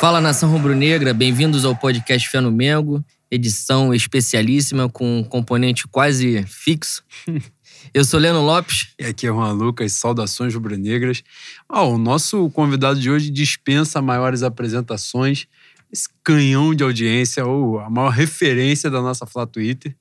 Fala 0.00 0.18
nação 0.18 0.50
rubro-negra, 0.50 1.12
bem-vindos 1.12 1.66
ao 1.66 1.76
podcast 1.76 2.26
Fé 2.26 2.40
no 2.40 2.50
Mengo, 2.50 3.04
edição 3.30 3.92
especialíssima 3.92 4.88
com 4.88 5.18
um 5.18 5.22
componente 5.22 5.86
quase 5.86 6.42
fixo. 6.44 7.04
Eu 7.92 8.02
sou 8.02 8.18
Leno 8.18 8.40
Lopes. 8.40 8.94
E 8.98 9.04
aqui 9.04 9.26
é 9.26 9.28
Juan 9.28 9.52
Lucas, 9.52 9.92
saudações 9.92 10.54
rubro-negras. 10.54 11.22
Oh, 11.68 11.82
o 11.82 11.98
nosso 11.98 12.48
convidado 12.48 12.98
de 12.98 13.10
hoje 13.10 13.28
dispensa 13.28 14.00
maiores 14.00 14.42
apresentações, 14.42 15.46
esse 15.92 16.08
canhão 16.24 16.74
de 16.74 16.82
audiência, 16.82 17.44
ou 17.44 17.78
a 17.78 17.90
maior 17.90 18.08
referência 18.08 18.90
da 18.90 19.02
nossa 19.02 19.26
Flá 19.26 19.44
Twitter, 19.44 19.94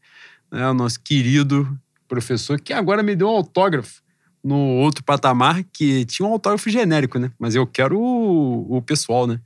né? 0.49 0.65
o 0.69 0.73
nosso 0.73 1.01
querido 1.01 1.77
professor, 2.07 2.57
que 2.57 2.71
agora 2.71 3.03
me 3.03 3.17
deu 3.17 3.27
um 3.27 3.31
autógrafo 3.31 4.01
no 4.41 4.77
outro 4.77 5.03
patamar, 5.03 5.61
que 5.73 6.05
tinha 6.05 6.25
um 6.25 6.31
autógrafo 6.31 6.69
genérico, 6.69 7.19
né? 7.19 7.33
Mas 7.37 7.53
eu 7.53 7.67
quero 7.67 7.99
o, 7.99 8.77
o 8.77 8.81
pessoal, 8.81 9.27
né? 9.27 9.41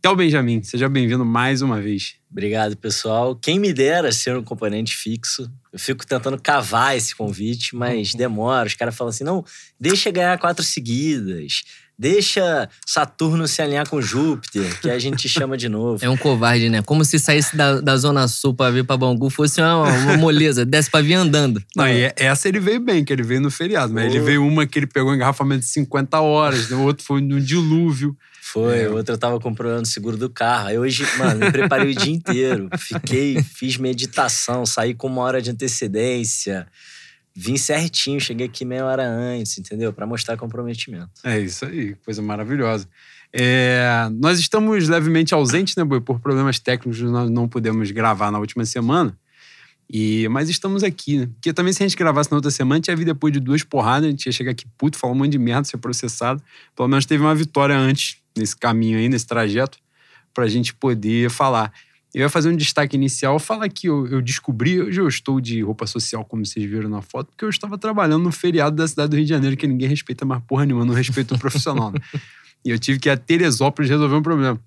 Théo 0.00 0.14
Benjamin, 0.14 0.62
seja 0.62 0.88
bem-vindo 0.88 1.24
mais 1.24 1.60
uma 1.60 1.80
vez. 1.80 2.14
Obrigado, 2.30 2.76
pessoal. 2.76 3.34
Quem 3.34 3.58
me 3.58 3.72
dera 3.72 4.12
ser 4.12 4.36
um 4.36 4.44
componente 4.44 4.94
fixo. 4.94 5.50
Eu 5.72 5.78
fico 5.78 6.06
tentando 6.06 6.40
cavar 6.40 6.96
esse 6.96 7.16
convite, 7.16 7.74
mas 7.74 8.14
demora. 8.14 8.68
Os 8.68 8.74
caras 8.74 8.94
falam 8.94 9.10
assim: 9.10 9.24
não, 9.24 9.44
deixa 9.78 10.10
ganhar 10.12 10.38
quatro 10.38 10.64
seguidas. 10.64 11.64
Deixa 11.98 12.68
Saturno 12.86 13.48
se 13.48 13.60
alinhar 13.60 13.88
com 13.88 14.00
Júpiter, 14.00 14.80
que 14.80 14.88
a 14.88 15.00
gente 15.00 15.28
chama 15.28 15.56
de 15.56 15.68
novo. 15.68 15.98
É 16.04 16.08
um 16.08 16.16
covarde, 16.16 16.68
né? 16.68 16.80
Como 16.80 17.04
se 17.04 17.18
saísse 17.18 17.56
da, 17.56 17.80
da 17.80 17.96
Zona 17.96 18.28
Sul 18.28 18.54
pra 18.54 18.70
vir 18.70 18.84
pra 18.84 18.96
Bangu 18.96 19.28
fosse 19.28 19.60
uma, 19.60 19.82
uma 19.82 20.16
moleza, 20.16 20.64
desce 20.64 20.88
pra 20.88 21.00
vir 21.00 21.14
andando. 21.14 21.60
Não, 21.74 21.88
e 21.88 22.12
essa 22.14 22.48
ele 22.48 22.60
veio 22.60 22.78
bem, 22.78 23.04
que 23.04 23.12
ele 23.12 23.24
veio 23.24 23.40
no 23.40 23.50
feriado. 23.50 23.92
Mas 23.92 24.04
oh. 24.04 24.06
ele 24.14 24.20
veio 24.20 24.46
uma 24.46 24.64
que 24.64 24.78
ele 24.78 24.86
pegou 24.86 25.12
engarrafamento 25.12 25.62
de 25.62 25.66
50 25.66 26.20
horas, 26.20 26.70
né? 26.70 26.76
o 26.76 26.82
outro 26.82 27.04
foi 27.04 27.20
no 27.20 27.40
dilúvio. 27.40 28.16
Foi, 28.52 28.82
é. 28.84 28.88
outra 28.88 29.14
eu 29.14 29.18
tava 29.18 29.38
comprando 29.38 29.84
seguro 29.84 30.16
do 30.16 30.30
carro. 30.30 30.68
Aí 30.68 30.78
hoje, 30.78 31.04
mano, 31.18 31.40
me 31.40 31.52
preparei 31.52 31.90
o 31.90 31.94
dia 31.94 32.12
inteiro. 32.12 32.70
Fiquei, 32.78 33.42
fiz 33.42 33.76
meditação, 33.76 34.64
saí 34.64 34.94
com 34.94 35.06
uma 35.06 35.20
hora 35.20 35.42
de 35.42 35.50
antecedência. 35.50 36.66
Vim 37.36 37.58
certinho, 37.58 38.18
cheguei 38.18 38.46
aqui 38.46 38.64
meia 38.64 38.86
hora 38.86 39.06
antes, 39.06 39.58
entendeu? 39.58 39.92
Para 39.92 40.06
mostrar 40.06 40.36
comprometimento. 40.38 41.10
É 41.22 41.38
isso 41.38 41.66
aí, 41.66 41.94
coisa 41.96 42.22
maravilhosa. 42.22 42.88
É, 43.30 44.08
nós 44.18 44.38
estamos 44.38 44.88
levemente 44.88 45.34
ausentes, 45.34 45.76
né, 45.76 45.84
Boi? 45.84 46.00
Por 46.00 46.18
problemas 46.18 46.58
técnicos, 46.58 47.00
nós 47.02 47.30
não 47.30 47.46
pudemos 47.46 47.90
gravar 47.90 48.32
na 48.32 48.38
última 48.38 48.64
semana. 48.64 49.14
E, 49.90 50.28
mas 50.28 50.50
estamos 50.50 50.84
aqui, 50.84 51.18
né? 51.18 51.26
Porque 51.26 51.52
também 51.52 51.72
se 51.72 51.82
a 51.82 51.88
gente 51.88 51.96
gravasse 51.96 52.30
na 52.30 52.36
outra 52.36 52.50
semana, 52.50 52.80
tinha 52.80 52.94
vir 52.94 53.06
depois 53.06 53.32
de 53.32 53.40
duas 53.40 53.62
porradas, 53.62 54.06
a 54.06 54.10
gente 54.10 54.26
ia 54.26 54.32
chegar 54.32 54.50
aqui 54.50 54.66
puto, 54.76 54.98
falar 54.98 55.14
um 55.14 55.16
monte 55.16 55.30
de 55.30 55.38
merda, 55.38 55.64
ser 55.64 55.78
processado. 55.78 56.42
Pelo 56.76 56.88
menos 56.88 57.06
teve 57.06 57.22
uma 57.22 57.34
vitória 57.34 57.76
antes, 57.76 58.18
nesse 58.36 58.54
caminho 58.54 58.98
aí, 58.98 59.08
nesse 59.08 59.26
trajeto, 59.26 59.78
pra 60.34 60.46
gente 60.46 60.74
poder 60.74 61.30
falar. 61.30 61.72
Eu 62.14 62.22
ia 62.22 62.28
fazer 62.28 62.50
um 62.50 62.56
destaque 62.56 62.96
inicial, 62.96 63.38
falar 63.38 63.68
que 63.68 63.88
eu, 63.88 64.06
eu, 64.08 64.20
descobri, 64.20 64.80
hoje 64.80 65.00
eu 65.00 65.08
estou 65.08 65.40
de 65.40 65.62
roupa 65.62 65.86
social, 65.86 66.24
como 66.24 66.44
vocês 66.44 66.68
viram 66.68 66.88
na 66.88 67.00
foto, 67.00 67.28
porque 67.28 67.44
eu 67.44 67.50
estava 67.50 67.78
trabalhando 67.78 68.24
no 68.24 68.32
feriado 68.32 68.76
da 68.76 68.86
cidade 68.86 69.10
do 69.10 69.16
Rio 69.16 69.24
de 69.24 69.30
Janeiro, 69.30 69.56
que 69.56 69.66
ninguém 69.66 69.88
respeita 69.88 70.24
mais 70.24 70.42
porra 70.44 70.66
nenhuma, 70.66 70.84
não 70.84 70.94
respeita 70.94 71.34
o 71.34 71.38
profissional. 71.38 71.92
Né? 71.92 72.00
E 72.64 72.70
eu 72.70 72.78
tive 72.78 72.98
que 72.98 73.08
ir 73.08 73.12
a 73.12 73.16
Teresópolis 73.16 73.88
resolver 73.88 74.16
um 74.16 74.22
problema. 74.22 74.60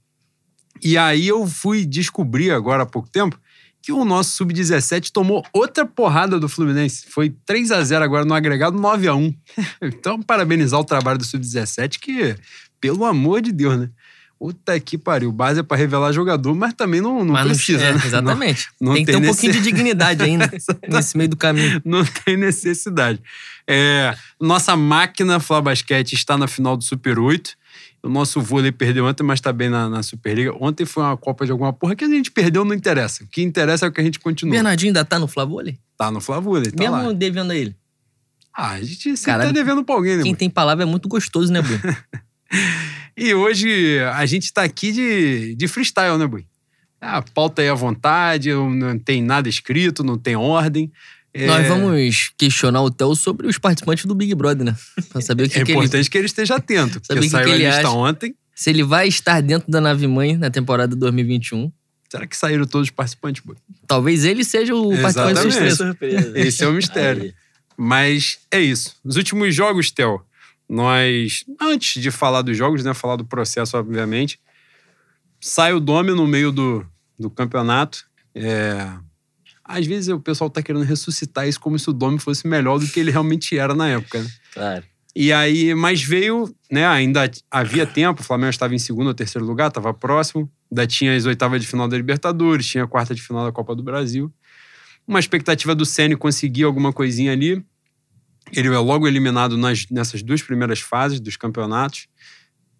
E 0.81 0.97
aí 0.97 1.27
eu 1.27 1.45
fui 1.45 1.85
descobrir 1.85 2.49
agora 2.49 2.83
há 2.83 2.85
pouco 2.85 3.09
tempo 3.09 3.37
que 3.81 3.91
o 3.91 4.05
nosso 4.05 4.31
Sub-17 4.31 5.11
tomou 5.11 5.43
outra 5.51 5.85
porrada 5.85 6.39
do 6.39 6.47
Fluminense. 6.47 7.05
Foi 7.09 7.33
3 7.45 7.71
a 7.71 7.83
0 7.83 8.03
agora 8.03 8.23
no 8.23 8.33
agregado 8.33 8.77
9 8.77 9.07
a 9.07 9.15
1 9.15 9.33
Então, 9.81 10.21
parabenizar 10.21 10.79
o 10.79 10.83
trabalho 10.83 11.17
do 11.17 11.25
Sub-17, 11.25 11.97
que, 11.99 12.35
pelo 12.79 13.05
amor 13.05 13.41
de 13.41 13.51
Deus, 13.51 13.79
né? 13.79 13.89
Puta 14.37 14.79
que 14.79 14.97
pariu. 14.97 15.31
Base 15.31 15.59
é 15.59 15.63
pra 15.63 15.77
revelar 15.77 16.11
jogador, 16.11 16.55
mas 16.55 16.73
também 16.73 16.99
não, 16.99 17.23
não 17.23 17.33
mas 17.33 17.45
precisa, 17.45 17.85
é, 17.85 17.93
né? 17.93 18.01
Exatamente. 18.03 18.69
Não, 18.81 18.87
não 18.87 18.93
tem 18.95 19.05
que 19.05 19.11
ter 19.11 19.17
um 19.19 19.21
pouquinho 19.21 19.53
de 19.53 19.61
dignidade 19.61 20.23
ainda 20.23 20.51
nesse 20.89 21.15
meio 21.15 21.29
do 21.29 21.37
caminho. 21.37 21.79
Não 21.85 22.03
tem 22.03 22.37
necessidade. 22.37 23.21
É, 23.67 24.15
nossa 24.39 24.75
máquina 24.75 25.39
Flá 25.39 25.61
Basquete 25.61 26.13
está 26.13 26.39
na 26.39 26.47
final 26.47 26.75
do 26.75 26.83
Super 26.83 27.19
8. 27.19 27.55
O 28.03 28.09
nosso 28.09 28.41
vôlei 28.41 28.71
perdeu 28.71 29.05
ontem, 29.05 29.23
mas 29.23 29.39
tá 29.39 29.53
bem 29.53 29.69
na, 29.69 29.87
na, 29.87 30.01
Superliga. 30.01 30.51
Ontem 30.59 30.85
foi 30.85 31.03
uma 31.03 31.15
Copa 31.15 31.45
de 31.45 31.51
alguma 31.51 31.71
porra 31.71 31.95
que 31.95 32.03
a 32.03 32.07
gente 32.07 32.31
perdeu, 32.31 32.65
não 32.65 32.73
interessa. 32.73 33.23
O 33.23 33.27
que 33.27 33.43
interessa 33.43 33.85
é 33.85 33.89
o 33.89 33.91
que 33.91 34.01
a 34.01 34.03
gente 34.03 34.19
continua. 34.19 34.53
Bernardinho 34.53 34.89
ainda 34.89 35.05
tá 35.05 35.19
no 35.19 35.27
Flavôlei? 35.27 35.77
Tá 35.95 36.09
no 36.09 36.19
Flavôlei, 36.19 36.71
tá 36.71 36.83
Mesmo 36.83 37.07
lá. 37.09 37.13
devendo 37.13 37.51
a 37.51 37.55
ele? 37.55 37.75
Ah, 38.53 38.71
a 38.71 38.81
gente 38.81 39.15
sempre 39.15 39.31
Cara, 39.31 39.45
tá 39.45 39.51
devendo 39.51 39.83
pra 39.83 39.95
alguém, 39.95 40.17
né? 40.17 40.23
Quem 40.23 40.35
tem 40.35 40.49
palavra 40.49 40.83
é 40.83 40.85
muito 40.85 41.07
gostoso, 41.07 41.53
né, 41.53 41.61
Bui? 41.61 41.79
e 43.15 43.33
hoje 43.33 43.99
a 44.13 44.25
gente 44.25 44.51
tá 44.51 44.63
aqui 44.63 44.91
de, 44.91 45.55
de 45.55 45.67
freestyle, 45.67 46.17
né, 46.17 46.25
Bui? 46.25 46.45
A 46.99 47.21
pauta 47.21 47.61
aí 47.61 47.69
à 47.69 47.73
vontade, 47.73 48.51
não 48.53 48.97
tem 48.97 49.23
nada 49.23 49.47
escrito, 49.47 50.03
não 50.03 50.17
tem 50.17 50.35
ordem. 50.35 50.91
É... 51.33 51.45
Nós 51.45 51.67
vamos 51.67 52.31
questionar 52.37 52.81
o 52.81 52.91
Theo 52.91 53.15
sobre 53.15 53.47
os 53.47 53.57
participantes 53.57 54.05
do 54.05 54.13
Big 54.13 54.35
Brother, 54.35 54.65
né? 54.65 54.75
Pra 55.09 55.21
saber 55.21 55.43
o 55.43 55.49
que 55.49 55.59
É 55.59 55.63
que 55.63 55.71
importante 55.71 55.95
ele... 55.95 56.09
que 56.09 56.17
ele 56.17 56.25
esteja 56.25 56.55
atento, 56.55 56.99
porque 56.99 57.13
saber 57.13 57.29
saiu 57.29 57.45
que 57.45 57.51
a 57.53 57.57
lista 57.57 57.79
acha, 57.79 57.89
ontem. 57.89 58.35
Se 58.53 58.69
ele 58.69 58.83
vai 58.83 59.07
estar 59.07 59.41
dentro 59.41 59.71
da 59.71 59.79
nave 59.79 60.05
mãe 60.07 60.35
na 60.35 60.49
temporada 60.49 60.95
2021. 60.95 61.71
Será 62.09 62.27
que 62.27 62.35
saíram 62.35 62.65
todos 62.65 62.87
os 62.87 62.91
participantes? 62.91 63.41
Talvez 63.87 64.25
ele 64.25 64.43
seja 64.43 64.75
o 64.75 64.91
Exatamente. 64.91 65.35
participante 65.35 65.75
surpresa. 65.75 66.39
Esse 66.39 66.63
é 66.63 66.67
o 66.67 66.73
mistério. 66.73 67.23
Aí. 67.23 67.33
Mas 67.77 68.39
é 68.51 68.59
isso. 68.59 68.97
Nos 69.03 69.15
últimos 69.15 69.55
jogos, 69.55 69.89
Theo, 69.89 70.21
nós, 70.67 71.45
antes 71.59 72.01
de 72.01 72.11
falar 72.11 72.41
dos 72.41 72.57
jogos, 72.57 72.83
né, 72.83 72.93
falar 72.93 73.15
do 73.15 73.25
processo, 73.25 73.77
obviamente, 73.77 74.39
sai 75.39 75.73
o 75.73 75.79
Dome 75.79 76.11
no 76.11 76.27
meio 76.27 76.51
do, 76.51 76.85
do 77.17 77.29
campeonato. 77.29 78.05
É, 78.35 78.87
às 79.71 79.85
vezes 79.85 80.09
o 80.09 80.19
pessoal 80.19 80.49
tá 80.49 80.61
querendo 80.61 80.83
ressuscitar 80.83 81.47
isso 81.47 81.59
como 81.59 81.77
se 81.79 81.89
o 81.89 81.93
Domi 81.93 82.19
fosse 82.19 82.47
melhor 82.47 82.79
do 82.79 82.87
que 82.87 82.99
ele 82.99 83.11
realmente 83.11 83.57
era 83.57 83.73
na 83.73 83.87
época, 83.87 84.21
né? 84.21 84.29
Claro. 84.53 84.83
E 85.15 85.33
aí, 85.33 85.73
mas 85.75 86.01
veio, 86.01 86.53
né? 86.71 86.87
Ainda 86.87 87.29
havia 87.49 87.85
tempo, 87.85 88.21
o 88.21 88.23
Flamengo 88.23 88.49
estava 88.49 88.73
em 88.73 88.79
segundo 88.79 89.07
ou 89.07 89.13
terceiro 89.13 89.45
lugar, 89.45 89.67
estava 89.67 89.93
próximo. 89.93 90.49
Ainda 90.71 90.87
tinha 90.87 91.15
as 91.15 91.25
oitavas 91.25 91.61
de 91.61 91.67
final 91.67 91.87
da 91.87 91.97
Libertadores, 91.97 92.65
tinha 92.65 92.85
a 92.85 92.87
quarta 92.87 93.13
de 93.13 93.21
final 93.21 93.43
da 93.43 93.51
Copa 93.51 93.75
do 93.75 93.83
Brasil. 93.83 94.33
Uma 95.05 95.19
expectativa 95.19 95.75
do 95.75 95.85
Ceni 95.85 96.15
conseguir 96.15 96.63
alguma 96.63 96.93
coisinha 96.93 97.33
ali. 97.33 97.63
Ele 98.53 98.67
é 98.69 98.79
logo 98.79 99.07
eliminado 99.07 99.57
nas, 99.57 99.85
nessas 99.89 100.23
duas 100.23 100.41
primeiras 100.41 100.79
fases 100.79 101.19
dos 101.19 101.35
campeonatos. 101.35 102.07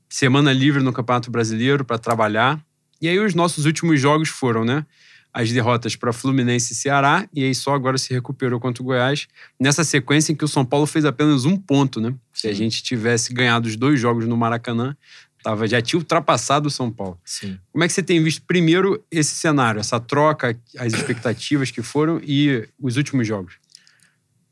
Semana 0.08 0.54
livre 0.54 0.82
no 0.82 0.94
Campeonato 0.94 1.30
Brasileiro 1.30 1.84
para 1.84 1.98
trabalhar. 1.98 2.64
E 3.02 3.10
aí 3.10 3.20
os 3.20 3.34
nossos 3.34 3.66
últimos 3.66 4.00
jogos 4.00 4.30
foram, 4.30 4.64
né? 4.64 4.86
As 5.34 5.52
derrotas 5.52 5.96
para 5.96 6.12
Fluminense 6.12 6.74
e 6.74 6.76
Ceará, 6.76 7.28
e 7.34 7.44
aí 7.44 7.56
só 7.56 7.74
agora 7.74 7.98
se 7.98 8.14
recuperou 8.14 8.60
contra 8.60 8.84
o 8.84 8.86
Goiás, 8.86 9.28
nessa 9.60 9.84
sequência 9.84 10.32
em 10.32 10.36
que 10.36 10.44
o 10.44 10.48
São 10.48 10.66
Paulo 10.66 10.86
fez 10.86 11.06
apenas 11.06 11.46
um 11.46 11.56
ponto, 11.56 12.02
né? 12.02 12.14
Se 12.34 12.48
a 12.48 12.54
gente 12.54 12.84
tivesse 12.84 13.34
ganhado 13.34 13.68
os 13.68 13.76
dois 13.76 14.00
jogos 14.00 14.28
no 14.28 14.36
Maracanã, 14.36 14.96
tava, 15.42 15.68
já 15.68 15.82
tinha 15.82 16.00
ultrapassado 16.00 16.68
o 16.68 16.72
São 16.72 16.92
Paulo. 16.92 17.20
Sim. 17.24 17.58
Como 17.72 17.84
é 17.84 17.88
que 17.88 17.94
você 17.94 18.04
tem 18.04 18.22
visto 18.24 18.44
primeiro 18.44 19.04
esse 19.10 19.36
cenário, 19.36 19.80
essa 19.80 20.00
troca, 20.00 20.58
as 20.78 20.94
expectativas 20.94 21.72
que 21.72 21.82
foram 21.82 22.20
e 22.24 22.68
os 22.80 22.98
últimos 22.98 23.26
jogos? 23.26 23.56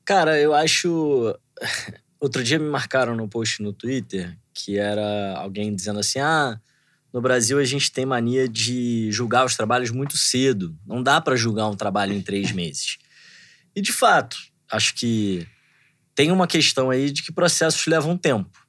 Cara, 0.06 0.40
eu 0.40 0.54
acho. 0.54 1.36
Outro 2.20 2.44
dia 2.44 2.60
me 2.60 2.70
marcaram 2.70 3.16
no 3.16 3.30
post 3.30 3.62
no 3.62 3.72
Twitter 3.72 4.38
que 4.54 4.78
era 4.78 5.38
alguém 5.38 5.74
dizendo 5.74 6.00
assim: 6.00 6.20
ah 6.20 6.60
no 7.12 7.22
Brasil 7.22 7.58
a 7.58 7.64
gente 7.64 7.92
tem 7.92 8.06
mania 8.06 8.48
de 8.48 9.12
julgar 9.12 9.46
os 9.46 9.56
trabalhos 9.56 9.90
muito 9.90 10.16
cedo. 10.16 10.78
Não 10.86 11.02
dá 11.02 11.20
para 11.20 11.36
julgar 11.36 11.68
um 11.68 11.76
trabalho 11.76 12.14
em 12.14 12.22
três 12.22 12.52
meses. 12.52 12.98
E 13.76 13.82
de 13.82 13.92
fato, 13.92 14.38
acho 14.72 14.94
que 14.94 15.48
tem 16.14 16.32
uma 16.32 16.48
questão 16.48 16.90
aí 16.90 17.12
de 17.12 17.24
que 17.24 17.32
processos 17.32 17.86
levam 17.88 18.18
tempo. 18.18 18.68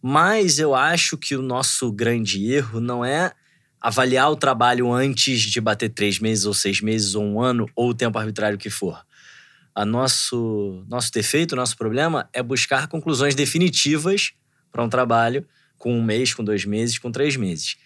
Mas 0.00 0.58
eu 0.58 0.74
acho 0.74 1.16
que 1.16 1.34
o 1.34 1.42
nosso 1.42 1.90
grande 1.90 2.52
erro 2.52 2.78
não 2.78 3.04
é 3.04 3.32
avaliar 3.80 4.30
o 4.30 4.36
trabalho 4.36 4.92
antes 4.92 5.40
de 5.40 5.60
bater 5.60 5.88
três 5.88 6.18
meses, 6.18 6.44
ou 6.44 6.54
seis 6.54 6.80
meses, 6.80 7.14
ou 7.14 7.24
um 7.24 7.40
ano, 7.40 7.68
ou 7.74 7.90
o 7.90 7.94
tempo 7.94 8.18
arbitrário 8.18 8.58
que 8.58 8.70
for. 8.70 9.04
A 9.74 9.84
nosso, 9.84 10.84
nosso 10.88 11.10
defeito, 11.10 11.56
nosso 11.56 11.76
problema 11.76 12.28
é 12.32 12.42
buscar 12.42 12.86
conclusões 12.86 13.34
definitivas 13.34 14.32
para 14.70 14.84
um 14.84 14.88
trabalho 14.88 15.46
com 15.84 15.98
um 15.98 16.02
mês, 16.02 16.32
com 16.32 16.42
dois 16.42 16.64
meses, 16.64 16.98
com 16.98 17.12
três 17.12 17.36
meses. 17.36 17.76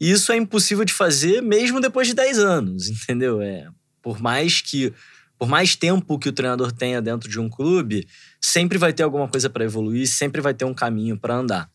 Isso 0.00 0.32
é 0.32 0.36
impossível 0.36 0.82
de 0.82 0.94
fazer 0.94 1.42
mesmo 1.42 1.78
depois 1.78 2.08
de 2.08 2.14
dez 2.14 2.38
anos, 2.38 2.88
entendeu? 2.88 3.42
É, 3.42 3.68
por 4.00 4.18
mais 4.18 4.62
que 4.62 4.94
por 5.38 5.46
mais 5.46 5.76
tempo 5.76 6.18
que 6.18 6.28
o 6.28 6.32
treinador 6.32 6.72
tenha 6.72 7.02
dentro 7.02 7.28
de 7.28 7.38
um 7.38 7.50
clube, 7.50 8.08
sempre 8.40 8.78
vai 8.78 8.94
ter 8.94 9.02
alguma 9.02 9.28
coisa 9.28 9.50
para 9.50 9.62
evoluir, 9.62 10.08
sempre 10.08 10.40
vai 10.40 10.54
ter 10.54 10.64
um 10.64 10.72
caminho 10.72 11.18
para 11.18 11.34
andar. 11.34 11.68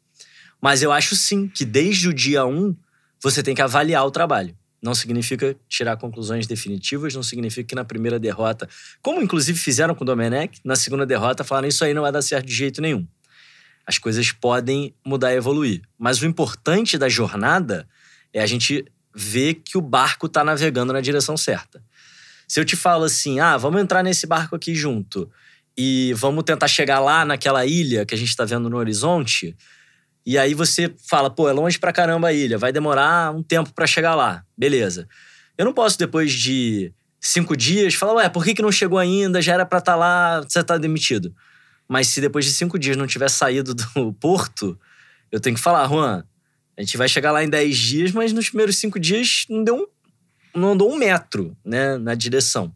Mas 0.60 0.82
eu 0.82 0.92
acho 0.92 1.16
sim 1.16 1.48
que 1.48 1.66
desde 1.66 2.08
o 2.08 2.14
dia 2.14 2.44
um 2.48 2.76
você 3.22 3.44
tem 3.44 3.54
que 3.54 3.62
avaliar 3.62 4.04
o 4.08 4.10
trabalho. 4.10 4.58
Não 4.82 4.96
significa 4.96 5.56
tirar 5.68 5.98
conclusões 5.98 6.48
definitivas, 6.48 7.14
não 7.14 7.22
significa 7.22 7.68
que 7.68 7.76
na 7.76 7.84
primeira 7.86 8.18
derrota, 8.18 8.68
como 9.04 9.22
inclusive 9.22 9.60
fizeram 9.60 9.94
com 9.94 10.04
o 10.04 10.08
Domenech, 10.08 10.60
na 10.66 10.76
segunda 10.76 11.06
derrota 11.06 11.44
falaram 11.44 11.68
isso 11.68 11.84
aí 11.84 11.94
não 11.94 12.02
vai 12.02 12.12
dar 12.12 12.24
certo 12.24 12.48
de 12.48 12.56
jeito 12.56 12.82
nenhum 12.82 13.06
as 13.90 13.98
coisas 13.98 14.32
podem 14.32 14.94
mudar 15.04 15.34
e 15.34 15.38
evoluir. 15.38 15.82
Mas 15.98 16.22
o 16.22 16.28
importante 16.28 16.96
da 16.96 17.10
jornada 17.10 17.88
É 18.32 18.40
a 18.40 18.46
gente 18.46 18.86
ver 19.16 19.56
que 19.56 19.76
o 19.76 19.82
barco 19.82 20.28
está 20.28 20.44
navegando 20.44 20.94
na 20.94 21.02
direção 21.02 21.36
certa. 21.36 21.84
Se 22.48 22.60
eu 22.60 22.64
te 22.64 22.76
falo 22.76 23.06
assim, 23.06 23.40
ah, 23.40 23.58
vamos 23.58 23.82
entrar 23.82 24.04
nesse 24.04 24.28
barco 24.28 24.56
aqui 24.56 24.76
junto 24.76 25.28
e 25.76 26.14
vamos 26.14 26.44
tentar 26.44 26.68
chegar 26.68 27.00
lá 27.00 27.26
naquela 27.26 27.66
ilha 27.66 28.06
que 28.06 28.14
a 28.14 28.18
gente 28.18 28.30
está 28.30 28.46
vendo 28.46 28.70
no 28.70 28.78
horizonte, 28.78 29.58
e 30.24 30.38
aí 30.38 30.54
você 30.54 30.94
fala, 31.10 31.32
pô, 31.32 31.50
é 31.50 31.52
longe 31.52 31.80
pra 31.80 31.92
caramba 31.92 32.28
a 32.28 32.34
ilha, 32.34 32.60
vai 32.60 32.72
demorar 32.72 33.36
um 33.36 33.42
tempo 33.42 33.74
para 33.74 33.88
chegar 33.88 34.14
lá. 34.14 34.44
Beleza. 34.56 35.08
Eu 35.58 35.66
não 35.66 35.74
posso, 35.74 35.98
depois 35.98 36.32
de 36.32 36.94
cinco 37.20 37.58
dias, 37.58 37.96
falar, 37.96 38.14
ué, 38.14 38.30
por 38.30 38.46
que, 38.46 38.54
que 38.54 38.62
não 38.62 38.72
chegou 38.72 39.00
ainda? 39.00 39.42
Já 39.42 39.56
era 39.56 39.66
pra 39.66 39.80
estar 39.80 39.94
tá 39.94 39.98
lá, 39.98 40.42
você 40.42 40.64
tá 40.64 40.78
demitido. 40.78 41.34
Mas 41.90 42.08
se 42.08 42.22
depois 42.22 42.46
de 42.46 42.54
cinco 42.54 42.78
dias 42.78 42.96
não 42.96 43.08
tiver 43.08 43.30
saído 43.30 43.74
do 43.74 44.14
porto, 44.22 44.80
eu 45.32 45.40
tenho 45.40 45.56
que 45.56 45.62
falar, 45.62 45.88
Juan, 45.88 46.24
a 46.78 46.82
gente 46.82 46.96
vai 46.96 47.10
chegar 47.10 47.32
lá 47.32 47.44
em 47.44 47.50
dez 47.50 47.76
dias, 47.78 48.12
mas 48.12 48.32
nos 48.32 48.50
primeiros 48.50 48.78
cinco 48.78 49.00
dias 49.00 49.46
não 49.50 49.64
deu 49.64 49.76
um, 49.76 50.60
não 50.60 50.72
andou 50.74 50.92
um 50.92 50.98
metro 50.98 51.58
né, 51.66 51.98
na 51.98 52.14
direção. 52.14 52.74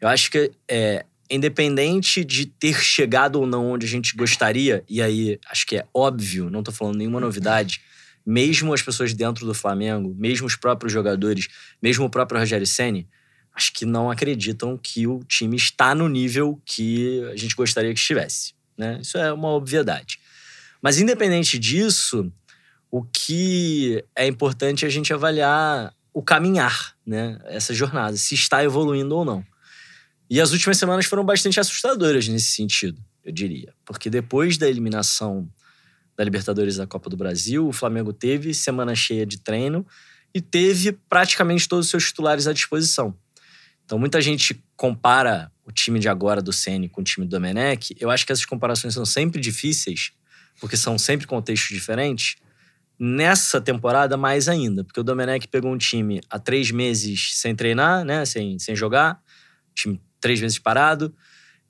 Eu 0.00 0.08
acho 0.08 0.30
que 0.30 0.52
é, 0.70 1.04
independente 1.28 2.24
de 2.24 2.46
ter 2.46 2.80
chegado 2.80 3.40
ou 3.40 3.46
não 3.46 3.72
onde 3.72 3.84
a 3.84 3.88
gente 3.88 4.16
gostaria, 4.16 4.84
e 4.88 5.02
aí 5.02 5.38
acho 5.50 5.66
que 5.66 5.76
é 5.76 5.86
óbvio, 5.92 6.48
não 6.48 6.62
tô 6.62 6.70
falando 6.70 6.96
nenhuma 6.96 7.20
novidade, 7.20 7.80
mesmo 8.24 8.72
as 8.72 8.82
pessoas 8.82 9.12
dentro 9.12 9.44
do 9.44 9.54
Flamengo, 9.54 10.14
mesmo 10.16 10.46
os 10.46 10.56
próprios 10.56 10.92
jogadores, 10.92 11.48
mesmo 11.82 12.04
o 12.04 12.10
próprio 12.10 12.40
Rogério 12.40 12.66
Ceni, 12.66 13.08
acho 13.56 13.72
que 13.72 13.86
não 13.86 14.10
acreditam 14.10 14.76
que 14.76 15.06
o 15.06 15.24
time 15.24 15.56
está 15.56 15.94
no 15.94 16.08
nível 16.08 16.60
que 16.64 17.24
a 17.32 17.36
gente 17.36 17.56
gostaria 17.56 17.92
que 17.94 17.98
estivesse. 17.98 18.52
Né? 18.76 18.98
Isso 19.00 19.16
é 19.16 19.32
uma 19.32 19.48
obviedade. 19.48 20.20
Mas 20.82 21.00
independente 21.00 21.58
disso, 21.58 22.30
o 22.90 23.02
que 23.02 24.04
é 24.14 24.26
importante 24.26 24.84
é 24.84 24.88
a 24.88 24.90
gente 24.90 25.12
avaliar 25.12 25.94
o 26.12 26.22
caminhar, 26.22 26.94
né? 27.04 27.38
Essa 27.44 27.74
jornada, 27.74 28.16
se 28.16 28.34
está 28.34 28.62
evoluindo 28.62 29.14
ou 29.14 29.24
não. 29.24 29.44
E 30.30 30.40
as 30.40 30.52
últimas 30.52 30.78
semanas 30.78 31.06
foram 31.06 31.24
bastante 31.24 31.60
assustadoras 31.60 32.26
nesse 32.28 32.52
sentido, 32.52 33.02
eu 33.24 33.32
diria. 33.32 33.72
Porque 33.84 34.08
depois 34.08 34.56
da 34.56 34.68
eliminação 34.68 35.48
da 36.16 36.24
Libertadores 36.24 36.76
da 36.76 36.86
Copa 36.86 37.10
do 37.10 37.16
Brasil, 37.16 37.68
o 37.68 37.72
Flamengo 37.72 38.12
teve 38.12 38.54
semana 38.54 38.94
cheia 38.94 39.26
de 39.26 39.38
treino 39.38 39.86
e 40.34 40.40
teve 40.40 40.92
praticamente 40.92 41.68
todos 41.68 41.86
os 41.86 41.90
seus 41.90 42.04
titulares 42.06 42.46
à 42.46 42.52
disposição. 42.52 43.14
Então 43.86 43.98
muita 43.98 44.20
gente 44.20 44.60
compara 44.76 45.50
o 45.64 45.70
time 45.70 45.98
de 46.00 46.08
agora 46.08 46.42
do 46.42 46.52
Ceni 46.52 46.88
com 46.88 47.00
o 47.00 47.04
time 47.04 47.24
do 47.24 47.30
Domenech. 47.30 47.96
Eu 47.98 48.10
acho 48.10 48.26
que 48.26 48.32
essas 48.32 48.44
comparações 48.44 48.92
são 48.92 49.06
sempre 49.06 49.40
difíceis, 49.40 50.12
porque 50.60 50.76
são 50.76 50.98
sempre 50.98 51.26
contextos 51.26 51.70
diferentes. 51.70 52.36
Nessa 52.98 53.60
temporada, 53.60 54.16
mais 54.16 54.48
ainda, 54.48 54.82
porque 54.82 54.98
o 54.98 55.04
Domenech 55.04 55.46
pegou 55.48 55.72
um 55.72 55.78
time 55.78 56.20
há 56.28 56.38
três 56.38 56.70
meses 56.70 57.30
sem 57.34 57.54
treinar, 57.54 58.04
né, 58.04 58.24
sem, 58.24 58.58
sem 58.58 58.74
jogar, 58.74 59.20
time 59.74 60.00
três 60.20 60.40
vezes 60.40 60.58
parado. 60.58 61.14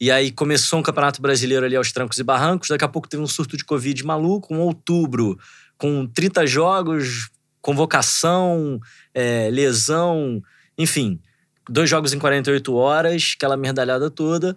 E 0.01 0.11
aí 0.11 0.31
começou 0.31 0.79
um 0.79 0.83
campeonato 0.83 1.21
brasileiro 1.21 1.67
ali 1.67 1.77
aos 1.77 1.93
trancos 1.93 2.19
e 2.19 2.23
barrancos. 2.23 2.69
Daqui 2.69 2.85
a 2.85 2.89
pouco 2.89 3.09
teve 3.09 3.23
um 3.23 3.27
surto 3.27 3.57
de 3.57 3.65
Covid 3.65 4.05
maluco, 4.05 4.55
um 4.55 4.61
outubro 4.61 5.39
com 5.77 6.07
30 6.07 6.47
jogos, 6.47 7.31
convocação, 7.61 8.81
é, 9.13 9.51
lesão, 9.51 10.43
enfim, 10.79 11.21
dois 11.69 11.89
jogos 11.89 12.13
em 12.13 12.19
48 12.19 12.75
horas, 12.75 13.35
aquela 13.37 13.57
merdalhada 13.57 14.11
toda. 14.11 14.57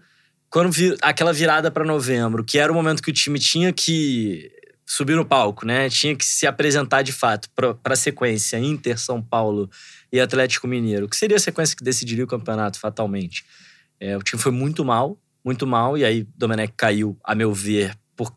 Quando 0.49 0.71
vi, 0.71 0.95
aquela 1.01 1.31
virada 1.31 1.69
para 1.69 1.85
novembro, 1.85 2.43
que 2.43 2.57
era 2.57 2.71
o 2.71 2.75
momento 2.75 3.03
que 3.03 3.11
o 3.11 3.13
time 3.13 3.37
tinha 3.37 3.71
que 3.71 4.51
subir 4.85 5.15
no 5.15 5.23
palco, 5.23 5.67
né? 5.67 5.87
Tinha 5.87 6.15
que 6.15 6.25
se 6.25 6.47
apresentar 6.47 7.03
de 7.03 7.11
fato 7.11 7.47
para 7.53 7.77
a 7.93 7.95
sequência 7.95 8.57
Inter, 8.57 8.97
São 8.97 9.21
Paulo 9.21 9.69
e 10.11 10.19
Atlético 10.19 10.67
Mineiro, 10.67 11.07
que 11.07 11.15
seria 11.15 11.37
a 11.37 11.39
sequência 11.39 11.77
que 11.77 11.83
decidiria 11.83 12.23
o 12.23 12.27
campeonato 12.27 12.79
fatalmente. 12.79 13.45
É, 13.99 14.17
o 14.17 14.23
time 14.23 14.41
foi 14.41 14.51
muito 14.51 14.83
mal, 14.83 15.15
muito 15.45 15.67
mal, 15.67 15.95
e 15.95 16.03
aí 16.03 16.27
Domenech 16.35 16.73
caiu, 16.75 17.15
a 17.23 17.35
meu 17.35 17.53
ver, 17.53 17.95
por, 18.15 18.33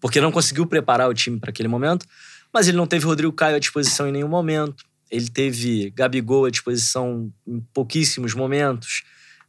porque 0.00 0.22
não 0.22 0.32
conseguiu 0.32 0.66
preparar 0.66 1.10
o 1.10 1.14
time 1.14 1.38
para 1.38 1.50
aquele 1.50 1.68
momento, 1.68 2.06
mas 2.50 2.66
ele 2.66 2.78
não 2.78 2.86
teve 2.86 3.04
Rodrigo 3.04 3.32
Caio 3.34 3.56
à 3.56 3.58
disposição 3.58 4.08
em 4.08 4.12
nenhum 4.12 4.28
momento. 4.28 4.84
Ele 5.10 5.28
teve 5.28 5.90
Gabigol 5.90 6.44
à 6.44 6.50
disposição 6.50 7.32
em 7.46 7.60
pouquíssimos 7.74 8.34
momentos. 8.34 9.02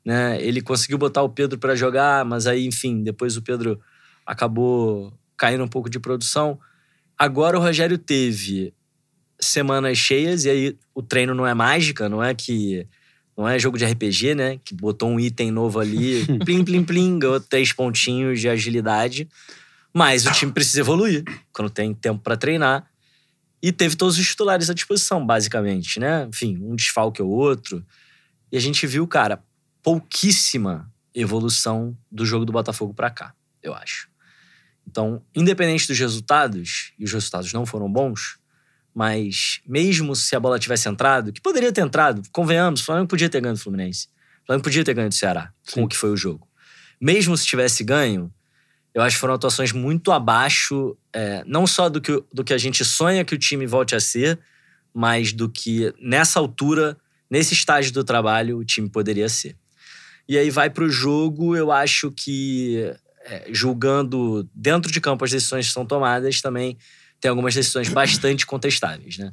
Né? 0.03 0.41
Ele 0.41 0.61
conseguiu 0.61 0.97
botar 0.97 1.21
o 1.21 1.29
Pedro 1.29 1.59
para 1.59 1.75
jogar, 1.75 2.25
mas 2.25 2.47
aí, 2.47 2.65
enfim, 2.65 3.03
depois 3.03 3.37
o 3.37 3.41
Pedro 3.41 3.79
acabou 4.25 5.13
caindo 5.37 5.63
um 5.63 5.67
pouco 5.67 5.89
de 5.89 5.99
produção. 5.99 6.59
Agora 7.17 7.57
o 7.57 7.61
Rogério 7.61 7.97
teve 7.97 8.73
semanas 9.39 9.97
cheias, 9.97 10.45
e 10.45 10.49
aí 10.49 10.77
o 10.93 11.01
treino 11.01 11.33
não 11.33 11.45
é 11.45 11.53
mágica, 11.53 12.07
não 12.09 12.23
é 12.23 12.33
que 12.33 12.87
não 13.37 13.47
é 13.47 13.57
jogo 13.57 13.77
de 13.77 13.85
RPG, 13.85 14.35
né? 14.35 14.59
Que 14.63 14.73
botou 14.73 15.09
um 15.09 15.19
item 15.19 15.51
novo 15.51 15.79
ali, 15.79 16.25
plim, 16.45 16.63
plim, 16.63 16.83
plim, 16.83 17.19
ganhou 17.19 17.39
três 17.39 17.73
pontinhos 17.73 18.39
de 18.39 18.49
agilidade. 18.49 19.27
Mas 19.93 20.25
o 20.25 20.31
time 20.31 20.51
precisa 20.51 20.81
evoluir 20.81 21.23
quando 21.51 21.69
tem 21.69 21.93
tempo 21.93 22.21
para 22.21 22.37
treinar. 22.37 22.87
E 23.61 23.71
teve 23.71 23.95
todos 23.95 24.17
os 24.17 24.27
titulares 24.27 24.69
à 24.69 24.73
disposição, 24.73 25.25
basicamente, 25.25 25.99
né? 25.99 26.25
Enfim, 26.27 26.57
um 26.61 26.75
desfalque 26.75 27.21
ou 27.21 27.29
outro. 27.29 27.85
E 28.51 28.57
a 28.57 28.59
gente 28.59 28.87
viu, 28.87 29.07
cara, 29.07 29.43
pouquíssima 29.83 30.91
evolução 31.13 31.97
do 32.11 32.25
jogo 32.25 32.45
do 32.45 32.51
Botafogo 32.51 32.93
para 32.93 33.09
cá, 33.09 33.33
eu 33.61 33.73
acho. 33.73 34.09
Então, 34.87 35.23
independente 35.35 35.87
dos 35.87 35.97
resultados, 35.97 36.93
e 36.97 37.03
os 37.03 37.13
resultados 37.13 37.53
não 37.53 37.65
foram 37.65 37.91
bons, 37.91 38.39
mas 38.93 39.61
mesmo 39.65 40.15
se 40.15 40.35
a 40.35 40.39
bola 40.39 40.59
tivesse 40.59 40.89
entrado, 40.89 41.31
que 41.31 41.41
poderia 41.41 41.71
ter 41.71 41.81
entrado, 41.81 42.21
convenhamos, 42.31 42.81
o 42.81 42.83
Flamengo 42.83 43.07
podia 43.07 43.29
ter 43.29 43.41
ganho 43.41 43.55
do 43.55 43.59
Fluminense. 43.59 44.07
O 44.43 44.47
Flamengo 44.47 44.63
podia 44.63 44.83
ter 44.83 44.93
ganho 44.93 45.09
do 45.09 45.15
Ceará, 45.15 45.53
Sim. 45.63 45.75
com 45.75 45.83
o 45.83 45.87
que 45.87 45.95
foi 45.95 46.09
o 46.09 46.17
jogo. 46.17 46.47
Mesmo 46.99 47.37
se 47.37 47.45
tivesse 47.45 47.83
ganho, 47.83 48.33
eu 48.93 49.01
acho 49.01 49.15
que 49.15 49.21
foram 49.21 49.33
atuações 49.33 49.71
muito 49.71 50.11
abaixo, 50.11 50.97
é, 51.13 51.43
não 51.45 51.65
só 51.65 51.89
do 51.89 52.01
que, 52.01 52.23
do 52.33 52.43
que 52.43 52.53
a 52.53 52.57
gente 52.57 52.83
sonha 52.83 53.23
que 53.23 53.33
o 53.33 53.37
time 53.37 53.65
volte 53.65 53.95
a 53.95 53.99
ser, 53.99 54.39
mas 54.93 55.31
do 55.31 55.49
que 55.49 55.93
nessa 55.99 56.39
altura, 56.39 56.97
nesse 57.29 57.53
estágio 57.53 57.93
do 57.93 58.03
trabalho, 58.03 58.57
o 58.57 58.65
time 58.65 58.89
poderia 58.89 59.29
ser. 59.29 59.55
E 60.27 60.37
aí 60.37 60.49
vai 60.49 60.69
para 60.69 60.83
o 60.83 60.89
jogo, 60.89 61.55
eu 61.55 61.71
acho 61.71 62.11
que, 62.11 62.93
é, 63.25 63.47
julgando 63.51 64.47
dentro 64.53 64.91
de 64.91 64.99
campo 64.99 65.23
as 65.23 65.31
decisões 65.31 65.67
que 65.67 65.73
são 65.73 65.85
tomadas, 65.85 66.41
também 66.41 66.77
tem 67.19 67.29
algumas 67.29 67.55
decisões 67.55 67.87
bastante 67.89 68.45
contestáveis, 68.45 69.17
né? 69.17 69.31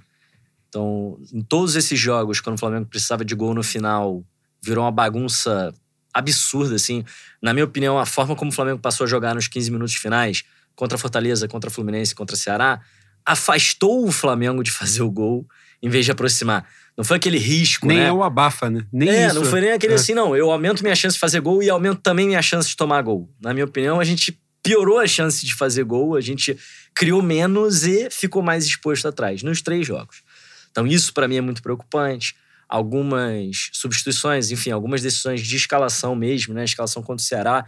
Então, 0.69 1.19
em 1.33 1.41
todos 1.41 1.77
esses 1.77 1.99
jogos, 1.99 2.41
quando 2.41 2.57
o 2.57 2.59
Flamengo 2.59 2.87
precisava 2.87 3.25
de 3.25 3.35
gol 3.35 3.55
no 3.55 3.63
final, 3.63 4.23
virou 4.63 4.85
uma 4.85 4.93
bagunça 4.93 5.75
absurda, 6.19 6.75
assim. 6.75 7.05
Na 7.41 7.53
minha 7.53 7.65
opinião, 7.65 7.99
a 7.99 8.07
forma 8.07 8.35
como 8.37 8.51
o 8.51 8.55
Flamengo 8.55 8.79
passou 8.79 9.05
a 9.05 9.09
jogar 9.09 9.35
nos 9.35 9.49
15 9.49 9.71
minutos 9.71 9.95
finais, 9.95 10.45
contra 10.75 10.97
a 10.97 10.99
Fortaleza, 10.99 11.49
contra 11.49 11.69
a 11.69 11.73
Fluminense, 11.73 12.15
contra 12.15 12.37
a 12.37 12.39
Ceará, 12.39 12.81
afastou 13.25 14.07
o 14.07 14.13
Flamengo 14.13 14.63
de 14.63 14.71
fazer 14.71 15.03
o 15.03 15.11
gol 15.11 15.47
em 15.83 15.89
vez 15.89 16.05
de 16.05 16.13
aproximar. 16.13 16.67
Não 16.97 17.05
foi 17.05 17.17
aquele 17.17 17.39
risco, 17.39 17.87
nem 17.87 17.97
né? 17.97 18.03
Nem 18.05 18.11
é 18.11 18.13
o 18.13 18.25
abafa, 18.25 18.69
né? 18.69 18.85
Nem 18.93 19.09
é, 19.09 19.27
isso. 19.27 19.37
não 19.37 19.45
foi 19.45 19.61
nem 19.61 19.73
aquele 19.73 19.93
é. 19.93 19.97
assim, 19.97 20.15
não. 20.15 20.35
Eu 20.35 20.51
aumento 20.51 20.83
minha 20.83 20.97
chance 20.97 21.15
de 21.15 21.21
fazer 21.21 21.41
gol 21.41 21.63
e 21.63 21.71
aumento 21.71 22.01
também 22.01 22.27
minha 22.27 22.43
chance 22.43 22.69
de 22.69 22.77
tomar 22.77 23.01
gol. 23.03 23.31
Na 23.41 23.55
minha 23.55 23.65
opinião, 23.65 24.01
a 24.01 24.05
gente 24.05 24.41
piorou 24.63 24.99
a 24.99 25.07
chance 25.07 25.47
de 25.47 25.55
fazer 25.55 25.85
gol, 25.85 26.17
a 26.17 26.21
gente 26.21 26.59
criou 26.95 27.23
menos 27.23 27.85
e 27.85 28.11
ficou 28.11 28.43
mais 28.43 28.67
exposto 28.67 29.07
atrás 29.07 29.43
nos 29.43 29.63
três 29.63 29.87
jogos. 29.87 30.23
Então 30.71 30.87
isso 30.87 31.15
para 31.15 31.29
mim 31.29 31.37
é 31.37 31.41
muito 31.41 31.63
preocupante. 31.63 32.35
Algumas 32.69 33.71
substituições, 33.73 34.51
enfim, 34.51 34.71
algumas 34.71 35.01
decisões 35.01 35.41
de 35.41 35.57
escalação 35.57 36.15
mesmo, 36.15 36.53
né? 36.53 36.65
Escalação 36.65 37.03
contra 37.03 37.23
o 37.23 37.27
Ceará. 37.27 37.67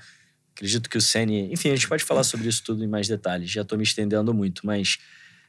Acredito 0.54 0.90
que 0.90 0.98
o 0.98 1.00
Ceni, 1.00 1.50
enfim, 1.52 1.70
a 1.70 1.74
gente 1.74 1.88
pode 1.88 2.04
falar 2.04 2.22
sobre 2.22 2.48
isso 2.48 2.62
tudo 2.62 2.84
em 2.84 2.88
mais 2.88 3.08
detalhes. 3.08 3.50
Já 3.50 3.62
estou 3.62 3.78
me 3.78 3.84
estendendo 3.84 4.34
muito, 4.34 4.66
mas 4.66 4.98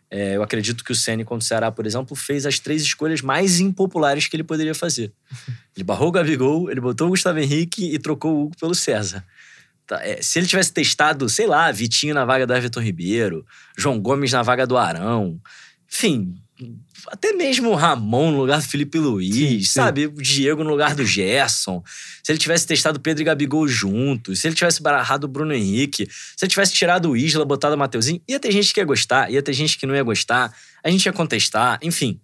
é, 0.09 0.35
eu 0.35 0.43
acredito 0.43 0.83
que 0.83 0.91
o 0.91 0.95
Ceni 0.95 1.23
contra 1.23 1.43
o 1.43 1.47
Ceará, 1.47 1.71
por 1.71 1.85
exemplo, 1.85 2.15
fez 2.15 2.45
as 2.45 2.59
três 2.59 2.81
escolhas 2.81 3.21
mais 3.21 3.59
impopulares 3.59 4.27
que 4.27 4.35
ele 4.35 4.43
poderia 4.43 4.75
fazer. 4.75 5.11
Ele 5.73 5.85
barrou 5.85 6.09
o 6.09 6.11
Gabigol, 6.11 6.69
ele 6.69 6.81
botou 6.81 7.07
o 7.07 7.09
Gustavo 7.11 7.39
Henrique 7.39 7.95
e 7.95 7.97
trocou 7.97 8.33
o 8.33 8.43
Hugo 8.43 8.57
pelo 8.59 8.75
César. 8.75 9.25
Tá, 9.87 10.05
é, 10.05 10.21
se 10.21 10.37
ele 10.37 10.45
tivesse 10.45 10.73
testado, 10.73 11.29
sei 11.29 11.47
lá, 11.47 11.71
Vitinho 11.71 12.13
na 12.13 12.25
vaga 12.25 12.45
do 12.45 12.53
Everton 12.53 12.81
Ribeiro, 12.81 13.45
João 13.77 14.01
Gomes 14.01 14.33
na 14.33 14.43
vaga 14.43 14.67
do 14.67 14.77
Arão, 14.77 15.39
enfim, 15.89 16.35
até 17.07 17.33
mesmo 17.33 17.69
o 17.69 17.75
Ramon 17.75 18.31
no 18.31 18.37
lugar 18.37 18.59
do 18.59 18.67
Felipe 18.67 18.97
Luiz, 18.97 19.35
sim, 19.35 19.59
sim. 19.59 19.65
sabe? 19.65 20.07
O 20.07 20.21
Diego 20.21 20.63
no 20.63 20.69
lugar 20.69 20.95
do 20.95 21.05
Gerson. 21.05 21.83
Se 22.23 22.31
ele 22.31 22.39
tivesse 22.39 22.67
testado 22.67 22.99
Pedro 22.99 23.23
e 23.23 23.25
Gabigol 23.25 23.67
juntos, 23.67 24.39
se 24.39 24.47
ele 24.47 24.55
tivesse 24.55 24.81
barrado 24.81 25.25
o 25.25 25.27
Bruno 25.27 25.53
Henrique, 25.53 26.07
se 26.07 26.45
ele 26.45 26.49
tivesse 26.49 26.73
tirado 26.73 27.09
o 27.09 27.17
Isla, 27.17 27.45
botado 27.45 27.75
o 27.75 27.77
Mateuzinho, 27.77 28.21
ia 28.27 28.39
ter 28.39 28.51
gente 28.51 28.73
que 28.73 28.79
ia 28.79 28.85
gostar, 28.85 29.31
ia 29.31 29.41
ter 29.41 29.53
gente 29.53 29.77
que 29.77 29.85
não 29.85 29.95
ia 29.95 30.03
gostar, 30.03 30.53
a 30.83 30.89
gente 30.89 31.05
ia 31.05 31.13
contestar, 31.13 31.79
enfim. 31.81 32.19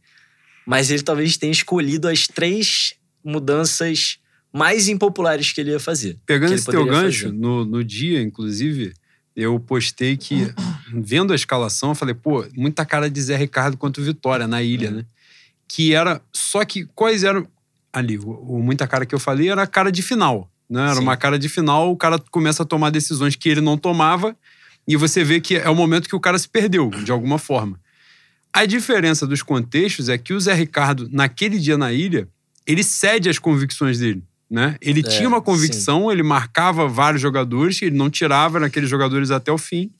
Mas 0.66 0.92
ele 0.92 1.04
talvez 1.04 1.38
tenha 1.38 1.52
escolhido 1.52 2.08
as 2.08 2.28
três 2.28 2.94
mudanças 3.24 4.20
mais 4.54 4.88
impopulares 4.88 5.52
que 5.52 5.62
ele 5.62 5.72
ia 5.72 5.80
fazer. 5.80 6.18
Pegando 6.26 6.54
esse 6.54 6.66
teu 6.66 6.86
gancho, 6.86 7.32
no, 7.32 7.66
no 7.66 7.84
dia, 7.84 8.22
inclusive, 8.22 8.94
eu 9.38 9.60
postei 9.60 10.18
que, 10.18 10.52
vendo 10.92 11.32
a 11.32 11.36
escalação, 11.36 11.90
eu 11.90 11.96
falei, 11.96 12.16
pô, 12.16 12.44
muita 12.56 12.84
cara 12.84 13.08
de 13.08 13.22
Zé 13.22 13.38
Ricardo 13.38 13.78
contra 13.78 14.02
o 14.02 14.06
Vitória 14.06 14.48
na 14.48 14.64
ilha, 14.64 14.90
uhum. 14.90 14.98
né? 14.98 15.06
que 15.68 15.94
era. 15.94 16.20
Só 16.34 16.66
que 16.66 16.86
quais 16.96 17.24
eram. 17.24 17.48
Ali, 17.94 18.18
o, 18.18 18.30
o 18.30 18.64
muita 18.64 18.88
cara 18.88 19.06
que 19.06 19.14
eu 19.14 19.20
falei 19.20 19.50
era 19.50 19.62
a 19.62 19.68
cara 19.68 19.92
de 19.92 20.02
final. 20.02 20.50
Né? 20.70 20.82
Era 20.82 20.96
Sim. 20.96 21.02
uma 21.02 21.16
cara 21.16 21.38
de 21.38 21.48
final, 21.48 21.92
o 21.92 21.96
cara 21.96 22.20
começa 22.32 22.64
a 22.64 22.66
tomar 22.66 22.90
decisões 22.90 23.36
que 23.36 23.48
ele 23.48 23.62
não 23.62 23.78
tomava, 23.78 24.36
e 24.88 24.96
você 24.96 25.24
vê 25.24 25.40
que 25.40 25.56
é 25.56 25.70
o 25.70 25.76
momento 25.76 26.10
que 26.10 26.16
o 26.16 26.20
cara 26.20 26.38
se 26.38 26.50
perdeu, 26.50 26.90
de 26.90 27.12
alguma 27.12 27.38
forma. 27.38 27.80
A 28.52 28.66
diferença 28.66 29.28
dos 29.28 29.42
contextos 29.42 30.10
é 30.10 30.18
que 30.18 30.34
o 30.34 30.40
Zé 30.40 30.54
Ricardo, 30.54 31.08
naquele 31.12 31.60
dia 31.60 31.78
na 31.78 31.94
ilha, 31.94 32.28
ele 32.66 32.84
cede 32.84 33.30
às 33.30 33.40
convicções 33.40 34.00
dele. 34.00 34.24
Né? 34.50 34.76
Ele 34.82 35.02
É, 35.02 35.04
tinha 35.04 35.28
uma 35.28 35.42
convicção, 35.42 36.12
ele 36.12 36.24
marcava 36.24 36.88
vários 36.88 37.22
jogadores, 37.22 37.82
ele 37.82 37.96
não 37.96 38.10
tirava 38.10 38.60
naqueles 38.60 38.90
jogadores 38.90 39.30
até 39.32 39.52
o 39.52 39.58
fim. 39.58 39.92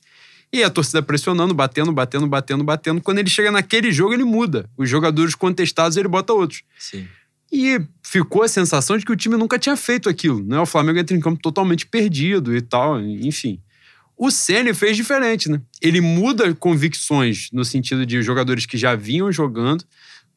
E 0.50 0.64
a 0.64 0.70
torcida 0.70 1.02
pressionando, 1.02 1.52
batendo, 1.52 1.92
batendo, 1.92 2.26
batendo, 2.26 2.64
batendo. 2.64 3.00
Quando 3.02 3.18
ele 3.18 3.28
chega 3.28 3.50
naquele 3.50 3.92
jogo, 3.92 4.14
ele 4.14 4.24
muda. 4.24 4.68
Os 4.78 4.88
jogadores 4.88 5.34
contestados, 5.34 5.98
ele 5.98 6.08
bota 6.08 6.32
outros. 6.32 6.62
Sim. 6.78 7.06
E 7.52 7.78
ficou 8.02 8.42
a 8.42 8.48
sensação 8.48 8.96
de 8.96 9.04
que 9.04 9.12
o 9.12 9.16
time 9.16 9.36
nunca 9.36 9.58
tinha 9.58 9.76
feito 9.76 10.08
aquilo. 10.08 10.42
Né? 10.42 10.58
O 10.58 10.66
Flamengo 10.66 10.98
entra 10.98 11.14
em 11.14 11.20
campo 11.20 11.40
totalmente 11.42 11.86
perdido 11.86 12.56
e 12.56 12.62
tal, 12.62 12.98
enfim. 13.00 13.60
O 14.16 14.30
Ceni 14.30 14.74
fez 14.74 14.96
diferente, 14.96 15.48
né? 15.48 15.60
Ele 15.80 16.00
muda 16.00 16.52
convicções 16.54 17.48
no 17.52 17.64
sentido 17.64 18.04
de 18.04 18.20
jogadores 18.20 18.66
que 18.66 18.76
já 18.76 18.96
vinham 18.96 19.30
jogando, 19.30 19.84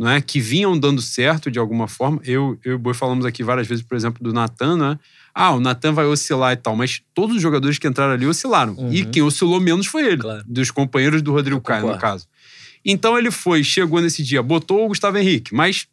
é? 0.09 0.21
que 0.21 0.39
vinham 0.39 0.77
dando 0.79 1.01
certo 1.01 1.51
de 1.51 1.59
alguma 1.59 1.87
forma. 1.87 2.19
Eu, 2.23 2.57
eu 2.63 2.71
e 2.73 2.75
o 2.75 2.79
Boi 2.79 2.93
falamos 2.93 3.25
aqui 3.25 3.43
várias 3.43 3.67
vezes, 3.67 3.83
por 3.83 3.95
exemplo, 3.95 4.23
do 4.23 4.33
Natan, 4.33 4.77
né? 4.77 4.99
Ah, 5.33 5.51
o 5.53 5.59
Natan 5.59 5.93
vai 5.93 6.05
oscilar 6.05 6.53
e 6.53 6.57
tal, 6.57 6.75
mas 6.75 7.01
todos 7.13 7.35
os 7.37 7.41
jogadores 7.41 7.77
que 7.77 7.87
entraram 7.87 8.13
ali 8.13 8.25
oscilaram. 8.25 8.73
Uhum. 8.73 8.91
E 8.91 9.05
quem 9.05 9.21
oscilou 9.21 9.59
menos 9.59 9.87
foi 9.87 10.05
ele, 10.05 10.17
Claro. 10.21 10.43
dos 10.45 10.71
companheiros 10.71 11.21
do 11.21 11.31
Rodrigo 11.31 11.61
Caio, 11.61 11.87
no 11.87 11.97
caso. 11.97 12.27
Então 12.83 13.17
ele 13.17 13.31
foi, 13.31 13.63
chegou 13.63 14.01
nesse 14.01 14.23
dia, 14.23 14.41
botou 14.41 14.83
o 14.85 14.87
Gustavo 14.87 15.17
Henrique, 15.17 15.53
mas 15.53 15.87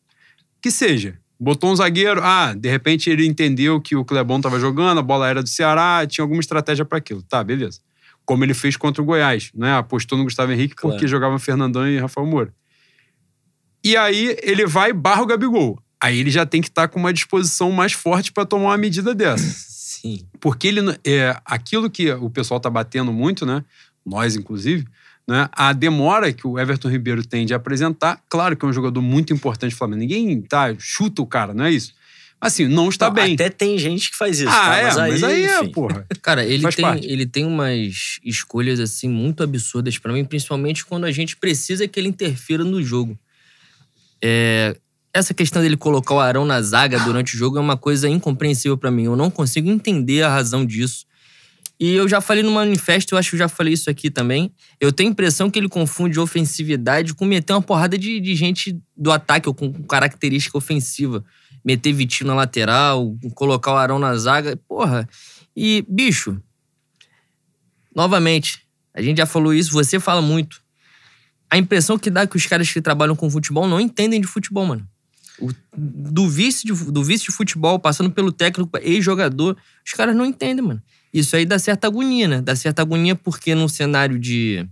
que 0.60 0.70
seja. 0.70 1.18
Botou 1.38 1.70
um 1.70 1.76
zagueiro, 1.76 2.20
ah, 2.24 2.52
de 2.52 2.68
repente 2.68 3.08
ele 3.08 3.24
entendeu 3.26 3.80
que 3.80 3.94
o 3.94 4.04
Clebão 4.04 4.40
tava 4.40 4.58
jogando, 4.58 4.98
a 4.98 5.02
bola 5.02 5.28
era 5.28 5.40
do 5.42 5.48
Ceará, 5.48 6.04
tinha 6.04 6.24
alguma 6.24 6.40
estratégia 6.40 6.84
para 6.84 6.98
aquilo. 6.98 7.22
Tá, 7.22 7.44
beleza. 7.44 7.78
Como 8.24 8.42
ele 8.44 8.54
fez 8.54 8.76
contra 8.76 9.00
o 9.00 9.04
Goiás, 9.04 9.50
né? 9.54 9.76
Apostou 9.76 10.18
no 10.18 10.24
Gustavo 10.24 10.50
Henrique 10.50 10.74
porque 10.74 10.96
Claro. 10.98 11.08
jogava 11.08 11.38
Fernandão 11.38 11.86
e 11.86 11.96
Rafael 11.98 12.26
Moura. 12.26 12.52
E 13.88 13.96
aí 13.96 14.36
ele 14.42 14.66
vai 14.66 14.90
e 14.90 14.92
barra 14.92 15.22
o 15.22 15.26
Gabigol. 15.26 15.82
Aí 15.98 16.18
ele 16.18 16.30
já 16.30 16.44
tem 16.44 16.60
que 16.60 16.68
estar 16.68 16.88
com 16.88 16.98
uma 16.98 17.10
disposição 17.12 17.72
mais 17.72 17.92
forte 17.92 18.30
para 18.30 18.44
tomar 18.44 18.66
uma 18.66 18.76
medida 18.76 19.14
dessa. 19.14 19.42
Sim. 19.44 20.26
Porque 20.38 20.68
ele 20.68 20.80
é 21.06 21.34
aquilo 21.44 21.88
que 21.88 22.10
o 22.12 22.28
pessoal 22.28 22.60
tá 22.60 22.68
batendo 22.68 23.12
muito, 23.12 23.46
né? 23.46 23.64
Nós, 24.04 24.36
inclusive, 24.36 24.86
né? 25.26 25.48
A 25.52 25.72
demora 25.72 26.32
que 26.34 26.46
o 26.46 26.58
Everton 26.58 26.88
Ribeiro 26.88 27.26
tem 27.26 27.46
de 27.46 27.54
apresentar, 27.54 28.20
claro 28.28 28.56
que 28.56 28.64
é 28.64 28.68
um 28.68 28.72
jogador 28.74 29.00
muito 29.00 29.32
importante 29.32 29.72
do 29.72 29.78
Flamengo. 29.78 30.00
Ninguém 30.00 30.40
tá, 30.42 30.74
chuta 30.78 31.22
o 31.22 31.26
cara, 31.26 31.54
não 31.54 31.64
é 31.64 31.72
isso. 31.72 31.94
Assim, 32.40 32.68
não 32.68 32.90
está 32.90 33.06
Não, 33.06 33.14
bem. 33.14 33.34
Até 33.34 33.48
tem 33.48 33.76
gente 33.78 34.10
que 34.10 34.16
faz 34.16 34.38
isso. 34.38 34.48
ah, 34.50 34.52
tá? 34.52 34.76
é, 34.76 34.82
mas 34.84 34.98
aí, 34.98 35.10
mas 35.10 35.24
aí 35.24 35.44
é, 35.44 35.68
porra. 35.68 36.06
Cara, 36.22 36.44
ele 36.44 36.62
Faz 36.62 36.76
tem, 36.76 36.84
parte. 36.84 37.06
ele 37.06 37.26
tem 37.26 37.44
umas 37.44 38.20
escolhas 38.22 38.78
assim 38.78 39.08
muito 39.08 39.42
absurdas 39.42 39.98
pra 39.98 40.12
mim, 40.12 40.24
principalmente 40.24 40.84
quando 40.84 41.04
a 41.04 41.10
gente 41.10 41.36
precisa 41.36 41.88
que 41.88 41.98
ele 41.98 42.08
interfira 42.08 42.62
no 42.62 42.80
jogo. 42.82 43.18
É, 44.22 44.76
essa 45.12 45.34
questão 45.34 45.62
dele 45.62 45.76
colocar 45.76 46.14
o 46.14 46.20
Arão 46.20 46.44
na 46.44 46.60
zaga 46.62 46.98
durante 47.00 47.34
o 47.34 47.38
jogo 47.38 47.58
é 47.58 47.60
uma 47.60 47.76
coisa 47.76 48.08
incompreensível 48.08 48.76
pra 48.76 48.90
mim. 48.90 49.04
Eu 49.04 49.16
não 49.16 49.30
consigo 49.30 49.68
entender 49.68 50.22
a 50.22 50.28
razão 50.28 50.64
disso. 50.64 51.06
E 51.80 51.94
eu 51.94 52.08
já 52.08 52.20
falei 52.20 52.42
no 52.42 52.50
manifesto, 52.50 53.14
eu 53.14 53.18
acho 53.18 53.30
que 53.30 53.36
eu 53.36 53.38
já 53.38 53.48
falei 53.48 53.72
isso 53.72 53.88
aqui 53.88 54.10
também. 54.10 54.52
Eu 54.80 54.92
tenho 54.92 55.10
a 55.10 55.12
impressão 55.12 55.48
que 55.48 55.58
ele 55.58 55.68
confunde 55.68 56.18
ofensividade 56.18 57.14
com 57.14 57.24
meter 57.24 57.52
uma 57.52 57.62
porrada 57.62 57.96
de, 57.96 58.18
de 58.18 58.34
gente 58.34 58.76
do 58.96 59.12
ataque 59.12 59.48
ou 59.48 59.54
com 59.54 59.72
característica 59.84 60.58
ofensiva. 60.58 61.24
Meter 61.64 61.92
Vitinho 61.92 62.28
na 62.28 62.34
lateral, 62.34 63.16
colocar 63.34 63.72
o 63.72 63.76
Arão 63.76 63.98
na 63.98 64.16
zaga. 64.16 64.56
Porra. 64.68 65.08
E, 65.54 65.84
bicho, 65.88 66.40
novamente, 67.94 68.62
a 68.92 69.00
gente 69.00 69.18
já 69.18 69.26
falou 69.26 69.54
isso, 69.54 69.72
você 69.72 70.00
fala 70.00 70.20
muito. 70.20 70.60
A 71.50 71.56
impressão 71.58 71.98
que 71.98 72.10
dá 72.10 72.22
é 72.22 72.26
que 72.26 72.36
os 72.36 72.46
caras 72.46 72.70
que 72.70 72.80
trabalham 72.80 73.16
com 73.16 73.30
futebol 73.30 73.66
não 73.66 73.80
entendem 73.80 74.20
de 74.20 74.26
futebol, 74.26 74.66
mano. 74.66 74.86
O- 75.40 75.52
do, 75.76 76.28
vice 76.28 76.66
de, 76.66 76.72
do 76.72 77.02
vice 77.02 77.24
de 77.24 77.30
futebol, 77.32 77.78
passando 77.78 78.10
pelo 78.10 78.32
técnico, 78.32 78.70
ex-jogador, 78.82 79.56
os 79.86 79.92
caras 79.92 80.14
não 80.14 80.26
entendem, 80.26 80.64
mano. 80.64 80.82
Isso 81.12 81.36
aí 81.36 81.46
dá 81.46 81.58
certa 81.58 81.86
agonia, 81.86 82.28
né? 82.28 82.42
Dá 82.42 82.54
certa 82.54 82.82
agonia 82.82 83.14
porque 83.14 83.54
num 83.54 83.68
cenário 83.68 84.18
de. 84.18 84.66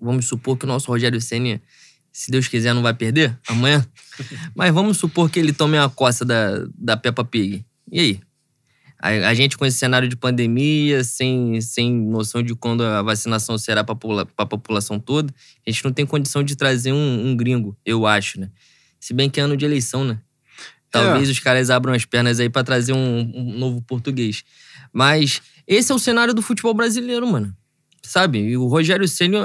Vamos 0.00 0.26
supor 0.26 0.56
que 0.56 0.64
o 0.64 0.68
nosso 0.68 0.88
Rogério 0.90 1.20
Senna, 1.20 1.60
se 2.12 2.30
Deus 2.30 2.48
quiser, 2.48 2.74
não 2.74 2.82
vai 2.82 2.92
perder 2.92 3.38
amanhã. 3.46 3.86
Mas 4.54 4.74
vamos 4.74 4.96
supor 4.98 5.30
que 5.30 5.38
ele 5.38 5.52
tome 5.52 5.78
uma 5.78 5.88
coça 5.88 6.24
da, 6.24 6.66
da 6.76 6.96
Peppa 6.96 7.24
Pig. 7.24 7.64
E 7.90 8.00
aí? 8.00 8.20
A, 9.00 9.08
a 9.08 9.34
gente 9.34 9.56
com 9.56 9.64
esse 9.64 9.76
cenário 9.76 10.08
de 10.08 10.16
pandemia, 10.16 11.04
sem, 11.04 11.60
sem 11.60 11.92
noção 11.92 12.42
de 12.42 12.54
quando 12.54 12.82
a 12.82 13.02
vacinação 13.02 13.56
será 13.56 13.84
para 13.84 13.96
a 14.36 14.46
população 14.46 14.98
toda, 14.98 15.32
a 15.66 15.70
gente 15.70 15.84
não 15.84 15.92
tem 15.92 16.04
condição 16.04 16.42
de 16.42 16.56
trazer 16.56 16.92
um, 16.92 17.28
um 17.28 17.36
gringo, 17.36 17.76
eu 17.84 18.06
acho, 18.06 18.40
né? 18.40 18.50
Se 18.98 19.14
bem 19.14 19.30
que 19.30 19.38
é 19.38 19.42
ano 19.44 19.56
de 19.56 19.64
eleição, 19.64 20.04
né? 20.04 20.20
Talvez 20.90 21.28
os 21.28 21.38
caras 21.38 21.70
abram 21.70 21.92
as 21.92 22.04
pernas 22.04 22.40
aí 22.40 22.48
para 22.48 22.64
trazer 22.64 22.92
um, 22.92 23.30
um 23.34 23.58
novo 23.58 23.80
português. 23.82 24.42
Mas 24.92 25.42
esse 25.66 25.92
é 25.92 25.94
o 25.94 25.98
cenário 25.98 26.32
do 26.32 26.42
futebol 26.42 26.72
brasileiro, 26.74 27.26
mano. 27.26 27.54
Sabe? 28.02 28.38
E 28.38 28.56
o 28.56 28.66
Rogério 28.66 29.06
Ceni, 29.06 29.36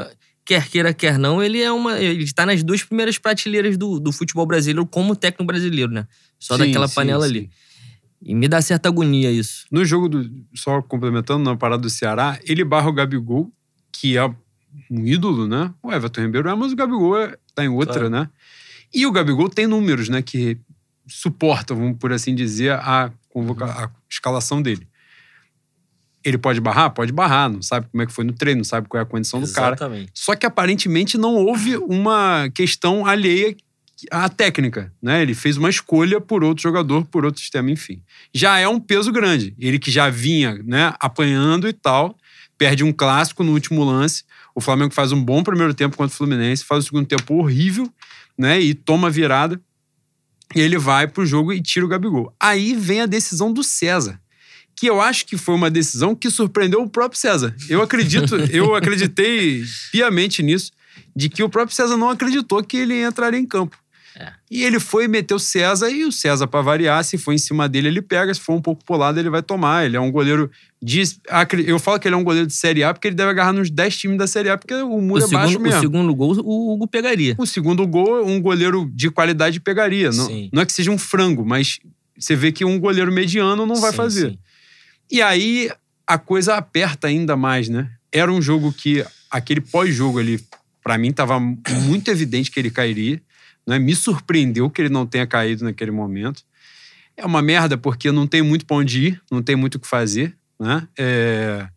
quer 0.46 0.68
queira, 0.70 0.94
quer 0.94 1.18
não, 1.18 1.44
ele 1.44 1.62
é 1.62 1.72
uma. 1.72 2.00
Ele 2.00 2.32
tá 2.32 2.46
nas 2.46 2.64
duas 2.64 2.84
primeiras 2.84 3.18
prateleiras 3.18 3.78
do, 3.78 4.00
do 4.00 4.12
futebol 4.12 4.46
brasileiro 4.46 4.86
como 4.86 5.16
técnico 5.16 5.44
brasileiro, 5.44 5.92
né? 5.92 6.08
Só 6.40 6.56
Sim, 6.58 6.66
daquela 6.66 6.88
sim, 6.88 6.96
panela 6.96 7.26
sim. 7.26 7.30
ali. 7.30 7.50
E 8.26 8.34
me 8.34 8.48
dá 8.48 8.62
certa 8.62 8.88
agonia 8.90 9.30
isso. 9.32 9.66
No 9.72 9.84
jogo 9.84 10.08
do. 10.08 10.30
Só 10.56 10.82
complementando 10.82 11.44
na 11.44 11.58
parada 11.58 11.82
do 11.82 11.90
Ceará, 11.90 12.40
ele 12.46 12.64
barra 12.64 12.90
o 12.90 12.94
Gabigol, 12.94 13.52
que 13.92 14.18
é 14.18 14.26
um 14.90 15.06
ídolo, 15.06 15.48
né? 15.48 15.74
O 15.84 15.92
Everton 15.92 16.22
Ribeiro 16.22 16.48
é, 16.50 16.56
mas 16.56 16.72
o 16.72 16.76
Gabigol 16.76 17.18
é, 17.20 17.36
tá 17.54 17.64
em 17.66 17.68
outra, 17.68 17.94
Claro. 17.94 18.10
né? 18.10 18.30
E 18.94 19.06
o 19.06 19.12
Gabigol 19.12 19.50
tem 19.50 19.68
números, 19.68 20.08
né? 20.08 20.22
Que 20.22 20.58
suportam, 21.08 21.76
vamos 21.76 21.98
por 21.98 22.14
assim 22.14 22.34
dizer, 22.34 22.72
a, 22.72 23.12
convoca- 23.30 23.66
a 23.66 23.90
escalação 24.10 24.62
dele. 24.62 24.88
Ele 26.24 26.38
pode 26.38 26.62
barrar? 26.62 26.90
Pode 26.92 27.12
barrar, 27.12 27.50
não 27.50 27.62
sabe 27.62 27.88
como 27.92 28.02
é 28.02 28.06
que 28.06 28.14
foi 28.14 28.24
no 28.24 28.32
treino, 28.32 28.60
não 28.60 28.64
sabe 28.64 28.88
qual 28.88 29.00
é 29.00 29.04
a 29.04 29.06
condição 29.06 29.42
do 29.42 29.52
cara. 29.52 29.76
Exatamente. 29.76 30.12
Só 30.14 30.34
que 30.36 30.46
aparentemente 30.46 31.18
não 31.18 31.36
houve 31.36 31.76
uma 31.76 32.50
questão 32.56 33.06
alheia 33.06 33.54
à 34.12 34.28
técnica, 34.30 34.92
né? 35.02 35.22
Ele 35.22 35.34
fez 35.34 35.58
uma 35.58 35.70
escolha 35.70 36.20
por 36.20 36.44
outro 36.44 36.64
jogador, 36.64 37.06
por 37.06 37.26
outro 37.26 37.40
sistema, 37.40 37.72
enfim. 37.72 38.02
Já 38.34 38.60
é 38.60 38.68
um 38.68 38.80
peso 38.80 39.12
grande. 39.12 39.56
Ele 39.60 39.80
que 39.80 39.92
já 39.92 40.10
vinha, 40.10 40.60
né, 40.64 40.94
apanhando 41.00 41.68
e 41.68 41.74
tal, 41.74 42.18
perde 42.58 42.84
um 42.84 42.92
clássico 42.92 43.44
no 43.44 43.54
último 43.54 43.84
lance. 43.84 44.24
O 44.56 44.62
Flamengo 44.62 44.94
faz 44.94 45.12
um 45.12 45.24
bom 45.24 45.44
primeiro 45.44 45.74
tempo 45.74 45.98
contra 45.98 46.14
o 46.14 46.18
Fluminense, 46.18 46.64
faz 46.64 46.84
o 46.84 46.88
segundo 46.88 47.08
tempo 47.08 47.36
horrível, 47.36 47.92
né, 48.38 48.60
e 48.60 48.74
toma 48.74 49.08
a 49.08 49.12
virada. 49.12 49.60
E 50.56 50.62
ele 50.62 50.78
vai 50.78 51.08
pro 51.08 51.26
jogo 51.26 51.52
e 51.52 51.62
tira 51.62 51.86
o 51.86 51.90
Gabigol. 51.90 52.34
Aí 52.40 52.76
vem 52.76 53.02
a 53.02 53.06
decisão 53.06 53.52
do 53.52 53.64
César 53.64 54.20
que 54.76 54.88
eu 54.88 55.00
acho 55.00 55.26
que 55.26 55.38
foi 55.38 55.56
uma 55.56 55.70
decisão 55.70 56.16
que 56.16 56.30
surpreendeu 56.30 56.82
o 56.82 56.90
próprio 56.90 57.20
César. 57.20 57.56
Eu 57.70 57.82
acredito, 57.82 58.36
eu 58.52 58.76
acreditei 58.76 59.64
piamente 59.92 60.42
nisso, 60.42 60.72
de 61.16 61.30
que 61.30 61.44
o 61.44 61.50
próprio 61.50 61.76
César 61.76 61.96
não 61.96 62.10
acreditou 62.10 62.64
que 62.64 62.78
ele 62.78 63.04
entraria 63.04 63.40
em 63.40 63.46
campo. 63.46 63.78
É. 64.20 64.32
E 64.52 64.64
ele 64.64 64.80
foi 64.80 65.08
meter 65.08 65.34
o 65.34 65.40
César, 65.40 65.90
e 65.90 66.06
o 66.06 66.12
César, 66.12 66.46
para 66.48 66.62
variar, 66.62 67.04
se 67.04 67.18
for 67.18 67.34
em 67.34 67.38
cima 67.38 67.68
dele, 67.68 67.88
ele 67.88 68.02
pega, 68.02 68.32
se 68.34 68.40
for 68.40 68.54
um 68.54 68.62
pouco 68.62 68.84
pro 68.86 68.96
lado, 68.96 69.20
ele 69.20 69.30
vai 69.30 69.42
tomar. 69.42 69.86
Ele 69.86 69.98
é 69.98 70.00
um 70.00 70.12
goleiro 70.12 70.52
de. 70.82 71.02
acre- 71.30 71.64
Eu 71.68 71.80
falo 71.80 72.00
que 72.00 72.08
ele 72.08 72.14
é 72.14 72.18
um 72.18 72.24
goleiro 72.24 72.46
de 72.46 72.54
Série 72.54 72.84
A, 72.84 72.94
porque 72.94 73.08
ele 73.08 73.16
deve 73.16 73.32
agarrar 73.32 73.52
nos 73.54 73.70
10 73.72 73.98
times 73.98 74.18
da 74.20 74.28
Série 74.28 74.50
A, 74.50 74.58
porque 74.58 74.74
o 74.74 74.96
O 74.98 75.02
muro 75.02 75.24
é 75.24 75.28
baixo 75.28 75.54
segundo, 75.54 75.60
o 75.60 75.64
mesmo. 75.68 75.82
segundo 75.82 76.16
gol, 76.16 76.36
o 76.44 76.74
Hugo 76.74 76.88
pegaria. 76.88 77.34
O 77.40 77.46
segundo 77.48 77.88
gol, 77.88 78.24
um 78.26 78.40
goleiro 78.40 78.88
de 78.94 79.10
qualidade 79.10 79.60
pegaria. 79.60 80.12
Não, 80.12 80.28
Sim. 80.28 80.50
não 80.54 80.62
é 80.62 80.66
que 80.66 80.74
seja 80.74 80.92
um 80.92 80.98
frango, 80.98 81.44
mas 81.44 81.80
você 82.18 82.36
vê 82.36 82.52
que 82.52 82.64
um 82.64 82.80
goleiro 82.80 83.12
mediano 83.12 83.66
não 83.66 83.76
vai 83.78 83.90
Sim, 83.92 83.98
fazer. 83.98 84.30
sim. 84.32 84.40
E 85.12 85.22
aí 85.24 85.72
a 86.06 86.18
coisa 86.20 86.56
aperta 86.56 87.08
ainda 87.08 87.36
mais, 87.36 87.68
né? 87.68 87.90
Era 88.12 88.32
um 88.32 88.42
jogo 88.42 88.72
que 88.72 89.04
aquele 89.32 89.60
pós-jogo 89.62 90.20
ali, 90.20 90.40
pra 90.84 90.98
mim, 91.00 91.12
tava 91.12 91.40
muito 91.40 92.12
evidente 92.12 92.52
que 92.52 92.60
ele 92.60 92.70
cairia. 92.70 93.20
Né? 93.66 93.80
Me 93.80 93.96
surpreendeu 93.96 94.70
que 94.70 94.82
ele 94.82 94.90
não 94.90 95.06
tenha 95.06 95.26
caído 95.26 95.64
naquele 95.64 95.92
momento. 95.92 96.44
É 97.16 97.26
uma 97.26 97.42
merda 97.42 97.78
porque 97.78 98.12
não 98.12 98.26
tem 98.26 98.42
muito 98.42 98.66
pra 98.66 98.78
onde 98.78 99.08
ir, 99.08 99.22
não 99.32 99.42
tem 99.42 99.56
muito 99.56 99.76
o 99.76 99.80
que 99.80 99.88
fazer, 99.88 100.36
né? 100.60 100.88
É, 100.98 101.68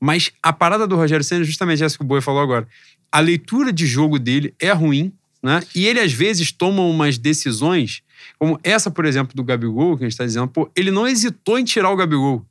Mas 0.00 0.30
a 0.42 0.52
parada 0.52 0.86
do 0.86 0.96
Rogério 0.96 1.24
Senna 1.24 1.42
é 1.42 1.44
justamente 1.44 1.82
essa 1.82 1.96
que 1.96 2.04
o 2.04 2.06
Boi 2.06 2.20
falou 2.20 2.40
agora. 2.40 2.68
A 3.10 3.20
leitura 3.20 3.72
de 3.72 3.86
jogo 3.86 4.18
dele 4.18 4.54
é 4.60 4.70
ruim, 4.72 5.12
né? 5.42 5.60
E 5.74 5.86
ele 5.86 6.00
às 6.00 6.12
vezes 6.12 6.52
toma 6.52 6.82
umas 6.82 7.18
decisões, 7.18 8.02
como 8.38 8.58
essa, 8.62 8.90
por 8.90 9.04
exemplo, 9.04 9.34
do 9.34 9.42
Gabigol, 9.44 9.96
que 9.96 10.04
a 10.04 10.06
gente 10.06 10.12
está 10.12 10.24
dizendo, 10.24 10.48
pô, 10.48 10.70
ele 10.76 10.90
não 10.90 11.06
hesitou 11.06 11.58
em 11.58 11.64
tirar 11.64 11.90
o 11.90 11.96
Gabigol. 11.96 12.44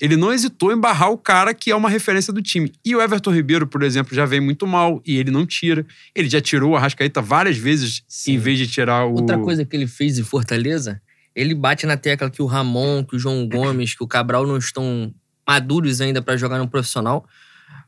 Ele 0.00 0.16
não 0.16 0.32
hesitou 0.32 0.72
em 0.72 0.76
barrar 0.76 1.10
o 1.10 1.18
cara 1.18 1.54
que 1.54 1.70
é 1.70 1.76
uma 1.76 1.88
referência 1.88 2.32
do 2.32 2.42
time. 2.42 2.72
E 2.84 2.96
o 2.96 3.00
Everton 3.00 3.30
Ribeiro, 3.30 3.66
por 3.66 3.82
exemplo, 3.82 4.14
já 4.14 4.24
vem 4.24 4.40
muito 4.40 4.66
mal 4.66 5.00
e 5.06 5.16
ele 5.16 5.30
não 5.30 5.46
tira. 5.46 5.86
Ele 6.14 6.28
já 6.28 6.40
tirou 6.40 6.72
o 6.72 6.76
Arrascaeta 6.76 7.22
várias 7.22 7.56
vezes 7.56 8.02
Sim. 8.08 8.34
em 8.34 8.38
vez 8.38 8.58
de 8.58 8.66
tirar 8.66 9.06
o. 9.06 9.14
Outra 9.14 9.38
coisa 9.38 9.64
que 9.64 9.76
ele 9.76 9.86
fez 9.86 10.18
em 10.18 10.24
Fortaleza, 10.24 11.00
ele 11.34 11.54
bate 11.54 11.86
na 11.86 11.96
tecla 11.96 12.28
que 12.28 12.42
o 12.42 12.46
Ramon, 12.46 13.04
que 13.04 13.14
o 13.14 13.18
João 13.18 13.48
Gomes, 13.48 13.94
que 13.94 14.02
o 14.02 14.06
Cabral 14.06 14.46
não 14.46 14.56
estão 14.56 15.14
maduros 15.46 16.00
ainda 16.00 16.20
pra 16.20 16.36
jogar 16.36 16.58
no 16.58 16.68
profissional. 16.68 17.24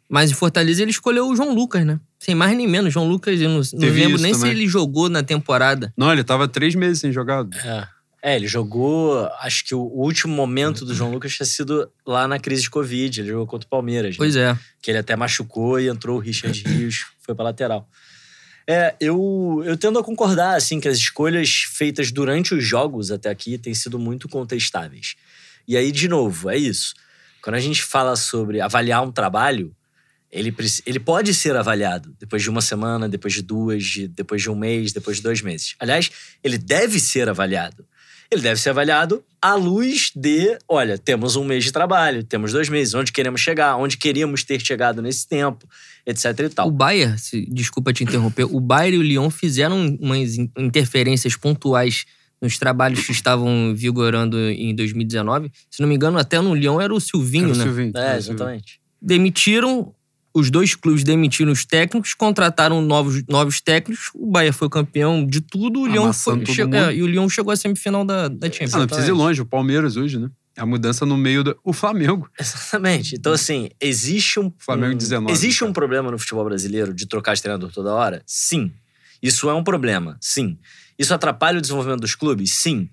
Mas 0.08 0.30
em 0.30 0.34
Fortaleza 0.34 0.82
ele 0.82 0.92
escolheu 0.92 1.28
o 1.28 1.34
João 1.34 1.52
Lucas, 1.52 1.84
né? 1.84 1.98
Sem 2.18 2.34
mais 2.34 2.56
nem 2.56 2.68
menos. 2.68 2.92
João 2.92 3.08
Lucas, 3.08 3.40
eu 3.40 3.48
não, 3.48 3.60
não 3.72 3.88
lembro 3.88 4.22
nem 4.22 4.32
se 4.32 4.40
também. 4.40 4.54
ele 4.54 4.68
jogou 4.68 5.08
na 5.08 5.22
temporada. 5.22 5.92
Não, 5.96 6.12
ele 6.12 6.22
tava 6.22 6.46
três 6.46 6.76
meses 6.76 7.00
sem 7.00 7.10
jogar. 7.10 7.44
É. 7.64 7.88
É, 8.26 8.35
ele 8.35 8.49
jogou. 8.49 9.25
Acho 9.40 9.64
que 9.64 9.73
o 9.75 9.80
último 9.83 10.35
momento 10.35 10.85
do 10.85 10.92
João 10.92 11.12
Lucas 11.12 11.33
tinha 11.37 11.47
sido 11.47 11.88
lá 12.04 12.26
na 12.26 12.40
crise 12.40 12.62
de 12.62 12.71
Covid. 12.71 13.21
Ele 13.21 13.28
jogou 13.28 13.47
contra 13.47 13.66
o 13.66 13.71
Palmeiras. 13.71 14.11
né? 14.12 14.16
Pois 14.18 14.35
é. 14.35 14.59
Que 14.83 14.90
ele 14.90 14.99
até 14.99 15.14
machucou 15.14 15.78
e 15.78 15.87
entrou 15.87 16.16
o 16.16 16.21
Richard 16.21 16.61
Rios, 16.66 17.04
foi 17.21 17.37
pra 17.37 17.45
lateral. 17.45 17.88
É, 18.66 18.97
eu, 18.99 19.62
eu 19.64 19.76
tendo 19.76 19.97
a 19.97 20.02
concordar, 20.02 20.56
assim, 20.56 20.80
que 20.80 20.88
as 20.88 20.97
escolhas 20.99 21.62
feitas 21.73 22.11
durante 22.11 22.52
os 22.52 22.64
jogos 22.64 23.12
até 23.12 23.30
aqui 23.30 23.56
têm 23.59 23.73
sido 23.75 23.97
muito 23.97 24.28
contestáveis. 24.28 25.14
E 25.68 25.76
aí, 25.76 25.92
de 25.92 26.09
novo, 26.09 26.50
é 26.50 26.56
isso. 26.56 26.95
Quando 27.40 27.54
a 27.54 27.61
gente 27.61 27.80
fala 27.85 28.16
sobre 28.16 28.61
avaliar 28.61 29.04
um 29.04 29.12
trabalho, 29.12 29.73
ele, 30.33 30.52
ele 30.85 30.99
pode 30.99 31.33
ser 31.33 31.54
avaliado 31.54 32.12
depois 32.18 32.42
de 32.42 32.50
uma 32.50 32.61
semana, 32.61 33.09
depois 33.09 33.35
de 33.35 33.42
duas, 33.42 33.85
de- 33.85 34.09
depois 34.09 34.42
de 34.42 34.50
um 34.50 34.56
mês, 34.56 34.92
depois 34.92 35.18
de 35.18 35.23
dois 35.23 35.40
meses. 35.42 35.76
Aliás, 35.78 36.11
ele 36.42 36.59
deve 36.59 36.99
ser 36.99 37.28
avaliado. 37.28 37.87
Ele 38.30 38.42
deve 38.42 38.61
ser 38.61 38.71
avaliado 38.71 39.23
à 39.40 39.54
luz 39.54 40.11
de, 40.14 40.59
olha, 40.68 40.99
temos 40.99 41.37
um 41.37 41.45
mês 41.45 41.62
de 41.64 41.71
trabalho, 41.73 42.25
temos 42.25 42.52
dois 42.52 42.68
meses, 42.68 42.95
onde 42.95 43.12
queremos 43.12 43.40
chegar, 43.40 43.76
onde 43.76 43.97
queríamos 43.97 44.42
ter 44.42 44.61
chegado 44.61 45.00
nesse 45.00 45.26
tempo, 45.28 45.68
etc 46.04 46.25
e 46.40 46.49
tal. 46.49 46.68
O 46.68 46.71
Bayern, 46.71 47.16
se- 47.18 47.47
desculpa 47.50 47.92
te 47.92 48.02
interromper, 48.02 48.45
o 48.45 48.59
Bayern 48.61 48.97
e 48.97 48.99
o 48.99 49.02
Lyon 49.02 49.30
fizeram 49.30 49.97
umas 50.00 50.37
in- 50.37 50.50
interferências 50.59 51.37
pontuais 51.37 52.04
nos 52.42 52.59
trabalhos 52.59 53.06
que 53.06 53.12
estavam 53.12 53.73
vigorando 53.75 54.38
em 54.50 54.75
2019. 54.75 55.50
Se 55.71 55.80
não 55.80 55.88
me 55.88 55.95
engano, 55.95 56.18
até 56.18 56.40
no 56.40 56.54
Lyon 56.54 56.80
era 56.80 56.92
o 56.92 57.00
Silvinho, 57.00 57.47
Era 57.47 57.54
o 57.54 57.56
né? 57.59 57.64
Silvinho, 57.64 57.92
É, 57.97 58.00
Silvinho. 58.00 58.18
exatamente. 58.18 58.80
demitiram 59.00 59.95
os 60.38 60.50
dois 60.50 60.75
clubes 60.75 61.02
demitiram 61.02 61.50
os 61.50 61.64
técnicos, 61.64 62.12
contrataram 62.12 62.83
novos, 62.83 63.23
novos 63.26 63.61
técnicos. 63.61 64.11
O 64.14 64.31
Bahia 64.31 64.52
foi 64.52 64.69
campeão 64.69 65.26
de 65.26 65.40
tudo, 65.40 65.81
o 65.81 65.87
Lyon 65.87 66.12
foi, 66.12 66.35
mundo. 66.37 66.93
e 66.93 67.02
o 67.02 67.07
Lyon 67.07 67.26
chegou 67.28 67.52
à 67.52 67.57
semifinal 67.57 68.05
da, 68.05 68.28
da 68.28 68.47
Champions. 68.50 68.75
Ah, 68.75 68.78
não 68.81 68.87
precisa 68.87 69.09
ir 69.09 69.12
longe. 69.12 69.40
O 69.40 69.47
Palmeiras 69.47 69.97
hoje, 69.97 70.19
né? 70.19 70.31
É 70.55 70.61
a 70.61 70.66
mudança 70.66 71.07
no 71.07 71.16
meio 71.16 71.43
do. 71.43 71.59
O 71.64 71.73
Flamengo. 71.73 72.28
Exatamente. 72.38 73.14
Então, 73.14 73.33
assim, 73.33 73.71
existe 73.81 74.38
um. 74.38 74.52
Flamengo 74.59 74.95
um- 74.95 74.99
19, 74.99 75.33
Existe 75.33 75.64
um 75.64 75.69
cara. 75.69 75.75
problema 75.75 76.11
no 76.11 76.19
futebol 76.19 76.45
brasileiro 76.45 76.93
de 76.93 77.07
trocar 77.07 77.35
de 77.35 77.40
treinador 77.40 77.73
toda 77.73 77.93
hora? 77.95 78.23
Sim. 78.26 78.71
Isso 79.23 79.49
é 79.49 79.55
um 79.55 79.64
problema? 79.64 80.19
Sim. 80.21 80.59
Isso 80.99 81.14
atrapalha 81.14 81.59
o 81.59 81.61
desenvolvimento 81.62 82.00
dos 82.00 82.14
clubes? 82.14 82.55
Sim. 82.57 82.88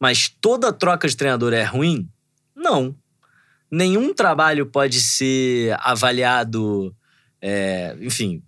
Mas 0.00 0.28
toda 0.40 0.72
troca 0.72 1.06
de 1.06 1.16
treinador 1.16 1.52
é 1.52 1.62
ruim? 1.62 2.08
Não. 2.56 2.94
Nenhum 3.70 4.12
trabalho 4.12 4.66
pode 4.66 5.00
ser 5.00 5.76
avaliado, 5.80 6.94
é, 7.40 7.96
enfim, 8.00 8.42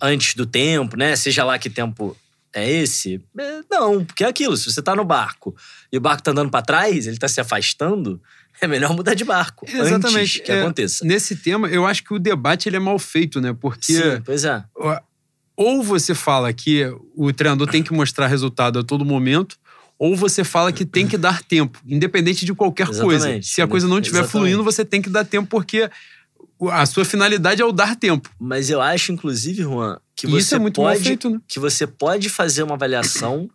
antes 0.00 0.34
do 0.34 0.46
tempo, 0.46 0.96
né? 0.96 1.16
Seja 1.16 1.44
lá 1.44 1.58
que 1.58 1.68
tempo 1.68 2.16
é 2.52 2.68
esse. 2.70 3.20
É, 3.38 3.60
não, 3.70 4.04
porque 4.04 4.24
é 4.24 4.28
aquilo. 4.28 4.56
Se 4.56 4.70
você 4.70 4.80
tá 4.82 4.94
no 4.94 5.04
barco 5.04 5.54
e 5.92 5.98
o 5.98 6.00
barco 6.00 6.22
tá 6.22 6.30
andando 6.30 6.50
para 6.50 6.62
trás, 6.64 7.06
ele 7.06 7.18
tá 7.18 7.28
se 7.28 7.40
afastando, 7.40 8.20
é 8.60 8.66
melhor 8.66 8.94
mudar 8.94 9.14
de 9.14 9.24
barco. 9.24 9.66
Exatamente. 9.68 10.18
Antes 10.18 10.40
que 10.40 10.52
É, 10.52 10.60
aconteça. 10.60 11.04
Nesse 11.04 11.36
tema, 11.36 11.68
eu 11.68 11.86
acho 11.86 12.02
que 12.04 12.14
o 12.14 12.18
debate 12.18 12.68
ele 12.68 12.76
é 12.76 12.80
mal 12.80 12.98
feito, 12.98 13.40
né? 13.40 13.56
Porque 13.58 13.92
Sim, 13.92 14.20
pois 14.24 14.44
é. 14.44 14.64
ou 15.56 15.82
você 15.82 16.14
fala 16.14 16.52
que 16.52 16.84
o 17.14 17.32
treinador 17.32 17.68
tem 17.68 17.82
que 17.82 17.92
mostrar 17.92 18.26
resultado 18.26 18.78
a 18.78 18.82
todo 18.84 19.04
momento, 19.04 19.56
ou 20.02 20.16
você 20.16 20.42
fala 20.42 20.72
que 20.72 20.86
tem 20.86 21.06
que 21.06 21.18
dar 21.18 21.42
tempo, 21.42 21.78
independente 21.86 22.46
de 22.46 22.54
qualquer 22.54 22.86
coisa. 22.86 23.16
Exatamente. 23.26 23.46
Se 23.48 23.60
a 23.60 23.68
coisa 23.68 23.86
não 23.86 23.98
estiver 23.98 24.24
fluindo, 24.26 24.64
você 24.64 24.82
tem 24.82 25.02
que 25.02 25.10
dar 25.10 25.26
tempo, 25.26 25.46
porque 25.50 25.90
a 26.72 26.86
sua 26.86 27.04
finalidade 27.04 27.60
é 27.60 27.64
o 27.66 27.70
dar 27.70 27.94
tempo. 27.94 28.30
Mas 28.40 28.70
eu 28.70 28.80
acho, 28.80 29.12
inclusive, 29.12 29.62
Juan, 29.62 29.98
que 30.16 30.26
E 30.26 30.30
você 30.30 30.38
isso 30.38 30.54
é 30.54 30.58
muito 30.58 30.76
pode, 30.80 31.02
feito, 31.04 31.28
né? 31.28 31.38
que 31.46 31.60
você 31.60 31.86
pode 31.86 32.30
fazer 32.30 32.62
uma 32.62 32.76
avaliação. 32.76 33.50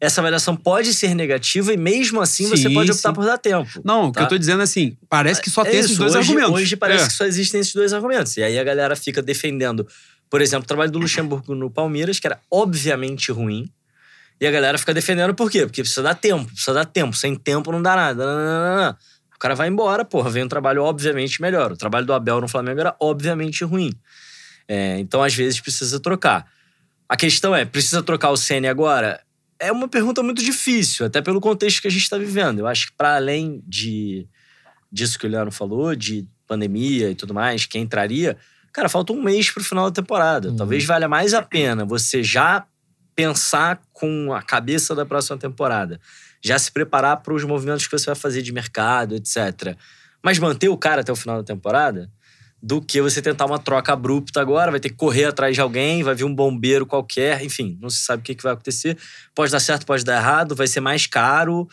Essa 0.00 0.22
avaliação 0.22 0.56
pode 0.56 0.94
ser 0.94 1.12
negativa 1.14 1.70
e 1.72 1.76
mesmo 1.76 2.20
assim 2.22 2.48
você 2.48 2.68
Sim, 2.68 2.74
pode 2.74 2.90
optar 2.90 3.10
sim. 3.10 3.14
por 3.14 3.24
dar 3.26 3.36
tempo. 3.36 3.68
Não, 3.84 4.06
o 4.08 4.12
que 4.12 4.18
Tá. 4.20 4.24
eu 4.24 4.28
tô 4.28 4.38
dizendo 4.38 4.60
é 4.60 4.64
assim, 4.64 4.96
parece 5.08 5.42
que 5.42 5.50
só 5.50 5.62
É 5.62 5.70
tem 5.70 5.80
esses 5.80 5.90
isso, 5.92 6.00
dois 6.00 6.14
hoje, 6.14 6.30
argumentos. 6.30 6.54
Hoje 6.62 6.76
parece 6.76 7.04
É. 7.04 7.06
que 7.08 7.12
só 7.12 7.24
existem 7.26 7.60
esses 7.60 7.74
dois 7.74 7.92
argumentos. 7.92 8.36
E 8.38 8.42
aí 8.42 8.58
a 8.58 8.64
galera 8.64 8.96
fica 8.96 9.20
defendendo, 9.20 9.86
por 10.30 10.40
exemplo, 10.40 10.64
o 10.64 10.68
trabalho 10.68 10.90
do 10.90 10.98
Luxemburgo 11.00 11.54
no 11.54 11.68
Palmeiras, 11.70 12.18
que 12.20 12.26
era 12.26 12.40
obviamente 12.50 13.30
ruim. 13.32 13.68
E 14.40 14.46
a 14.46 14.50
galera 14.50 14.78
fica 14.78 14.94
defendendo 14.94 15.34
por 15.34 15.50
quê? 15.50 15.66
Porque 15.66 15.82
precisa 15.82 16.02
dar 16.02 16.14
tempo, 16.14 16.46
precisa 16.46 16.72
dar 16.72 16.84
tempo. 16.84 17.16
Sem 17.16 17.34
tempo 17.34 17.72
não 17.72 17.82
dá 17.82 17.96
nada. 17.96 18.24
Nananana. 18.24 18.98
O 19.34 19.38
cara 19.38 19.54
vai 19.54 19.68
embora, 19.68 20.04
porra, 20.04 20.30
vem 20.30 20.44
um 20.44 20.48
trabalho 20.48 20.82
obviamente 20.82 21.40
melhor. 21.40 21.72
O 21.72 21.76
trabalho 21.76 22.04
do 22.04 22.12
Abel 22.12 22.40
no 22.40 22.48
Flamengo 22.48 22.80
era 22.80 22.96
obviamente 23.00 23.64
ruim. 23.64 23.92
É, 24.66 24.98
então, 24.98 25.22
às 25.22 25.34
vezes, 25.34 25.60
precisa 25.60 26.00
trocar. 26.00 26.46
A 27.08 27.16
questão 27.16 27.54
é, 27.54 27.64
precisa 27.64 28.02
trocar 28.02 28.30
o 28.30 28.36
Ceni 28.36 28.68
agora? 28.68 29.20
É 29.58 29.72
uma 29.72 29.88
pergunta 29.88 30.22
muito 30.22 30.42
difícil, 30.42 31.06
até 31.06 31.22
pelo 31.22 31.40
contexto 31.40 31.80
que 31.80 31.88
a 31.88 31.90
gente 31.90 32.02
está 32.02 32.18
vivendo. 32.18 32.60
Eu 32.60 32.66
acho 32.66 32.88
que 32.88 32.92
para 32.96 33.16
além 33.16 33.62
de 33.66 34.28
disso 34.90 35.18
que 35.18 35.26
o 35.26 35.30
Leandro 35.30 35.52
falou, 35.52 35.94
de 35.94 36.26
pandemia 36.46 37.10
e 37.10 37.14
tudo 37.14 37.34
mais, 37.34 37.66
quem 37.66 37.82
entraria, 37.82 38.36
cara, 38.72 38.88
falta 38.88 39.12
um 39.12 39.22
mês 39.22 39.50
pro 39.50 39.62
final 39.62 39.90
da 39.90 40.02
temporada. 40.02 40.50
Uhum. 40.50 40.56
Talvez 40.56 40.84
valha 40.84 41.08
mais 41.08 41.34
a 41.34 41.42
pena 41.42 41.84
você 41.84 42.22
já 42.22 42.66
pensar 43.18 43.82
com 43.92 44.32
a 44.32 44.40
cabeça 44.40 44.94
da 44.94 45.04
próxima 45.04 45.36
temporada, 45.36 46.00
já 46.40 46.56
se 46.56 46.70
preparar 46.70 47.16
para 47.16 47.34
os 47.34 47.42
movimentos 47.42 47.84
que 47.84 47.98
você 47.98 48.06
vai 48.06 48.14
fazer 48.14 48.42
de 48.42 48.52
mercado, 48.52 49.16
etc. 49.16 49.76
Mas 50.22 50.38
manter 50.38 50.68
o 50.68 50.76
cara 50.76 51.00
até 51.00 51.10
o 51.10 51.16
final 51.16 51.36
da 51.38 51.42
temporada, 51.42 52.08
do 52.62 52.80
que 52.80 53.00
você 53.00 53.20
tentar 53.20 53.46
uma 53.46 53.58
troca 53.58 53.92
abrupta 53.92 54.40
agora, 54.40 54.70
vai 54.70 54.78
ter 54.78 54.90
que 54.90 54.94
correr 54.94 55.24
atrás 55.24 55.56
de 55.56 55.60
alguém, 55.60 56.04
vai 56.04 56.14
vir 56.14 56.22
um 56.22 56.32
bombeiro 56.32 56.86
qualquer, 56.86 57.42
enfim, 57.42 57.76
não 57.82 57.90
se 57.90 57.98
sabe 57.98 58.20
o 58.20 58.24
que 58.24 58.36
que 58.36 58.42
vai 58.44 58.52
acontecer. 58.52 58.96
Pode 59.34 59.50
dar 59.50 59.58
certo, 59.58 59.84
pode 59.84 60.04
dar 60.04 60.18
errado, 60.18 60.54
vai 60.54 60.68
ser 60.68 60.78
mais 60.78 61.08
caro. 61.08 61.68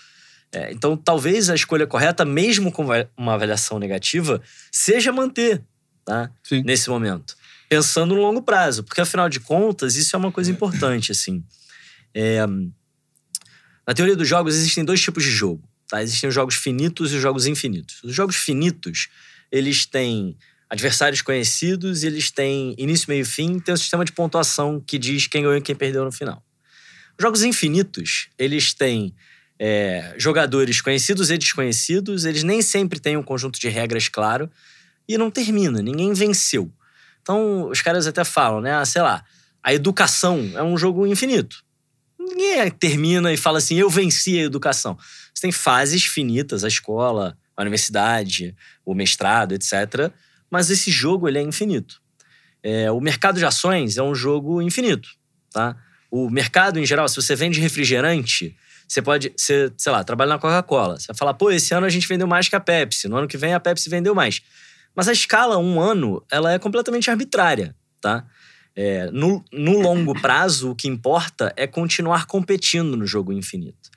É, 0.51 0.71
então, 0.71 0.97
talvez 0.97 1.47
a 1.51 1.53
escolha 1.53 1.85
correta, 1.85 2.25
mesmo 2.25 2.71
com 2.71 2.87
uma 3.15 3.33
avaliação 3.35 3.77
negativa, 3.77 4.41
seja 4.71 5.11
manter, 5.11 5.61
tá? 6.03 6.31
Sim. 6.43 6.63
Nesse 6.65 6.89
momento. 6.89 7.35
Pensando 7.69 8.15
no 8.15 8.21
longo 8.21 8.41
prazo, 8.41 8.83
porque 8.83 9.01
afinal 9.01 9.27
de 9.27 9.39
contas, 9.39 9.95
isso 9.95 10.15
é 10.15 10.19
uma 10.19 10.31
coisa 10.31 10.51
importante, 10.51 11.11
assim. 11.11 11.43
É, 12.13 12.45
na 13.87 13.93
teoria 13.93 14.15
dos 14.15 14.27
jogos, 14.27 14.55
existem 14.55 14.83
dois 14.83 15.01
tipos 15.01 15.23
de 15.23 15.31
jogo, 15.31 15.67
tá? 15.87 16.01
Existem 16.01 16.27
os 16.27 16.33
jogos 16.33 16.55
finitos 16.55 17.11
e 17.11 17.15
os 17.15 17.21
jogos 17.21 17.45
infinitos. 17.45 18.03
Os 18.03 18.13
jogos 18.13 18.35
finitos, 18.35 19.09
eles 19.51 19.85
têm 19.85 20.37
adversários 20.69 21.21
conhecidos, 21.21 22.03
eles 22.03 22.31
têm 22.31 22.75
início, 22.77 23.05
meio 23.09 23.21
e 23.21 23.25
fim, 23.25 23.59
tem 23.59 23.73
um 23.73 23.77
sistema 23.77 24.03
de 24.03 24.11
pontuação 24.11 24.79
que 24.79 24.97
diz 24.97 25.27
quem 25.27 25.43
ganhou 25.43 25.55
e 25.55 25.61
quem 25.61 25.75
perdeu 25.75 26.03
no 26.03 26.11
final. 26.11 26.43
Os 27.17 27.21
jogos 27.21 27.43
infinitos, 27.43 28.27
eles 28.37 28.73
têm 28.73 29.15
é, 29.59 30.15
jogadores 30.17 30.81
conhecidos 30.81 31.29
e 31.29 31.37
desconhecidos, 31.37 32.25
eles 32.25 32.43
nem 32.43 32.61
sempre 32.61 32.99
têm 32.99 33.15
um 33.15 33.23
conjunto 33.23 33.59
de 33.59 33.69
regras 33.69 34.09
claro 34.09 34.49
e 35.07 35.17
não 35.17 35.29
termina, 35.31 35.81
ninguém 35.81 36.13
venceu. 36.13 36.71
Então, 37.25 37.69
os 37.71 37.81
caras 37.81 38.05
até 38.05 38.23
falam, 38.23 38.61
né? 38.61 38.75
Ah, 38.75 38.85
sei 38.85 39.01
lá, 39.01 39.23
a 39.63 39.73
educação 39.73 40.51
é 40.53 40.61
um 40.61 40.77
jogo 40.77 41.07
infinito. 41.07 41.63
Ninguém 42.19 42.69
termina 42.69 43.33
e 43.33 43.37
fala 43.37 43.57
assim, 43.57 43.73
eu 43.73 43.89
venci 43.89 44.39
a 44.39 44.43
educação. 44.43 44.95
Você 45.33 45.41
tem 45.41 45.51
fases 45.51 46.05
finitas, 46.05 46.63
a 46.63 46.67
escola, 46.67 47.35
a 47.57 47.63
universidade, 47.63 48.55
o 48.85 48.93
mestrado, 48.93 49.53
etc. 49.53 50.11
Mas 50.51 50.69
esse 50.69 50.91
jogo, 50.91 51.27
ele 51.27 51.39
é 51.39 51.41
infinito. 51.41 51.99
É, 52.61 52.91
o 52.91 53.01
mercado 53.01 53.39
de 53.39 53.45
ações 53.45 53.97
é 53.97 54.03
um 54.03 54.13
jogo 54.13 54.61
infinito, 54.61 55.09
tá? 55.51 55.75
O 56.11 56.29
mercado, 56.29 56.77
em 56.77 56.85
geral, 56.85 57.07
se 57.07 57.15
você 57.15 57.35
vende 57.35 57.59
refrigerante, 57.59 58.55
você 58.87 59.01
pode, 59.01 59.33
você, 59.35 59.73
sei 59.75 59.91
lá, 59.91 60.03
trabalha 60.03 60.29
na 60.29 60.39
Coca-Cola. 60.39 60.99
Você 60.99 61.07
vai 61.07 61.17
falar, 61.17 61.33
pô, 61.33 61.49
esse 61.49 61.73
ano 61.73 61.87
a 61.87 61.89
gente 61.89 62.07
vendeu 62.07 62.27
mais 62.27 62.47
que 62.47 62.55
a 62.55 62.59
Pepsi. 62.59 63.07
No 63.07 63.17
ano 63.17 63.27
que 63.27 63.35
vem 63.35 63.55
a 63.55 63.59
Pepsi 63.59 63.89
vendeu 63.89 64.13
mais. 64.13 64.43
Mas 64.95 65.07
a 65.07 65.11
escala, 65.13 65.57
um 65.57 65.79
ano, 65.81 66.23
ela 66.31 66.51
é 66.53 66.59
completamente 66.59 67.09
arbitrária, 67.09 67.75
tá? 68.01 68.25
É, 68.75 69.09
no, 69.11 69.43
no 69.51 69.79
longo 69.79 70.13
prazo, 70.21 70.71
o 70.71 70.75
que 70.75 70.87
importa 70.87 71.53
é 71.55 71.65
continuar 71.67 72.25
competindo 72.25 72.95
no 72.95 73.05
jogo 73.05 73.31
infinito. 73.33 73.89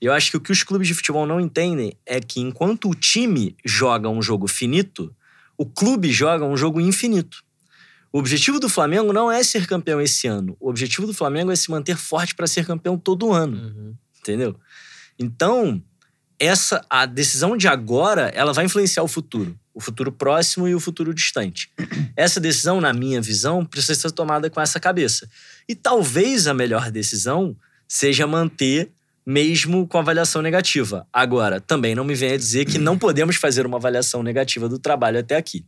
E 0.00 0.06
eu 0.06 0.12
acho 0.12 0.30
que 0.30 0.36
o 0.36 0.40
que 0.40 0.52
os 0.52 0.62
clubes 0.62 0.88
de 0.88 0.94
futebol 0.94 1.26
não 1.26 1.40
entendem 1.40 1.92
é 2.06 2.20
que 2.20 2.40
enquanto 2.40 2.88
o 2.88 2.94
time 2.94 3.54
joga 3.64 4.08
um 4.08 4.22
jogo 4.22 4.48
finito, 4.48 5.14
o 5.58 5.66
clube 5.66 6.10
joga 6.10 6.44
um 6.44 6.56
jogo 6.56 6.80
infinito. 6.80 7.42
O 8.12 8.18
objetivo 8.18 8.58
do 8.58 8.68
Flamengo 8.68 9.12
não 9.12 9.30
é 9.30 9.42
ser 9.44 9.66
campeão 9.66 10.00
esse 10.00 10.26
ano. 10.26 10.56
O 10.58 10.70
objetivo 10.70 11.06
do 11.06 11.14
Flamengo 11.14 11.52
é 11.52 11.56
se 11.56 11.70
manter 11.70 11.96
forte 11.96 12.34
para 12.34 12.46
ser 12.46 12.66
campeão 12.66 12.98
todo 12.98 13.30
ano 13.32 13.56
Uhum. 13.56 13.94
entendeu? 14.18 14.56
Então, 15.18 15.82
essa 16.40 16.84
a 16.88 17.04
decisão 17.04 17.56
de 17.56 17.68
agora, 17.68 18.32
ela 18.34 18.54
vai 18.54 18.64
influenciar 18.64 19.02
o 19.02 19.08
futuro, 19.08 19.54
o 19.74 19.80
futuro 19.80 20.10
próximo 20.10 20.66
e 20.66 20.74
o 20.74 20.80
futuro 20.80 21.12
distante. 21.12 21.70
Essa 22.16 22.40
decisão, 22.40 22.80
na 22.80 22.92
minha 22.92 23.20
visão, 23.20 23.64
precisa 23.64 23.94
ser 23.94 24.10
tomada 24.10 24.48
com 24.48 24.60
essa 24.60 24.80
cabeça. 24.80 25.28
E 25.68 25.74
talvez 25.74 26.46
a 26.46 26.54
melhor 26.54 26.90
decisão 26.90 27.54
seja 27.86 28.26
manter 28.26 28.90
mesmo 29.24 29.86
com 29.86 29.98
avaliação 29.98 30.42
negativa. 30.42 31.06
Agora, 31.12 31.60
também 31.60 31.94
não 31.94 32.04
me 32.04 32.14
venha 32.14 32.36
dizer 32.36 32.64
que 32.64 32.78
não 32.78 32.98
podemos 32.98 33.36
fazer 33.36 33.66
uma 33.66 33.76
avaliação 33.76 34.22
negativa 34.22 34.68
do 34.68 34.78
trabalho 34.78 35.20
até 35.20 35.36
aqui. 35.36 35.64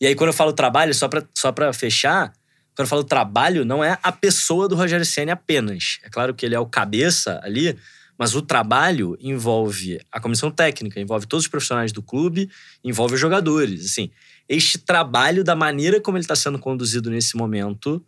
E 0.00 0.06
aí, 0.06 0.14
quando 0.14 0.28
eu 0.28 0.34
falo 0.34 0.52
trabalho, 0.52 0.94
só 0.94 1.08
para 1.08 1.24
só 1.34 1.52
fechar, 1.72 2.32
quando 2.74 2.86
eu 2.86 2.86
falo 2.86 3.04
trabalho, 3.04 3.64
não 3.64 3.82
é 3.82 3.98
a 4.02 4.12
pessoa 4.12 4.68
do 4.68 4.76
Rogério 4.76 5.04
Senna 5.04 5.32
apenas. 5.32 5.98
É 6.04 6.08
claro 6.08 6.34
que 6.34 6.44
ele 6.44 6.54
é 6.54 6.60
o 6.60 6.66
cabeça 6.66 7.40
ali, 7.42 7.76
mas 8.18 8.34
o 8.34 8.42
trabalho 8.42 9.16
envolve 9.20 10.00
a 10.10 10.20
comissão 10.20 10.50
técnica, 10.50 11.00
envolve 11.00 11.24
todos 11.24 11.44
os 11.44 11.50
profissionais 11.50 11.92
do 11.92 12.02
clube, 12.02 12.50
envolve 12.82 13.14
os 13.14 13.20
jogadores. 13.20 13.84
Assim, 13.84 14.10
este 14.48 14.76
trabalho, 14.76 15.44
da 15.44 15.54
maneira 15.54 16.00
como 16.00 16.16
ele 16.16 16.24
está 16.24 16.34
sendo 16.34 16.58
conduzido 16.58 17.10
nesse 17.10 17.36
momento, 17.36 18.04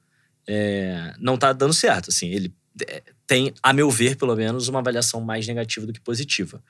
é, 0.48 1.14
não 1.18 1.36
está 1.36 1.52
dando 1.52 1.72
certo. 1.72 2.10
Assim, 2.10 2.28
ele 2.28 2.52
é, 2.88 3.02
tem, 3.24 3.54
a 3.62 3.72
meu 3.72 3.88
ver, 3.88 4.16
pelo 4.16 4.34
menos, 4.34 4.66
uma 4.66 4.80
avaliação 4.80 5.20
mais 5.20 5.46
negativa 5.46 5.86
do 5.86 5.92
que 5.92 6.00
positiva. 6.00 6.60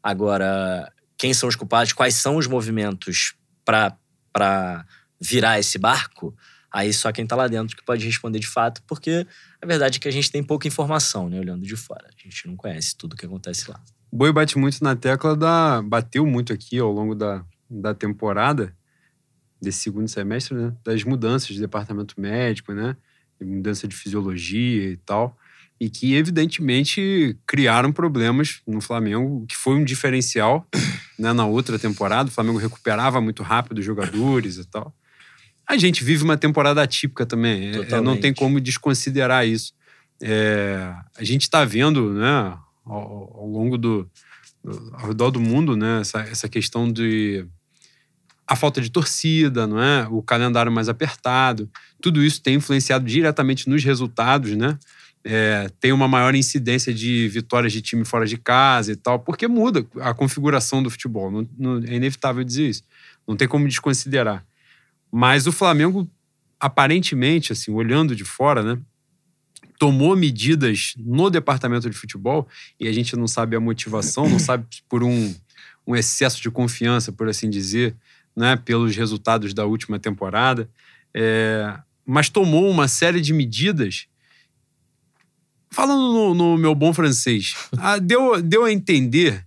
Agora, 0.00 0.92
quem 1.18 1.34
são 1.34 1.48
os 1.48 1.56
culpados? 1.56 1.92
Quais 1.92 2.14
são 2.14 2.36
os 2.36 2.46
movimentos 2.46 3.34
para 3.64 4.86
virar 5.20 5.58
esse 5.58 5.78
barco? 5.78 6.36
Aí 6.74 6.92
só 6.92 7.12
quem 7.12 7.22
está 7.22 7.36
lá 7.36 7.46
dentro 7.46 7.76
que 7.76 7.84
pode 7.84 8.04
responder 8.04 8.40
de 8.40 8.48
fato, 8.48 8.82
porque 8.84 9.24
a 9.62 9.64
verdade 9.64 9.98
é 9.98 10.00
que 10.00 10.08
a 10.08 10.10
gente 10.10 10.28
tem 10.28 10.42
pouca 10.42 10.66
informação, 10.66 11.30
né, 11.30 11.38
olhando 11.38 11.64
de 11.64 11.76
fora. 11.76 12.08
A 12.08 12.28
gente 12.28 12.48
não 12.48 12.56
conhece 12.56 12.96
tudo 12.96 13.12
o 13.12 13.16
que 13.16 13.24
acontece 13.24 13.70
lá. 13.70 13.80
O 14.10 14.16
Boi 14.16 14.32
bate 14.32 14.58
muito 14.58 14.82
na 14.82 14.96
tecla 14.96 15.36
da. 15.36 15.80
bateu 15.80 16.26
muito 16.26 16.52
aqui 16.52 16.80
ao 16.80 16.90
longo 16.90 17.14
da, 17.14 17.44
da 17.70 17.94
temporada, 17.94 18.76
desse 19.62 19.78
segundo 19.78 20.08
semestre, 20.08 20.56
né? 20.56 20.74
Das 20.84 21.04
mudanças 21.04 21.46
de 21.46 21.60
departamento 21.60 22.20
médico, 22.20 22.72
né? 22.72 22.96
Mudança 23.40 23.86
de 23.86 23.94
fisiologia 23.94 24.90
e 24.90 24.96
tal. 24.96 25.38
E 25.78 25.88
que, 25.88 26.14
evidentemente, 26.16 27.38
criaram 27.46 27.92
problemas 27.92 28.62
no 28.66 28.80
Flamengo, 28.80 29.46
que 29.46 29.56
foi 29.56 29.76
um 29.76 29.84
diferencial 29.84 30.66
né, 31.16 31.32
na 31.32 31.46
outra 31.46 31.78
temporada. 31.78 32.30
O 32.30 32.32
Flamengo 32.32 32.58
recuperava 32.58 33.20
muito 33.20 33.44
rápido 33.44 33.78
os 33.78 33.84
jogadores 33.84 34.56
e 34.56 34.64
tal. 34.64 34.92
A 35.66 35.76
gente 35.76 36.04
vive 36.04 36.24
uma 36.24 36.36
temporada 36.36 36.82
atípica 36.82 37.24
também. 37.24 37.72
É, 37.90 38.00
não 38.00 38.16
tem 38.16 38.32
como 38.32 38.60
desconsiderar 38.60 39.46
isso. 39.46 39.72
É, 40.22 40.94
a 41.16 41.24
gente 41.24 41.42
está 41.42 41.64
vendo, 41.64 42.12
né, 42.12 42.56
ao, 42.84 43.36
ao, 43.36 43.46
longo 43.46 43.76
do, 43.76 44.08
ao 44.92 45.08
redor 45.08 45.30
do 45.30 45.40
mundo, 45.40 45.76
né, 45.76 46.00
essa, 46.00 46.20
essa 46.20 46.48
questão 46.48 46.90
de 46.90 47.46
a 48.46 48.54
falta 48.54 48.80
de 48.80 48.90
torcida, 48.90 49.66
não 49.66 49.82
é? 49.82 50.06
O 50.10 50.22
calendário 50.22 50.70
mais 50.70 50.88
apertado. 50.88 51.68
Tudo 52.00 52.22
isso 52.22 52.42
tem 52.42 52.56
influenciado 52.56 53.04
diretamente 53.06 53.68
nos 53.68 53.82
resultados, 53.82 54.54
né? 54.54 54.78
É, 55.26 55.70
tem 55.80 55.90
uma 55.90 56.06
maior 56.06 56.34
incidência 56.34 56.92
de 56.92 57.26
vitórias 57.28 57.72
de 57.72 57.80
time 57.80 58.04
fora 58.04 58.26
de 58.26 58.36
casa 58.36 58.92
e 58.92 58.96
tal, 58.96 59.18
porque 59.18 59.48
muda 59.48 59.86
a 60.00 60.12
configuração 60.12 60.82
do 60.82 60.90
futebol. 60.90 61.30
Não, 61.30 61.48
não, 61.58 61.78
é 61.78 61.94
inevitável 61.94 62.44
dizer 62.44 62.68
isso. 62.68 62.82
Não 63.26 63.34
tem 63.34 63.48
como 63.48 63.66
desconsiderar. 63.66 64.44
Mas 65.16 65.46
o 65.46 65.52
Flamengo, 65.52 66.10
aparentemente, 66.58 67.52
assim, 67.52 67.70
olhando 67.70 68.16
de 68.16 68.24
fora, 68.24 68.64
né? 68.64 68.82
Tomou 69.78 70.16
medidas 70.16 70.94
no 70.98 71.30
departamento 71.30 71.88
de 71.88 71.96
futebol 71.96 72.48
e 72.80 72.88
a 72.88 72.92
gente 72.92 73.14
não 73.14 73.28
sabe 73.28 73.54
a 73.54 73.60
motivação, 73.60 74.28
não 74.28 74.40
sabe 74.40 74.66
por 74.88 75.04
um, 75.04 75.32
um 75.86 75.94
excesso 75.94 76.42
de 76.42 76.50
confiança, 76.50 77.12
por 77.12 77.28
assim 77.28 77.48
dizer, 77.48 77.94
né, 78.34 78.56
pelos 78.56 78.96
resultados 78.96 79.54
da 79.54 79.64
última 79.64 80.00
temporada. 80.00 80.68
É, 81.14 81.78
mas 82.04 82.28
tomou 82.28 82.68
uma 82.68 82.88
série 82.88 83.20
de 83.20 83.32
medidas. 83.32 84.08
Falando 85.70 86.12
no, 86.12 86.34
no 86.34 86.58
meu 86.58 86.74
bom 86.74 86.92
francês, 86.92 87.54
a, 87.78 87.98
deu, 87.98 88.42
deu 88.42 88.64
a 88.64 88.72
entender 88.72 89.46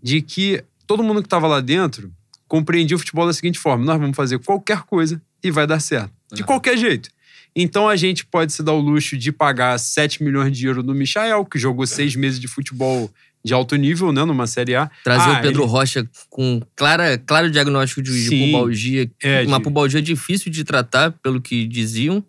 de 0.00 0.22
que 0.22 0.62
todo 0.86 1.02
mundo 1.02 1.22
que 1.22 1.26
estava 1.26 1.48
lá 1.48 1.60
dentro 1.60 2.16
compreendi 2.48 2.94
o 2.94 2.98
futebol 2.98 3.26
da 3.26 3.32
seguinte 3.32 3.58
forma: 3.58 3.84
nós 3.84 4.00
vamos 4.00 4.16
fazer 4.16 4.38
qualquer 4.40 4.82
coisa 4.82 5.20
e 5.44 5.50
vai 5.50 5.66
dar 5.66 5.78
certo. 5.78 6.10
De 6.32 6.42
qualquer 6.42 6.76
jeito. 6.76 7.10
Então 7.54 7.88
a 7.88 7.96
gente 7.96 8.24
pode 8.26 8.52
se 8.52 8.62
dar 8.62 8.72
o 8.72 8.80
luxo 8.80 9.16
de 9.16 9.32
pagar 9.32 9.78
7 9.78 10.22
milhões 10.22 10.56
de 10.56 10.66
euros 10.66 10.84
no 10.84 10.94
Michael, 10.94 11.44
que 11.44 11.58
jogou 11.58 11.86
seis 11.86 12.14
meses 12.14 12.38
de 12.38 12.46
futebol 12.46 13.10
de 13.44 13.54
alto 13.54 13.76
nível, 13.76 14.12
né, 14.12 14.24
numa 14.24 14.46
Série 14.46 14.74
A. 14.74 14.90
Trazer 15.02 15.30
ah, 15.30 15.38
o 15.38 15.40
Pedro 15.40 15.62
ele... 15.62 15.70
Rocha 15.70 16.08
com 16.28 16.60
clara, 16.76 17.16
claro 17.18 17.50
diagnóstico 17.50 18.02
de, 18.02 18.12
Sim, 18.12 18.28
de 18.28 18.52
pubalgia. 18.52 19.10
É, 19.22 19.42
uma 19.46 19.58
de... 19.58 19.64
pubalgia 19.64 20.02
difícil 20.02 20.50
de 20.50 20.64
tratar, 20.64 21.12
pelo 21.12 21.40
que 21.40 21.66
diziam. 21.66 22.24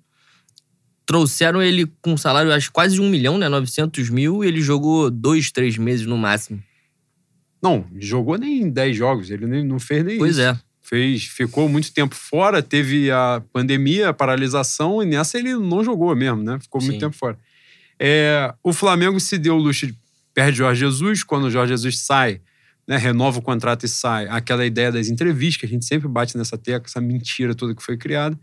Trouxeram 1.06 1.62
ele 1.62 1.92
com 2.02 2.14
um 2.14 2.18
salário, 2.18 2.54
acho, 2.54 2.72
quase 2.72 2.96
de 2.96 3.02
um 3.02 3.10
milhão, 3.10 3.38
né? 3.38 3.50
900 3.50 4.10
mil, 4.10 4.44
e 4.44 4.48
ele 4.48 4.62
jogou 4.62 5.10
dois, 5.10 5.52
três 5.52 5.78
meses 5.78 6.06
no 6.06 6.18
máximo. 6.18 6.64
Não, 7.62 7.86
jogou 7.98 8.38
nem 8.38 8.70
10 8.70 8.96
jogos, 8.96 9.30
ele 9.30 9.46
nem, 9.46 9.66
não 9.66 9.80
fez 9.80 10.04
nem 10.04 10.18
pois 10.18 10.38
isso. 10.38 10.46
Pois 10.46 10.58
é. 10.58 10.70
Fez, 10.82 11.24
ficou 11.26 11.70
muito 11.70 11.94
tempo 11.94 12.16
fora, 12.16 12.64
teve 12.64 13.12
a 13.12 13.44
pandemia, 13.54 14.10
a 14.10 14.14
paralisação, 14.14 15.04
e 15.04 15.06
nessa 15.06 15.38
ele 15.38 15.54
não 15.56 15.84
jogou 15.84 16.16
mesmo, 16.16 16.42
né? 16.42 16.58
Ficou 16.60 16.82
Sim. 16.82 16.88
muito 16.88 17.00
tempo 17.00 17.16
fora. 17.16 17.38
É, 18.00 18.54
o 18.64 18.74
Flamengo 18.74 19.20
se 19.20 19.38
deu 19.38 19.56
o 19.56 19.60
luxo 19.60 19.86
de 19.86 19.96
perde 20.34 20.58
Jorge 20.58 20.80
Jesus, 20.80 21.24
quando 21.24 21.46
o 21.46 21.52
Jorge 21.52 21.74
Jesus 21.74 22.00
sai, 22.00 22.42
né, 22.88 22.98
renova 22.98 23.40
o 23.40 23.42
contrato 23.42 23.86
e 23.86 23.90
sai, 23.90 24.26
aquela 24.30 24.66
ideia 24.66 24.92
das 24.92 25.10
entrevistas, 25.10 25.58
que 25.58 25.66
a 25.66 25.70
gente 25.70 25.86
sempre 25.86 26.08
bate 26.08 26.38
nessa 26.38 26.58
tecla, 26.58 26.88
essa 26.88 27.02
mentira 27.02 27.54
toda 27.54 27.76
que 27.76 27.84
foi 27.84 27.98
criada. 27.98 28.40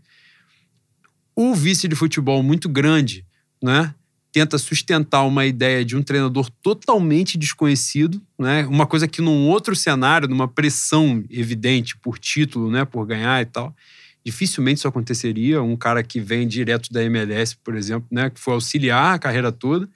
O 1.35 1.53
vice 1.55 1.87
de 1.87 1.95
futebol 1.95 2.41
muito 2.43 2.69
grande, 2.69 3.25
né? 3.61 3.93
Tenta 4.37 4.59
sustentar 4.59 5.23
uma 5.23 5.47
ideia 5.47 5.83
de 5.83 5.97
um 5.97 6.03
treinador 6.03 6.47
totalmente 6.61 7.39
desconhecido, 7.39 8.21
né? 8.37 8.67
Uma 8.67 8.85
coisa 8.85 9.07
que 9.07 9.19
num 9.19 9.47
outro 9.47 9.75
cenário, 9.75 10.27
numa 10.27 10.47
pressão 10.47 11.23
evidente 11.27 11.97
por 11.97 12.19
título, 12.19 12.69
né, 12.69 12.85
por 12.85 13.03
ganhar 13.07 13.41
e 13.41 13.45
tal, 13.45 13.75
dificilmente 14.23 14.77
isso 14.77 14.87
aconteceria. 14.87 15.59
Um 15.63 15.75
cara 15.75 16.03
que 16.03 16.19
vem 16.19 16.47
direto 16.47 16.93
da 16.93 17.03
MLS, 17.05 17.55
por 17.63 17.75
exemplo, 17.75 18.07
né, 18.11 18.29
que 18.29 18.39
foi 18.39 18.53
auxiliar 18.53 19.15
a 19.15 19.17
carreira 19.17 19.51
toda, 19.51 19.89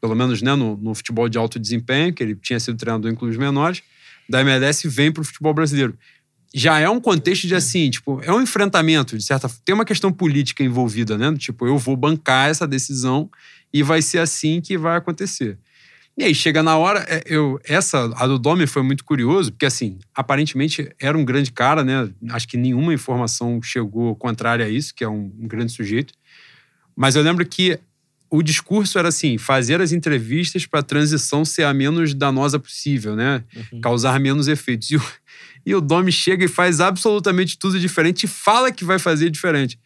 pelo 0.00 0.14
menos 0.14 0.40
né, 0.42 0.54
no, 0.54 0.76
no 0.76 0.94
futebol 0.94 1.28
de 1.28 1.36
alto 1.36 1.58
desempenho, 1.58 2.14
que 2.14 2.22
ele 2.22 2.36
tinha 2.36 2.60
sido 2.60 2.76
treinador 2.76 3.10
em 3.10 3.16
clubes 3.16 3.36
menores, 3.36 3.82
da 4.28 4.42
MLS 4.42 4.86
vem 4.86 5.10
para 5.10 5.22
o 5.22 5.24
futebol 5.24 5.52
brasileiro 5.52 5.98
já 6.54 6.78
é 6.78 6.88
um 6.88 7.00
contexto 7.00 7.46
de 7.46 7.54
assim, 7.54 7.88
tipo, 7.88 8.20
é 8.22 8.32
um 8.32 8.42
enfrentamento, 8.42 9.16
de 9.16 9.24
certa 9.24 9.50
Tem 9.64 9.74
uma 9.74 9.84
questão 9.84 10.12
política 10.12 10.62
envolvida, 10.62 11.16
né? 11.16 11.34
Tipo, 11.36 11.66
eu 11.66 11.78
vou 11.78 11.96
bancar 11.96 12.50
essa 12.50 12.66
decisão 12.66 13.30
e 13.72 13.82
vai 13.82 14.02
ser 14.02 14.18
assim 14.18 14.60
que 14.60 14.76
vai 14.76 14.96
acontecer. 14.96 15.58
E 16.16 16.24
aí 16.24 16.34
chega 16.34 16.62
na 16.62 16.76
hora, 16.76 17.04
é, 17.08 17.22
eu 17.26 17.58
essa 17.64 18.04
a 18.16 18.26
do 18.26 18.38
Domi 18.38 18.66
foi 18.66 18.82
muito 18.82 19.02
curioso, 19.02 19.50
porque 19.50 19.64
assim, 19.64 19.98
aparentemente 20.14 20.90
era 21.00 21.16
um 21.16 21.24
grande 21.24 21.50
cara, 21.50 21.82
né? 21.82 22.10
Acho 22.30 22.46
que 22.46 22.58
nenhuma 22.58 22.92
informação 22.92 23.62
chegou 23.62 24.14
contrária 24.16 24.66
a 24.66 24.68
isso, 24.68 24.94
que 24.94 25.02
é 25.02 25.08
um, 25.08 25.32
um 25.38 25.48
grande 25.48 25.72
sujeito. 25.72 26.12
Mas 26.94 27.16
eu 27.16 27.22
lembro 27.22 27.46
que 27.46 27.78
o 28.32 28.42
discurso 28.42 28.98
era 28.98 29.08
assim: 29.08 29.38
fazer 29.38 29.80
as 29.80 29.92
entrevistas 29.92 30.66
para 30.66 30.80
a 30.80 30.82
transição 30.82 31.44
ser 31.44 31.64
a 31.64 31.72
menos 31.72 32.12
danosa 32.14 32.58
possível, 32.58 33.16
né? 33.16 33.42
Uhum. 33.54 33.80
Causar 33.80 34.20
menos 34.20 34.48
efeitos. 34.48 34.90
E 34.90 34.96
o, 34.96 35.02
e 35.64 35.74
o 35.74 35.80
Domi 35.80 36.12
chega 36.12 36.44
e 36.44 36.48
faz 36.48 36.80
absolutamente 36.80 37.58
tudo 37.58 37.80
diferente 37.80 38.24
e 38.24 38.28
fala 38.28 38.70
que 38.70 38.84
vai 38.84 38.98
fazer 38.98 39.30
diferente. 39.30 39.78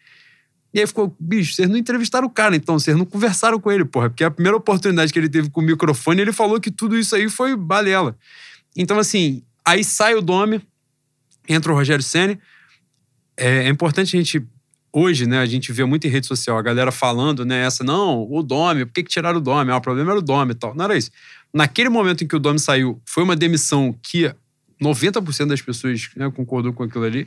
E 0.76 0.80
aí 0.80 0.86
ficou, 0.86 1.16
bicho, 1.18 1.54
vocês 1.54 1.70
não 1.70 1.76
entrevistaram 1.78 2.26
o 2.26 2.30
cara, 2.30 2.54
então, 2.54 2.78
vocês 2.78 2.94
não 2.94 3.06
conversaram 3.06 3.58
com 3.58 3.72
ele, 3.72 3.82
porra. 3.82 4.10
Porque 4.10 4.22
a 4.22 4.30
primeira 4.30 4.58
oportunidade 4.58 5.10
que 5.10 5.18
ele 5.18 5.30
teve 5.30 5.48
com 5.48 5.62
o 5.62 5.64
microfone, 5.64 6.20
ele 6.20 6.34
falou 6.34 6.60
que 6.60 6.70
tudo 6.70 6.98
isso 6.98 7.16
aí 7.16 7.30
foi 7.30 7.56
balela. 7.56 8.14
Então, 8.76 8.98
assim, 8.98 9.42
aí 9.64 9.82
sai 9.82 10.14
o 10.14 10.20
Dome, 10.20 10.60
entra 11.48 11.72
o 11.72 11.74
Rogério 11.74 12.04
Senni. 12.04 12.38
É, 13.38 13.64
é, 13.64 13.68
importante 13.70 14.14
a 14.14 14.18
gente. 14.18 14.46
Hoje, 14.92 15.26
né, 15.26 15.38
a 15.38 15.46
gente 15.46 15.72
vê 15.72 15.82
muito 15.82 16.06
em 16.06 16.10
rede 16.10 16.26
social 16.26 16.58
a 16.58 16.62
galera 16.62 16.92
falando, 16.92 17.42
né, 17.42 17.64
essa, 17.64 17.82
não, 17.82 18.30
o 18.30 18.42
Dome, 18.42 18.84
por 18.84 18.92
que, 18.92 19.02
que 19.02 19.10
tiraram 19.10 19.38
o 19.38 19.42
Dome? 19.42 19.72
Ah, 19.72 19.78
o 19.78 19.80
problema 19.80 20.10
era 20.10 20.18
o 20.18 20.22
Dome 20.22 20.52
e 20.52 20.56
tal. 20.56 20.74
Não 20.74 20.84
era 20.84 20.94
isso. 20.94 21.10
Naquele 21.54 21.88
momento 21.88 22.22
em 22.22 22.26
que 22.26 22.36
o 22.36 22.38
Dome 22.38 22.58
saiu, 22.58 23.00
foi 23.06 23.22
uma 23.22 23.34
demissão 23.34 23.98
que 24.02 24.30
90% 24.82 25.46
das 25.46 25.62
pessoas 25.62 26.10
né, 26.14 26.30
concordou 26.30 26.74
com 26.74 26.82
aquilo 26.82 27.04
ali 27.04 27.26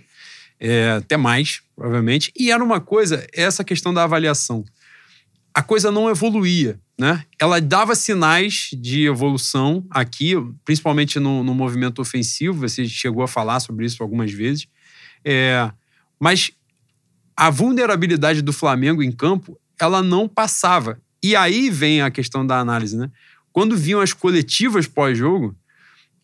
é, 0.60 0.91
até 0.91 1.15
mais, 1.15 1.62
provavelmente. 1.76 2.32
E 2.38 2.52
era 2.52 2.63
uma 2.63 2.82
coisa, 2.82 3.26
essa 3.34 3.63
questão 3.63 3.93
da 3.93 4.04
avaliação. 4.04 4.65
A 5.54 5.63
coisa 5.63 5.91
não 5.91 6.10
evoluía, 6.10 6.80
né? 6.98 7.26
Ela 7.39 7.60
dava 7.60 7.95
sinais 7.95 8.69
de 8.74 9.06
evolução 9.06 9.86
aqui, 9.89 10.34
principalmente 10.63 11.19
no, 11.19 11.43
no 11.43 11.56
movimento 11.56 12.02
ofensivo. 12.02 12.67
Você 12.67 12.88
chegou 12.88 13.24
a 13.24 13.28
falar 13.28 13.60
sobre 13.60 13.86
isso 13.86 14.04
algumas 14.04 14.32
vezes. 14.32 14.67
É, 15.26 15.72
mas 16.19 16.52
a 17.36 17.50
vulnerabilidade 17.50 18.41
do 18.41 18.54
Flamengo 18.54 19.02
em 19.02 19.12
campo, 19.12 19.58
ela 19.80 20.04
não 20.04 20.28
passava. 20.28 21.02
E 21.24 21.36
aí 21.36 21.69
vem 21.69 22.02
a 22.02 22.12
questão 22.12 22.45
da 22.45 22.60
análise, 22.60 22.98
né? 22.98 23.10
Quando 23.52 23.76
vinham 23.76 24.02
as 24.02 24.13
coletivas 24.13 24.88
pós-jogo, 24.88 25.56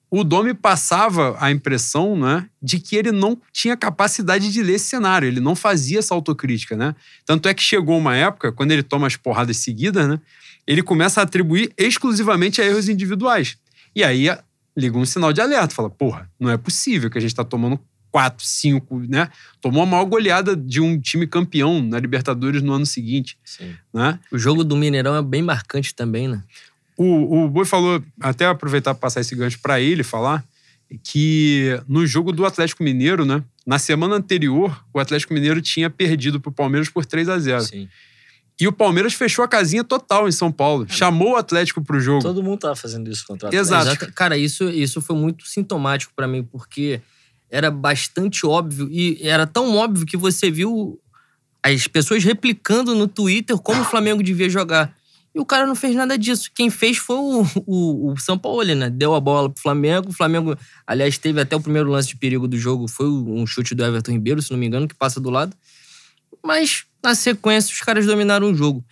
o 0.10 0.24
Domi 0.24 0.54
passava 0.54 1.36
a 1.40 1.52
impressão 1.52 2.18
né, 2.18 2.48
de 2.62 2.80
que 2.80 2.96
ele 2.96 3.12
não 3.12 3.40
tinha 3.52 3.76
capacidade 3.76 4.52
de 4.52 4.62
ler 4.62 4.76
esse 4.76 4.86
cenário, 4.86 5.28
ele 5.28 5.40
não 5.40 5.56
fazia 5.56 6.00
essa 6.00 6.14
autocrítica. 6.14 6.76
Né? 6.76 6.96
Tanto 7.26 7.48
é 7.50 7.54
que 7.54 7.64
chegou 7.64 7.98
uma 7.98 8.16
época, 8.16 8.52
quando 8.52 8.72
ele 8.72 8.84
toma 8.84 9.08
as 9.08 9.16
porradas 9.16 9.58
seguidas, 9.58 10.08
né, 10.08 10.20
ele 10.68 10.82
começa 10.82 11.20
a 11.22 11.24
atribuir 11.24 11.72
exclusivamente 11.78 12.62
a 12.62 12.66
erros 12.66 12.90
individuais. 12.90 13.58
E 13.96 14.04
aí 14.04 14.30
liga 14.76 14.98
um 14.98 15.06
sinal 15.06 15.32
de 15.32 15.42
alerta, 15.42 15.74
fala: 15.74 15.90
porra, 15.90 16.30
não 16.40 16.50
é 16.50 16.58
possível 16.58 17.10
que 17.10 17.18
a 17.18 17.22
gente 17.22 17.32
está 17.32 17.44
tomando 17.44 17.80
4, 18.12 18.46
5, 18.46 19.00
né? 19.10 19.30
Tomou 19.60 19.84
a 19.84 19.86
maior 19.86 20.06
goleada 20.06 20.56
de 20.56 20.80
um 20.80 21.00
time 21.00 21.28
campeão 21.28 21.82
na 21.82 22.00
Libertadores 22.00 22.62
no 22.62 22.72
ano 22.72 22.86
seguinte. 22.86 23.38
Sim. 23.44 23.76
Né? 23.94 24.20
O 24.32 24.38
jogo 24.38 24.64
do 24.64 24.76
Mineirão 24.76 25.16
é 25.16 25.22
bem 25.22 25.42
marcante 25.42 25.94
também, 25.94 26.28
né? 26.28 26.42
O, 26.98 27.44
o 27.46 27.50
Boi 27.50 27.66
falou, 27.66 28.02
até 28.22 28.46
aproveitar 28.46 28.94
para 28.94 29.02
passar 29.02 29.22
esse 29.22 29.36
gancho 29.36 29.60
para 29.62 29.80
ele 29.82 30.04
falar, 30.04 30.44
que 31.04 31.80
no 31.88 32.06
jogo 32.06 32.32
do 32.32 32.46
Atlético 32.46 32.84
Mineiro, 32.84 33.26
né? 33.26 33.44
Na 33.66 33.80
semana 33.80 34.16
anterior, 34.16 34.84
o 34.94 35.00
Atlético 35.00 35.34
Mineiro 35.34 35.62
tinha 35.62 35.90
perdido 35.90 36.40
para 36.40 36.50
o 36.50 36.54
Palmeiras 36.54 36.90
por 36.90 37.06
3 37.06 37.28
a 37.30 37.40
0 37.40 37.62
Sim. 37.62 37.90
E 38.60 38.68
o 38.68 38.72
Palmeiras 38.72 39.14
fechou 39.14 39.44
a 39.44 39.48
casinha 39.50 39.84
total 39.84 40.30
em 40.30 40.32
São 40.32 40.50
Paulo. 40.50 40.86
Chamou 40.88 41.34
o 41.34 41.36
Atlético 41.36 41.82
pro 41.84 42.00
jogo. 42.00 42.22
Todo 42.22 42.42
mundo 42.42 42.60
tava 42.60 42.76
fazendo 42.76 43.12
isso 43.12 43.26
contra 43.28 43.48
o 43.48 43.50
Atlético. 43.50 43.68
Exato. 43.76 43.88
Exata- 43.98 44.12
Cara, 44.14 44.38
isso, 44.38 44.70
isso 44.70 45.02
foi 45.02 45.16
muito 45.18 45.46
sintomático 45.46 46.14
pra 46.16 46.26
mim, 46.28 46.42
porque 46.44 47.02
era 47.52 47.70
bastante 47.70 48.46
óbvio 48.46 48.88
e 48.90 49.20
era 49.22 49.46
tão 49.46 49.76
óbvio 49.76 50.06
que 50.06 50.16
você 50.16 50.50
viu 50.50 50.98
as 51.62 51.86
pessoas 51.88 52.24
replicando 52.24 52.96
no 52.96 53.08
Twitter 53.08 53.58
como 53.58 53.82
o 53.82 53.86
Flamengo 53.86 54.24
devia 54.24 54.50
jogar. 54.50 54.96
E 55.36 55.40
o 55.40 55.46
cara 55.46 55.68
não 55.68 55.76
fez 55.76 55.94
nada 55.94 56.18
disso. 56.18 56.50
Quem 56.56 56.70
fez 56.70 56.96
foi 56.96 57.18
o, 57.18 57.46
o, 57.68 58.14
o 58.14 58.18
São 58.18 58.38
Paulo, 58.38 58.64
né? 58.64 58.90
Deu 58.90 59.14
a 59.14 59.20
bola 59.20 59.50
pro 59.50 59.62
Flamengo. 59.62 60.10
O 60.10 60.14
Flamengo, 60.14 60.58
aliás, 60.88 61.18
teve 61.18 61.42
até 61.42 61.54
o 61.54 61.62
primeiro 61.62 61.90
lance 61.90 62.08
de 62.08 62.16
perigo 62.16 62.48
do 62.48 62.58
jogo. 62.58 62.88
Foi 62.88 63.06
um 63.06 63.46
chute 63.46 63.76
do 63.76 63.84
Everton 63.84 64.14
Ribeiro, 64.14 64.42
se 64.42 64.50
não 64.50 64.58
me 64.58 64.66
engano, 64.66 64.88
que 64.88 64.96
passa 64.96 65.20
do 65.20 65.30
lado. 65.30 65.54
Mas, 66.42 66.86
na 67.04 67.14
sequência, 67.14 67.74
os 67.74 67.82
caras 67.82 68.06
dominaram 68.06 68.50
o 68.50 68.56
jogo. 68.56 68.86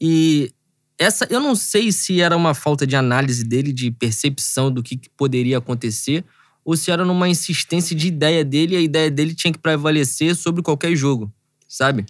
E 0.00 0.52
essa, 0.98 1.28
eu 1.30 1.38
não 1.38 1.54
sei 1.54 1.92
se 1.92 2.20
era 2.20 2.36
uma 2.36 2.54
falta 2.54 2.84
de 2.84 2.96
análise 2.96 3.44
dele, 3.44 3.72
de 3.72 3.92
percepção 3.92 4.68
do 4.68 4.82
que 4.82 4.96
que 4.96 5.08
poderia 5.10 5.58
acontecer, 5.58 6.24
ou 6.64 6.76
se 6.76 6.90
era 6.90 7.04
numa 7.04 7.28
insistência 7.28 7.94
de 7.94 8.08
ideia 8.08 8.44
dele 8.44 8.74
e 8.74 8.78
a 8.78 8.80
ideia 8.80 9.10
dele 9.10 9.32
tinha 9.32 9.52
que 9.52 9.60
prevalecer 9.60 10.34
sobre 10.34 10.60
qualquer 10.60 10.96
jogo, 10.96 11.32
sabe? 11.68 12.04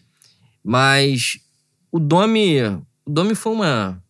Mas 0.64 1.38
o 1.90 1.98
Domi, 1.98 2.56
o 3.04 3.10
Domi 3.10 3.34
foi 3.34 3.52
uma 3.52 4.02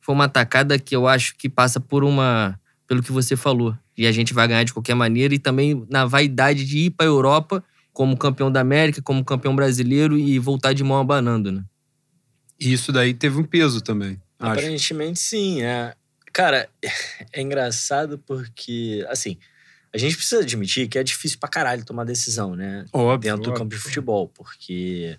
foi 0.00 0.14
uma 0.14 0.24
atacada 0.24 0.78
que 0.78 0.94
eu 0.94 1.06
acho 1.08 1.36
que 1.36 1.48
passa 1.48 1.80
por 1.80 2.04
uma 2.04 2.58
pelo 2.86 3.02
que 3.02 3.12
você 3.12 3.34
falou, 3.36 3.76
e 3.96 4.06
a 4.06 4.12
gente 4.12 4.34
vai 4.34 4.46
ganhar 4.46 4.64
de 4.64 4.72
qualquer 4.72 4.94
maneira 4.94 5.34
e 5.34 5.38
também 5.38 5.86
na 5.88 6.04
vaidade 6.04 6.64
de 6.64 6.78
ir 6.78 6.90
para 6.90 7.06
a 7.06 7.08
Europa 7.08 7.64
como 7.92 8.16
campeão 8.16 8.50
da 8.50 8.60
América, 8.60 9.00
como 9.00 9.24
campeão 9.24 9.54
brasileiro 9.54 10.18
e 10.18 10.38
voltar 10.38 10.72
de 10.72 10.82
mão 10.82 10.98
abanando, 10.98 11.52
né? 11.52 11.64
E 12.60 12.72
isso 12.72 12.92
daí 12.92 13.14
teve 13.14 13.38
um 13.38 13.44
peso 13.44 13.80
também. 13.80 14.20
Acho. 14.38 14.52
Aparentemente 14.52 15.20
sim, 15.20 15.62
é. 15.62 15.94
Cara, 16.32 16.68
é 17.32 17.40
engraçado 17.40 18.18
porque, 18.26 19.06
assim, 19.08 19.38
a 19.94 19.98
gente 19.98 20.16
precisa 20.16 20.42
admitir 20.42 20.88
que 20.88 20.98
é 20.98 21.04
difícil 21.04 21.38
pra 21.38 21.48
caralho 21.48 21.84
tomar 21.84 22.04
decisão, 22.04 22.56
né? 22.56 22.84
Óbvio, 22.92 23.30
Dentro 23.30 23.42
do 23.44 23.50
óbvio. 23.50 23.62
campo 23.62 23.76
de 23.76 23.80
futebol, 23.80 24.28
porque. 24.28 25.16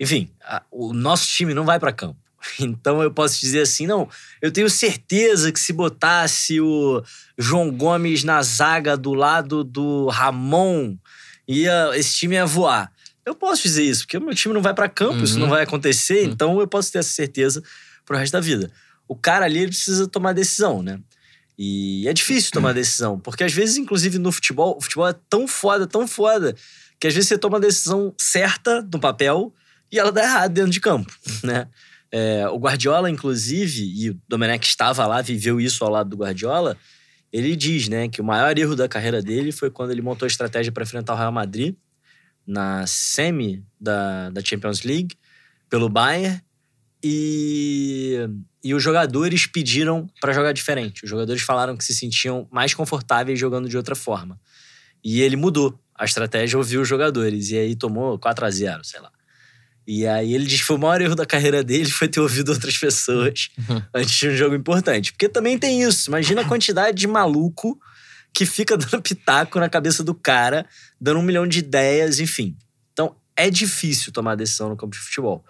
Enfim, 0.00 0.30
a- 0.42 0.62
o 0.70 0.92
nosso 0.92 1.26
time 1.28 1.54
não 1.54 1.64
vai 1.64 1.78
pra 1.78 1.92
campo. 1.92 2.16
Então 2.60 3.02
eu 3.02 3.10
posso 3.10 3.40
dizer 3.40 3.60
assim, 3.62 3.86
não, 3.86 4.08
eu 4.42 4.52
tenho 4.52 4.68
certeza 4.68 5.50
que 5.50 5.58
se 5.58 5.72
botasse 5.72 6.60
o 6.60 7.02
João 7.38 7.70
Gomes 7.70 8.22
na 8.22 8.42
zaga 8.42 8.96
do 8.96 9.14
lado 9.14 9.64
do 9.64 10.08
Ramon, 10.08 10.96
ia, 11.48 11.90
esse 11.94 12.14
time 12.16 12.34
ia 12.34 12.44
voar. 12.46 12.92
Eu 13.24 13.34
posso 13.34 13.62
dizer 13.62 13.82
isso, 13.84 14.02
porque 14.02 14.18
o 14.18 14.20
meu 14.20 14.34
time 14.34 14.52
não 14.52 14.60
vai 14.60 14.74
pra 14.74 14.88
campo, 14.88 15.24
isso 15.24 15.34
Uhum. 15.34 15.40
não 15.40 15.48
vai 15.48 15.62
acontecer, 15.62 16.26
Uhum. 16.26 16.32
então 16.32 16.60
eu 16.60 16.68
posso 16.68 16.92
ter 16.92 16.98
essa 16.98 17.10
certeza 17.10 17.62
pro 18.04 18.16
resto 18.18 18.34
da 18.34 18.40
vida. 18.40 18.70
O 19.08 19.16
cara 19.16 19.46
ali 19.46 19.58
ele 19.60 19.68
precisa 19.68 20.06
tomar 20.06 20.34
decisão, 20.34 20.82
né? 20.82 21.00
E 21.58 22.06
é 22.06 22.12
difícil 22.12 22.50
tomar 22.50 22.74
decisão, 22.74 23.18
porque 23.18 23.44
às 23.44 23.52
vezes, 23.54 23.76
inclusive 23.78 24.18
no 24.18 24.30
futebol, 24.32 24.76
o 24.76 24.80
futebol 24.82 25.08
é 25.08 25.14
tão 25.30 25.46
foda, 25.48 25.86
tão 25.86 26.06
foda, 26.06 26.54
que 27.00 27.06
às 27.06 27.14
vezes 27.14 27.28
você 27.28 27.38
toma 27.38 27.56
a 27.56 27.60
decisão 27.60 28.12
certa 28.20 28.82
no 28.92 28.98
papel 29.00 29.54
e 29.94 29.98
ela 29.98 30.10
dá 30.10 30.22
errado 30.22 30.52
dentro 30.52 30.70
de 30.72 30.80
campo, 30.80 31.12
né? 31.44 31.68
É, 32.10 32.48
o 32.48 32.58
Guardiola, 32.58 33.10
inclusive, 33.10 33.82
e 33.82 34.10
o 34.10 34.20
Domenech 34.28 34.66
estava 34.66 35.06
lá, 35.06 35.20
viveu 35.20 35.60
isso 35.60 35.84
ao 35.84 35.90
lado 35.90 36.10
do 36.10 36.16
Guardiola, 36.16 36.76
ele 37.32 37.56
diz, 37.56 37.88
né, 37.88 38.08
que 38.08 38.20
o 38.20 38.24
maior 38.24 38.56
erro 38.56 38.76
da 38.76 38.88
carreira 38.88 39.20
dele 39.20 39.50
foi 39.50 39.68
quando 39.68 39.90
ele 39.90 40.00
montou 40.00 40.24
a 40.24 40.28
estratégia 40.28 40.70
para 40.70 40.84
enfrentar 40.84 41.14
o 41.14 41.16
Real 41.16 41.32
Madrid 41.32 41.74
na 42.46 42.86
semi 42.86 43.64
da, 43.80 44.30
da 44.30 44.44
Champions 44.44 44.82
League 44.82 45.16
pelo 45.68 45.88
Bayern 45.88 46.40
e, 47.02 48.18
e 48.62 48.72
os 48.72 48.82
jogadores 48.82 49.46
pediram 49.46 50.08
para 50.20 50.32
jogar 50.32 50.52
diferente. 50.52 51.04
Os 51.04 51.10
jogadores 51.10 51.42
falaram 51.42 51.76
que 51.76 51.84
se 51.84 51.94
sentiam 51.94 52.46
mais 52.50 52.74
confortáveis 52.74 53.38
jogando 53.38 53.68
de 53.68 53.76
outra 53.76 53.96
forma. 53.96 54.38
E 55.02 55.20
ele 55.20 55.34
mudou 55.34 55.76
a 55.94 56.04
estratégia, 56.04 56.56
ouviu 56.56 56.82
os 56.82 56.88
jogadores 56.88 57.50
e 57.50 57.58
aí 57.58 57.74
tomou 57.74 58.18
4 58.18 58.46
a 58.46 58.50
0 58.50 58.84
sei 58.84 59.00
lá. 59.00 59.10
E 59.86 60.06
aí 60.06 60.34
ele 60.34 60.46
diz 60.46 60.60
que 60.60 60.66
foi 60.66 60.76
o 60.76 60.78
maior 60.78 61.00
erro 61.00 61.14
da 61.14 61.26
carreira 61.26 61.62
dele 61.62 61.90
foi 61.90 62.08
ter 62.08 62.20
ouvido 62.20 62.50
outras 62.52 62.76
pessoas 62.78 63.50
antes 63.92 64.14
de 64.14 64.28
um 64.28 64.36
jogo 64.36 64.54
importante. 64.54 65.12
Porque 65.12 65.28
também 65.28 65.58
tem 65.58 65.82
isso. 65.82 66.10
Imagina 66.10 66.40
a 66.42 66.48
quantidade 66.48 66.96
de 66.96 67.06
maluco 67.06 67.78
que 68.32 68.46
fica 68.46 68.76
dando 68.78 69.02
pitaco 69.02 69.60
na 69.60 69.68
cabeça 69.68 70.02
do 70.02 70.14
cara, 70.14 70.66
dando 71.00 71.20
um 71.20 71.22
milhão 71.22 71.46
de 71.46 71.58
ideias, 71.58 72.18
enfim. 72.18 72.56
Então 72.92 73.14
é 73.36 73.50
difícil 73.50 74.12
tomar 74.12 74.34
decisão 74.34 74.68
no 74.68 74.76
campo 74.76 74.92
de 74.92 75.02
futebol. 75.02 75.44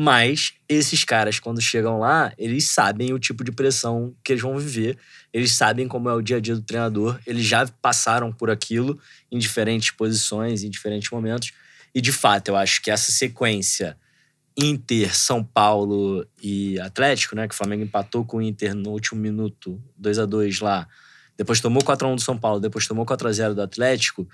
Mas 0.00 0.52
esses 0.68 1.02
caras, 1.02 1.40
quando 1.40 1.60
chegam 1.60 1.98
lá, 1.98 2.32
eles 2.38 2.68
sabem 2.68 3.12
o 3.12 3.18
tipo 3.18 3.42
de 3.42 3.50
pressão 3.50 4.14
que 4.22 4.32
eles 4.32 4.42
vão 4.42 4.56
viver. 4.56 4.96
Eles 5.32 5.50
sabem 5.50 5.88
como 5.88 6.08
é 6.08 6.14
o 6.14 6.22
dia 6.22 6.36
a 6.36 6.40
dia 6.40 6.54
do 6.54 6.62
treinador. 6.62 7.18
Eles 7.26 7.44
já 7.44 7.66
passaram 7.82 8.32
por 8.32 8.48
aquilo 8.48 8.96
em 9.28 9.38
diferentes 9.38 9.90
posições, 9.90 10.62
em 10.62 10.70
diferentes 10.70 11.10
momentos. 11.10 11.50
E 11.98 12.00
de 12.00 12.12
fato, 12.12 12.46
eu 12.46 12.56
acho 12.56 12.80
que 12.80 12.92
essa 12.92 13.10
sequência 13.10 13.98
Inter, 14.56 15.16
São 15.16 15.42
Paulo 15.42 16.24
e 16.40 16.78
Atlético, 16.78 17.34
né? 17.34 17.48
Que 17.48 17.54
o 17.54 17.56
Flamengo 17.56 17.82
empatou 17.82 18.24
com 18.24 18.36
o 18.36 18.40
Inter 18.40 18.72
no 18.72 18.90
último 18.90 19.20
minuto, 19.20 19.82
2 19.96 20.20
a 20.20 20.24
2 20.24 20.60
lá. 20.60 20.86
Depois 21.36 21.60
tomou 21.60 21.82
4x1 21.82 22.14
do 22.14 22.20
São 22.20 22.38
Paulo, 22.38 22.60
depois 22.60 22.86
tomou 22.86 23.04
4x0 23.04 23.52
do 23.52 23.62
Atlético. 23.62 24.28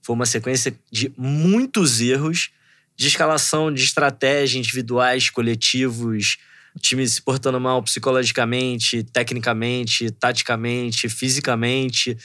Foi 0.00 0.14
uma 0.14 0.26
sequência 0.26 0.78
de 0.92 1.12
muitos 1.16 2.00
erros 2.00 2.50
de 2.96 3.08
escalação, 3.08 3.74
de 3.74 3.82
estratégia, 3.82 4.56
individuais, 4.60 5.28
coletivos, 5.28 6.38
time 6.80 7.04
se 7.04 7.20
portando 7.20 7.58
mal 7.58 7.82
psicologicamente, 7.82 9.02
tecnicamente, 9.02 10.08
taticamente, 10.12 11.08
fisicamente. 11.08 12.16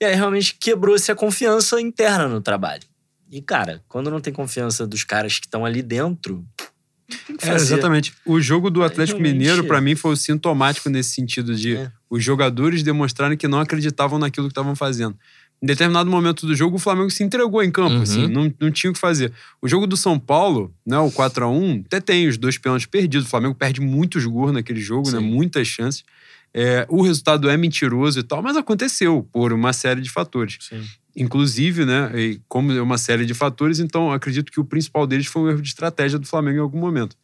E 0.00 0.04
aí 0.04 0.16
realmente 0.16 0.56
quebrou-se 0.58 1.12
a 1.12 1.14
confiança 1.14 1.80
interna 1.80 2.26
no 2.26 2.40
trabalho. 2.40 2.93
E, 3.30 3.40
cara, 3.42 3.82
quando 3.88 4.10
não 4.10 4.20
tem 4.20 4.32
confiança 4.32 4.86
dos 4.86 5.02
caras 5.04 5.38
que 5.38 5.46
estão 5.46 5.64
ali 5.64 5.82
dentro, 5.82 6.44
É, 7.42 7.54
exatamente. 7.54 8.14
O 8.24 8.40
jogo 8.40 8.70
do 8.70 8.82
Atlético 8.82 9.18
realmente- 9.20 9.38
Mineiro, 9.38 9.64
pra 9.64 9.80
mim, 9.80 9.94
foi 9.94 10.12
o 10.12 10.16
sintomático 10.16 10.88
nesse 10.88 11.10
sentido 11.12 11.54
de 11.54 11.76
É. 11.76 11.92
os 12.08 12.24
jogadores 12.24 12.82
demonstrarem 12.82 13.36
que 13.36 13.46
não 13.46 13.60
acreditavam 13.60 14.18
naquilo 14.18 14.46
que 14.46 14.52
estavam 14.52 14.74
fazendo. 14.74 15.16
Em 15.62 15.66
determinado 15.66 16.10
momento 16.10 16.46
do 16.46 16.54
jogo, 16.54 16.76
o 16.76 16.78
Flamengo 16.78 17.10
se 17.10 17.22
entregou 17.22 17.62
em 17.62 17.70
campo, 17.70 17.96
Uhum. 17.96 18.02
assim, 18.02 18.26
não, 18.26 18.52
não 18.58 18.70
tinha 18.70 18.90
o 18.90 18.94
que 18.94 18.98
fazer. 19.00 19.32
O 19.60 19.68
jogo 19.68 19.86
do 19.86 19.96
São 19.96 20.18
Paulo, 20.18 20.74
né, 20.84 20.98
o 20.98 21.10
4x1, 21.10 21.82
até 21.86 22.00
tem 22.00 22.26
os 22.26 22.36
dois 22.38 22.56
pênaltis 22.58 22.86
perdidos. 22.86 23.26
O 23.26 23.30
Flamengo 23.30 23.54
perde 23.54 23.80
muitos 23.80 24.24
gols 24.24 24.52
naquele 24.52 24.80
jogo, 24.80 25.10
né, 25.10 25.18
muitas 25.18 25.66
chances. 25.68 26.04
É, 26.54 26.86
o 26.88 27.02
resultado 27.02 27.48
é 27.50 27.56
mentiroso 27.56 28.18
e 28.18 28.22
tal, 28.22 28.42
mas 28.42 28.56
aconteceu 28.56 29.28
por 29.32 29.52
uma 29.52 29.72
série 29.72 30.00
de 30.00 30.10
fatores. 30.10 30.56
Sim. 30.60 30.82
Inclusive, 31.16 31.84
né, 31.84 32.10
e 32.14 32.40
como 32.48 32.72
é 32.72 32.82
uma 32.82 32.98
série 32.98 33.24
de 33.24 33.34
fatores, 33.34 33.78
então 33.78 34.10
acredito 34.12 34.50
que 34.50 34.58
o 34.60 34.64
principal 34.64 35.06
deles 35.06 35.26
foi 35.26 35.42
um 35.42 35.48
erro 35.48 35.62
de 35.62 35.68
estratégia 35.68 36.18
do 36.18 36.26
Flamengo 36.26 36.58
em 36.58 36.62
algum 36.62 36.78
momento. 36.80 37.16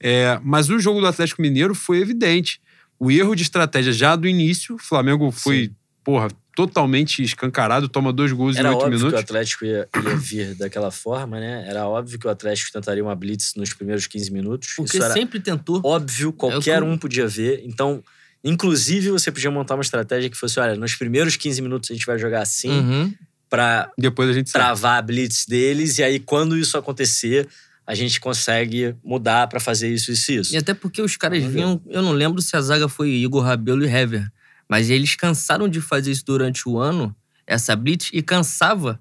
É, 0.00 0.38
mas 0.42 0.68
o 0.70 0.78
jogo 0.78 1.00
do 1.00 1.06
Atlético 1.06 1.42
Mineiro 1.42 1.74
foi 1.74 1.98
evidente. 2.00 2.60
O 2.98 3.10
erro 3.10 3.34
de 3.34 3.42
estratégia 3.42 3.92
já 3.92 4.14
do 4.14 4.28
início, 4.28 4.76
o 4.76 4.78
Flamengo 4.78 5.30
foi, 5.32 5.64
Sim. 5.66 5.74
porra, 6.04 6.28
totalmente 6.54 7.22
escancarado, 7.22 7.88
toma 7.88 8.12
dois 8.12 8.30
gols 8.30 8.56
Era 8.56 8.68
em 8.68 8.70
oito 8.72 8.84
óbvio 8.84 8.98
que 8.98 9.04
o 9.04 9.06
minutos. 9.08 9.24
Atlético 9.24 9.64
ia, 9.64 9.88
ia 10.04 10.16
vir 10.16 10.54
daquela 10.54 10.90
forma, 10.90 11.40
né? 11.40 11.64
Era 11.66 11.86
óbvio 11.88 12.18
que 12.18 12.26
o 12.26 12.30
Atlético 12.30 12.70
tentaria 12.72 13.02
uma 13.02 13.16
blitz 13.16 13.54
nos 13.56 13.72
primeiros 13.72 14.06
15 14.06 14.30
minutos. 14.30 14.74
Porque 14.76 14.96
Isso 14.98 15.04
era 15.04 15.14
sempre 15.14 15.40
tentou. 15.40 15.80
óbvio, 15.84 16.32
qualquer 16.32 16.60
que 16.78 16.84
eu- 16.84 16.86
um 16.86 16.98
podia 16.98 17.26
ver. 17.26 17.62
Então, 17.64 18.04
inclusive, 18.44 19.10
você 19.10 19.32
podia 19.32 19.50
montar 19.50 19.74
uma 19.74 19.82
estratégia 19.82 20.28
que 20.28 20.36
fosse: 20.36 20.60
olha, 20.60 20.76
nos 20.76 20.94
primeiros 20.94 21.36
15 21.36 21.62
minutos 21.62 21.90
a 21.90 21.94
gente 21.94 22.04
vai 22.06 22.18
jogar 22.18 22.42
assim 22.42 22.70
Uhum. 22.70 23.14
Pra 23.52 23.90
Depois 23.98 24.30
a 24.30 24.32
gente 24.32 24.48
sabe. 24.50 24.64
travar 24.64 24.98
a 24.98 25.02
blitz 25.02 25.44
deles, 25.46 25.98
e 25.98 26.02
aí, 26.02 26.18
quando 26.18 26.56
isso 26.56 26.78
acontecer, 26.78 27.46
a 27.86 27.94
gente 27.94 28.18
consegue 28.18 28.96
mudar 29.04 29.46
pra 29.46 29.60
fazer 29.60 29.92
isso, 29.92 30.10
isso 30.10 30.32
e 30.32 30.36
isso. 30.36 30.54
E 30.54 30.56
até 30.56 30.72
porque 30.72 31.02
os 31.02 31.16
caras 31.18 31.40
Vamos 31.40 31.52
ver. 31.54 31.60
vinham. 31.60 31.82
Eu 31.86 32.00
não 32.00 32.12
lembro 32.12 32.40
se 32.40 32.56
a 32.56 32.60
zaga 32.62 32.88
foi 32.88 33.10
Igor 33.10 33.44
Rabelo 33.44 33.84
e 33.84 33.88
Hever. 33.88 34.26
Mas 34.66 34.88
eles 34.88 35.14
cansaram 35.14 35.68
de 35.68 35.82
fazer 35.82 36.10
isso 36.12 36.24
durante 36.24 36.66
o 36.66 36.78
ano, 36.78 37.14
essa 37.46 37.76
blitz, 37.76 38.08
e 38.14 38.22
cansava 38.22 38.98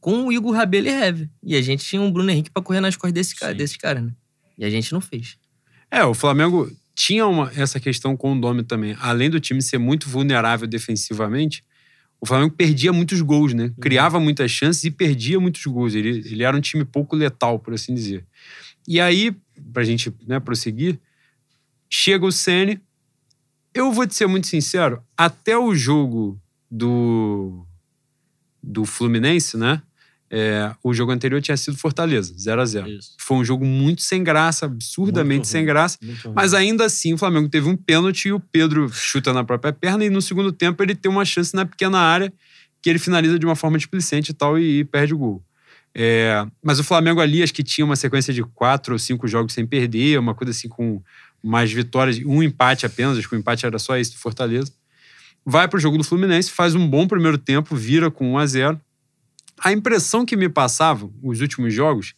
com 0.00 0.26
o 0.26 0.32
Igor 0.32 0.52
Rabelo 0.52 0.86
e 0.86 0.90
Heve. 0.90 1.30
E 1.42 1.56
a 1.56 1.62
gente 1.62 1.82
tinha 1.82 2.02
um 2.02 2.12
Bruno 2.12 2.30
Henrique 2.30 2.50
pra 2.50 2.62
correr 2.62 2.80
nas 2.80 2.94
costas 2.94 3.14
desse 3.14 3.34
cara, 3.34 3.52
Sim. 3.52 3.58
desse 3.58 3.78
cara, 3.78 4.02
né? 4.02 4.12
E 4.58 4.64
a 4.66 4.70
gente 4.70 4.92
não 4.92 5.00
fez. 5.00 5.38
É, 5.90 6.04
o 6.04 6.12
Flamengo 6.12 6.70
tinha 6.94 7.26
uma, 7.26 7.50
essa 7.56 7.80
questão 7.80 8.14
com 8.16 8.36
o 8.36 8.40
Domi 8.40 8.62
também. 8.64 8.94
Além 9.00 9.30
do 9.30 9.40
time 9.40 9.62
ser 9.62 9.78
muito 9.78 10.08
vulnerável 10.10 10.66
defensivamente, 10.68 11.64
o 12.20 12.26
Flamengo 12.26 12.54
perdia 12.54 12.92
muitos 12.92 13.20
gols, 13.20 13.54
né? 13.54 13.72
Criava 13.80 14.18
muitas 14.18 14.50
chances 14.50 14.82
e 14.84 14.90
perdia 14.90 15.38
muitos 15.38 15.64
gols. 15.66 15.94
Ele, 15.94 16.18
ele 16.26 16.42
era 16.42 16.56
um 16.56 16.60
time 16.60 16.84
pouco 16.84 17.14
letal, 17.14 17.58
por 17.58 17.74
assim 17.74 17.94
dizer. 17.94 18.26
E 18.86 19.00
aí, 19.00 19.36
pra 19.72 19.84
gente 19.84 20.12
né, 20.26 20.40
prosseguir, 20.40 20.98
chega 21.88 22.26
o 22.26 22.32
Ceni. 22.32 22.80
Eu 23.72 23.92
vou 23.92 24.06
te 24.06 24.14
ser 24.14 24.26
muito 24.26 24.46
sincero, 24.46 25.02
até 25.16 25.56
o 25.56 25.74
jogo 25.74 26.40
do, 26.70 27.64
do 28.62 28.84
Fluminense, 28.84 29.56
né? 29.56 29.82
É, 30.30 30.70
o 30.82 30.92
jogo 30.92 31.10
anterior 31.10 31.40
tinha 31.40 31.56
sido 31.56 31.76
Fortaleza, 31.78 32.34
0 32.38 32.60
a 32.60 32.64
0 32.66 32.88
Isso. 32.88 33.14
Foi 33.18 33.38
um 33.38 33.44
jogo 33.44 33.64
muito 33.64 34.02
sem 34.02 34.22
graça, 34.22 34.66
absurdamente 34.66 35.48
sem 35.48 35.64
graça. 35.64 35.98
Mas 36.34 36.52
ainda 36.52 36.84
assim, 36.84 37.14
o 37.14 37.18
Flamengo 37.18 37.48
teve 37.48 37.68
um 37.68 37.76
pênalti 37.76 38.26
e 38.28 38.32
o 38.32 38.40
Pedro 38.40 38.88
chuta 38.90 39.32
na 39.32 39.42
própria 39.42 39.72
perna. 39.72 40.04
E 40.04 40.10
no 40.10 40.20
segundo 40.20 40.52
tempo, 40.52 40.82
ele 40.82 40.94
tem 40.94 41.10
uma 41.10 41.24
chance 41.24 41.54
na 41.54 41.64
pequena 41.64 41.98
área 41.98 42.32
que 42.82 42.90
ele 42.90 42.98
finaliza 42.98 43.38
de 43.38 43.46
uma 43.46 43.56
forma 43.56 43.78
displicente 43.78 44.30
e 44.30 44.34
tal 44.34 44.58
e, 44.58 44.80
e 44.80 44.84
perde 44.84 45.14
o 45.14 45.18
gol. 45.18 45.42
É, 45.94 46.46
mas 46.62 46.78
o 46.78 46.84
Flamengo 46.84 47.20
ali, 47.20 47.42
acho 47.42 47.52
que 47.52 47.62
tinha 47.62 47.84
uma 47.84 47.96
sequência 47.96 48.32
de 48.32 48.42
quatro 48.42 48.92
ou 48.92 48.98
cinco 48.98 49.26
jogos 49.26 49.52
sem 49.52 49.66
perder, 49.66 50.18
uma 50.18 50.34
coisa 50.34 50.50
assim 50.50 50.68
com 50.68 51.02
mais 51.42 51.72
vitórias, 51.72 52.18
um 52.24 52.42
empate 52.42 52.84
apenas, 52.84 53.18
acho 53.18 53.28
que 53.28 53.34
o 53.34 53.38
empate 53.38 53.64
era 53.64 53.78
só 53.78 53.96
esse 53.96 54.12
do 54.12 54.18
Fortaleza. 54.18 54.72
Vai 55.44 55.66
pro 55.66 55.80
jogo 55.80 55.96
do 55.96 56.04
Fluminense, 56.04 56.50
faz 56.50 56.74
um 56.74 56.86
bom 56.86 57.08
primeiro 57.08 57.38
tempo, 57.38 57.74
vira 57.74 58.10
com 58.10 58.32
1 58.34 58.38
a 58.38 58.46
0 58.46 58.80
A 59.60 59.72
impressão 59.72 60.24
que 60.24 60.36
me 60.36 60.48
passava, 60.48 61.10
os 61.22 61.40
últimos 61.40 61.72
jogos, 61.74 62.14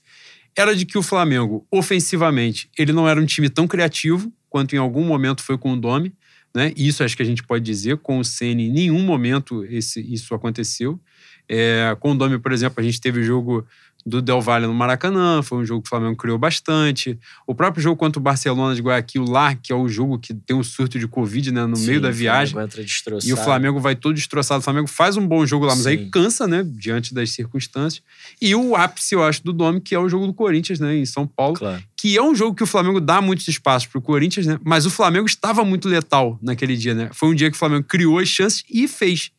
era 0.57 0.75
de 0.75 0.85
que 0.85 0.99
o 0.99 1.03
Flamengo, 1.03 1.67
ofensivamente, 1.71 2.71
ele 2.77 2.93
não 2.93 3.09
era 3.09 3.21
um 3.21 3.27
time 3.27 3.49
tão 3.49 3.67
criativo 3.67 4.33
quanto 4.49 4.75
em 4.75 4.79
algum 4.79 5.05
momento 5.05 5.43
foi 5.43 5.57
com 5.57 5.73
o 5.73 5.77
Domi, 5.77 6.13
né? 6.55 6.73
Isso 6.77 7.05
acho 7.05 7.17
que 7.17 7.23
a 7.23 7.27
gente 7.27 7.43
pode 7.45 7.65
dizer. 7.65 7.99
Com 7.99 8.19
o 8.19 8.25
Ceni, 8.25 8.67
em 8.67 8.73
nenhum 8.73 9.03
momento 9.03 9.65
esse, 9.65 10.01
isso 10.13 10.35
aconteceu. 10.35 11.01
É, 11.49 11.97
com 12.01 12.13
o 12.13 12.15
Domi, 12.15 12.39
por 12.39 12.53
exemplo, 12.53 12.81
a 12.81 12.83
gente 12.83 13.01
teve 13.01 13.21
o 13.21 13.23
jogo 13.23 13.67
do 14.05 14.23
Del 14.23 14.41
Valle 14.41 14.67
no 14.67 14.75
Maracanã, 14.75 15.43
foi 15.43 15.59
um 15.59 15.65
jogo 15.65 15.83
que 15.83 15.89
o 15.89 15.91
Flamengo 15.91 16.17
criou 16.17 16.39
bastante. 16.39 17.19
O 17.47 17.55
próprio 17.55 17.83
jogo 17.83 17.97
contra 17.97 18.19
o 18.19 18.23
Barcelona 18.23 18.75
de 18.75 18.81
Guayaquil 18.81 19.25
lá, 19.25 19.55
que 19.55 19.73
é 19.73 19.77
o 19.77 19.89
jogo 19.89 20.19
que 20.19 20.33
tem 20.33 20.57
um 20.57 20.63
surto 20.63 20.99
de 20.99 21.07
Covid 21.07 21.53
né, 21.53 21.67
no 21.67 21.77
Sim, 21.77 21.87
meio 21.87 22.01
da 22.01 22.09
o 22.09 22.13
viagem. 22.13 22.57
Destroçado. 22.67 23.29
E 23.29 23.33
o 23.33 23.37
Flamengo 23.37 23.81
vai 23.81 23.95
todo 23.95 24.15
destroçado. 24.15 24.61
O 24.61 24.63
Flamengo 24.63 24.87
faz 24.87 25.17
um 25.17 25.27
bom 25.27 25.45
jogo 25.45 25.67
lá, 25.67 25.75
mas 25.75 25.87
aí 25.87 25.99
Sim. 25.99 26.11
cansa, 26.11 26.47
né? 26.47 26.65
Diante 26.65 27.13
das 27.13 27.31
circunstâncias. 27.31 28.03
E 28.41 28.55
o 28.55 28.75
ápice, 28.75 29.15
eu 29.15 29.23
acho, 29.23 29.45
do 29.45 29.53
Domi, 29.53 29.81
que 29.81 29.95
é 29.95 29.99
o 29.99 30.09
jogo 30.09 30.27
do 30.27 30.35
Corinthians, 30.35 30.81
né? 30.81 30.97
Em 30.97 31.07
São 31.07 31.27
Paulo. 31.27 31.55
Claro. 31.55 31.83
Que 31.97 32.17
é 32.17 32.23
um 32.23 32.35
jogo 32.35 32.55
que 32.55 32.63
o 32.63 32.67
Flamengo 32.67 33.01
dá 33.01 33.21
muitos 33.21 33.47
espaços 33.49 33.87
pro 33.87 34.01
Corinthians, 34.01 34.47
né? 34.47 34.59
Mas 34.65 34.87
o 34.87 34.91
Flamengo 34.91 35.27
estava 35.27 35.65
muito 35.65 35.89
letal 35.89 36.39
naquele 36.43 36.77
dia, 36.77 36.95
né? 36.95 37.11
Foi 37.13 37.29
um 37.29 37.35
dia 37.35 37.51
que 37.51 37.57
o 37.57 37.59
Flamengo 37.59 37.85
criou 37.85 38.19
as 38.19 38.29
chances 38.29 38.65
e 38.71 38.89
fez. 38.89 39.31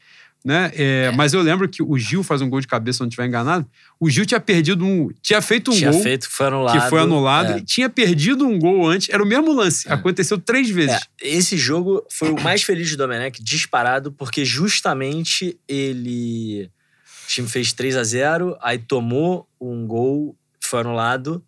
Né? 0.43 0.71
É, 0.75 1.11
Mas 1.11 1.33
eu 1.33 1.41
lembro 1.41 1.69
que 1.69 1.83
o 1.83 1.97
Gil 1.99 2.23
faz 2.23 2.41
um 2.41 2.49
gol 2.49 2.59
de 2.59 2.67
cabeça, 2.67 2.97
se 2.97 3.01
não 3.01 3.07
estiver 3.07 3.27
enganado. 3.27 3.65
O 3.99 4.09
Gil 4.09 4.25
tinha 4.25 4.39
perdido 4.39 4.83
um. 4.83 5.09
Tinha 5.21 5.39
feito 5.39 5.69
um 5.71 5.75
Tinha 5.75 5.91
gol 5.91 6.01
feito 6.01 6.27
foi 6.27 6.47
anulado. 6.47 6.81
que 6.81 6.89
foi 6.89 6.99
anulado. 6.99 7.53
É. 7.53 7.57
E 7.59 7.61
tinha 7.61 7.89
perdido 7.89 8.47
um 8.47 8.57
gol 8.57 8.87
antes. 8.87 9.09
Era 9.09 9.21
o 9.21 9.25
mesmo 9.25 9.53
lance. 9.53 9.87
Aconteceu 9.87 10.39
três 10.39 10.69
vezes. 10.69 11.07
É, 11.21 11.29
esse 11.29 11.57
jogo 11.57 12.03
foi 12.09 12.31
o 12.31 12.41
mais 12.41 12.63
feliz 12.63 12.89
do 12.89 12.97
Domenech, 12.97 13.41
disparado, 13.43 14.11
porque 14.11 14.43
justamente 14.43 15.59
ele. 15.67 16.69
O 17.25 17.27
time 17.27 17.47
fez 17.47 17.71
3 17.71 17.95
a 17.95 18.03
0 18.03 18.57
aí 18.61 18.77
tomou 18.77 19.47
um 19.59 19.87
gol, 19.87 20.35
foi 20.59 20.81
anulado, 20.81 21.41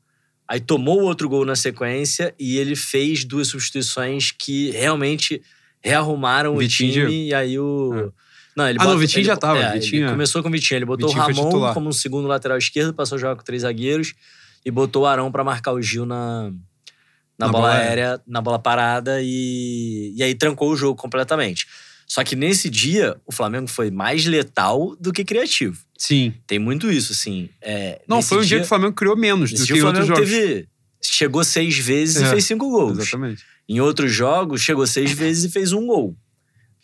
aí 0.47 0.59
tomou 0.59 1.01
outro 1.01 1.27
gol 1.27 1.43
na 1.45 1.55
sequência 1.57 2.33
e 2.39 2.57
ele 2.57 2.75
fez 2.75 3.25
duas 3.25 3.49
substituições 3.49 4.31
que 4.31 4.71
realmente 4.71 5.41
rearrumaram 5.83 6.55
Vitinho 6.57 7.05
o 7.05 7.09
time. 7.09 7.27
E 7.27 7.33
aí 7.33 7.59
o. 7.59 8.13
Não, 8.55 8.67
ele 8.69 8.77
Ah, 8.79 8.83
não, 8.83 8.91
bota- 8.91 8.97
o 8.97 8.99
Vitinho 8.99 9.19
ele- 9.21 9.27
já 9.27 9.35
tava, 9.37 9.59
é, 9.59 9.73
Vitinho 9.73 10.07
é- 10.07 10.11
começou 10.11 10.41
com 10.43 10.49
o 10.49 10.51
Vitinho. 10.51 10.77
Ele 10.77 10.85
botou 10.85 11.09
Vitinho 11.09 11.23
o 11.23 11.49
Ramon 11.59 11.73
como 11.73 11.89
um 11.89 11.93
segundo 11.93 12.27
lateral 12.27 12.57
esquerdo, 12.57 12.93
passou 12.93 13.15
a 13.15 13.19
jogar 13.19 13.35
com 13.35 13.43
três 13.43 13.63
zagueiros 13.63 14.13
e 14.65 14.69
botou 14.71 15.03
o 15.03 15.05
Arão 15.05 15.31
pra 15.31 15.43
marcar 15.43 15.73
o 15.73 15.81
Gil 15.81 16.05
na, 16.05 16.51
na, 17.37 17.47
Na 17.47 17.47
bola, 17.47 17.67
bola 17.69 17.73
aérea, 17.79 18.21
na 18.27 18.41
bola 18.41 18.59
parada 18.59 19.19
e, 19.21 20.13
e 20.15 20.21
aí 20.23 20.35
trancou 20.35 20.71
o 20.71 20.75
jogo 20.75 20.95
completamente. 20.99 21.65
Só 22.05 22.23
que 22.23 22.35
nesse 22.35 22.69
dia, 22.69 23.15
o 23.25 23.31
Flamengo 23.31 23.67
foi 23.67 23.89
mais 23.89 24.25
letal 24.25 24.95
do 24.99 25.11
que 25.11 25.23
criativo. 25.25 25.77
Sim. 25.97 26.33
Tem 26.45 26.59
muito 26.59 26.91
isso, 26.91 27.11
assim. 27.13 27.49
É, 27.61 28.01
Não, 28.07 28.21
foi 28.21 28.39
um 28.39 28.41
dia, 28.41 28.59
que 28.59 28.65
o 28.65 28.67
Flamengo 28.67 28.93
criou 28.93 29.15
menos 29.17 29.51
do 29.51 29.57
dia 29.65 29.65
que 29.75 29.81
o 29.81 29.81
Flamengo 29.81 30.13
teve. 30.13 30.67
Chegou 31.01 31.43
seis 31.43 31.77
vezes 31.77 32.21
e 32.21 32.23
É, 32.25 32.29
fez 32.29 32.45
cinco 32.45 32.69
gols. 32.69 32.99
Exatamente. 32.99 33.43
Em 33.67 33.79
outros 33.79 34.11
jogos, 34.11 34.61
chegou 34.61 34.85
seis 34.85 35.11
vezes 35.17 35.45
e 35.45 35.49
fez 35.49 35.71
um 35.73 35.87
gol. 35.87 36.15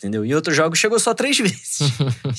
Entendeu? 0.00 0.24
Em 0.24 0.32
outros 0.32 0.56
jogos, 0.56 0.78
chegou 0.78 0.98
só 0.98 1.12
três 1.12 1.36
vezes. 1.38 1.80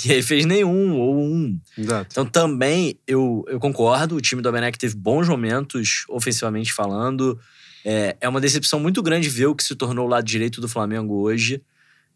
e 0.03 0.11
aí 0.11 0.23
fez 0.23 0.45
nenhum 0.45 0.97
ou 0.99 1.15
um. 1.23 1.59
Exato. 1.77 2.07
Então 2.09 2.25
também 2.25 2.97
eu, 3.05 3.45
eu 3.47 3.59
concordo, 3.59 4.15
o 4.15 4.21
time 4.21 4.41
do 4.41 4.49
Domenech 4.49 4.79
teve 4.79 4.95
bons 4.95 5.29
momentos, 5.29 6.05
ofensivamente 6.09 6.73
falando. 6.73 7.39
É, 7.85 8.17
é 8.19 8.27
uma 8.27 8.41
decepção 8.41 8.79
muito 8.79 9.03
grande 9.03 9.29
ver 9.29 9.45
o 9.45 9.55
que 9.55 9.63
se 9.63 9.75
tornou 9.75 10.07
o 10.07 10.09
lado 10.09 10.25
direito 10.25 10.59
do 10.59 10.67
Flamengo 10.67 11.21
hoje. 11.21 11.61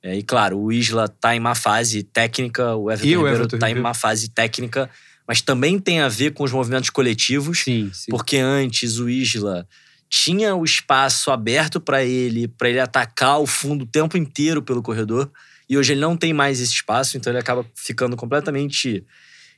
É, 0.01 0.15
e 0.17 0.23
claro, 0.23 0.57
o 0.57 0.71
Isla 0.71 1.07
tá 1.07 1.35
em 1.35 1.39
má 1.39 1.53
fase 1.53 2.01
técnica, 2.01 2.75
o 2.75 2.89
Everton 2.91 3.07
E 3.07 3.15
o 3.15 3.19
Ribeiro 3.19 3.37
Everton 3.37 3.57
tá 3.59 3.67
em 3.67 3.69
Ribeiro. 3.69 3.83
má 3.83 3.93
fase 3.93 4.29
técnica, 4.29 4.89
mas 5.27 5.41
também 5.41 5.77
tem 5.79 5.99
a 5.99 6.07
ver 6.07 6.33
com 6.33 6.43
os 6.43 6.51
movimentos 6.51 6.89
coletivos. 6.89 7.59
Sim, 7.59 7.91
sim. 7.93 8.09
Porque 8.09 8.37
antes 8.37 8.97
o 8.97 9.07
Isla 9.07 9.67
tinha 10.09 10.55
o 10.55 10.63
espaço 10.63 11.31
aberto 11.31 11.79
para 11.79 12.03
ele, 12.03 12.47
para 12.47 12.69
ele 12.69 12.79
atacar 12.79 13.39
o 13.39 13.47
fundo 13.47 13.83
o 13.83 13.87
tempo 13.87 14.17
inteiro 14.17 14.61
pelo 14.61 14.81
corredor, 14.81 15.29
e 15.69 15.77
hoje 15.77 15.93
ele 15.93 16.01
não 16.01 16.15
tem 16.15 16.33
mais 16.33 16.59
esse 16.59 16.73
espaço, 16.73 17.17
então 17.17 17.31
ele 17.31 17.39
acaba 17.39 17.65
ficando 17.75 18.15
completamente 18.15 19.03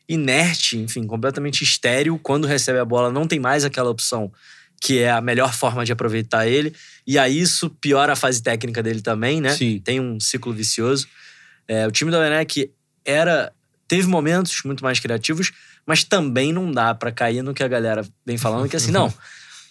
inerte, 0.08 0.78
enfim, 0.78 1.06
completamente 1.06 1.64
estéril 1.64 2.18
quando 2.18 2.48
recebe 2.48 2.80
a 2.80 2.86
bola, 2.86 3.12
não 3.12 3.28
tem 3.28 3.40
mais 3.40 3.66
aquela 3.66 3.90
opção 3.90 4.32
que 4.80 5.00
é 5.00 5.10
a 5.10 5.20
melhor 5.20 5.54
forma 5.54 5.84
de 5.84 5.92
aproveitar 5.92 6.48
ele, 6.48 6.74
e 7.06 7.18
aí 7.18 7.40
isso 7.40 7.70
piora 7.70 8.14
a 8.14 8.16
fase 8.16 8.42
técnica 8.42 8.82
dele 8.84 9.02
também, 9.02 9.42
né? 9.42 9.50
Sim. 9.50 9.82
Tem 9.84 10.00
um 10.00 10.20
ciclo 10.20 10.54
vicioso. 10.54 11.08
É, 11.68 11.88
o 11.88 11.92
time 11.92 12.12
do 12.12 12.18
Domenech 12.18 12.72
era 13.04 13.52
teve 13.88 14.08
momentos 14.08 14.62
muito 14.64 14.84
mais 14.84 15.00
criativos, 15.00 15.52
mas 15.86 16.04
também 16.04 16.52
não 16.52 16.72
dá 16.72 16.94
pra 16.94 17.12
cair 17.12 17.42
no 17.42 17.54
que 17.54 17.64
a 17.64 17.68
galera 17.68 18.06
vem 18.26 18.38
falando 18.38 18.70
que 18.70 18.76
assim, 18.76 18.92
não, 18.94 19.12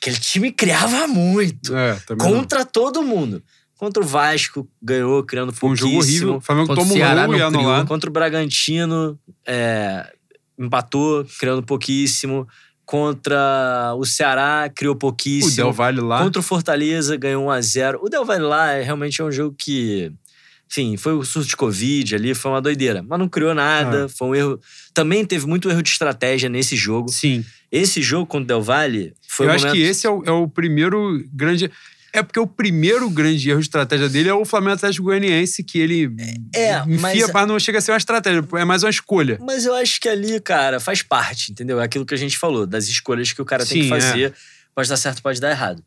aquele 0.06 0.18
time 0.18 0.52
criava 0.52 1.06
muito 1.08 1.74
É, 1.76 1.94
também 2.06 2.30
não. 2.30 2.38
contra 2.38 2.64
todo 2.64 3.02
mundo. 3.02 3.42
Contra 3.76 4.02
o 4.02 4.06
Vasco 4.06 4.66
ganhou 4.80 5.22
criando 5.24 5.52
Foi 5.52 5.70
um 5.70 5.76
jogo 5.76 5.96
horrível. 5.98 6.36
O 6.36 6.40
Flamengo 6.40 6.68
Contra 6.68 6.82
o 6.82 6.86
toma 6.86 6.94
um 6.94 7.26
gol 7.26 7.36
e 7.36 7.42
anulado. 7.42 7.86
Contra 7.86 8.08
o 8.08 8.12
Bragantino 8.12 9.18
é, 9.46 10.10
empatou 10.58 11.26
criando 11.38 11.62
pouquíssimo. 11.62 12.46
Contra 12.86 13.92
o 13.98 14.04
Ceará 14.06 14.70
criou 14.74 14.94
O 14.94 14.98
pouquíssimo. 14.98 15.56
Del 15.56 15.72
Valle 15.72 16.00
lá. 16.00 16.22
Contra 16.22 16.40
o 16.40 16.42
Fortaleza 16.42 17.16
ganhou 17.16 17.46
1 17.46 17.50
a 17.50 17.60
0 17.60 18.00
O 18.02 18.08
Del 18.08 18.24
Valle 18.24 18.44
lá 18.44 18.70
é, 18.72 18.82
realmente 18.82 19.20
é 19.20 19.24
um 19.24 19.32
jogo 19.32 19.54
que. 19.58 20.10
Enfim, 20.68 20.96
foi 20.96 21.12
o 21.14 21.24
surto 21.24 21.48
de 21.48 21.56
Covid 21.56 22.14
ali, 22.16 22.34
foi 22.34 22.50
uma 22.50 22.60
doideira. 22.60 23.02
Mas 23.02 23.18
não 23.18 23.28
criou 23.28 23.54
nada, 23.54 24.08
foi 24.08 24.28
um 24.28 24.34
erro. 24.34 24.60
Também 24.92 25.24
teve 25.24 25.46
muito 25.46 25.70
erro 25.70 25.82
de 25.82 25.90
estratégia 25.90 26.48
nesse 26.48 26.74
jogo. 26.76 27.08
Sim. 27.08 27.44
Esse 27.70 28.02
jogo 28.02 28.26
contra 28.26 28.44
o 28.44 28.46
Del 28.46 28.62
Valle 28.62 29.14
foi 29.28 29.46
Eu 29.46 29.50
o 29.50 29.54
acho 29.54 29.66
momento... 29.66 29.76
que 29.80 29.82
esse 29.88 30.06
é 30.06 30.10
o, 30.10 30.22
é 30.24 30.30
o 30.30 30.48
primeiro 30.48 31.24
grande. 31.32 31.70
É 32.12 32.22
porque 32.22 32.40
o 32.40 32.46
primeiro 32.46 33.10
grande 33.10 33.50
erro 33.50 33.60
de 33.60 33.66
estratégia 33.66 34.08
dele 34.08 34.28
é 34.30 34.34
o 34.34 34.44
Flamengo 34.44 34.72
Atlético 34.72 35.04
Goianiense, 35.04 35.62
que 35.62 35.78
ele 35.78 36.04
É, 36.54 36.78
enfia, 36.78 36.86
mas- 37.00 37.30
mas 37.32 37.46
não 37.48 37.60
chega 37.60 37.78
a 37.78 37.80
ser 37.80 37.90
uma 37.92 37.98
estratégia, 37.98 38.42
é 38.54 38.64
mais 38.64 38.82
uma 38.82 38.88
escolha. 38.90 39.38
Mas 39.42 39.66
eu 39.66 39.74
acho 39.74 40.00
que 40.00 40.08
ali, 40.08 40.40
cara, 40.40 40.80
faz 40.80 41.02
parte, 41.02 41.52
entendeu? 41.52 41.78
É 41.78 41.84
aquilo 41.84 42.06
que 42.06 42.14
a 42.14 42.18
gente 42.18 42.38
falou, 42.38 42.66
das 42.66 42.88
escolhas 42.88 43.32
que 43.32 43.42
o 43.42 43.44
cara 43.44 43.66
tem 43.66 43.82
que 43.82 43.88
Sim, 43.88 43.94
é. 43.94 44.00
fazer. 44.00 44.34
Pode 44.74 44.88
dar 44.88 44.96
certo, 44.96 45.22
pode 45.22 45.40
dar 45.40 45.50
errado. 45.50 45.82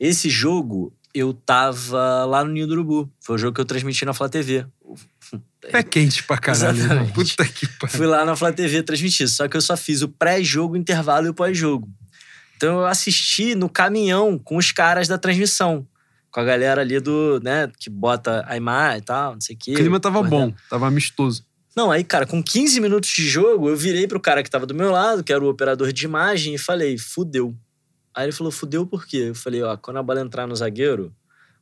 Esse 0.00 0.30
jogo, 0.30 0.90
eu 1.14 1.32
tava 1.32 2.24
lá 2.24 2.44
no 2.44 2.50
Ninho 2.50 2.66
do 2.66 2.72
Urubu. 2.72 3.10
Foi 3.20 3.36
o 3.36 3.38
jogo 3.38 3.54
que 3.54 3.60
eu 3.60 3.64
transmiti 3.64 4.04
na 4.04 4.12
Flá 4.12 4.28
TV. 4.28 4.66
É 5.62 5.82
quente 5.82 6.22
pra 6.24 6.36
caralho. 6.36 6.76
Exatamente. 6.76 7.12
Puta 7.12 7.44
que 7.46 7.66
pariu. 7.78 7.96
Fui 7.96 8.06
lá 8.06 8.24
na 8.24 8.34
Flá 8.34 8.52
TV 8.52 8.82
transmitir, 8.82 9.28
só 9.28 9.46
que 9.46 9.56
eu 9.56 9.60
só 9.60 9.76
fiz 9.76 10.02
o 10.02 10.08
pré-jogo, 10.08 10.76
intervalo 10.76 11.26
e 11.26 11.30
o 11.30 11.34
pós-jogo. 11.34 11.88
Então 12.56 12.80
eu 12.80 12.86
assisti 12.86 13.54
no 13.54 13.68
caminhão 13.68 14.38
com 14.38 14.56
os 14.56 14.72
caras 14.72 15.06
da 15.06 15.16
transmissão. 15.16 15.86
Com 16.30 16.40
a 16.40 16.44
galera 16.44 16.80
ali 16.80 16.98
do, 16.98 17.40
né, 17.42 17.70
que 17.78 17.88
bota 17.88 18.44
a 18.48 18.56
imagem 18.56 18.98
e 18.98 19.02
tal, 19.02 19.34
não 19.34 19.40
sei 19.40 19.54
o 19.54 19.58
quê. 19.58 19.72
O 19.72 19.76
clima 19.76 20.00
tava 20.00 20.20
bom, 20.22 20.52
tava 20.68 20.88
amistoso. 20.88 21.44
Não, 21.76 21.90
aí, 21.90 22.04
cara, 22.04 22.26
com 22.26 22.42
15 22.42 22.80
minutos 22.80 23.10
de 23.10 23.28
jogo, 23.28 23.68
eu 23.68 23.76
virei 23.76 24.06
pro 24.06 24.20
cara 24.20 24.42
que 24.42 24.50
tava 24.50 24.66
do 24.66 24.74
meu 24.74 24.90
lado, 24.90 25.24
que 25.24 25.32
era 25.32 25.44
o 25.44 25.48
operador 25.48 25.92
de 25.92 26.04
imagem, 26.04 26.54
e 26.54 26.58
falei, 26.58 26.98
fudeu. 26.98 27.54
Aí 28.14 28.26
ele 28.26 28.32
falou, 28.32 28.52
fudeu 28.52 28.86
por 28.86 29.06
quê? 29.06 29.28
Eu 29.28 29.34
falei, 29.34 29.62
ó, 29.62 29.76
quando 29.76 29.96
a 29.96 30.02
bola 30.02 30.20
entrar 30.20 30.46
no 30.46 30.54
zagueiro, 30.54 31.14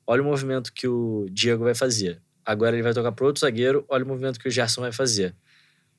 olha 0.07 0.20
o 0.22 0.24
movimento 0.24 0.72
que 0.72 0.86
o 0.86 1.26
Diego 1.30 1.64
vai 1.64 1.74
fazer. 1.74 2.20
agora 2.44 2.74
ele 2.74 2.82
vai 2.82 2.92
tocar 2.92 3.12
pro 3.12 3.26
outro 3.26 3.40
zagueiro, 3.40 3.84
olha 3.88 4.05
o 4.05 4.09
movimento 4.09 4.38
que 4.38 4.48
o 4.48 4.50
Gerson 4.50 4.80
vai 4.80 4.92
fazer. 4.92 5.34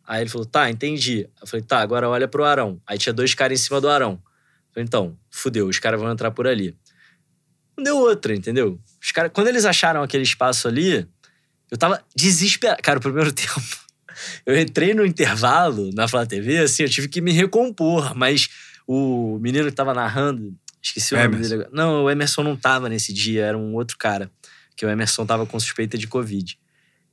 Aí 0.06 0.22
ele 0.22 0.30
falou, 0.30 0.46
tá, 0.46 0.70
entendi. 0.70 1.28
Eu 1.42 1.48
falei, 1.48 1.66
tá, 1.66 1.80
agora 1.80 2.10
olha 2.10 2.28
pro 2.28 2.44
Arão. 2.44 2.82
Aí 2.86 2.98
tinha 2.98 3.14
dois 3.14 3.34
caras 3.34 3.60
em 3.60 3.64
cima 3.64 3.80
do 3.80 3.90
Arão. 3.90 4.12
Eu 4.22 4.74
falei, 4.74 4.86
então, 4.86 5.18
fudeu, 5.32 5.68
os 5.68 5.80
caras 5.80 6.00
vão 6.00 6.12
entrar 6.12 6.32
por 6.32 6.46
ali. 6.46 6.76
Não 7.78 7.84
deu 7.84 7.98
outra, 7.98 8.36
entendeu? 8.36 8.80
Os 9.02 9.12
caras, 9.12 9.32
quando 9.34 9.48
eles 9.48 9.66
acharam 9.66 10.04
aquele 10.04 10.24
espaço 10.24 10.68
ali, 10.68 11.08
eu 11.72 11.78
tava 11.78 12.04
desesperado. 12.16 12.82
Cara, 12.82 13.00
o 13.00 13.02
primeiro 13.02 13.32
tempo, 13.34 13.62
eu 14.46 14.60
entrei 14.60 14.94
no 14.94 15.06
intervalo 15.06 15.90
na 15.94 16.08
Flá 16.08 16.26
TV, 16.26 16.60
assim, 16.60 16.84
eu 16.84 16.90
tive 16.90 17.08
que 17.08 17.22
me 17.22 17.32
recompor, 17.32 18.16
mas 18.16 18.50
o 18.88 19.38
menino 19.40 19.66
que 19.66 19.72
tava 19.76 19.94
narrando, 19.94 20.54
esqueci 20.82 21.14
o 21.14 21.18
nome 21.18 21.28
Emerson. 21.36 21.50
dele 21.50 21.64
agora. 21.64 21.76
Não, 21.76 22.04
o 22.04 22.10
Emerson 22.10 22.44
não 22.44 22.56
tava 22.56 22.90
nesse 22.90 23.14
dia, 23.14 23.46
era 23.46 23.58
um 23.58 23.74
outro 23.76 23.98
cara, 23.98 24.30
que 24.76 24.86
o 24.86 24.90
Emerson 24.90 25.26
tava 25.26 25.46
com 25.46 25.60
suspeita 25.60 25.98
de 25.98 26.08
Covid. 26.08 26.58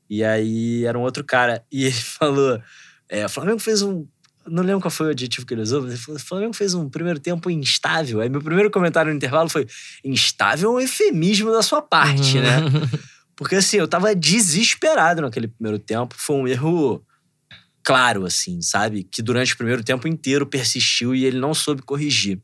E 0.08 0.24
aí 0.24 0.84
era 0.84 0.98
um 0.98 1.02
outro 1.02 1.22
cara, 1.24 1.64
e 1.70 1.84
ele 1.84 1.92
falou: 1.92 2.60
é, 3.08 3.24
o 3.24 3.28
Flamengo 3.28 3.58
fez 3.60 3.82
um. 3.82 4.06
Não 4.46 4.62
lembro 4.62 4.80
qual 4.80 4.90
foi 4.90 5.06
o 5.08 5.10
adjetivo 5.10 5.46
que 5.46 5.54
ele 5.54 5.60
usou, 5.60 5.82
mas 5.82 5.92
ele 5.92 6.00
falou: 6.00 6.16
o 6.20 6.24
Flamengo 6.24 6.52
fez 6.54 6.74
um 6.74 6.88
primeiro 6.88 7.20
tempo 7.20 7.48
instável. 7.50 8.20
Aí 8.20 8.28
meu 8.28 8.40
primeiro 8.42 8.70
comentário 8.70 9.10
no 9.10 9.16
intervalo 9.16 9.48
foi: 9.48 9.66
instável 10.04 10.70
é 10.70 10.74
um 10.74 10.80
eufemismo 10.80 11.52
da 11.52 11.62
sua 11.62 11.80
parte, 11.82 12.38
Uhum. 12.38 12.42
né? 12.42 12.56
Porque 13.36 13.54
assim, 13.56 13.76
eu 13.78 13.86
tava 13.88 14.14
desesperado 14.14 15.22
naquele 15.22 15.46
primeiro 15.48 15.78
tempo. 15.78 16.14
Foi 16.18 16.36
um 16.36 16.48
erro 16.48 17.02
claro, 17.82 18.24
assim, 18.24 18.60
sabe? 18.62 19.04
Que 19.04 19.22
durante 19.22 19.54
o 19.54 19.56
primeiro 19.56 19.82
tempo 19.82 20.06
inteiro 20.06 20.46
persistiu 20.46 21.14
e 21.14 21.24
ele 21.24 21.38
não 21.38 21.54
soube 21.54 21.82
corrigir. 21.82 22.40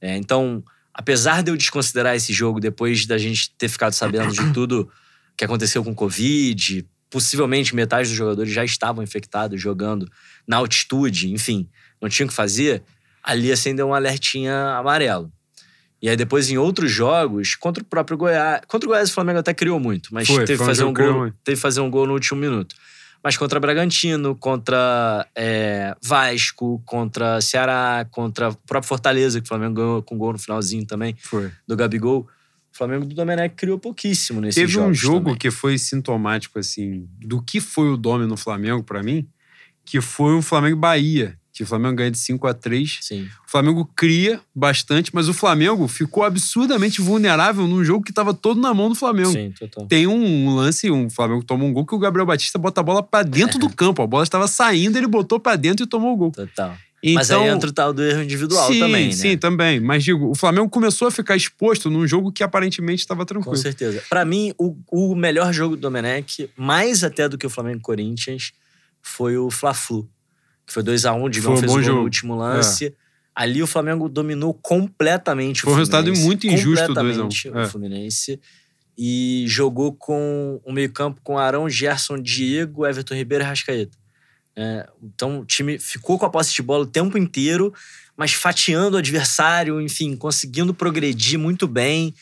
É, 0.00 0.16
então, 0.16 0.62
apesar 0.94 1.42
de 1.42 1.50
eu 1.50 1.56
desconsiderar 1.56 2.14
esse 2.14 2.32
jogo 2.32 2.60
depois 2.60 3.06
da 3.06 3.18
gente 3.18 3.52
ter 3.56 3.68
ficado 3.68 3.92
sabendo 3.92 4.32
de 4.32 4.52
tudo 4.52 4.90
que 5.36 5.44
aconteceu 5.44 5.84
com 5.84 5.90
o 5.90 5.94
Covid, 5.94 6.86
possivelmente 7.10 7.74
metade 7.74 8.08
dos 8.08 8.16
jogadores 8.16 8.52
já 8.52 8.64
estavam 8.64 9.02
infectados 9.02 9.60
jogando 9.60 10.10
na 10.46 10.56
altitude, 10.56 11.32
enfim, 11.32 11.68
não 12.00 12.08
tinham 12.08 12.26
o 12.26 12.28
que 12.28 12.34
fazer, 12.34 12.82
ali 13.22 13.50
acendeu 13.50 13.88
um 13.88 13.94
alertinha 13.94 14.76
amarelo. 14.76 15.32
E 16.00 16.08
aí 16.08 16.16
depois 16.16 16.48
em 16.48 16.58
outros 16.58 16.90
jogos, 16.90 17.56
contra 17.56 17.82
o 17.82 17.86
próprio 17.86 18.16
Goiás, 18.16 18.60
contra 18.68 18.88
o 18.88 18.90
Goiás 18.90 19.10
o 19.10 19.12
Flamengo 19.12 19.40
até 19.40 19.52
criou 19.52 19.80
muito, 19.80 20.14
mas 20.14 20.28
Foi, 20.28 20.44
teve, 20.44 20.58
que 20.58 20.64
fazer 20.64 20.84
um 20.84 20.94
gol, 20.94 21.14
muito. 21.14 21.36
teve 21.42 21.56
que 21.56 21.62
fazer 21.62 21.80
um 21.80 21.90
gol 21.90 22.06
no 22.06 22.12
último 22.12 22.40
minuto. 22.40 22.76
Mas 23.22 23.36
contra 23.36 23.58
Bragantino, 23.58 24.34
contra 24.34 25.26
é, 25.34 25.94
Vasco, 26.02 26.80
contra 26.84 27.40
Ceará, 27.40 28.06
contra 28.10 28.50
o 28.50 28.54
próprio 28.54 28.88
Fortaleza, 28.88 29.40
que 29.40 29.44
o 29.44 29.48
Flamengo 29.48 29.74
ganhou 29.74 30.02
com 30.02 30.16
gol 30.16 30.32
no 30.32 30.38
finalzinho 30.38 30.86
também, 30.86 31.16
Foi. 31.20 31.50
do 31.66 31.76
Gabigol. 31.76 32.28
O 32.72 32.76
Flamengo 32.76 33.06
do 33.06 33.14
Domenech 33.14 33.54
criou 33.56 33.78
pouquíssimo 33.78 34.40
nesse 34.40 34.60
Teve 34.60 34.78
um 34.78 34.94
jogo 34.94 35.26
também. 35.26 35.36
que 35.36 35.50
foi 35.50 35.78
sintomático, 35.78 36.58
assim, 36.58 37.08
do 37.18 37.42
que 37.42 37.60
foi 37.60 37.90
o 37.90 37.96
Dome 37.96 38.26
no 38.26 38.36
Flamengo, 38.36 38.84
pra 38.84 39.02
mim, 39.02 39.28
que 39.84 40.00
foi 40.00 40.34
o 40.34 40.42
Flamengo 40.42 40.76
Bahia. 40.76 41.37
Que 41.58 41.64
o 41.64 41.66
Flamengo 41.66 41.96
ganha 41.96 42.10
de 42.12 42.18
5 42.18 42.46
a 42.46 42.54
3 42.54 42.98
Sim. 43.00 43.22
O 43.44 43.50
Flamengo 43.50 43.84
cria 43.96 44.40
bastante, 44.54 45.12
mas 45.12 45.28
o 45.28 45.34
Flamengo 45.34 45.88
ficou 45.88 46.22
absurdamente 46.22 47.00
vulnerável 47.00 47.66
num 47.66 47.82
jogo 47.82 48.04
que 48.04 48.12
estava 48.12 48.32
todo 48.32 48.60
na 48.60 48.72
mão 48.72 48.88
do 48.88 48.94
Flamengo. 48.94 49.32
Sim, 49.32 49.52
total. 49.58 49.86
Tem 49.86 50.06
um 50.06 50.54
lance, 50.54 50.88
um 50.88 51.10
Flamengo 51.10 51.42
toma 51.42 51.64
um 51.64 51.72
gol 51.72 51.84
que 51.84 51.96
o 51.96 51.98
Gabriel 51.98 52.26
Batista 52.26 52.60
bota 52.60 52.80
a 52.80 52.84
bola 52.84 53.02
pra 53.02 53.24
dentro 53.24 53.58
do 53.58 53.68
campo. 53.74 54.00
A 54.02 54.06
bola 54.06 54.22
estava 54.22 54.46
saindo, 54.46 54.96
ele 54.96 55.08
botou 55.08 55.40
pra 55.40 55.56
dentro 55.56 55.84
e 55.84 55.88
tomou 55.88 56.12
o 56.12 56.16
gol. 56.16 56.30
Total. 56.30 56.76
Então, 57.02 57.14
Mas 57.14 57.30
aí 57.32 57.48
entra 57.48 57.70
o 57.70 57.72
tal 57.72 57.92
do 57.92 58.04
erro 58.04 58.22
individual 58.22 58.72
sim, 58.72 58.78
também, 58.78 59.06
né? 59.06 59.12
Sim, 59.12 59.36
também. 59.36 59.80
Mas 59.80 60.04
digo, 60.04 60.30
o 60.30 60.34
Flamengo 60.36 60.68
começou 60.68 61.08
a 61.08 61.10
ficar 61.10 61.34
exposto 61.34 61.90
num 61.90 62.06
jogo 62.06 62.30
que 62.30 62.44
aparentemente 62.44 63.02
estava 63.02 63.22
Com 63.22 63.26
tranquilo. 63.26 63.56
certeza. 63.56 64.00
Pra 64.08 64.24
mim, 64.24 64.52
o, 64.56 64.76
o 64.92 65.16
melhor 65.16 65.52
jogo 65.52 65.74
do 65.74 65.82
Domenech, 65.82 66.48
mais 66.56 67.02
até 67.02 67.28
do 67.28 67.36
que 67.36 67.46
o 67.46 67.50
Flamengo 67.50 67.80
Corinthians, 67.80 68.52
foi 69.02 69.36
o 69.36 69.50
Fla-Flu. 69.50 70.08
Que 70.68 70.72
foi 70.74 70.82
2x1, 70.84 71.22
o 71.24 71.28
Digão 71.28 71.52
Foi 71.52 71.56
um 71.56 71.60
fez 71.60 71.72
bom 71.72 71.78
o 71.78 71.82
jogo. 71.82 71.98
É. 72.00 72.02
último 72.04 72.36
lance. 72.36 72.94
Ali 73.34 73.62
o 73.62 73.66
Flamengo 73.66 74.08
dominou 74.08 74.52
completamente 74.54 75.62
Foi 75.62 75.72
um 75.72 75.74
o 75.76 75.78
resultado 75.78 76.04
Fluminense. 76.04 76.26
muito 76.26 76.46
injusto, 76.46 76.86
Completamente 76.86 77.48
2x1. 77.48 77.54
o 77.54 77.58
É. 77.58 77.66
Fluminense. 77.68 78.40
E 78.96 79.44
jogou 79.48 79.92
com 79.94 80.60
o 80.64 80.72
meio-campo 80.72 81.20
com 81.24 81.38
Arão, 81.38 81.68
Gerson, 81.70 82.18
Diego, 82.20 82.86
Everton 82.86 83.14
Ribeiro 83.14 83.44
e 83.44 83.46
Rascaeta. 83.46 83.96
É, 84.56 84.88
então 85.02 85.40
o 85.40 85.44
time 85.44 85.78
ficou 85.78 86.18
com 86.18 86.26
a 86.26 86.30
posse 86.30 86.52
de 86.52 86.62
bola 86.62 86.82
o 86.82 86.86
tempo 86.86 87.16
inteiro, 87.16 87.72
mas 88.16 88.32
fatiando 88.32 88.96
o 88.96 88.98
adversário, 88.98 89.80
enfim, 89.80 90.16
conseguindo 90.16 90.74
progredir 90.74 91.38
muito 91.38 91.68
bem. 91.68 92.12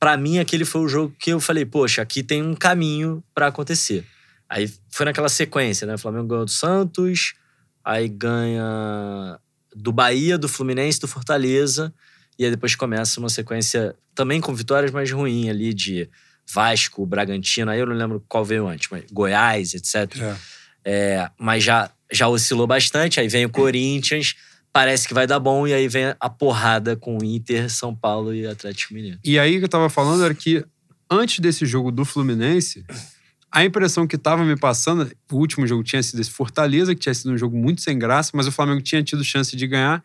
Pra 0.00 0.16
mim, 0.16 0.40
aquele 0.40 0.64
foi 0.64 0.80
o 0.80 0.88
jogo 0.88 1.14
que 1.16 1.30
eu 1.30 1.38
falei, 1.38 1.64
poxa, 1.64 2.02
aqui 2.02 2.24
tem 2.24 2.42
um 2.42 2.56
caminho 2.56 3.22
pra 3.32 3.46
acontecer. 3.46 4.04
Aí 4.48 4.68
foi 4.90 5.06
naquela 5.06 5.28
sequência, 5.28 5.86
né? 5.86 5.94
O 5.94 5.98
Flamengo 5.98 6.26
ganhou 6.26 6.44
do 6.44 6.50
Santos, 6.50 7.34
aí 7.86 8.08
ganha 8.08 9.38
do 9.74 9.92
Bahia, 9.92 10.36
do 10.36 10.48
Fluminense, 10.48 10.98
do 10.98 11.06
Fortaleza, 11.06 11.94
e 12.36 12.44
aí 12.44 12.50
depois 12.50 12.74
começa 12.74 13.20
uma 13.20 13.28
sequência 13.28 13.94
também 14.12 14.40
com 14.40 14.52
vitórias 14.52 14.90
mais 14.90 15.10
ruins 15.12 15.48
ali 15.48 15.72
de 15.72 16.10
Vasco, 16.52 17.06
Bragantino, 17.06 17.70
aí 17.70 17.78
eu 17.78 17.86
não 17.86 17.94
lembro 17.94 18.24
qual 18.28 18.44
veio 18.44 18.66
antes, 18.66 18.88
mas 18.90 19.04
Goiás, 19.12 19.72
etc. 19.74 20.16
É. 20.20 20.36
É, 20.84 21.30
mas 21.38 21.62
já, 21.62 21.90
já 22.12 22.28
oscilou 22.28 22.66
bastante. 22.66 23.18
Aí 23.18 23.28
vem 23.28 23.44
o 23.44 23.50
Corinthians, 23.50 24.34
parece 24.72 25.06
que 25.06 25.14
vai 25.14 25.26
dar 25.26 25.40
bom, 25.40 25.66
e 25.66 25.74
aí 25.74 25.88
vem 25.88 26.14
a 26.18 26.30
porrada 26.30 26.96
com 26.96 27.18
o 27.18 27.24
Inter, 27.24 27.70
São 27.70 27.94
Paulo 27.94 28.34
e 28.34 28.46
Atlético 28.46 28.94
Mineiro. 28.94 29.18
E 29.24 29.38
aí 29.38 29.56
o 29.56 29.58
que 29.58 29.64
eu 29.64 29.68
tava 29.68 29.88
falando 29.88 30.24
era 30.24 30.34
que 30.34 30.64
antes 31.10 31.40
desse 31.40 31.66
jogo 31.66 31.90
do 31.90 32.04
Fluminense, 32.04 32.84
a 33.50 33.64
impressão 33.64 34.06
que 34.06 34.18
tava 34.18 34.44
me 34.44 34.56
passando, 34.56 35.10
o 35.30 35.36
último 35.36 35.66
jogo 35.66 35.82
tinha 35.82 36.02
sido 36.02 36.20
esse 36.20 36.30
Fortaleza, 36.30 36.94
que 36.94 37.00
tinha 37.00 37.14
sido 37.14 37.32
um 37.32 37.38
jogo 37.38 37.56
muito 37.56 37.80
sem 37.80 37.98
graça, 37.98 38.32
mas 38.34 38.46
o 38.46 38.52
Flamengo 38.52 38.82
tinha 38.82 39.02
tido 39.02 39.24
chance 39.24 39.56
de 39.56 39.66
ganhar. 39.66 40.02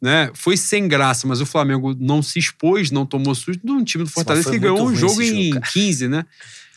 Né? 0.00 0.30
Foi 0.34 0.56
sem 0.56 0.88
graça, 0.88 1.26
mas 1.26 1.40
o 1.40 1.46
Flamengo 1.46 1.96
não 1.98 2.22
se 2.22 2.38
expôs, 2.38 2.90
não 2.90 3.06
tomou 3.06 3.34
susto 3.34 3.64
de 3.64 3.70
um 3.70 3.84
time 3.84 4.04
do 4.04 4.10
Fortaleza 4.10 4.50
que 4.50 4.58
ganhou 4.58 4.80
um 4.80 4.84
ruim 4.86 4.96
jogo 4.96 5.22
em 5.22 5.44
jogo, 5.44 5.60
cara. 5.60 5.72
15, 5.72 6.08
né? 6.08 6.26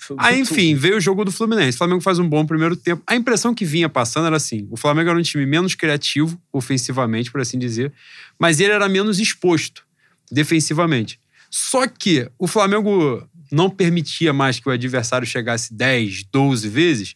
Foi 0.06 0.16
Aí, 0.20 0.40
enfim, 0.40 0.76
veio 0.76 0.98
o 0.98 1.02
jogo 1.02 1.26
do 1.26 1.32
Fluminense. 1.32 1.76
O 1.76 1.78
Flamengo 1.80 2.02
faz 2.02 2.20
um 2.20 2.30
bom 2.30 2.46
primeiro 2.46 2.76
tempo. 2.76 3.02
A 3.08 3.16
impressão 3.16 3.56
que 3.56 3.66
vinha 3.66 3.90
passando 3.90 4.28
era 4.28 4.38
assim: 4.38 4.68
o 4.70 4.78
Flamengo 4.78 5.10
era 5.10 5.18
um 5.18 5.24
time 5.24 5.44
menos 5.48 5.74
criativo, 5.74 6.40
ofensivamente, 6.54 7.32
por 7.32 7.42
assim 7.42 7.58
dizer, 7.58 7.92
mas 8.38 8.60
ele 8.60 8.72
era 8.72 8.88
menos 8.88 9.20
exposto 9.20 9.84
defensivamente. 10.32 11.20
Só 11.50 11.88
que 11.88 12.30
o 12.38 12.46
Flamengo 12.48 13.28
não 13.52 13.70
permitia 13.70 14.32
mais 14.34 14.60
que 14.60 14.68
o 14.68 14.72
adversário 14.72 15.28
chegasse 15.28 15.74
10, 15.74 16.24
12 16.32 16.68
vezes, 16.70 17.16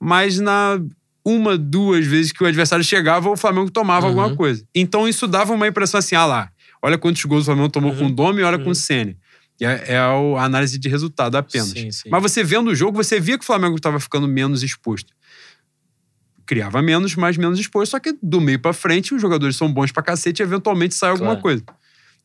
mas 0.00 0.38
na 0.38 0.80
uma, 1.24 1.58
duas 1.58 2.06
vezes 2.06 2.30
que 2.30 2.42
o 2.44 2.46
adversário 2.46 2.84
chegava, 2.84 3.28
o 3.28 3.36
Flamengo 3.36 3.70
tomava 3.70 4.06
Uhum. 4.06 4.20
alguma 4.20 4.36
coisa. 4.36 4.64
Então 4.74 5.08
isso 5.08 5.26
dava 5.26 5.52
uma 5.52 5.66
impressão 5.66 5.98
assim: 5.98 6.14
ah 6.14 6.24
lá, 6.24 6.50
olha 6.82 6.96
quantos 6.96 7.24
gols 7.24 7.42
o 7.42 7.46
Flamengo 7.46 7.68
tomou 7.68 7.90
Uhum. 7.92 7.98
com 7.98 8.06
o 8.06 8.12
Domi 8.12 8.40
e 8.40 8.44
olha 8.44 8.58
com 8.58 8.64
Uhum. 8.66 8.70
o 8.70 8.74
Sene. 8.74 9.16
É, 9.60 9.94
é 9.94 9.98
a 9.98 10.12
análise 10.44 10.78
de 10.78 10.88
resultado 10.88 11.34
apenas. 11.36 11.70
Sim, 11.70 11.90
sim. 11.90 12.08
Mas 12.10 12.22
você 12.22 12.44
vendo 12.44 12.68
o 12.68 12.74
jogo, 12.74 13.02
você 13.02 13.18
via 13.18 13.38
que 13.38 13.42
o 13.42 13.46
Flamengo 13.46 13.74
estava 13.76 13.98
ficando 13.98 14.28
menos 14.28 14.62
exposto. 14.62 15.12
Criava 16.44 16.80
menos, 16.80 17.16
mas 17.16 17.36
menos 17.36 17.58
exposto. 17.58 17.90
Só 17.92 17.98
que 17.98 18.14
do 18.22 18.40
meio 18.40 18.58
pra 18.60 18.72
frente, 18.72 19.12
os 19.14 19.20
jogadores 19.20 19.56
são 19.56 19.72
bons 19.72 19.90
pra 19.90 20.02
cacete 20.02 20.42
e 20.42 20.44
eventualmente 20.44 20.94
sai 20.94 21.10
alguma 21.10 21.30
Claro. 21.30 21.42
coisa. 21.42 21.64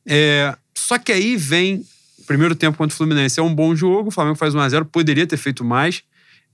É, 0.06 0.56
só 0.78 0.98
que 1.00 1.12
aí 1.12 1.36
vem. 1.36 1.84
Primeiro 2.28 2.56
tempo 2.56 2.78
contra 2.78 2.94
o 2.94 2.98
Fluminense 2.98 3.40
é 3.40 3.44
um 3.44 3.54
bom 3.54 3.76
jogo, 3.76 4.10
o 4.10 4.12
Flamengo 4.12 4.36
faz 4.36 4.54
1x0, 4.54 4.86
poderia 4.86 5.26
ter 5.28 5.38
feito 5.38 5.64
mais. 5.64 6.04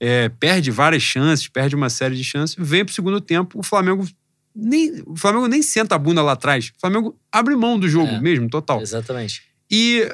é, 0.00 0.28
perde 0.28 0.70
várias 0.70 1.02
chances, 1.02 1.48
perde 1.48 1.74
uma 1.74 1.90
série 1.90 2.14
de 2.14 2.22
chances. 2.22 2.54
Vem 2.58 2.84
pro 2.84 2.94
segundo 2.94 3.20
tempo, 3.20 3.58
o 3.58 3.62
Flamengo. 3.64 4.06
Nem, 4.54 5.02
o 5.06 5.16
Flamengo 5.16 5.46
nem 5.48 5.60
senta 5.62 5.94
a 5.96 5.98
bunda 5.98 6.22
lá 6.22 6.32
atrás. 6.32 6.72
O 6.76 6.80
Flamengo 6.80 7.18
abre 7.32 7.56
mão 7.56 7.76
do 7.78 7.88
jogo 7.88 8.12
É. 8.12 8.20
mesmo, 8.20 8.48
total. 8.48 8.80
Exatamente. 8.80 9.42
E 9.70 10.08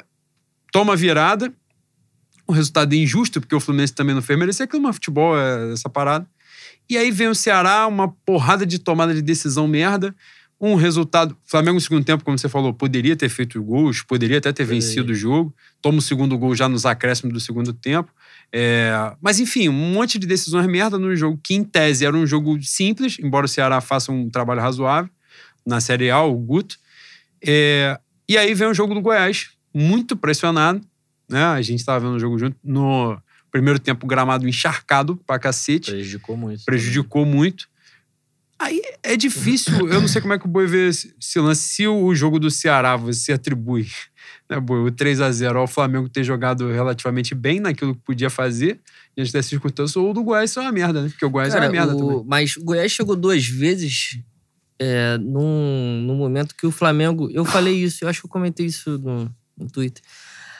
toma 0.71 0.93
a 0.93 0.95
virada. 0.95 1.53
Um 2.49 2.53
resultado 2.53 2.93
injusto, 2.93 3.39
porque 3.39 3.55
o 3.55 3.59
Fluminense 3.59 3.93
também 3.93 4.13
não 4.15 4.21
fez 4.21 4.37
merecer 4.37 4.65
aquilo, 4.65 4.81
mas 4.83 4.95
futebol 4.95 5.37
é 5.37 5.73
essa 5.73 5.87
parada. 5.89 6.27
E 6.89 6.97
aí 6.97 7.09
vem 7.11 7.27
o 7.27 7.35
Ceará, 7.35 7.85
uma 7.87 8.07
porrada 8.25 8.65
de 8.65 8.77
tomada 8.79 9.13
de 9.13 9.21
decisão 9.21 9.67
merda. 9.67 10.15
Um 10.59 10.75
resultado. 10.75 11.35
Flamengo 11.45 11.75
no 11.75 11.81
segundo 11.81 12.03
tempo, 12.05 12.23
como 12.23 12.37
você 12.37 12.47
falou, 12.47 12.73
poderia 12.73 13.15
ter 13.15 13.27
feito 13.29 13.61
gols, 13.61 14.01
poderia 14.01 14.37
até 14.37 14.53
ter 14.53 14.63
Poderia. 14.63 14.81
vencido 14.81 15.11
o 15.11 15.15
jogo. 15.15 15.53
Toma 15.81 15.97
o 15.97 16.01
segundo 16.01 16.37
gol 16.37 16.55
já 16.55 16.69
nos 16.69 16.85
acréscimos 16.85 17.33
do 17.33 17.39
segundo 17.39 17.73
tempo. 17.73 18.11
É, 18.53 18.91
Mas 19.21 19.39
enfim, 19.39 19.67
um 19.67 19.73
monte 19.93 20.17
de 20.17 20.25
decisões 20.25 20.65
merda 20.67 20.97
no 20.97 21.13
jogo, 21.15 21.39
que 21.43 21.53
em 21.55 21.63
tese 21.63 22.05
era 22.05 22.15
um 22.15 22.25
jogo 22.25 22.57
simples, 22.63 23.17
embora 23.19 23.45
o 23.45 23.49
Ceará 23.49 23.81
faça 23.81 24.11
um 24.11 24.29
trabalho 24.29 24.61
razoável 24.61 25.09
na 25.65 25.81
Série 25.81 26.09
A, 26.09 26.21
o 26.21 26.33
Guto. 26.35 26.77
É, 27.45 27.99
E 28.29 28.37
aí 28.37 28.53
vem 28.53 28.67
o 28.67 28.73
jogo 28.73 28.93
do 28.93 29.01
Goiás, 29.01 29.49
muito 29.73 30.15
pressionado. 30.15 30.81
Né? 31.29 31.43
A 31.43 31.61
gente 31.61 31.79
estava 31.79 31.99
vendo 31.99 32.15
o 32.15 32.19
jogo 32.19 32.37
junto. 32.39 32.55
No 32.63 33.19
primeiro 33.51 33.77
tempo, 33.79 34.07
gramado 34.07 34.47
encharcado 34.47 35.17
pra 35.27 35.37
cacete 35.39 35.91
Prejudicou 35.91 36.37
muito. 36.37 36.63
prejudicou 36.65 37.25
muito. 37.25 37.67
Aí 38.57 38.81
é 39.03 39.17
difícil, 39.17 39.89
eu 39.89 39.99
não 39.99 40.07
sei 40.07 40.21
como 40.21 40.33
é 40.33 40.39
que 40.39 40.45
o 40.45 40.49
Boi 40.49 40.65
vê 40.65 40.87
esse 40.87 41.13
esse 41.19 41.39
lance. 41.39 41.67
Se 41.67 41.87
o 41.87 42.15
jogo 42.15 42.39
do 42.39 42.49
Ceará 42.49 42.95
você 42.95 43.33
atribui 43.33 43.87
né, 44.49 44.59
Boi, 44.59 44.79
o 44.87 44.91
3 44.91 45.19
a 45.21 45.29
0 45.31 45.59
ao 45.59 45.67
Flamengo 45.67 46.07
ter 46.07 46.23
jogado 46.23 46.71
relativamente 46.71 47.35
bem 47.35 47.59
naquilo 47.59 47.93
que 47.93 48.01
podia 48.01 48.29
fazer, 48.29 48.79
diante 49.15 49.33
dessa 49.33 49.49
circunstância, 49.49 49.99
ou 49.99 50.13
do 50.13 50.23
Goiás 50.23 50.49
isso 50.51 50.59
é 50.59 50.63
uma 50.63 50.71
merda, 50.71 51.01
né? 51.01 51.09
Porque 51.09 51.25
o 51.25 51.29
Goiás 51.29 51.53
Cara, 51.53 51.65
é 51.65 51.67
uma 51.67 51.71
merda 51.73 51.95
o- 51.95 51.97
também. 51.97 52.23
Mas 52.27 52.55
o 52.55 52.63
Goiás 52.63 52.91
chegou 52.91 53.15
duas 53.15 53.45
vezes 53.45 54.19
é, 54.79 55.17
num, 55.17 56.01
num 56.07 56.15
momento 56.15 56.55
que 56.55 56.65
o 56.65 56.71
Flamengo. 56.71 57.29
Eu 57.31 57.43
falei 57.45 57.75
isso, 57.75 58.03
eu 58.05 58.09
acho 58.09 58.21
que 58.21 58.25
eu 58.27 58.31
comentei 58.31 58.65
isso 58.65 58.97
no, 58.99 59.29
no 59.57 59.67
Twitter. 59.69 60.01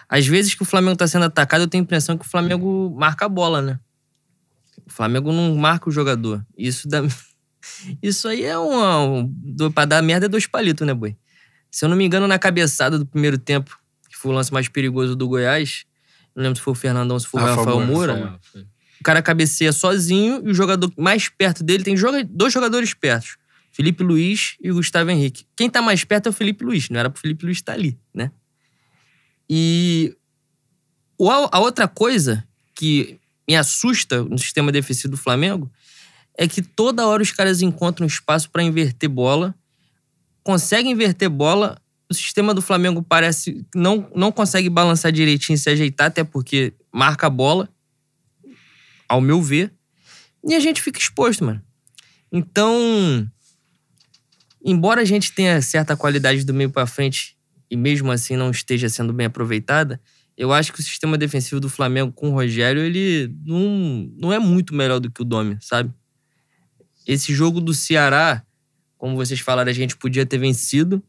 Às 0.10 0.28
vezes 0.28 0.54
que 0.54 0.62
o 0.62 0.66
Flamengo 0.66 0.96
tá 0.98 1.08
sendo 1.08 1.26
atacado, 1.26 1.62
eu 1.62 1.68
tenho 1.68 1.82
a 1.82 1.86
impressão 1.86 2.18
que 2.18 2.26
o 2.26 2.30
Flamengo 2.30 2.93
marca 2.98 3.26
a 3.26 3.30
bola, 3.30 3.62
né? 3.62 3.80
O 4.86 4.91
Flamengo 4.91 5.32
não 5.32 5.56
marca 5.56 5.89
o 5.89 5.91
jogador. 5.91 6.46
Isso 6.58 6.88
dá. 6.89 7.02
Isso 8.01 8.28
aí 8.28 8.43
é 8.43 8.57
uma. 8.57 8.99
Um, 9.01 9.28
do- 9.28 9.72
pra 9.72 9.86
dar 9.86 10.01
merda 10.01 10.26
é 10.26 10.30
dois 10.30 10.45
palitos, 10.47 10.86
né, 10.86 10.93
boi? 10.93 11.16
Se 11.72 11.84
eu 11.86 11.89
não 11.89 11.95
me 11.97 12.05
engano, 12.05 12.28
na 12.28 12.39
cabeçada 12.39 12.97
do 12.97 13.05
primeiro 13.05 13.38
tempo, 13.38 13.78
que 14.09 14.16
foi 14.18 14.32
o 14.32 14.34
lance 14.34 14.51
mais 14.53 14.68
perigoso 14.70 15.16
do 15.16 15.28
Goiás, 15.28 15.86
não 16.36 16.43
lembro 16.43 16.57
se 16.57 16.61
foi 16.63 16.72
o 16.72 16.76
Fernandão, 16.76 17.20
se 17.20 17.28
foi 17.28 17.41
o 17.41 17.45
Ah, 17.45 17.55
Rafael 17.55 17.82
Moura, 17.82 18.16
Moura. 18.16 18.39
foi. 18.41 18.61
O 18.99 19.03
cara 19.03 19.22
cabeceia 19.22 19.72
sozinho 19.74 20.41
e 20.45 20.51
o 20.51 20.53
jogador 20.53 20.91
mais 20.97 21.28
perto 21.30 21.63
dele 21.63 21.84
tem 21.84 21.95
dois 22.30 22.53
jogadores 22.53 22.93
perto. 22.93 23.38
Felipe 23.72 24.01
Luiz 24.03 24.55
e 24.61 24.72
Gustavo 24.72 25.11
Henrique. 25.11 25.45
Quem 25.55 25.70
tá 25.70 25.82
mais 25.82 26.03
perto 26.05 26.28
é 26.28 26.30
o 26.30 26.34
Felipe 26.34 26.63
Luiz. 26.63 26.89
Não 26.89 26.97
era 26.99 27.09
pro 27.09 27.20
Felipe 27.22 27.43
Luiz 27.45 27.57
estar 27.57 27.74
ali, 27.74 27.99
né? 28.13 28.32
E 29.49 30.16
a 31.51 31.59
outra 31.59 31.88
coisa 31.88 32.43
que 32.74 33.20
me 33.47 33.55
assusta 33.55 34.24
no 34.24 34.38
sistema 34.38 34.72
defensivo 34.72 35.11
do 35.11 35.18
Flamengo 35.18 35.72
é 36.38 36.47
que 36.47 36.61
toda 36.61 37.07
hora 37.07 37.23
os 37.23 37.31
caras 37.31 37.61
encontram 37.61 38.05
espaço 38.05 38.49
para 38.49 38.63
inverter 38.63 39.09
bola, 39.09 39.55
conseguem 40.43 40.91
inverter 40.91 41.29
bola. 41.29 41.81
O 42.09 42.13
sistema 42.13 42.53
do 42.53 42.61
Flamengo 42.61 43.01
parece 43.01 43.65
não, 43.73 44.09
não 44.15 44.31
consegue 44.31 44.69
balançar 44.69 45.11
direitinho 45.11 45.57
se 45.57 45.69
ajeitar, 45.69 46.07
até 46.07 46.23
porque 46.23 46.73
marca 46.91 47.27
a 47.27 47.29
bola 47.29 47.69
ao 49.07 49.21
meu 49.21 49.41
ver, 49.41 49.71
e 50.43 50.53
a 50.53 50.59
gente 50.59 50.81
fica 50.81 50.99
exposto, 50.99 51.43
mano. 51.43 51.61
Então, 52.31 53.29
embora 54.63 55.01
a 55.01 55.05
gente 55.05 55.31
tenha 55.31 55.61
certa 55.61 55.95
qualidade 55.95 56.43
do 56.43 56.53
meio 56.53 56.69
pra 56.69 56.86
frente 56.86 57.38
e 57.69 57.77
mesmo 57.77 58.11
assim 58.11 58.36
não 58.36 58.51
esteja 58.51 58.89
sendo 58.89 59.13
bem 59.13 59.27
aproveitada, 59.27 59.99
eu 60.38 60.51
acho 60.51 60.73
que 60.73 60.79
o 60.79 60.83
sistema 60.83 61.17
defensivo 61.17 61.61
do 61.61 61.69
Flamengo 61.69 62.11
com 62.11 62.29
o 62.29 62.33
Rogério, 62.33 62.81
ele 62.81 63.33
não, 63.45 64.11
não 64.17 64.33
é 64.33 64.39
muito 64.39 64.73
melhor 64.73 64.99
do 64.99 65.09
que 65.09 65.21
o 65.21 65.25
Domi, 65.25 65.57
sabe? 65.61 65.91
Esse 67.06 67.34
jogo 67.34 67.60
do 67.62 67.74
Ceará, 67.74 68.43
como 68.97 69.16
vocês 69.16 69.39
falaram, 69.39 69.70
a 69.70 69.74
gente 69.74 69.95
podia 69.95 70.26
ter 70.26 70.38
vencido, 70.38 71.03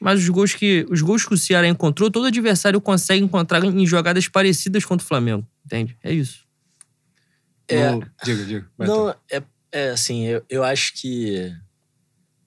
mas 0.00 0.20
os 0.20 0.28
gols 0.28 0.54
que, 0.54 0.84
os 0.90 1.00
gols 1.00 1.24
que 1.24 1.34
o 1.34 1.38
Ceará 1.38 1.68
encontrou, 1.68 2.10
todo 2.10 2.26
adversário 2.26 2.80
consegue 2.80 3.24
encontrar 3.24 3.64
em 3.64 3.86
jogadas 3.86 4.26
parecidas 4.28 4.84
contra 4.84 5.04
o 5.04 5.08
Flamengo, 5.08 5.46
entende? 5.64 5.96
É 6.02 6.12
isso. 6.12 6.44
É. 7.68 7.90
No- 7.92 8.06
Diga, 8.24 8.44
diga. 8.44 8.66
Não, 8.78 9.10
é, 9.30 9.42
é 9.70 9.90
assim, 9.90 10.26
eu, 10.26 10.44
eu 10.48 10.64
acho 10.64 10.94
que. 10.94 11.54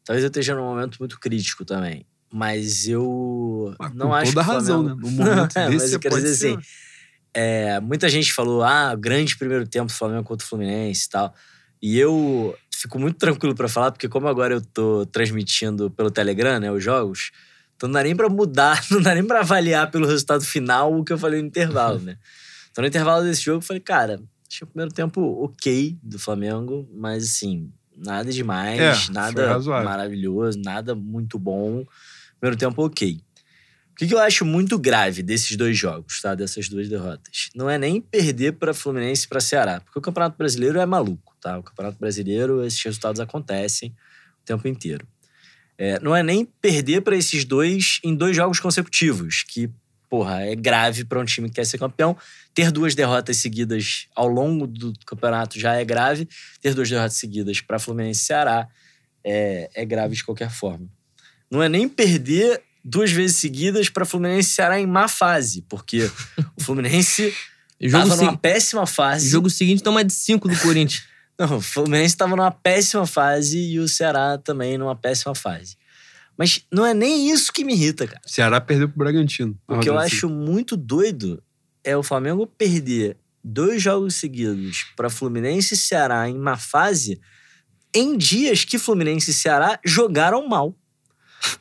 Talvez 0.03 0.23
eu 0.23 0.27
esteja 0.27 0.53
num 0.53 0.63
momento 0.63 0.97
muito 0.99 1.19
crítico 1.19 1.65
também. 1.65 2.05
Mas 2.31 2.87
eu 2.87 3.73
Mas 3.79 3.93
não 3.95 4.07
com 4.07 4.13
acho 4.13 4.33
toda 4.33 4.45
que 4.45 4.51
razão, 4.51 4.83
né? 4.83 4.95
No 4.99 5.09
momento 5.11 5.55
É, 5.57 5.65
desse, 5.69 5.77
mas 5.85 5.93
eu 5.93 5.99
quero 5.99 6.15
dizer 6.15 6.35
ser- 6.35 6.57
assim, 6.57 6.67
É, 7.33 7.79
muita 7.79 8.09
gente 8.09 8.33
falou, 8.33 8.61
ah, 8.63 8.93
grande 8.95 9.37
primeiro 9.37 9.65
tempo 9.67 9.87
do 9.87 9.93
Flamengo 9.93 10.23
contra 10.25 10.45
o 10.45 10.47
Fluminense 10.49 11.05
e 11.05 11.09
tal. 11.09 11.33
E 11.81 11.97
eu 11.97 12.55
fico 12.81 12.99
muito 12.99 13.17
tranquilo 13.17 13.55
pra 13.55 13.67
falar, 13.67 13.91
porque 13.91 14.07
como 14.07 14.27
agora 14.27 14.55
eu 14.55 14.61
tô 14.61 15.05
transmitindo 15.05 15.89
pelo 15.91 16.11
Telegram, 16.11 16.59
né, 16.59 16.71
os 16.71 16.83
jogos, 16.83 17.31
então 17.75 17.87
não 17.87 17.93
dá 17.93 18.03
nem 18.03 18.15
pra 18.15 18.29
mudar, 18.29 18.83
não 18.91 19.01
dá 19.01 19.13
nem 19.13 19.23
pra 19.23 19.39
avaliar 19.39 19.89
pelo 19.91 20.07
resultado 20.07 20.43
final 20.43 20.93
o 20.93 21.03
que 21.03 21.13
eu 21.13 21.17
falei 21.17 21.41
no 21.41 21.47
intervalo, 21.47 21.99
né? 21.99 22.17
Então 22.71 22.81
no 22.81 22.87
intervalo 22.87 23.23
desse 23.23 23.41
jogo 23.41 23.57
eu 23.57 23.61
falei, 23.61 23.81
cara, 23.81 24.21
achei 24.49 24.65
o 24.65 24.67
primeiro 24.67 24.93
tempo 24.93 25.21
ok 25.43 25.97
do 26.03 26.19
Flamengo, 26.19 26.87
mas 26.93 27.23
assim, 27.23 27.71
nada 27.95 28.31
demais, 28.31 29.07
É, 29.09 29.11
nada 29.11 29.59
maravilhoso, 29.83 30.59
nada 30.59 30.93
muito 30.93 31.39
bom. 31.39 31.85
Primeiro 32.39 32.57
tempo 32.57 32.85
ok. 32.85 33.19
O 33.95 33.97
que, 33.97 34.13
eu 34.13 34.19
acho 34.19 34.43
muito 34.43 34.77
grave 34.77 35.23
desses 35.23 35.55
dois 35.55 35.77
jogos, 35.77 36.19
tá? 36.19 36.35
Dessas 36.35 36.67
duas 36.67 36.89
derrotas? 36.89 37.49
Não 37.55 37.69
é 37.69 37.77
nem 37.77 38.01
perder 38.01 38.51
para 38.51 38.73
Fluminense 38.73 39.25
e 39.25 39.29
para 39.29 39.39
Ceará, 39.39 39.79
porque 39.79 39.97
o 39.97 40.01
Campeonato 40.01 40.37
Brasileiro 40.37 40.81
é 40.81 40.85
maluco, 40.85 41.33
tá? 41.39 41.57
O 41.57 41.63
Campeonato 41.63 41.97
Brasileiro, 41.97 42.65
esses 42.65 42.83
resultados 42.83 43.21
acontecem 43.21 43.95
o 44.41 44.45
tempo 44.45 44.67
inteiro. 44.67 45.07
É, 45.77 45.97
não 46.01 46.13
é 46.13 46.21
nem 46.21 46.43
perder 46.43 47.03
para 47.03 47.15
esses 47.15 47.45
dois 47.45 48.01
em 48.03 48.13
dois 48.13 48.35
jogos 48.35 48.59
consecutivos, 48.59 49.43
que, 49.47 49.69
porra, 50.09 50.41
é 50.41 50.55
grave 50.55 51.05
para 51.05 51.17
um 51.17 51.23
time 51.23 51.47
que 51.47 51.55
quer 51.55 51.65
ser 51.65 51.77
campeão. 51.77 52.17
Ter 52.53 52.73
duas 52.73 52.95
derrotas 52.95 53.37
seguidas 53.37 54.07
ao 54.13 54.27
longo 54.27 54.67
do 54.67 54.91
campeonato 55.05 55.57
já 55.57 55.73
é 55.73 55.85
grave. 55.85 56.27
Ter 56.59 56.73
duas 56.73 56.89
derrotas 56.89 57.15
seguidas 57.15 57.61
para 57.61 57.79
Fluminense 57.79 58.23
e 58.23 58.25
Ceará 58.25 58.67
é, 59.23 59.69
é 59.73 59.85
grave 59.85 60.15
de 60.15 60.23
qualquer 60.25 60.51
forma. 60.51 60.89
Não 61.49 61.63
é 61.63 61.69
nem 61.69 61.87
perder 61.87 62.61
duas 62.85 63.11
vezes 63.11 63.37
seguidas 63.37 63.89
para 63.89 64.05
Fluminense 64.05 64.51
e 64.51 64.53
Ceará 64.53 64.79
em 64.79 64.85
má 64.85 65.07
fase, 65.07 65.63
porque 65.67 66.09
o 66.55 66.63
Fluminense 66.63 67.33
O 67.81 67.89
jogo, 67.89 68.03
estava 68.03 68.21
numa 68.21 68.37
péssima 68.37 68.83
o 68.83 68.87
fase. 68.87 69.27
jogo 69.27 69.49
seguinte 69.49 69.81
toma 69.81 70.03
de 70.03 70.13
5 70.13 70.47
do 70.47 70.57
Corinthians. 70.59 71.03
Não, 71.37 71.57
o 71.57 71.61
Fluminense 71.61 72.13
estava 72.13 72.35
numa 72.35 72.51
péssima 72.51 73.05
fase 73.05 73.57
e 73.59 73.79
o 73.79 73.89
Ceará 73.89 74.37
também 74.37 74.77
numa 74.77 74.95
péssima 74.95 75.35
fase. 75.35 75.75
Mas 76.37 76.65
não 76.71 76.85
é 76.85 76.93
nem 76.93 77.29
isso 77.29 77.51
que 77.51 77.63
me 77.63 77.73
irrita, 77.73 78.07
cara. 78.07 78.21
Ceará 78.25 78.59
perdeu 78.59 78.89
pro 78.89 78.99
Bragantino. 78.99 79.57
O 79.67 79.79
que 79.79 79.89
eu 79.89 79.97
acho 79.97 80.29
muito 80.29 80.75
doido 80.77 81.41
é 81.83 81.95
o 81.95 82.03
Flamengo 82.03 82.45
perder 82.45 83.17
dois 83.43 83.81
jogos 83.81 84.15
seguidos 84.15 84.85
para 84.95 85.09
Fluminense 85.09 85.73
e 85.73 85.77
Ceará 85.77 86.29
em 86.29 86.37
má 86.37 86.57
fase 86.57 87.19
em 87.93 88.17
dias 88.17 88.65
que 88.65 88.77
Fluminense 88.77 89.31
e 89.31 89.33
Ceará 89.33 89.79
jogaram 89.85 90.47
mal. 90.47 90.73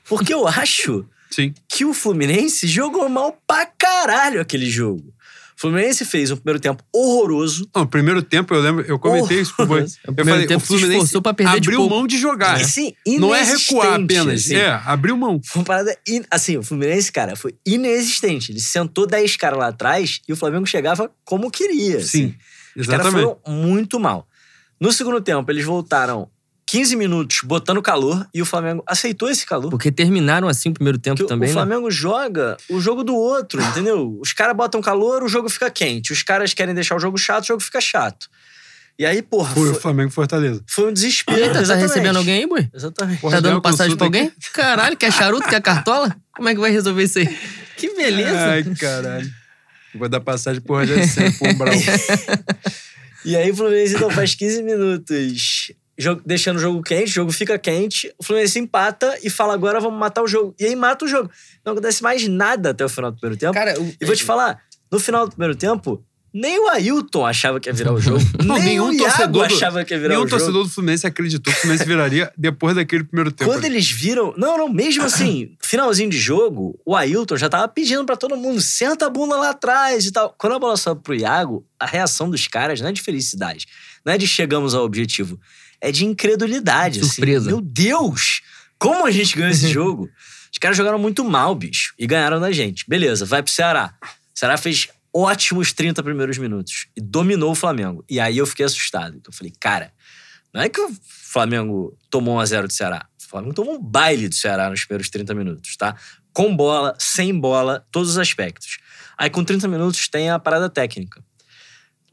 Porque 0.09 0.35
eu 0.35 0.47
acho 0.49 1.09
Sim. 1.35 1.53
que 1.69 1.85
o 1.85 1.93
Fluminense 1.95 2.67
jogou 2.67 3.09
mal 3.09 3.37
pra 3.47 3.67
caralho 3.67 4.41
aquele 4.41 4.69
jogo. 4.71 5.13
O 5.57 5.61
Fluminense 5.61 6.05
fez 6.05 6.33
um 6.33 6.37
primeiro 6.37 6.59
tempo 6.59 6.83
horroroso. 6.93 7.69
Não, 7.73 7.83
no 7.83 7.89
primeiro 7.89 8.21
tempo, 8.23 8.53
eu 8.53 8.61
lembro, 8.61 8.85
eu 8.89 8.99
comentei 8.99 9.41
isso 9.41 9.55
com 9.55 9.63
o. 9.63 9.67
O 9.67 9.79
Eu 9.79 9.87
primeiro 10.07 10.31
falei, 10.31 10.47
tempo 10.49 10.59
o 10.59 10.61
se 10.63 10.67
Fluminense 10.67 10.95
esforçou 10.97 11.23
pra 11.23 11.33
perder 11.33 11.53
de 11.61 11.69
abriu 11.69 11.79
pouco. 11.79 11.95
mão 11.95 12.07
de 12.09 12.19
jogar. 12.19 12.57
Assim, 12.57 12.93
Não 13.07 13.33
é 13.33 13.43
recuar 13.45 14.01
apenas. 14.01 14.47
assim. 14.47 14.57
É, 14.57 14.69
abriu 14.85 15.17
mão. 15.17 15.41
Foi 15.45 15.61
uma 15.61 15.65
parada. 15.65 15.97
in- 16.09 16.25
Assim, 16.29 16.57
o 16.57 16.63
Fluminense, 16.63 17.13
cara, 17.13 17.37
foi 17.37 17.55
inexistente. 17.65 18.51
Ele 18.51 18.61
sentou 18.61 19.07
10 19.07 19.37
caras 19.37 19.59
lá 19.61 19.69
atrás 19.69 20.21
e 20.29 20.33
o 20.33 20.37
Flamengo 20.37 20.67
chegava 20.67 21.09
como 21.25 21.49
queria. 21.51 21.99
assim. 21.99 22.09
Sim, 22.31 22.35
Os 22.77 22.87
caras 22.89 23.07
exatamente. 23.07 23.37
foram 23.45 23.55
muito 23.57 24.01
mal. 24.01 24.27
No 24.81 24.93
segundo 24.93 25.21
tempo, 25.21 25.49
eles 25.53 25.65
voltaram 25.65 26.29
15 26.75 26.97
minutos 26.97 27.39
botando 27.45 27.81
calor 27.81 28.27
e 28.35 28.43
o 28.43 28.45
Flamengo 28.45 28.83
aceitou 28.85 29.31
esse 29.31 29.47
calor. 29.47 29.71
Porque 29.71 29.93
terminaram 29.93 30.49
assim 30.49 30.71
o 30.71 30.75
primeiro 30.75 30.99
tempo 30.99 31.19
Porque 31.19 31.29
também, 31.29 31.49
o 31.49 31.53
né? 31.53 31.55
Flamengo 31.55 31.89
joga 31.89 32.57
o 32.69 32.81
jogo 32.81 33.05
do 33.05 33.15
outro, 33.15 33.63
entendeu? 33.71 34.19
Os 34.21 34.33
caras 34.33 34.57
botam 34.57 34.81
calor, 34.83 35.23
o 35.23 35.29
jogo 35.29 35.49
fica 35.49 35.71
quente. 35.71 36.13
Os 36.13 36.25
caras 36.25 36.53
querem 36.53 36.75
deixar 36.75 36.97
o 36.97 36.99
jogo 36.99 37.17
chato, 37.17 37.45
o 37.45 37.47
jogo 37.47 37.61
fica 37.61 37.81
chato. 37.81 38.29
E 38.99 39.07
aí, 39.07 39.23
porra, 39.23 39.55
Foi 39.55 39.71
o 39.71 39.75
Flamengo 39.77 40.09
e 40.11 40.13
Fortaleza. 40.13 40.65
foi 40.69 40.89
um 40.91 40.93
desespero. 40.93 41.39
Eita, 41.39 41.55
tá 41.55 41.61
exatamente. 41.61 41.89
recebendo 41.89 42.17
alguém 42.17 42.35
aí, 42.41 42.47
boi? 42.49 42.69
Exatamente. 42.75 43.21
Porra, 43.21 43.37
Tá 43.37 43.41
dando 43.41 43.63
passagem 43.63 43.97
pra 43.97 44.07
alguém? 44.07 44.33
Caralho, 44.53 44.97
quer 44.97 45.13
charuto, 45.13 45.49
quer 45.49 45.63
cartola? 45.63 46.17
Como 46.35 46.49
é 46.49 46.55
que 46.55 46.61
vai 46.61 46.73
resolver 46.73 47.05
isso 47.05 47.21
aí? 47.21 47.39
Que 47.77 47.95
beleza. 47.95 48.47
Ai, 48.47 48.65
caralho. 48.81 49.31
Vou 49.95 50.09
dar 50.09 50.21
passagem 50.21 50.61
pro 50.61 50.75
Rogério 50.75 51.07
Senna, 51.09 51.31
pro 51.39 51.51
Umbral. 51.51 51.75
E 53.25 53.35
aí 53.37 53.51
o 53.51 53.57
Fluminense 53.57 53.95
então 53.95 54.11
faz 54.11 54.35
15 54.35 54.63
minutos 54.63 55.73
jogo- 55.99 56.23
deixando 56.25 56.57
o 56.57 56.61
jogo 56.61 56.83
quente, 56.83 57.11
o 57.11 57.15
jogo 57.15 57.33
fica 57.33 57.59
quente, 57.59 58.13
o 58.19 58.25
Fluminense 58.25 58.59
empata 58.59 59.19
e 59.23 59.31
fala 59.31 59.55
agora 59.55 59.81
vamos 59.81 59.99
matar 59.99 60.23
o 60.23 60.29
jogo. 60.29 60.55
E 60.59 60.65
aí 60.65 60.77
mata 60.77 61.05
o 61.05 61.09
jogo. 61.09 61.31
Não 61.65 61.73
acontece 61.73 62.03
mais 62.03 62.27
nada 62.29 62.71
até 62.71 62.85
o 62.85 62.89
final 62.89 63.11
do 63.11 63.19
primeiro 63.19 63.39
tempo. 63.39 63.53
Cara, 63.55 63.81
o- 63.81 63.95
E 64.01 64.05
vou 64.05 64.15
te 64.17 64.25
falar, 64.25 64.61
no 64.91 64.99
final 65.01 65.27
do 65.27 65.31
primeiro 65.31 65.55
tempo, 65.57 66.05
nem 66.37 66.59
o 66.59 66.69
Ailton 66.69 67.25
achava 67.25 67.61
que 67.61 67.69
ia 67.69 67.73
virar 67.73 67.93
o 67.93 68.01
jogo. 68.01 68.19
Não, 68.45 68.57
nem 68.57 68.65
nenhum 68.65 68.89
o 68.89 68.93
Iago 68.93 69.05
torcedor 69.05 69.49
do- 69.49 69.55
achava 69.55 69.85
que 69.85 69.95
ia 69.95 70.01
virar 70.01 70.15
Nenhum 70.15 70.25
o 70.25 70.29
jogo. 70.29 70.41
torcedor 70.41 70.65
do 70.65 70.69
Fluminense 70.69 71.07
acreditou 71.07 71.53
que 71.53 71.59
o 71.59 71.63
Fluminense 71.63 71.87
viraria 71.89 72.33
depois 72.37 72.75
daquele 72.75 73.05
primeiro 73.05 73.31
tempo. 73.31 73.49
Quando 73.49 73.65
eles 73.65 73.89
viram. 73.89 74.35
Não, 74.37 74.59
não, 74.59 74.69
mesmo 74.69 75.05
assim, 75.05 75.55
finalzinho 75.63 76.11
de 76.11 76.19
jogo, 76.19 76.77
o 76.85 76.97
Ailton 76.97 77.37
já 77.37 77.49
tava 77.49 77.69
pedindo 77.69 78.05
pra 78.05 78.17
todo 78.17 78.37
mundo: 78.37 78.61
senta 78.61 79.07
a 79.07 79.11
bunda 79.11 79.37
lá 79.37 79.51
atrás 79.51 80.07
e 80.07 80.11
tal. 80.11 80.35
Quando 80.37 80.55
a 80.55 80.59
bola 80.59 80.77
sobe 80.77 81.03
pro 81.05 81.15
Iago, 81.15 81.65
a 81.79 81.87
reação 81.87 82.29
dos 82.29 82.49
caras 82.49 82.81
não 82.81 82.89
é 82.89 82.93
de 82.93 83.01
felicidade, 83.01 83.67
não 84.05 84.13
é 84.13 84.19
de 84.19 84.27
chegamos 84.27 84.75
ao 84.75 84.85
objetivo, 84.85 85.39
é 85.81 85.91
de 85.93 86.05
incredulidade. 86.05 87.01
assim. 87.01 87.09
Surpresa. 87.09 87.47
Meu 87.47 87.61
Deus! 87.61 88.43
Como 88.79 89.07
a 89.07 89.11
gente 89.11 89.37
ganhou 89.37 89.51
esse 89.51 89.69
jogo? 89.73 90.09
Os 90.53 90.59
caras 90.59 90.77
jogaram 90.77 90.99
muito 90.99 91.25
mal, 91.25 91.55
bicho, 91.55 91.95
e 91.99 92.07
ganharam 92.07 92.39
da 92.41 92.53
gente. 92.53 92.85
Beleza, 92.89 93.25
vai 93.25 93.43
pro 93.43 93.53
Ceará. 93.53 93.95
O 94.03 94.39
Ceará 94.39 94.57
fez 94.57 94.89
ótimos 95.13 95.73
30 95.73 96.03
primeiros 96.03 96.39
minutos 96.39 96.87
e 96.97 97.01
dominou 97.01 97.53
o 97.53 97.55
Flamengo. 97.55 98.05
E 98.09 98.19
aí 98.21 98.39
eu 98.39 98.47
fiquei 98.47 98.65
assustado. 98.67 99.17
Então 99.17 99.31
eu 99.33 99.37
falei, 99.37 99.53
cara, 99.61 99.93
não 100.53 100.61
é 100.63 100.69
que 100.69 100.81
o 100.81 100.91
Flamengo 101.03 101.97
tomou 102.11 102.37
1 102.37 102.41
a 102.41 102.47
0 102.47 102.67
do 102.69 102.73
Ceará. 102.73 103.07
O 103.21 103.29
Flamengo 103.29 103.55
tomou 103.55 103.75
um 103.75 103.83
baile 103.83 104.29
do 104.29 104.35
Ceará 104.35 104.71
nos 104.71 104.85
primeiros 104.85 105.09
30 105.11 105.35
minutos, 105.35 105.77
tá? 105.77 105.97
Com 106.33 106.55
bola, 106.55 106.95
sem 106.99 107.37
bola, 107.39 107.85
todos 107.91 108.11
os 108.11 108.19
aspectos. 108.19 108.79
Aí 109.19 109.31
com 109.31 109.45
30 109.45 109.67
minutos 109.69 110.09
tem 110.09 110.31
a 110.31 110.39
parada 110.39 110.69
técnica. 110.69 111.23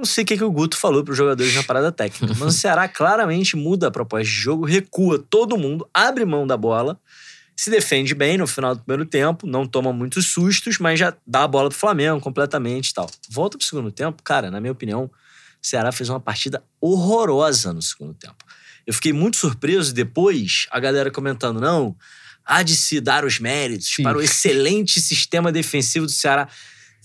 Não 0.01 0.05
sei 0.05 0.23
o 0.23 0.27
que, 0.27 0.35
que 0.35 0.43
o 0.43 0.51
Guto 0.51 0.75
falou 0.75 1.03
para 1.03 1.11
os 1.11 1.17
jogadores 1.17 1.53
na 1.53 1.61
parada 1.61 1.91
técnica, 1.91 2.33
mas 2.39 2.55
o 2.55 2.57
Ceará 2.57 2.87
claramente 2.89 3.55
muda 3.55 3.87
a 3.87 3.91
proposta 3.91 4.25
de 4.25 4.31
jogo, 4.31 4.65
recua 4.65 5.19
todo 5.19 5.55
mundo, 5.55 5.87
abre 5.93 6.25
mão 6.25 6.47
da 6.47 6.57
bola, 6.57 6.99
se 7.55 7.69
defende 7.69 8.15
bem 8.15 8.35
no 8.35 8.47
final 8.47 8.73
do 8.73 8.81
primeiro 8.81 9.07
tempo, 9.07 9.45
não 9.45 9.67
toma 9.67 9.93
muitos 9.93 10.25
sustos, 10.25 10.79
mas 10.79 10.97
já 10.97 11.15
dá 11.23 11.43
a 11.43 11.47
bola 11.47 11.69
pro 11.69 11.77
Flamengo 11.77 12.19
completamente 12.19 12.89
e 12.89 12.93
tal. 12.95 13.07
Volta 13.29 13.59
pro 13.59 13.67
segundo 13.67 13.91
tempo, 13.91 14.23
cara, 14.23 14.49
na 14.49 14.59
minha 14.59 14.71
opinião, 14.71 15.03
o 15.03 15.11
Ceará 15.61 15.91
fez 15.91 16.09
uma 16.09 16.19
partida 16.19 16.63
horrorosa 16.81 17.71
no 17.71 17.81
segundo 17.83 18.15
tempo. 18.15 18.43
Eu 18.87 18.95
fiquei 18.95 19.13
muito 19.13 19.37
surpreso 19.37 19.93
depois, 19.93 20.65
a 20.71 20.79
galera 20.79 21.11
comentando, 21.11 21.61
não, 21.61 21.95
há 22.43 22.63
de 22.63 22.75
se 22.75 22.99
dar 22.99 23.23
os 23.23 23.37
méritos 23.37 23.93
Sim. 23.93 24.01
para 24.01 24.17
o 24.17 24.21
excelente 24.23 24.99
sistema 24.99 25.51
defensivo 25.51 26.07
do 26.07 26.11
Ceará. 26.11 26.47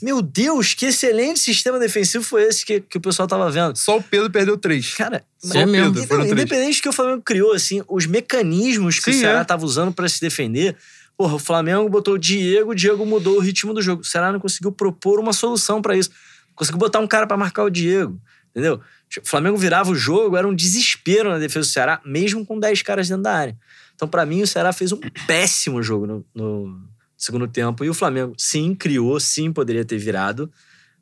Meu 0.03 0.21
Deus, 0.21 0.75
que 0.75 0.87
excelente 0.87 1.41
sistema 1.41 1.79
defensivo 1.79 2.23
foi 2.23 2.43
esse 2.45 2.67
que, 2.67 2.81
que 2.81 2.99
o 2.99 3.01
pessoal 3.01 3.27
tava 3.27 3.51
vendo. 3.51 3.77
Só 3.77 3.97
o 3.97 4.03
Pedro 4.03 4.31
perdeu 4.31 4.59
três. 4.59 4.95
Cara, 4.95 5.25
Só 5.39 5.59
É 5.59 5.65
o 5.65 5.69
mesmo. 5.69 5.95
Pedro, 5.95 6.09
foram 6.09 6.27
Independente, 6.27 6.79
do 6.79 6.83
que 6.83 6.89
o 6.89 6.93
Flamengo 6.93 7.23
criou, 7.23 7.53
assim, 7.53 7.83
os 7.89 8.05
mecanismos 8.07 8.99
que 8.99 9.11
Sim, 9.11 9.19
o 9.19 9.21
Ceará 9.21 9.41
é. 9.41 9.45
tava 9.45 9.65
usando 9.65 9.93
pra 9.93 10.09
se 10.09 10.21
defender. 10.21 10.77
Porra, 11.17 11.37
o 11.37 11.39
Flamengo 11.39 11.89
botou 11.89 12.15
o 12.15 12.19
Diego, 12.19 12.73
o 12.73 12.75
Diego 12.75 13.07
mudou 13.07 13.37
o 13.37 13.41
ritmo 13.41 13.73
do 13.73 13.81
jogo. 13.81 14.03
O 14.03 14.05
Ceará 14.05 14.31
não 14.31 14.39
conseguiu 14.39 14.71
propor 14.71 15.19
uma 15.19 15.33
solução 15.33 15.81
pra 15.81 15.97
isso. 15.97 16.11
Conseguiu 16.55 16.79
botar 16.79 17.01
um 17.01 17.07
cara 17.07 17.27
pra 17.27 17.37
marcar 17.39 17.65
o 17.65 17.71
Diego, 17.71 18.21
entendeu? 18.51 18.81
O 19.23 19.27
Flamengo 19.27 19.57
virava 19.57 19.91
o 19.91 19.95
jogo, 19.95 20.37
era 20.37 20.47
um 20.47 20.55
desespero 20.55 21.31
na 21.31 21.39
defesa 21.39 21.61
do 21.61 21.73
Ceará, 21.73 22.01
mesmo 22.05 22.45
com 22.45 22.59
10 22.59 22.83
caras 22.83 23.09
dentro 23.09 23.23
da 23.23 23.33
área. 23.33 23.57
Então, 23.95 24.07
pra 24.07 24.27
mim, 24.27 24.43
o 24.43 24.47
Ceará 24.47 24.75
fez 24.75 24.93
um 24.93 25.01
péssimo 25.27 25.83
jogo 25.83 26.07
no, 26.07 26.27
no 26.35 26.87
segundo 27.27 27.49
tempo. 27.49 27.85
E 27.85 27.91
o 27.91 27.95
Flamengo, 27.95 28.35
sim, 28.39 28.75
criou, 28.75 29.19
sim, 29.19 29.53
poderia 29.53 29.85
ter 29.85 29.99
virado, 29.99 30.51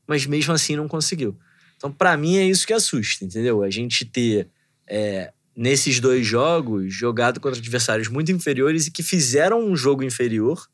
mas 0.07 0.27
mesmo 0.27 0.53
assim 0.53 0.75
não 0.75 0.89
conseguiu. 0.89 1.39
Então, 1.77 1.93
pra 1.93 2.17
mim, 2.17 2.37
é 2.37 2.45
isso 2.45 2.67
que 2.67 2.73
assusta, 2.73 3.25
entendeu? 3.25 3.63
A 3.63 3.71
gente 3.71 4.05
ter, 4.07 4.49
é, 4.89 5.33
nesses 5.55 6.01
dois 6.01 6.27
jogos, 6.27 6.95
jogado 6.95 7.41
contra 7.41 7.59
adversários 7.59 8.09
muito 8.09 8.33
inferiores 8.33 8.87
e 8.87 8.91
que 8.91 9.03
fizeram 9.03 9.63
um 9.63 9.77
jogo 9.77 10.03
inferior 10.03 10.67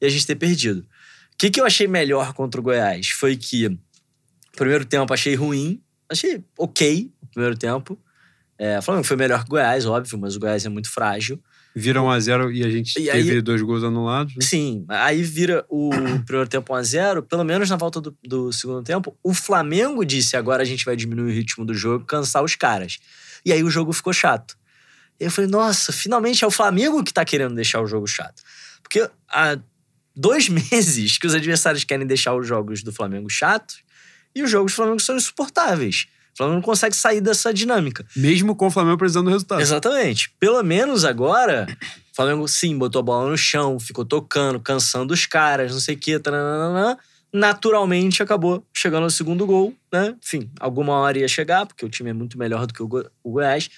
e 0.00 0.06
a 0.06 0.08
gente 0.08 0.26
ter 0.26 0.34
perdido. 0.34 0.80
O 0.80 1.38
que, 1.38 1.50
que 1.50 1.60
eu 1.60 1.64
achei 1.64 1.86
melhor 1.86 2.32
contra 2.32 2.60
o 2.60 2.64
Goiás 2.64 3.08
foi 3.10 3.36
que, 3.36 3.78
primeiro 4.56 4.84
tempo, 4.84 5.14
achei 5.14 5.36
ruim, 5.36 5.80
achei 6.08 6.42
ok 6.58 7.12
o 7.22 7.26
primeiro 7.28 7.56
tempo. 7.56 7.96
É, 8.58 8.80
o 8.80 8.82
Flamengo 8.82 9.06
foi 9.06 9.16
melhor 9.16 9.44
que 9.44 9.46
o 9.46 9.50
Goiás, 9.50 9.86
óbvio, 9.86 10.18
mas 10.18 10.34
o 10.34 10.40
Goiás 10.40 10.66
é 10.66 10.68
muito 10.68 10.90
frágil. 10.90 11.40
Viram 11.74 12.06
1 12.06 12.10
a 12.10 12.20
0 12.20 12.50
e 12.52 12.64
a 12.64 12.70
gente 12.70 12.98
E 12.98 13.04
teve 13.10 13.30
aí- 13.32 13.40
dois 13.42 13.62
gols 13.62 13.84
anulados. 13.84 14.34
né? 14.34 14.40
Sim, 14.42 14.84
aí 14.88 15.22
vira 15.22 15.64
o 15.68 15.90
primeiro 16.26 16.48
tempo 16.48 16.72
1x0, 16.72 17.22
pelo 17.22 17.44
menos 17.44 17.70
na 17.70 17.76
volta 17.76 18.00
do, 18.00 18.16
do 18.22 18.52
segundo 18.52 18.82
tempo, 18.82 19.16
o 19.22 19.32
Flamengo 19.32 20.04
disse 20.04 20.36
agora 20.36 20.62
a 20.62 20.66
gente 20.66 20.84
vai 20.84 20.96
diminuir 20.96 21.30
o 21.30 21.34
ritmo 21.34 21.64
do 21.64 21.74
jogo, 21.74 22.04
cansar 22.04 22.42
os 22.42 22.56
caras. 22.56 22.98
E 23.44 23.52
aí 23.52 23.62
o 23.62 23.70
jogo 23.70 23.92
ficou 23.92 24.12
chato. 24.12 24.56
Eu 25.20 25.30
falei, 25.30 25.50
nossa, 25.50 25.92
finalmente 25.92 26.42
é 26.44 26.46
o 26.46 26.50
Flamengo 26.50 27.02
que 27.04 27.12
tá 27.12 27.24
querendo 27.24 27.54
deixar 27.54 27.80
o 27.80 27.86
jogo 27.86 28.06
chato. 28.06 28.42
Porque 28.82 29.08
há 29.28 29.58
dois 30.16 30.48
meses 30.72 31.18
que 31.18 31.26
os 31.26 31.34
adversários 31.34 31.84
querem 31.84 32.06
deixar 32.06 32.34
os 32.34 32.46
jogos 32.46 32.82
do 32.82 32.92
Flamengo 32.92 33.28
chatos 33.30 33.82
e 34.34 34.42
os 34.42 34.50
jogos 34.50 34.72
do 34.72 34.76
Flamengo 34.76 35.00
são 35.00 35.16
insuportáveis. 35.16 36.06
O 36.38 36.44
Flamengo 36.44 36.56
não 36.58 36.62
consegue 36.62 36.94
sair 36.94 37.20
dessa 37.20 37.52
dinâmica. 37.52 38.06
Mesmo 38.14 38.54
com 38.54 38.68
o 38.68 38.70
Flamengo 38.70 38.96
precisando 38.96 39.24
do 39.24 39.32
resultado. 39.32 39.60
Exatamente. 39.60 40.32
Pelo 40.38 40.62
menos 40.62 41.04
agora, 41.04 41.66
o 42.12 42.14
Flamengo 42.14 42.46
sim 42.46 42.78
botou 42.78 43.00
a 43.00 43.02
bola 43.02 43.28
no 43.28 43.36
chão, 43.36 43.80
ficou 43.80 44.04
tocando, 44.04 44.60
cansando 44.60 45.12
os 45.12 45.26
caras, 45.26 45.72
não 45.72 45.80
sei 45.80 45.96
o 45.96 45.98
quê. 45.98 46.16
taranana. 46.16 46.96
Naturalmente 47.32 48.22
acabou 48.22 48.64
chegando 48.72 49.02
ao 49.02 49.10
segundo 49.10 49.44
gol, 49.44 49.74
né? 49.92 50.14
Enfim, 50.24 50.48
alguma 50.60 50.92
hora 50.94 51.18
ia 51.18 51.26
chegar, 51.26 51.66
porque 51.66 51.84
o 51.84 51.88
time 51.88 52.10
é 52.10 52.12
muito 52.12 52.38
melhor 52.38 52.68
do 52.68 52.72
que 52.72 52.84
o, 52.84 52.86
Go 52.86 53.04
o 53.24 53.32
Goiás. 53.32 53.68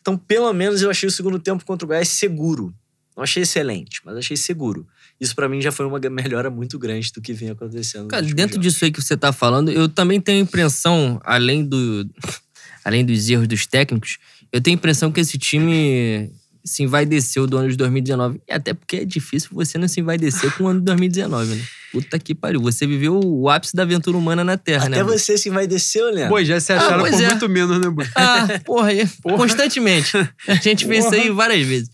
Então, 0.00 0.16
pelo 0.16 0.50
menos 0.54 0.80
eu 0.80 0.88
achei 0.88 1.06
o 1.06 1.12
segundo 1.12 1.38
tempo 1.38 1.66
contra 1.66 1.84
o 1.84 1.88
Goiás 1.88 2.08
seguro. 2.08 2.74
Não 3.14 3.24
achei 3.24 3.42
excelente, 3.42 4.00
mas 4.02 4.16
achei 4.16 4.38
seguro. 4.38 4.86
Isso 5.20 5.34
pra 5.34 5.48
mim 5.48 5.60
já 5.60 5.72
foi 5.72 5.86
uma 5.86 5.98
melhora 6.10 6.50
muito 6.50 6.78
grande 6.78 7.10
do 7.12 7.20
que 7.20 7.32
vinha 7.32 7.52
acontecendo. 7.52 8.08
Cara, 8.08 8.22
dentro 8.22 8.58
disso 8.60 8.84
aí 8.84 8.90
que 8.90 9.02
você 9.02 9.16
tá 9.16 9.32
falando, 9.32 9.70
eu 9.70 9.88
também 9.88 10.20
tenho 10.20 10.38
a 10.38 10.42
impressão, 10.42 11.20
além 11.24 11.64
do. 11.64 12.08
além 12.84 13.04
dos 13.04 13.28
erros 13.28 13.48
dos 13.48 13.66
técnicos, 13.66 14.18
eu 14.52 14.60
tenho 14.60 14.76
a 14.76 14.78
impressão 14.78 15.10
que 15.10 15.20
esse 15.20 15.36
time 15.36 16.30
se 16.66 16.82
envaideceu 16.82 17.46
do 17.46 17.56
ano 17.56 17.68
de 17.68 17.76
2019. 17.76 18.40
E 18.46 18.52
até 18.52 18.74
porque 18.74 18.96
é 18.96 19.04
difícil 19.04 19.50
você 19.52 19.78
não 19.78 19.86
se 19.86 20.00
envaidecer 20.00 20.52
com 20.56 20.64
o 20.64 20.66
ano 20.66 20.80
de 20.80 20.86
2019, 20.86 21.54
né? 21.54 21.64
Puta 21.92 22.18
que 22.18 22.34
pariu. 22.34 22.60
Você 22.60 22.86
viveu 22.86 23.20
o 23.24 23.48
ápice 23.48 23.74
da 23.74 23.84
aventura 23.84 24.16
humana 24.16 24.42
na 24.42 24.56
Terra, 24.56 24.88
né? 24.88 25.00
Até 25.00 25.04
você 25.04 25.38
se 25.38 25.48
vai 25.48 25.66
descer, 25.66 26.02
Leandro. 26.02 26.28
Pô, 26.28 26.44
já 26.44 26.58
se 26.58 26.72
acharam 26.72 27.00
pois 27.00 27.14
por 27.14 27.22
é. 27.22 27.28
muito 27.28 27.48
menos, 27.48 27.80
né, 27.80 27.88
Boi? 27.88 28.06
Ah, 28.16 28.60
porra, 28.64 28.88
aí, 28.88 29.06
Porra. 29.22 29.36
constantemente. 29.36 30.16
A 30.48 30.54
gente 30.56 30.86
fez 30.86 31.04
isso 31.04 31.14
aí 31.14 31.30
várias 31.30 31.64
vezes. 31.64 31.90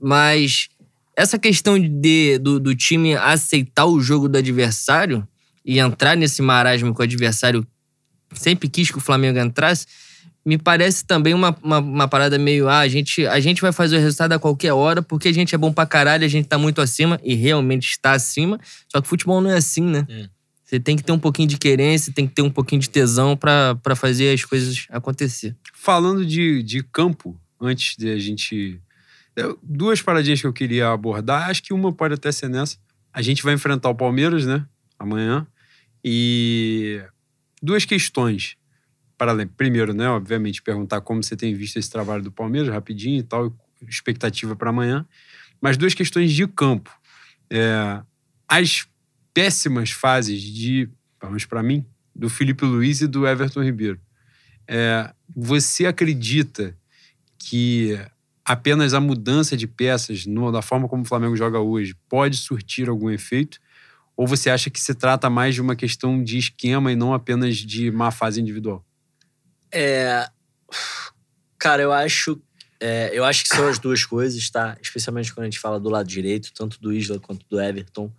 Mas 0.00 0.68
essa 1.20 1.38
questão 1.38 1.78
de, 1.78 2.38
do, 2.38 2.58
do 2.58 2.74
time 2.74 3.14
aceitar 3.14 3.84
o 3.84 4.00
jogo 4.00 4.28
do 4.28 4.38
adversário 4.38 5.26
e 5.64 5.78
entrar 5.78 6.16
nesse 6.16 6.40
marasmo 6.40 6.94
que 6.94 7.00
o 7.00 7.04
adversário 7.04 7.66
sempre 8.32 8.68
quis 8.68 8.90
que 8.90 8.96
o 8.96 9.00
Flamengo 9.00 9.38
entrasse, 9.38 9.86
me 10.44 10.56
parece 10.56 11.04
também 11.04 11.34
uma, 11.34 11.54
uma, 11.62 11.78
uma 11.78 12.08
parada 12.08 12.38
meio. 12.38 12.68
Ah, 12.68 12.78
a 12.78 12.88
gente, 12.88 13.26
a 13.26 13.38
gente 13.38 13.60
vai 13.60 13.72
fazer 13.72 13.98
o 13.98 14.00
resultado 14.00 14.32
a 14.32 14.38
qualquer 14.38 14.72
hora 14.72 15.02
porque 15.02 15.28
a 15.28 15.32
gente 15.32 15.54
é 15.54 15.58
bom 15.58 15.70
pra 15.70 15.84
caralho, 15.84 16.24
a 16.24 16.28
gente 16.28 16.48
tá 16.48 16.56
muito 16.56 16.80
acima 16.80 17.20
e 17.22 17.34
realmente 17.34 17.90
está 17.90 18.12
acima. 18.12 18.58
Só 18.88 19.00
que 19.00 19.06
o 19.06 19.08
futebol 19.08 19.42
não 19.42 19.50
é 19.50 19.56
assim, 19.56 19.82
né? 19.82 20.06
É. 20.08 20.28
Você 20.64 20.80
tem 20.80 20.96
que 20.96 21.02
ter 21.02 21.12
um 21.12 21.18
pouquinho 21.18 21.48
de 21.48 21.58
querência, 21.58 22.12
tem 22.14 22.26
que 22.26 22.34
ter 22.34 22.42
um 22.42 22.50
pouquinho 22.50 22.80
de 22.80 22.88
tesão 22.88 23.36
pra 23.36 23.74
pra 23.82 23.94
fazer 23.94 24.32
as 24.32 24.44
coisas 24.44 24.86
acontecer. 24.88 25.54
Falando 25.74 26.24
de, 26.24 26.62
de 26.62 26.82
campo, 26.82 27.38
antes 27.60 27.96
de 27.98 28.10
a 28.10 28.18
gente. 28.18 28.80
Eu- 29.36 29.58
Duas 29.62 30.02
paradinhas 30.02 30.40
que 30.40 30.46
eu 30.46 30.52
queria 30.52 30.90
abordar, 30.90 31.48
acho 31.48 31.62
que 31.62 31.72
uma 31.72 31.92
pode 31.92 32.14
até 32.14 32.30
ser 32.32 32.48
nessa. 32.48 32.76
A 33.12 33.22
gente 33.22 33.42
vai 33.42 33.54
enfrentar 33.54 33.88
o 33.88 33.94
Palmeiras, 33.94 34.46
né? 34.46 34.66
Amanhã. 34.98 35.46
E 36.04 37.02
duas 37.62 37.84
questões. 37.84 38.56
Para 39.18 39.32
além. 39.32 39.46
Primeiro, 39.46 39.92
né? 39.92 40.08
Obviamente, 40.08 40.62
perguntar 40.62 41.00
como 41.00 41.22
você 41.22 41.36
tem 41.36 41.54
visto 41.54 41.78
esse 41.78 41.90
trabalho 41.90 42.22
do 42.22 42.32
Palmeiras, 42.32 42.72
rapidinho 42.72 43.18
e 43.18 43.22
tal, 43.22 43.54
expectativa 43.86 44.56
para 44.56 44.70
amanhã. 44.70 45.06
Mas 45.60 45.76
duas 45.76 45.92
questões 45.94 46.32
de 46.32 46.46
campo. 46.46 46.90
É, 47.50 48.00
as 48.48 48.86
péssimas 49.34 49.90
fases 49.90 50.40
de, 50.40 50.88
pelo 51.18 51.32
menos 51.32 51.44
para 51.44 51.62
mim, 51.62 51.84
do 52.14 52.30
Felipe 52.30 52.64
Luiz 52.64 53.00
e 53.00 53.06
do 53.06 53.26
Everton 53.26 53.62
Ribeiro. 53.62 54.00
É, 54.66 55.12
você 55.34 55.86
acredita 55.86 56.76
que 57.38 57.98
apenas 58.50 58.94
a 58.94 59.00
mudança 59.00 59.56
de 59.56 59.68
peças 59.68 60.26
no, 60.26 60.50
da 60.50 60.60
forma 60.60 60.88
como 60.88 61.04
o 61.04 61.06
Flamengo 61.06 61.36
joga 61.36 61.60
hoje 61.60 61.94
pode 62.08 62.36
surtir 62.36 62.88
algum 62.88 63.08
efeito? 63.08 63.60
Ou 64.16 64.26
você 64.26 64.50
acha 64.50 64.68
que 64.68 64.80
se 64.80 64.92
trata 64.92 65.30
mais 65.30 65.54
de 65.54 65.62
uma 65.62 65.76
questão 65.76 66.20
de 66.20 66.36
esquema 66.36 66.90
e 66.90 66.96
não 66.96 67.14
apenas 67.14 67.58
de 67.58 67.92
má 67.92 68.10
fase 68.10 68.40
individual? 68.40 68.84
É. 69.72 70.28
Cara, 71.56 71.80
eu 71.82 71.92
acho. 71.92 72.42
é, 72.80 73.10
eu 73.12 73.24
acho 73.24 73.44
que 73.44 73.50
são 73.50 73.68
as 73.68 73.78
duas 73.78 74.04
coisas, 74.04 74.50
tá? 74.50 74.76
Especialmente 74.82 75.32
quando 75.32 75.44
a 75.44 75.50
gente 75.50 75.60
fala 75.60 75.78
do 75.78 75.88
lado 75.88 76.08
direito, 76.08 76.52
tanto 76.52 76.80
do 76.80 76.92
Isla 76.92 77.20
quanto 77.20 77.46
do 77.48 77.60
Everton. 77.60 78.12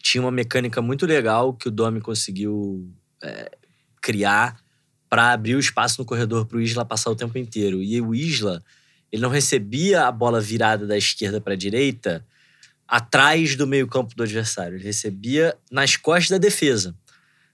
Tinha 0.00 0.22
uma 0.22 0.30
mecânica 0.30 0.80
muito 0.80 1.04
legal 1.06 1.52
que 1.52 1.66
o 1.66 1.72
Domi 1.72 2.00
conseguiu 2.00 2.88
é, 3.20 3.50
criar 4.00 4.56
para 5.10 5.32
abrir 5.32 5.56
o 5.56 5.60
espaço 5.60 6.00
no 6.00 6.06
corredor 6.06 6.46
para 6.46 6.58
o 6.58 6.60
Isla 6.60 6.84
passar 6.84 7.10
o 7.10 7.16
tempo 7.16 7.36
inteiro. 7.36 7.82
E 7.82 8.00
o 8.00 8.14
Isla, 8.14 8.62
ele 9.12 9.22
não 9.22 9.30
recebia 9.30 10.06
a 10.06 10.12
bola 10.12 10.40
virada 10.40 10.86
da 10.86 10.96
esquerda 10.96 11.40
para 11.40 11.54
a 11.54 11.56
direita 11.56 12.24
atrás 12.86 13.56
do 13.56 13.66
meio-campo 13.66 14.14
do 14.14 14.22
adversário. 14.22 14.76
Ele 14.76 14.84
recebia 14.84 15.56
nas 15.70 15.96
costas 15.96 16.30
da 16.30 16.38
defesa. 16.38 16.94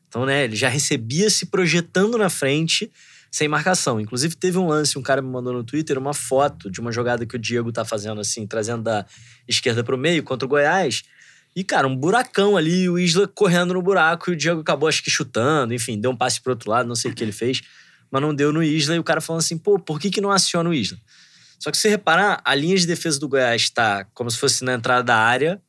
Então, 0.08 0.26
né, 0.26 0.44
ele 0.44 0.56
já 0.56 0.68
recebia 0.68 1.30
se 1.30 1.46
projetando 1.46 2.18
na 2.18 2.28
frente 2.28 2.90
sem 3.30 3.48
marcação. 3.48 3.98
Inclusive, 3.98 4.36
teve 4.36 4.58
um 4.58 4.66
lance, 4.66 4.98
um 4.98 5.02
cara 5.02 5.22
me 5.22 5.28
mandou 5.28 5.54
no 5.54 5.64
Twitter 5.64 5.96
uma 5.96 6.12
foto 6.12 6.70
de 6.70 6.80
uma 6.80 6.92
jogada 6.92 7.24
que 7.24 7.34
o 7.34 7.38
Diego 7.38 7.72
tá 7.72 7.82
fazendo 7.82 8.20
assim, 8.20 8.46
trazendo 8.46 8.82
da 8.82 9.06
esquerda 9.48 9.82
pro 9.82 9.96
meio 9.96 10.22
contra 10.22 10.44
o 10.44 10.48
Goiás. 10.48 11.02
E, 11.56 11.64
cara, 11.64 11.86
um 11.86 11.96
buracão 11.96 12.56
ali, 12.56 12.88
o 12.88 12.98
Isla 12.98 13.26
correndo 13.26 13.72
no 13.72 13.80
buraco 13.80 14.30
e 14.30 14.34
o 14.34 14.36
Diego 14.36 14.60
acabou, 14.60 14.88
acho 14.88 15.02
que 15.02 15.10
chutando, 15.10 15.72
enfim, 15.72 15.98
deu 15.98 16.10
um 16.10 16.16
passe 16.16 16.42
pro 16.42 16.52
outro 16.52 16.70
lado, 16.70 16.86
não 16.86 16.94
sei 16.94 17.10
o 17.10 17.14
que 17.14 17.24
ele 17.24 17.32
fez, 17.32 17.62
mas 18.10 18.20
não 18.20 18.34
deu 18.34 18.52
no 18.52 18.62
Isla. 18.62 18.96
E 18.96 18.98
o 18.98 19.04
cara 19.04 19.20
falando 19.20 19.40
assim, 19.40 19.56
pô, 19.56 19.78
por 19.78 19.98
que, 19.98 20.10
que 20.10 20.20
não 20.20 20.30
aciona 20.30 20.68
o 20.68 20.74
Isla? 20.74 20.98
Só 21.62 21.70
que 21.70 21.76
se 21.76 21.82
você 21.82 21.90
reparar, 21.90 22.40
a 22.44 22.56
linha 22.56 22.76
de 22.76 22.84
defesa 22.84 23.20
do 23.20 23.28
Goiás 23.28 23.70
tá 23.70 24.04
como 24.12 24.28
se 24.28 24.36
fosse 24.36 24.64
na 24.64 24.74
entrada 24.74 25.04
da 25.04 25.16
área. 25.16 25.62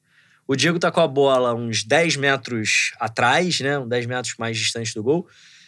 O 0.47 0.55
Diego 0.55 0.79
tá 0.79 0.91
com 0.91 0.99
a 0.99 1.07
bola 1.07 1.53
uns 1.53 1.83
10 1.83 2.15
metros 2.15 2.93
atrás, 2.99 3.59
né? 3.59 3.77
Uns 3.77 3.87
10 3.87 4.07
metros 4.07 4.33
mais 4.39 4.57
distante 4.57 4.91
do 4.95 5.03
gol. 5.03 5.27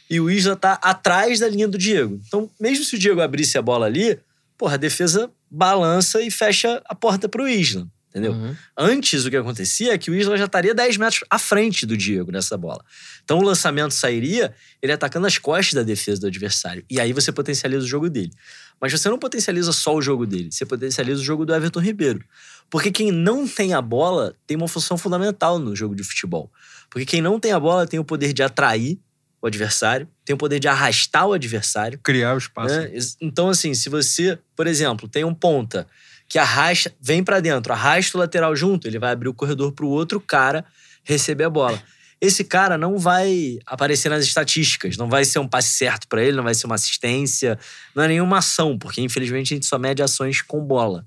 E 0.10 0.20
o 0.20 0.28
Isla 0.28 0.56
tá 0.56 0.80
atrás 0.82 1.40
da 1.40 1.48
linha 1.48 1.68
do 1.68 1.78
Diego. 1.78 2.20
Então, 2.28 2.50
mesmo 2.60 2.84
se 2.84 2.96
o 2.96 3.00
Diego 3.00 3.22
abrisse 3.22 3.56
a 3.56 3.62
bola 3.62 3.86
ali, 3.86 4.20
porra, 4.58 4.74
a 4.74 4.78
defesa 4.78 5.30
balança 5.50 6.20
e 6.20 6.32
fecha 6.32 6.82
a 6.86 6.96
porta 6.96 7.30
pro 7.30 7.48
Isla. 7.48 7.88
Entendeu? 8.10 8.32
Uhum. 8.32 8.56
Antes, 8.76 9.26
o 9.26 9.30
que 9.30 9.38
acontecia 9.38 9.94
é 9.94 9.98
que 9.98 10.10
o 10.10 10.16
Isla 10.16 10.38
já 10.38 10.46
estaria 10.46 10.74
10 10.74 10.98
metros 10.98 11.24
à 11.30 11.38
frente 11.38 11.86
do 11.86 11.96
Diego 11.96 12.32
nessa 12.32 12.58
bola. 12.58 12.84
Então, 13.24 13.38
o 13.38 13.44
lançamento 13.44 13.94
sairia 13.94 14.56
ele 14.82 14.92
atacando 14.92 15.28
as 15.28 15.38
costas 15.38 15.76
da 15.76 15.84
defesa 15.84 16.22
do 16.22 16.28
adversário. 16.28 16.84
E 16.90 17.00
aí 17.00 17.14
você 17.14 17.32
potencializa 17.32 17.84
o 17.84 17.88
jogo 17.88 18.10
dele. 18.10 18.32
Mas 18.80 18.92
você 18.92 19.10
não 19.10 19.18
potencializa 19.18 19.72
só 19.72 19.96
o 19.96 20.02
jogo 20.02 20.26
dele, 20.26 20.52
você 20.52 20.66
potencializa 20.66 21.22
o 21.22 21.24
jogo 21.24 21.46
do 21.46 21.54
Everton 21.54 21.80
Ribeiro. 21.80 22.24
Porque 22.70 22.92
quem 22.92 23.12
não 23.12 23.48
tem 23.48 23.74
a 23.74 23.82
bola 23.82 24.36
tem 24.46 24.58
uma 24.58 24.68
função 24.68 24.98
fundamental 24.98 25.60
no 25.60 25.76
jogo 25.76 25.96
de 25.96 26.04
futebol. 26.04 26.52
Porque 26.90 27.06
quem 27.06 27.22
não 27.22 27.40
tem 27.40 27.52
a 27.52 27.60
bola 27.60 27.88
tem 27.88 28.00
o 28.00 28.04
poder 28.04 28.34
de 28.34 28.44
atrair 28.44 29.00
o 29.42 29.48
adversário, 29.48 30.08
tem 30.24 30.34
o 30.34 30.38
poder 30.38 30.60
de 30.60 30.68
arrastar 30.68 31.28
o 31.28 31.34
adversário. 31.34 32.00
Criar 32.02 32.34
o 32.34 32.38
espaço. 32.38 32.76
né? 32.76 32.92
Então, 33.22 33.50
assim, 33.50 33.74
se 33.74 33.90
você, 33.90 34.40
por 34.56 34.66
exemplo, 34.66 35.08
tem 35.08 35.24
um 35.24 35.34
ponta 35.34 35.88
que 36.28 36.40
arrasta, 36.40 36.92
vem 37.00 37.24
pra 37.24 37.40
dentro, 37.40 37.72
arrasta 37.72 38.18
o 38.18 38.20
lateral 38.20 38.56
junto, 38.56 38.88
ele 38.88 38.98
vai 38.98 39.12
abrir 39.12 39.30
o 39.30 39.34
corredor 39.34 39.72
pro 39.72 39.88
outro 39.88 40.20
cara 40.20 40.66
receber 41.04 41.44
a 41.44 41.50
bola. 41.50 41.80
Esse 42.26 42.44
cara 42.44 42.78
não 42.78 42.98
vai 42.98 43.60
aparecer 43.66 44.10
nas 44.10 44.24
estatísticas, 44.24 44.98
não 44.98 45.10
vai 45.10 45.24
ser 45.26 45.40
um 45.40 45.48
passe 45.48 45.70
certo 45.70 46.08
pra 46.08 46.24
ele, 46.24 46.36
não 46.36 46.44
vai 46.44 46.56
ser 46.56 46.66
uma 46.66 46.76
assistência, 46.76 47.58
não 47.94 48.04
é 48.04 48.08
nenhuma 48.08 48.40
ação, 48.40 48.78
porque 48.78 49.02
infelizmente 49.02 49.54
a 49.54 49.56
gente 49.56 49.66
só 49.66 49.78
mede 49.78 50.02
ações 50.02 50.42
com 50.42 50.60
bola. 50.60 51.06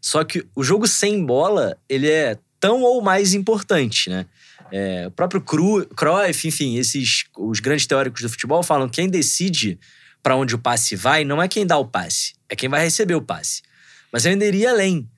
Só 0.00 0.24
que 0.24 0.44
o 0.54 0.62
jogo 0.62 0.86
sem 0.86 1.24
bola, 1.24 1.76
ele 1.88 2.10
é 2.10 2.38
tão 2.60 2.82
ou 2.82 3.00
mais 3.02 3.34
importante, 3.34 4.10
né? 4.10 4.26
É, 4.72 5.06
o 5.06 5.10
próprio 5.10 5.40
Cru, 5.40 5.86
Cruyff, 5.96 6.48
enfim, 6.48 6.76
esses 6.76 7.24
os 7.36 7.60
grandes 7.60 7.86
teóricos 7.86 8.22
do 8.22 8.28
futebol 8.28 8.62
falam 8.62 8.88
que 8.88 8.96
quem 8.96 9.08
decide 9.08 9.78
pra 10.22 10.34
onde 10.34 10.54
o 10.54 10.58
passe 10.58 10.96
vai 10.96 11.24
não 11.24 11.40
é 11.40 11.46
quem 11.46 11.64
dá 11.64 11.78
o 11.78 11.86
passe, 11.86 12.34
é 12.48 12.56
quem 12.56 12.68
vai 12.68 12.82
receber 12.82 13.14
o 13.14 13.22
passe. 13.22 13.62
Mas 14.12 14.24
eu 14.24 14.32
ainda 14.32 14.44
iria 14.44 14.70
além. 14.70 15.08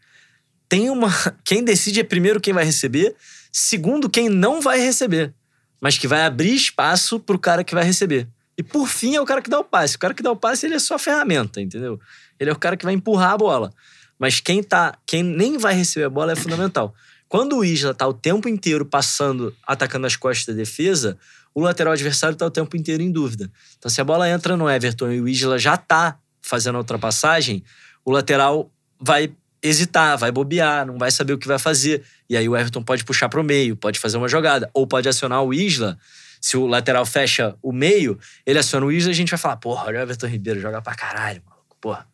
Tem 0.69 0.91
uma. 0.91 1.09
Quem 1.45 1.65
decide 1.65 2.01
é 2.01 2.05
primeiro 2.05 2.41
quem 2.41 2.53
vai 2.53 2.65
receber, 2.65 3.17
segundo 3.51 4.11
quem 4.11 4.29
não 4.29 4.61
vai 4.61 4.79
receber, 4.79 5.33
mas 5.81 5.99
que 5.99 6.09
vai 6.09 6.23
abrir 6.23 6.55
espaço 6.55 7.21
pro 7.21 7.39
cara 7.39 7.63
que 7.63 7.75
vai 7.75 7.85
receber. 7.85 8.29
E 8.57 8.63
por 8.63 8.89
fim 8.89 9.15
é 9.15 9.21
o 9.21 9.25
cara 9.25 9.41
que 9.41 9.49
dá 9.49 9.61
o 9.61 9.65
passe. 9.65 9.97
O 9.97 9.99
cara 9.99 10.13
que 10.13 10.23
dá 10.23 10.33
o 10.33 10.37
passe, 10.37 10.67
ele 10.67 10.75
é 10.75 10.79
só 10.79 10.99
ferramenta, 10.99 11.61
entendeu? 11.61 12.01
Ele 12.41 12.51
é 12.51 12.53
o 12.53 12.59
cara 12.59 12.77
que 12.77 12.85
vai 12.85 12.95
empurrar 12.95 13.33
a 13.33 13.39
bola. 13.39 13.73
Mas 14.19 14.41
quem 14.41 14.63
tá, 14.63 14.99
quem 15.07 15.23
nem 15.23 15.57
vai 15.57 15.75
receber 15.75 16.07
a 16.07 16.11
bola 16.11 16.33
é 16.33 16.37
fundamental. 16.37 16.93
Quando 17.29 17.59
o 17.59 17.65
Isla 17.65 17.95
tá 17.95 18.07
o 18.07 18.13
tempo 18.13 18.49
inteiro 18.49 18.85
passando, 18.85 19.55
atacando 19.65 20.07
as 20.07 20.17
costas 20.17 20.47
da 20.47 20.59
defesa, 20.61 21.17
o 21.55 21.61
lateral 21.61 21.93
adversário 21.93 22.37
tá 22.37 22.47
o 22.47 22.51
tempo 22.51 22.77
inteiro 22.77 23.03
em 23.03 23.13
dúvida. 23.13 23.51
Então, 23.79 23.91
se 23.91 24.01
a 24.01 24.05
bola 24.05 24.29
entra 24.29 24.57
no 24.57 24.69
Everton 24.69 25.13
e 25.13 25.21
o 25.21 25.29
Isla 25.29 25.59
já 25.59 25.77
tá 25.77 26.19
fazendo 26.43 26.77
a 26.77 26.79
ultrapassagem, 26.79 27.63
o 28.05 28.11
lateral 28.11 28.73
vai 28.99 29.33
hesitar, 29.63 30.17
vai 30.17 30.31
bobear, 30.31 30.87
não 30.87 30.99
vai 30.99 31.11
saber 31.11 31.33
o 31.33 31.39
que 31.39 31.49
vai 31.49 31.59
fazer. 31.59 32.03
E 32.29 32.37
aí 32.37 32.49
o 32.49 32.57
Everton 32.57 32.83
pode 32.83 33.05
puxar 33.05 33.29
pro 33.29 33.43
meio, 33.45 33.77
pode 33.77 33.99
fazer 33.99 34.17
uma 34.17 34.29
jogada, 34.29 34.71
ou 34.73 34.87
pode 34.87 35.09
acionar 35.09 35.43
o 35.43 35.53
Isla. 35.53 35.99
Se 36.41 36.57
o 36.57 36.67
lateral 36.67 37.05
fecha 37.05 37.57
o 37.63 37.73
meio, 37.73 38.19
ele 38.47 38.59
aciona 38.59 38.87
o 38.87 38.93
Isla 38.93 39.11
e 39.11 39.13
a 39.13 39.17
gente 39.17 39.31
vai 39.31 39.39
falar: 39.39 39.57
porra, 39.57 39.87
olha 39.87 40.01
o 40.01 40.03
Everton 40.03 40.27
Ribeiro, 40.27 40.61
joga 40.61 40.81
pra 40.81 40.95
caralho, 40.95 41.43
maluco, 41.45 41.77
porra. 41.81 42.07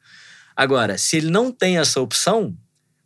Agora, 0.56 0.96
se 0.96 1.16
ele 1.16 1.30
não 1.30 1.50
tem 1.50 1.78
essa 1.78 2.00
opção, 2.00 2.56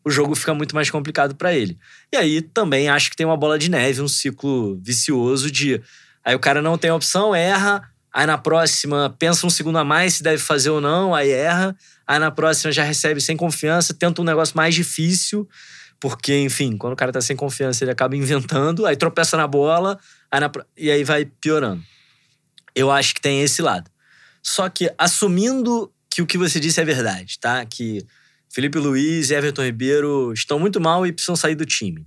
o 0.04 0.10
jogo 0.10 0.34
fica 0.34 0.54
muito 0.54 0.74
mais 0.74 0.90
complicado 0.90 1.34
pra 1.34 1.54
ele. 1.54 1.78
E 2.12 2.16
aí 2.16 2.40
também 2.40 2.88
acho 2.88 3.10
que 3.10 3.16
tem 3.16 3.26
uma 3.26 3.36
bola 3.36 3.58
de 3.58 3.70
neve, 3.70 4.00
um 4.00 4.08
ciclo 4.08 4.78
vicioso 4.82 5.50
de. 5.50 5.82
Aí 6.24 6.34
o 6.34 6.38
cara 6.38 6.60
não 6.60 6.76
tem 6.76 6.90
opção, 6.90 7.34
erra, 7.34 7.82
aí 8.12 8.26
na 8.26 8.38
próxima 8.38 9.14
pensa 9.18 9.46
um 9.46 9.50
segundo 9.50 9.78
a 9.78 9.84
mais 9.84 10.14
se 10.14 10.22
deve 10.22 10.38
fazer 10.38 10.70
ou 10.70 10.80
não, 10.80 11.14
aí 11.14 11.30
erra, 11.30 11.76
aí 12.06 12.18
na 12.18 12.30
próxima 12.30 12.72
já 12.72 12.82
recebe 12.82 13.20
sem 13.20 13.36
confiança, 13.36 13.94
tenta 13.94 14.20
um 14.20 14.24
negócio 14.24 14.56
mais 14.56 14.74
difícil, 14.74 15.48
porque, 16.00 16.38
enfim, 16.38 16.76
quando 16.76 16.92
o 16.92 16.96
cara 16.96 17.12
tá 17.12 17.20
sem 17.20 17.36
confiança, 17.36 17.84
ele 17.84 17.90
acaba 17.90 18.16
inventando, 18.16 18.86
aí 18.86 18.96
tropeça 18.96 19.36
na 19.36 19.46
bola, 19.46 19.98
aí 20.30 20.40
na, 20.40 20.50
e 20.76 20.90
aí 20.90 21.04
vai 21.04 21.24
piorando. 21.24 21.82
Eu 22.74 22.90
acho 22.90 23.14
que 23.14 23.20
tem 23.20 23.42
esse 23.42 23.60
lado. 23.60 23.90
Só 24.42 24.68
que 24.68 24.92
assumindo 24.96 25.92
que 26.10 26.22
o 26.22 26.26
que 26.26 26.38
você 26.38 26.60
disse 26.60 26.80
é 26.80 26.84
verdade, 26.84 27.38
tá? 27.38 27.64
Que 27.66 28.06
Felipe 28.48 28.78
Luiz 28.78 29.30
e 29.30 29.34
Everton 29.34 29.64
Ribeiro 29.64 30.32
estão 30.32 30.58
muito 30.58 30.80
mal 30.80 31.06
e 31.06 31.12
precisam 31.12 31.36
sair 31.36 31.54
do 31.54 31.66
time. 31.66 32.06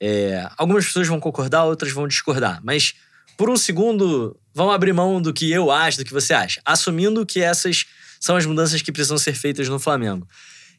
É, 0.00 0.48
algumas 0.56 0.86
pessoas 0.86 1.06
vão 1.06 1.20
concordar, 1.20 1.64
outras 1.64 1.92
vão 1.92 2.08
discordar, 2.08 2.60
mas 2.64 2.94
por 3.36 3.50
um 3.50 3.56
segundo, 3.56 4.36
vamos 4.58 4.74
abrir 4.74 4.92
mão 4.92 5.22
do 5.22 5.32
que 5.32 5.50
eu 5.50 5.70
acho, 5.70 5.98
do 5.98 6.04
que 6.04 6.12
você 6.12 6.34
acha, 6.34 6.60
assumindo 6.64 7.24
que 7.24 7.40
essas 7.40 7.86
são 8.20 8.36
as 8.36 8.44
mudanças 8.44 8.82
que 8.82 8.90
precisam 8.90 9.16
ser 9.16 9.34
feitas 9.34 9.68
no 9.68 9.78
Flamengo. 9.78 10.26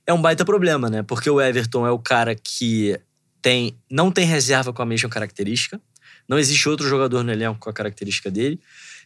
É 0.05 0.13
um 0.13 0.21
baita 0.21 0.43
problema, 0.43 0.89
né? 0.89 1.01
Porque 1.01 1.29
o 1.29 1.39
Everton 1.39 1.87
é 1.87 1.91
o 1.91 1.97
cara 1.97 2.35
que 2.35 2.99
tem, 3.41 3.77
não 3.89 4.11
tem 4.11 4.25
reserva 4.25 4.73
com 4.73 4.81
a 4.81 4.85
mesma 4.85 5.07
característica. 5.07 5.79
Não 6.27 6.37
existe 6.37 6.67
outro 6.67 6.87
jogador 6.89 7.23
no 7.23 7.31
elenco 7.31 7.57
com 7.57 7.69
a 7.69 7.73
característica 7.73 8.29
dele. 8.29 8.59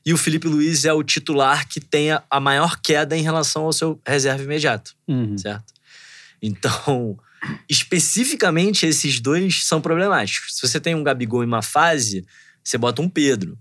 E 0.03 0.11
o 0.11 0.17
Felipe 0.17 0.47
Luiz 0.47 0.85
é 0.85 0.91
o 0.91 1.03
titular 1.03 1.67
que 1.67 1.79
tem 1.79 2.11
a, 2.11 2.39
maior 2.39 2.81
queda 2.81 3.15
em 3.15 3.21
relação 3.21 3.63
ao 3.65 3.71
seu 3.73 4.01
reserva 4.05 4.43
imediato, 4.43 4.95
Uhum. 5.07 5.37
certo? 5.37 5.71
Então, 6.41 7.17
especificamente 7.69 8.85
esses 8.85 9.19
dois 9.19 9.63
são 9.65 9.79
problemáticos. 9.79 10.55
Se 10.55 10.67
você 10.67 10.79
tem 10.79 10.95
um 10.95 11.03
Gabigol 11.03 11.43
em 11.43 11.47
uma 11.47 11.61
fase, 11.61 12.25
você 12.63 12.77
bota 12.77 13.01
um 13.01 13.07
Pedro. 13.07 13.57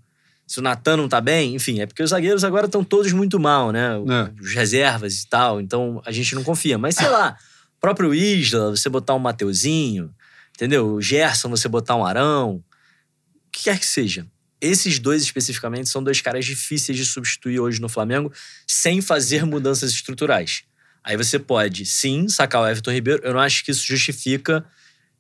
Se 0.53 0.59
o 0.59 0.62
Natan 0.62 0.98
não 0.98 1.09
tá 1.09 1.18
bem, 1.18 1.55
enfim, 1.55 1.80
é 1.80 1.86
porque 1.86 2.03
os 2.03 2.11
zagueiros 2.11 2.44
agora 2.44 2.66
estão 2.66 2.84
todos 2.84 3.11
muito 3.14 3.40
mal, 3.40 3.72
né? 3.72 3.92
É. 3.94 4.42
Os 4.42 4.53
reservas 4.53 5.22
e 5.22 5.26
tal, 5.26 5.62
então 5.62 6.03
a 6.05 6.12
gente 6.12 6.34
não 6.34 6.44
confia. 6.44 6.76
Mas 6.76 6.94
sei 6.94 7.09
lá, 7.09 7.38
próprio 7.80 8.12
Isla, 8.12 8.68
você 8.68 8.90
botar 8.90 9.14
um 9.14 9.18
Mateuzinho, 9.18 10.14
entendeu? 10.55 10.92
O 10.92 11.00
Gerson, 11.00 11.48
você 11.48 11.70
botar 11.70 11.96
um 11.96 12.05
Arão, 12.05 12.57
o 12.57 13.50
que 13.50 13.62
quer 13.62 13.78
que 13.78 13.86
seja. 13.86 14.26
Esses 14.61 14.98
dois 14.98 15.22
especificamente 15.22 15.88
são 15.88 16.05
dois 16.05 16.20
caras 16.20 16.44
difíceis 16.44 16.98
de 16.98 17.07
substituir 17.07 17.59
hoje 17.59 17.80
no 17.80 17.88
Flamengo 17.88 18.30
sem 18.66 19.00
fazer 19.00 19.46
mudanças 19.46 19.90
estruturais. 19.90 20.64
Aí 21.03 21.16
você 21.16 21.38
pode, 21.38 21.86
sim, 21.86 22.28
sacar 22.28 22.61
o 22.61 22.68
Everton 22.68 22.90
Ribeiro. 22.90 23.22
Eu 23.24 23.32
não 23.32 23.40
acho 23.40 23.64
que 23.64 23.70
isso 23.70 23.86
justifica 23.86 24.62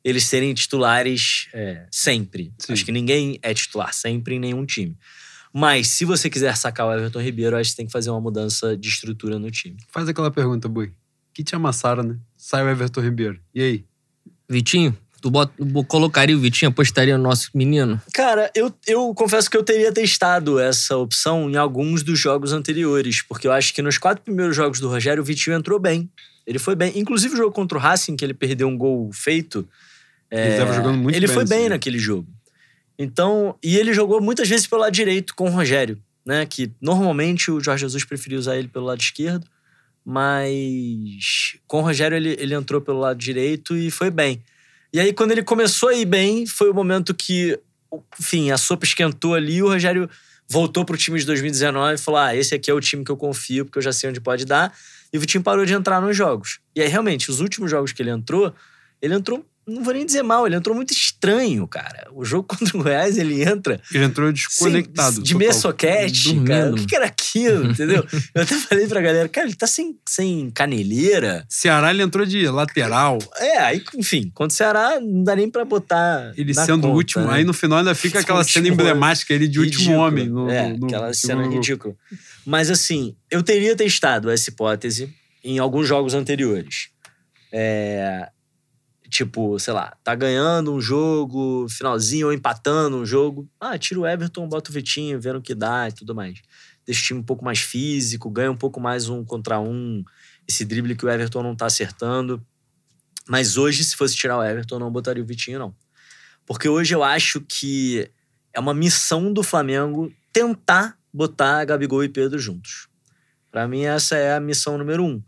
eles 0.04 0.24
serem 0.24 0.52
titulares 0.52 1.48
é, 1.54 1.86
sempre. 1.90 2.52
Sim. 2.58 2.74
Acho 2.74 2.84
que 2.84 2.92
ninguém 2.92 3.38
é 3.40 3.54
titular 3.54 3.94
sempre 3.94 4.34
em 4.34 4.38
nenhum 4.38 4.66
time. 4.66 4.94
Mas 5.52 5.88
se 5.88 6.04
você 6.04 6.30
quiser 6.30 6.56
sacar 6.56 6.86
o 6.86 6.92
Everton 6.92 7.20
Ribeiro, 7.20 7.56
acho 7.56 7.70
que 7.70 7.76
tem 7.76 7.86
que 7.86 7.92
fazer 7.92 8.10
uma 8.10 8.20
mudança 8.20 8.76
de 8.76 8.88
estrutura 8.88 9.38
no 9.38 9.50
time. 9.50 9.76
Faz 9.88 10.08
aquela 10.08 10.30
pergunta, 10.30 10.68
Bui. 10.68 10.92
Que 11.34 11.44
te 11.44 11.54
amassaram, 11.54 12.02
né? 12.02 12.16
Sai 12.36 12.64
o 12.64 12.68
Everton 12.68 13.00
Ribeiro. 13.00 13.38
E 13.54 13.62
aí? 13.62 13.84
Vitinho, 14.48 14.96
tu 15.20 15.30
bota, 15.30 15.52
bo- 15.64 15.84
colocaria 15.84 16.36
o 16.36 16.40
Vitinho, 16.40 16.70
apostaria 16.70 17.16
no 17.16 17.22
nosso 17.24 17.50
menino? 17.54 18.00
Cara, 18.14 18.50
eu, 18.54 18.72
eu 18.86 19.14
confesso 19.14 19.50
que 19.50 19.56
eu 19.56 19.62
teria 19.62 19.92
testado 19.92 20.58
essa 20.58 20.96
opção 20.96 21.50
em 21.50 21.56
alguns 21.56 22.02
dos 22.02 22.18
jogos 22.18 22.52
anteriores, 22.52 23.22
porque 23.22 23.46
eu 23.46 23.52
acho 23.52 23.72
que 23.74 23.80
nos 23.82 23.98
quatro 23.98 24.22
primeiros 24.24 24.54
jogos 24.56 24.80
do 24.80 24.88
Rogério, 24.88 25.22
o 25.22 25.24
Vitinho 25.26 25.56
entrou 25.56 25.78
bem. 25.78 26.10
Ele 26.46 26.58
foi 26.58 26.74
bem. 26.74 26.92
Inclusive 26.98 27.34
o 27.34 27.36
jogo 27.36 27.52
contra 27.52 27.78
o 27.78 27.80
Racing, 27.80 28.16
que 28.16 28.24
ele 28.24 28.34
perdeu 28.34 28.68
um 28.68 28.76
gol 28.76 29.10
feito. 29.12 29.66
Ele 30.30 30.56
tava 30.56 30.72
jogando 30.74 30.96
muito 30.98 31.14
Ele 31.14 31.26
bem 31.26 31.34
foi 31.34 31.44
nesse 31.44 31.50
bem 31.54 31.60
jogo. 31.64 31.70
naquele 31.70 31.98
jogo. 31.98 32.28
Então, 32.98 33.56
e 33.62 33.76
ele 33.76 33.92
jogou 33.92 34.20
muitas 34.20 34.48
vezes 34.48 34.66
pelo 34.66 34.82
lado 34.82 34.92
direito 34.92 35.34
com 35.34 35.48
o 35.48 35.50
Rogério, 35.50 36.00
né? 36.24 36.46
Que 36.46 36.70
normalmente 36.80 37.50
o 37.50 37.60
Jorge 37.60 37.82
Jesus 37.82 38.04
preferia 38.04 38.38
usar 38.38 38.56
ele 38.56 38.68
pelo 38.68 38.86
lado 38.86 39.00
esquerdo, 39.00 39.46
mas 40.04 41.56
com 41.66 41.78
o 41.78 41.82
Rogério 41.82 42.16
ele, 42.16 42.36
ele 42.38 42.54
entrou 42.54 42.80
pelo 42.80 42.98
lado 42.98 43.18
direito 43.18 43.76
e 43.76 43.90
foi 43.90 44.10
bem. 44.10 44.42
E 44.92 45.00
aí, 45.00 45.12
quando 45.12 45.32
ele 45.32 45.42
começou 45.42 45.88
a 45.88 45.94
ir 45.94 46.04
bem, 46.04 46.46
foi 46.46 46.70
o 46.70 46.74
momento 46.74 47.14
que, 47.14 47.58
enfim, 48.20 48.50
a 48.50 48.58
sopa 48.58 48.84
esquentou 48.84 49.34
ali 49.34 49.56
e 49.56 49.62
o 49.62 49.68
Rogério 49.68 50.08
voltou 50.48 50.84
pro 50.84 50.98
time 50.98 51.18
de 51.18 51.24
2019 51.24 51.94
e 51.94 51.98
falou: 51.98 52.20
Ah, 52.20 52.36
esse 52.36 52.54
aqui 52.54 52.70
é 52.70 52.74
o 52.74 52.80
time 52.80 53.02
que 53.04 53.10
eu 53.10 53.16
confio, 53.16 53.64
porque 53.64 53.78
eu 53.78 53.82
já 53.82 53.92
sei 53.92 54.10
onde 54.10 54.20
pode 54.20 54.44
dar. 54.44 54.76
E 55.10 55.16
o 55.16 55.20
Vitinho 55.20 55.42
parou 55.42 55.64
de 55.64 55.72
entrar 55.72 56.00
nos 56.00 56.16
jogos. 56.16 56.60
E 56.74 56.82
aí, 56.82 56.88
realmente, 56.88 57.30
os 57.30 57.40
últimos 57.40 57.70
jogos 57.70 57.92
que 57.92 58.02
ele 58.02 58.10
entrou, 58.10 58.54
ele 59.00 59.14
entrou, 59.14 59.44
não 59.66 59.82
vou 59.84 59.92
nem 59.94 60.04
dizer 60.04 60.22
mal, 60.22 60.46
ele 60.46 60.56
entrou 60.56 60.74
muito 60.74 60.92
estranho, 60.92 61.66
cara. 61.68 62.08
O 62.12 62.24
jogo 62.24 62.48
contra 62.56 62.76
o 62.76 62.82
Goiás, 62.82 63.16
ele 63.16 63.42
entra 63.42 63.80
Ele 63.94 64.04
entrou 64.04 64.32
desconectado. 64.32 65.14
sem- 65.14 65.22
de 66.10 66.24
Dormindo. 66.34 66.48
cara. 66.48 66.70
O 66.72 66.74
que 66.76 66.86
que 66.86 66.96
era 66.96 67.06
aquilo, 67.06 67.70
entendeu? 67.70 68.04
Eu 68.34 68.42
até 68.42 68.56
falei 68.56 68.86
pra 68.86 69.00
galera, 69.00 69.28
cara, 69.28 69.46
ele 69.46 69.54
tá 69.56 69.66
sem, 69.66 69.96
sem 70.08 70.50
caneleira. 70.50 71.44
Ceará, 71.48 71.90
ele 71.90 72.02
entrou 72.02 72.26
de 72.26 72.46
lateral. 72.48 73.18
É, 73.36 73.58
aí, 73.58 73.82
enfim, 73.96 74.30
contra 74.34 74.52
o 74.52 74.56
Ceará, 74.56 75.00
não 75.00 75.22
dá 75.24 75.36
nem 75.36 75.48
pra 75.50 75.64
botar. 75.64 76.32
Ele 76.36 76.52
na 76.52 76.64
sendo 76.66 76.88
o 76.88 76.92
último. 76.92 77.24
né? 77.26 77.34
Aí 77.34 77.44
no 77.44 77.52
final 77.54 77.78
ainda 77.78 77.94
fica 77.94 78.20
aquela 78.20 78.42
cena 78.44 78.66
último 78.68 78.80
emblemática, 78.82 79.32
ele 79.32 79.46
de 79.48 79.58
último 79.60 79.80
Ridículo. 79.84 80.06
homem. 80.06 80.28
No, 80.28 80.50
é, 80.50 80.72
no- 80.76 80.86
aquela 80.86 81.08
no 81.08 81.14
cena 81.14 81.34
segundo 81.34 81.44
gol. 81.48 81.54
ridícula. 81.60 81.94
Mas 82.44 82.70
assim, 82.70 83.14
eu 83.30 83.42
teria 83.42 83.76
testado 83.76 84.28
essa 84.30 84.50
hipótese 84.50 85.14
em 85.44 85.58
alguns 85.58 85.86
jogos 85.86 86.14
anteriores. 86.14 86.88
É, 87.52 88.28
tipo, 89.12 89.58
sei 89.58 89.74
lá, 89.74 89.94
tá 90.02 90.14
ganhando 90.14 90.72
um 90.72 90.80
jogo, 90.80 91.66
finalzinho, 91.68 92.28
ou 92.28 92.32
empatando 92.32 92.96
um 92.96 93.04
jogo. 93.04 93.46
Ah, 93.60 93.76
tira 93.76 94.00
o 94.00 94.06
Everton, 94.06 94.48
bota 94.48 94.70
o 94.70 94.72
Vitinho, 94.72 95.20
vendo 95.20 95.38
o 95.38 95.42
que 95.42 95.54
dá 95.54 95.86
e 95.88 95.92
tudo 95.92 96.14
mais. 96.14 96.40
Deixa 96.86 97.02
o 97.02 97.04
time 97.04 97.20
um 97.20 97.22
pouco 97.22 97.44
mais 97.44 97.58
físico, 97.58 98.30
ganha 98.30 98.50
um 98.50 98.56
pouco 98.56 98.80
mais 98.80 99.10
um 99.10 99.22
contra 99.22 99.60
um. 99.60 100.02
Esse 100.48 100.64
drible 100.64 100.96
que 100.96 101.04
o 101.04 101.10
Everton 101.10 101.42
não 101.42 101.54
tá 101.54 101.66
acertando. 101.66 102.44
Mas 103.28 103.58
hoje, 103.58 103.84
se 103.84 103.94
fosse 103.94 104.16
tirar 104.16 104.38
o 104.38 104.42
Everton, 104.42 104.78
não 104.78 104.90
botaria 104.90 105.22
o 105.22 105.26
Vitinho, 105.26 105.58
não. 105.58 105.74
Porque 106.46 106.68
hoje 106.68 106.94
eu 106.94 107.04
acho 107.04 107.40
que 107.42 108.10
é 108.52 108.58
uma 108.58 108.72
missão 108.72 109.30
do 109.30 109.42
Flamengo 109.42 110.10
tentar 110.32 110.96
botar 111.12 111.66
Gabigol 111.66 112.02
e 112.02 112.08
Pedro 112.08 112.38
juntos. 112.38 112.88
Para 113.50 113.68
mim, 113.68 113.82
essa 113.82 114.16
é 114.16 114.34
a 114.34 114.40
missão 114.40 114.78
número 114.78 115.04
um. 115.04 115.22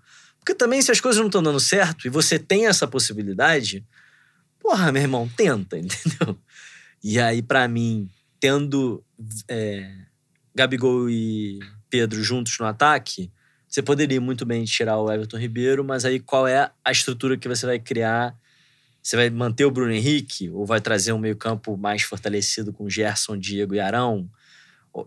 Porque 0.45 0.55
também, 0.55 0.82
se 0.82 0.92
as 0.92 1.01
coisas 1.01 1.18
não 1.18 1.28
estão 1.28 1.42
dando 1.42 1.59
certo 1.59 2.07
e 2.07 2.11
você 2.11 2.38
tem 2.38 2.66
essa 2.66 2.86
possibilidade, 2.86 3.82
porra, 4.61 4.92
meu 4.92 5.01
irmão, 5.01 5.26
tenta, 5.34 5.78
entendeu? 5.80 6.38
E 7.03 7.18
aí, 7.18 7.40
para 7.40 7.66
mim, 7.66 8.11
tendo 8.38 9.03
é, 9.49 9.90
Gabigol 10.55 11.09
e 11.09 11.61
Pedro 11.88 12.22
juntos 12.22 12.59
no 12.59 12.66
ataque, 12.66 13.32
você 13.66 13.82
poderia 13.82 14.20
muito 14.20 14.45
bem 14.45 14.66
tirar 14.66 14.99
o 14.99 15.11
Everton 15.11 15.38
Ribeiro, 15.38 15.82
mas 15.82 16.05
aí 16.05 16.20
qual 16.20 16.47
é 16.47 16.70
a 16.84 16.92
estrutura 16.92 17.38
que 17.38 17.49
você 17.49 17.64
vai 17.64 17.78
criar? 17.78 18.36
Você 19.03 19.16
vai 19.16 19.30
manter 19.30 19.64
o 19.64 19.70
Bruno 19.70 19.92
Henrique 19.92 20.51
ou 20.51 20.66
vai 20.66 20.80
trazer 20.80 21.14
um 21.14 21.18
meio-campo 21.18 21.74
mais 21.74 22.03
fortalecido 22.03 22.70
com 22.70 22.88
Gerson, 22.88 23.38
Diego 23.38 23.74
e 23.74 23.80
Arão? 23.80 24.28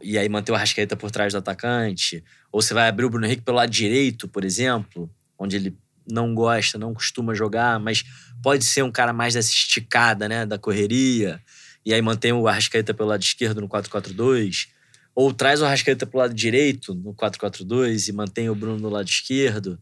E 0.02 0.18
aí 0.18 0.28
manter 0.28 0.52
o 0.52 0.56
Arrascaeta 0.56 0.96
por 0.96 1.12
trás 1.12 1.34
do 1.34 1.38
atacante? 1.38 2.24
Ou 2.52 2.60
você 2.60 2.74
vai 2.74 2.90
abrir 2.90 3.06
o 3.06 3.10
Bruno 3.10 3.28
Henrique 3.28 3.44
pelo 3.44 3.58
lado 3.58 3.70
direito, 3.70 4.28
por 4.28 4.44
exemplo, 4.44 5.10
onde 5.38 5.56
ele 5.56 5.78
não 6.10 6.34
gosta, 6.34 6.78
não 6.78 6.94
costuma 6.94 7.34
jogar, 7.34 7.80
mas 7.80 8.04
pode 8.42 8.64
ser 8.64 8.84
um 8.84 8.92
cara 8.92 9.12
mais 9.12 9.34
dessa 9.34 9.52
esticada, 9.52 10.28
né, 10.28 10.46
da 10.46 10.58
correria. 10.58 11.42
E 11.86 11.94
aí 11.94 12.02
mantém 12.02 12.32
o 12.32 12.48
Arrascaeta 12.48 12.94
pelo 12.94 13.10
lado 13.10 13.22
esquerdo 13.22 13.62
no 13.62 13.68
4-4-2. 13.68 14.68
Ou 15.14 15.34
traz 15.34 15.62
o 15.62 15.66
Arrascaeta 15.66 16.06
pro 16.06 16.20
lado 16.20 16.34
direito 16.34 16.94
no 16.94 17.14
4-4-2 17.14 18.08
e 18.08 18.12
mantém 18.12 18.50
o 18.50 18.56
Bruno 18.56 18.80
no 18.80 18.90
lado 18.90 19.08
esquerdo. 19.08 19.80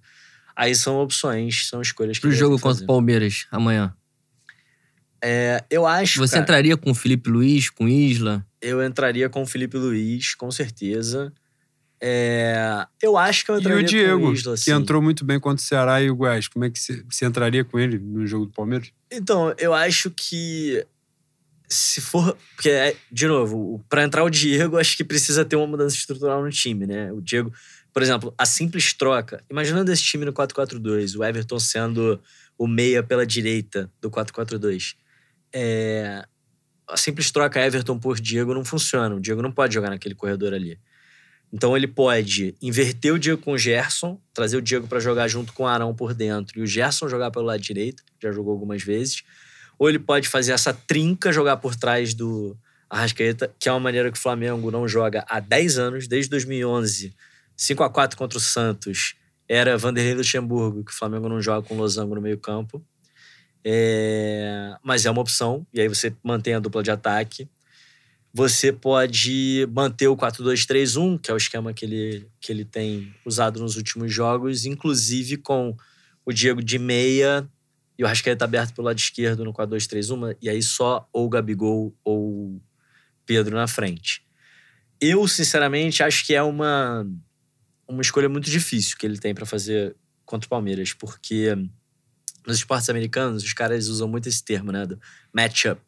Aí 0.56 0.74
são 0.74 0.98
opções, 0.98 1.68
são 1.68 1.82
escolhas 1.82 2.18
que 2.18 2.22
Pro 2.22 2.32
jogo 2.32 2.60
contra 2.60 2.84
o 2.84 2.88
Palmeiras 2.88 3.46
amanhã. 3.52 3.94
É, 5.22 5.64
eu 5.70 5.86
acho. 5.86 6.20
Você 6.20 6.34
cara, 6.34 6.44
entraria 6.44 6.78
com 6.78 6.92
o 6.92 6.96
Felipe 6.96 7.30
Luiz, 7.30 7.70
com 7.70 7.88
Isla? 7.88 8.46
Eu 8.62 8.84
entraria 8.84 9.28
com 9.28 9.42
o 9.42 9.46
Felipe 9.46 9.76
Luiz, 9.76 10.36
com 10.36 10.50
certeza. 10.52 11.34
É, 12.02 12.86
eu 13.02 13.18
acho 13.18 13.46
que 13.46 13.52
eu 13.52 13.60
entraria 13.60 13.82
e 13.82 13.84
o 13.84 13.88
Diego, 13.88 14.28
o 14.28 14.34
Isla, 14.34 14.54
que 14.56 14.62
sim. 14.62 14.72
entrou 14.72 15.02
muito 15.02 15.24
bem 15.24 15.40
contra 15.40 15.64
o 15.64 15.66
Ceará 15.66 16.02
e 16.02 16.10
o 16.10 16.16
Goiás. 16.16 16.48
Como 16.48 16.66
é 16.66 16.70
que 16.70 16.78
você, 16.78 17.04
você 17.10 17.26
entraria 17.26 17.64
com 17.64 17.80
ele 17.80 17.98
no 17.98 18.28
jogo 18.28 18.46
do 18.46 18.52
Palmeiras? 18.52 18.92
Então, 19.12 19.54
eu 19.58 19.74
acho 19.74 20.12
que 20.12 20.86
se 21.68 22.02
for. 22.02 22.38
Porque, 22.56 22.70
é, 22.70 22.96
de 23.12 23.28
novo, 23.28 23.84
para 23.90 24.04
entrar 24.04 24.24
o 24.24 24.30
Diego, 24.30 24.78
acho 24.78 24.96
que 24.96 25.04
precisa 25.04 25.46
ter 25.46 25.56
uma 25.56 25.68
mudança 25.68 25.96
estrutural 25.96 26.44
no 26.44 26.50
time, 26.50 26.86
né? 26.86 27.12
O 27.12 27.22
Diego, 27.22 27.52
por 27.94 28.04
exemplo, 28.04 28.34
a 28.38 28.46
simples 28.46 28.94
troca. 28.94 29.44
Imaginando 29.50 29.92
esse 29.92 30.04
time 30.04 30.26
no 30.26 30.34
4-4-2, 30.34 31.18
o 31.18 31.24
Everton 31.24 31.60
sendo 31.60 32.20
o 32.58 32.68
meia 32.68 33.04
pela 33.04 33.26
direita 33.26 33.92
do 34.02 34.10
4-4-2. 34.10 34.96
É, 35.54 36.26
a 36.88 36.98
simples 36.98 37.32
troca 37.32 37.66
Everton 37.66 37.98
por 37.98 38.20
Diego 38.20 38.54
não 38.54 38.64
funciona. 38.64 39.16
O 39.16 39.20
Diego 39.20 39.42
não 39.42 39.52
pode 39.52 39.74
jogar 39.74 39.90
naquele 39.90 40.16
corredor 40.16 40.54
ali. 40.54 40.78
Então 41.52 41.76
ele 41.76 41.88
pode 41.88 42.56
inverter 42.62 43.14
o 43.14 43.20
Diego 43.20 43.42
com 43.42 43.54
o 43.54 43.58
Gerson, 43.58 44.20
trazer 44.34 44.58
o 44.58 44.62
Diego 44.62 44.88
para 44.88 45.00
jogar 45.00 45.28
junto 45.28 45.54
com 45.54 45.64
o 45.64 45.68
Arão 45.68 45.96
por 45.96 46.14
dentro 46.14 46.60
e 46.60 46.62
o 46.62 46.68
Gerson 46.68 47.08
jogar 47.08 47.32
pelo 47.32 47.46
lado 47.46 47.62
direito, 47.62 48.04
já 48.22 48.32
jogou 48.32 48.52
algumas 48.52 48.84
vezes. 48.84 49.24
Ou 49.78 49.90
ele 49.90 50.00
pode 50.00 50.28
fazer 50.28 50.52
essa 50.52 50.74
trinca 50.74 51.32
jogar 51.32 51.58
por 51.58 51.76
trás 51.76 52.14
do 52.14 52.58
Arrascaeta, 52.90 53.54
que 53.60 53.68
é 53.68 53.72
uma 53.72 53.80
maneira 53.80 54.12
que 54.12 54.18
o 54.18 54.22
Flamengo 54.22 54.72
não 54.72 54.88
joga 54.88 55.26
há 55.28 55.40
10 55.40 55.78
anos, 55.78 56.08
desde 56.08 56.30
2011, 56.30 57.16
5 57.56 57.84
a 57.84 57.90
4 57.90 58.18
contra 58.18 58.38
o 58.38 58.42
Santos. 58.42 59.16
Era 59.48 59.78
Vanderlei 59.78 60.16
Luxemburgo, 60.16 60.84
que 60.84 60.92
o 60.92 60.96
Flamengo 60.96 61.30
não 61.30 61.42
joga 61.42 61.68
com 61.68 61.76
losango 61.76 62.16
no 62.16 62.22
meio-campo. 62.22 62.84
É... 63.64 64.76
Mas 64.84 65.06
é 65.06 65.12
uma 65.12 65.22
opção, 65.22 65.66
e 65.74 65.82
aí 65.82 65.88
você 65.88 66.14
mantém 66.24 66.54
a 66.54 66.60
dupla 66.60 66.84
de 66.84 66.92
ataque. 66.92 67.50
Você 68.38 68.74
pode 68.74 69.66
manter 69.72 70.10
o 70.10 70.18
4-2-3-1, 70.18 71.22
que 71.22 71.32
é 71.32 71.34
o 71.34 71.38
esquema 71.38 71.74
que 71.74 71.86
ele, 71.86 72.28
que 72.42 72.52
ele 72.52 72.66
tem 72.66 73.16
usado 73.26 73.62
nos 73.62 73.78
últimos 73.78 74.14
jogos, 74.14 74.66
inclusive 74.66 75.38
com 75.38 75.74
o 76.26 76.34
Diego 76.34 76.62
de 76.62 76.78
meia 76.78 77.50
e 77.98 78.04
o 78.04 78.08
Rascaeta 78.08 78.44
aberto 78.44 78.74
pelo 78.74 78.88
lado 78.88 78.98
esquerdo 78.98 79.46
no 79.46 79.54
4-2-3-1, 79.54 80.36
e 80.42 80.50
aí 80.50 80.62
só 80.62 81.08
ou 81.14 81.30
Gabigol 81.30 81.96
ou 82.04 82.62
Pedro 83.26 83.56
na 83.56 83.68
frente. 83.68 84.22
Eu, 85.00 85.26
sinceramente, 85.30 86.04
acho 86.04 86.26
que 86.26 86.36
é 86.36 86.44
uma, 86.44 87.08
uma 87.88 88.02
escolha 88.02 88.28
muito 88.28 88.52
difícil 88.52 88.98
que 88.98 89.06
ele 89.06 89.18
tem 89.18 89.34
para 89.34 89.46
fazer 89.46 89.96
contra 90.26 90.46
o 90.46 90.50
Palmeiras, 90.50 90.92
porque 90.92 91.56
nos 92.46 92.58
esportes 92.58 92.90
americanos 92.90 93.46
os 93.46 93.54
caras 93.54 93.88
usam 93.88 94.10
muito 94.10 94.28
esse 94.28 94.44
termo, 94.44 94.74
né, 94.74 94.86
do 94.86 95.00
matchup, 95.34 95.82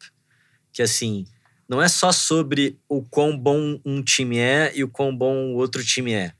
que 0.72 0.80
assim, 0.80 1.26
não 1.68 1.82
é 1.82 1.88
só 1.88 2.10
sobre 2.10 2.78
o 2.88 3.02
quão 3.02 3.36
bom 3.36 3.78
um 3.84 4.02
time 4.02 4.38
é 4.38 4.72
e 4.74 4.82
o 4.82 4.88
quão 4.88 5.14
bom 5.14 5.52
o 5.52 5.56
outro 5.56 5.84
time 5.84 6.14
é. 6.14 6.32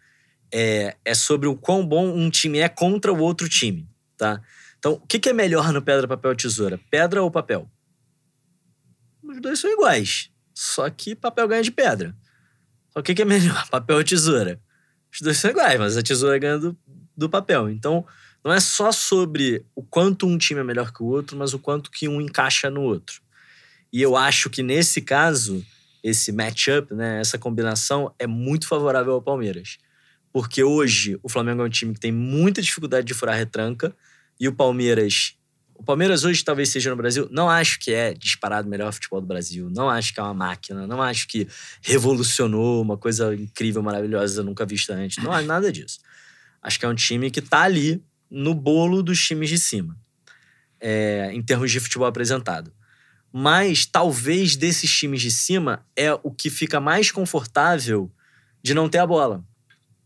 É, 0.50 0.96
é 1.04 1.14
sobre 1.14 1.46
o 1.46 1.54
quão 1.54 1.86
bom 1.86 2.08
um 2.08 2.30
time 2.30 2.58
é 2.58 2.68
contra 2.68 3.12
o 3.12 3.18
outro 3.18 3.46
time, 3.48 3.86
tá? 4.16 4.40
Então, 4.78 4.92
o 4.92 5.06
que, 5.06 5.18
que 5.18 5.28
é 5.28 5.32
melhor 5.34 5.72
no 5.72 5.82
pedra, 5.82 6.08
papel, 6.08 6.34
tesoura? 6.34 6.80
Pedra 6.90 7.22
ou 7.22 7.30
papel? 7.30 7.70
Os 9.22 9.40
dois 9.42 9.58
são 9.58 9.70
iguais, 9.70 10.30
só 10.54 10.88
que 10.88 11.14
papel 11.14 11.46
ganha 11.46 11.62
de 11.62 11.70
pedra. 11.70 12.16
Só 12.88 13.02
que 13.02 13.12
o 13.12 13.14
que, 13.14 13.14
que 13.16 13.22
é 13.22 13.24
melhor? 13.26 13.68
Papel 13.68 13.98
ou 13.98 14.04
tesoura? 14.04 14.58
Os 15.12 15.20
dois 15.20 15.36
são 15.36 15.50
iguais, 15.50 15.78
mas 15.78 15.96
a 15.98 16.02
tesoura 16.02 16.38
ganha 16.38 16.58
do, 16.58 16.76
do 17.14 17.28
papel. 17.28 17.68
Então, 17.68 18.06
não 18.42 18.52
é 18.52 18.60
só 18.60 18.90
sobre 18.90 19.66
o 19.74 19.82
quanto 19.82 20.26
um 20.26 20.38
time 20.38 20.60
é 20.60 20.64
melhor 20.64 20.92
que 20.92 21.02
o 21.02 21.06
outro, 21.06 21.36
mas 21.36 21.52
o 21.52 21.58
quanto 21.58 21.90
que 21.90 22.08
um 22.08 22.20
encaixa 22.20 22.70
no 22.70 22.80
outro. 22.80 23.20
E 23.92 24.02
eu 24.02 24.16
acho 24.16 24.50
que 24.50 24.62
nesse 24.62 25.00
caso, 25.00 25.64
esse 26.02 26.32
matchup, 26.32 26.94
né, 26.94 27.20
essa 27.20 27.38
combinação 27.38 28.14
é 28.18 28.26
muito 28.26 28.66
favorável 28.66 29.14
ao 29.14 29.22
Palmeiras. 29.22 29.78
Porque 30.32 30.62
hoje 30.62 31.18
o 31.22 31.28
Flamengo 31.28 31.62
é 31.62 31.64
um 31.64 31.70
time 31.70 31.94
que 31.94 32.00
tem 32.00 32.12
muita 32.12 32.60
dificuldade 32.60 33.06
de 33.06 33.14
furar 33.14 33.36
retranca 33.36 33.94
e 34.38 34.46
o 34.46 34.52
Palmeiras. 34.52 35.34
O 35.74 35.82
Palmeiras 35.82 36.24
hoje 36.24 36.44
talvez 36.44 36.68
seja 36.68 36.90
no 36.90 36.96
Brasil. 36.96 37.28
Não 37.30 37.48
acho 37.48 37.78
que 37.78 37.92
é 37.92 38.12
disparado 38.12 38.68
o 38.68 38.70
melhor 38.70 38.92
futebol 38.92 39.20
do 39.20 39.26
Brasil. 39.26 39.70
Não 39.70 39.88
acho 39.88 40.12
que 40.12 40.20
é 40.20 40.22
uma 40.22 40.34
máquina. 40.34 40.86
Não 40.86 41.00
acho 41.00 41.26
que 41.26 41.48
revolucionou 41.80 42.82
uma 42.82 42.98
coisa 42.98 43.34
incrível, 43.34 43.82
maravilhosa, 43.82 44.42
nunca 44.42 44.66
vista 44.66 44.94
antes. 44.94 45.22
Não 45.22 45.32
acho 45.32 45.46
nada 45.46 45.72
disso. 45.72 45.98
Acho 46.62 46.78
que 46.78 46.84
é 46.84 46.88
um 46.88 46.94
time 46.94 47.30
que 47.30 47.40
tá 47.40 47.62
ali 47.62 48.02
no 48.30 48.54
bolo 48.54 49.02
dos 49.02 49.24
times 49.24 49.48
de 49.48 49.58
cima, 49.58 49.96
é, 50.80 51.30
em 51.32 51.42
termos 51.42 51.70
de 51.70 51.80
futebol 51.80 52.06
apresentado. 52.06 52.72
Mas 53.32 53.84
talvez 53.84 54.56
desses 54.56 54.90
times 54.90 55.20
de 55.20 55.30
cima 55.30 55.84
é 55.96 56.12
o 56.22 56.30
que 56.30 56.48
fica 56.50 56.80
mais 56.80 57.10
confortável 57.10 58.10
de 58.62 58.72
não 58.74 58.88
ter 58.88 58.98
a 58.98 59.06
bola. 59.06 59.44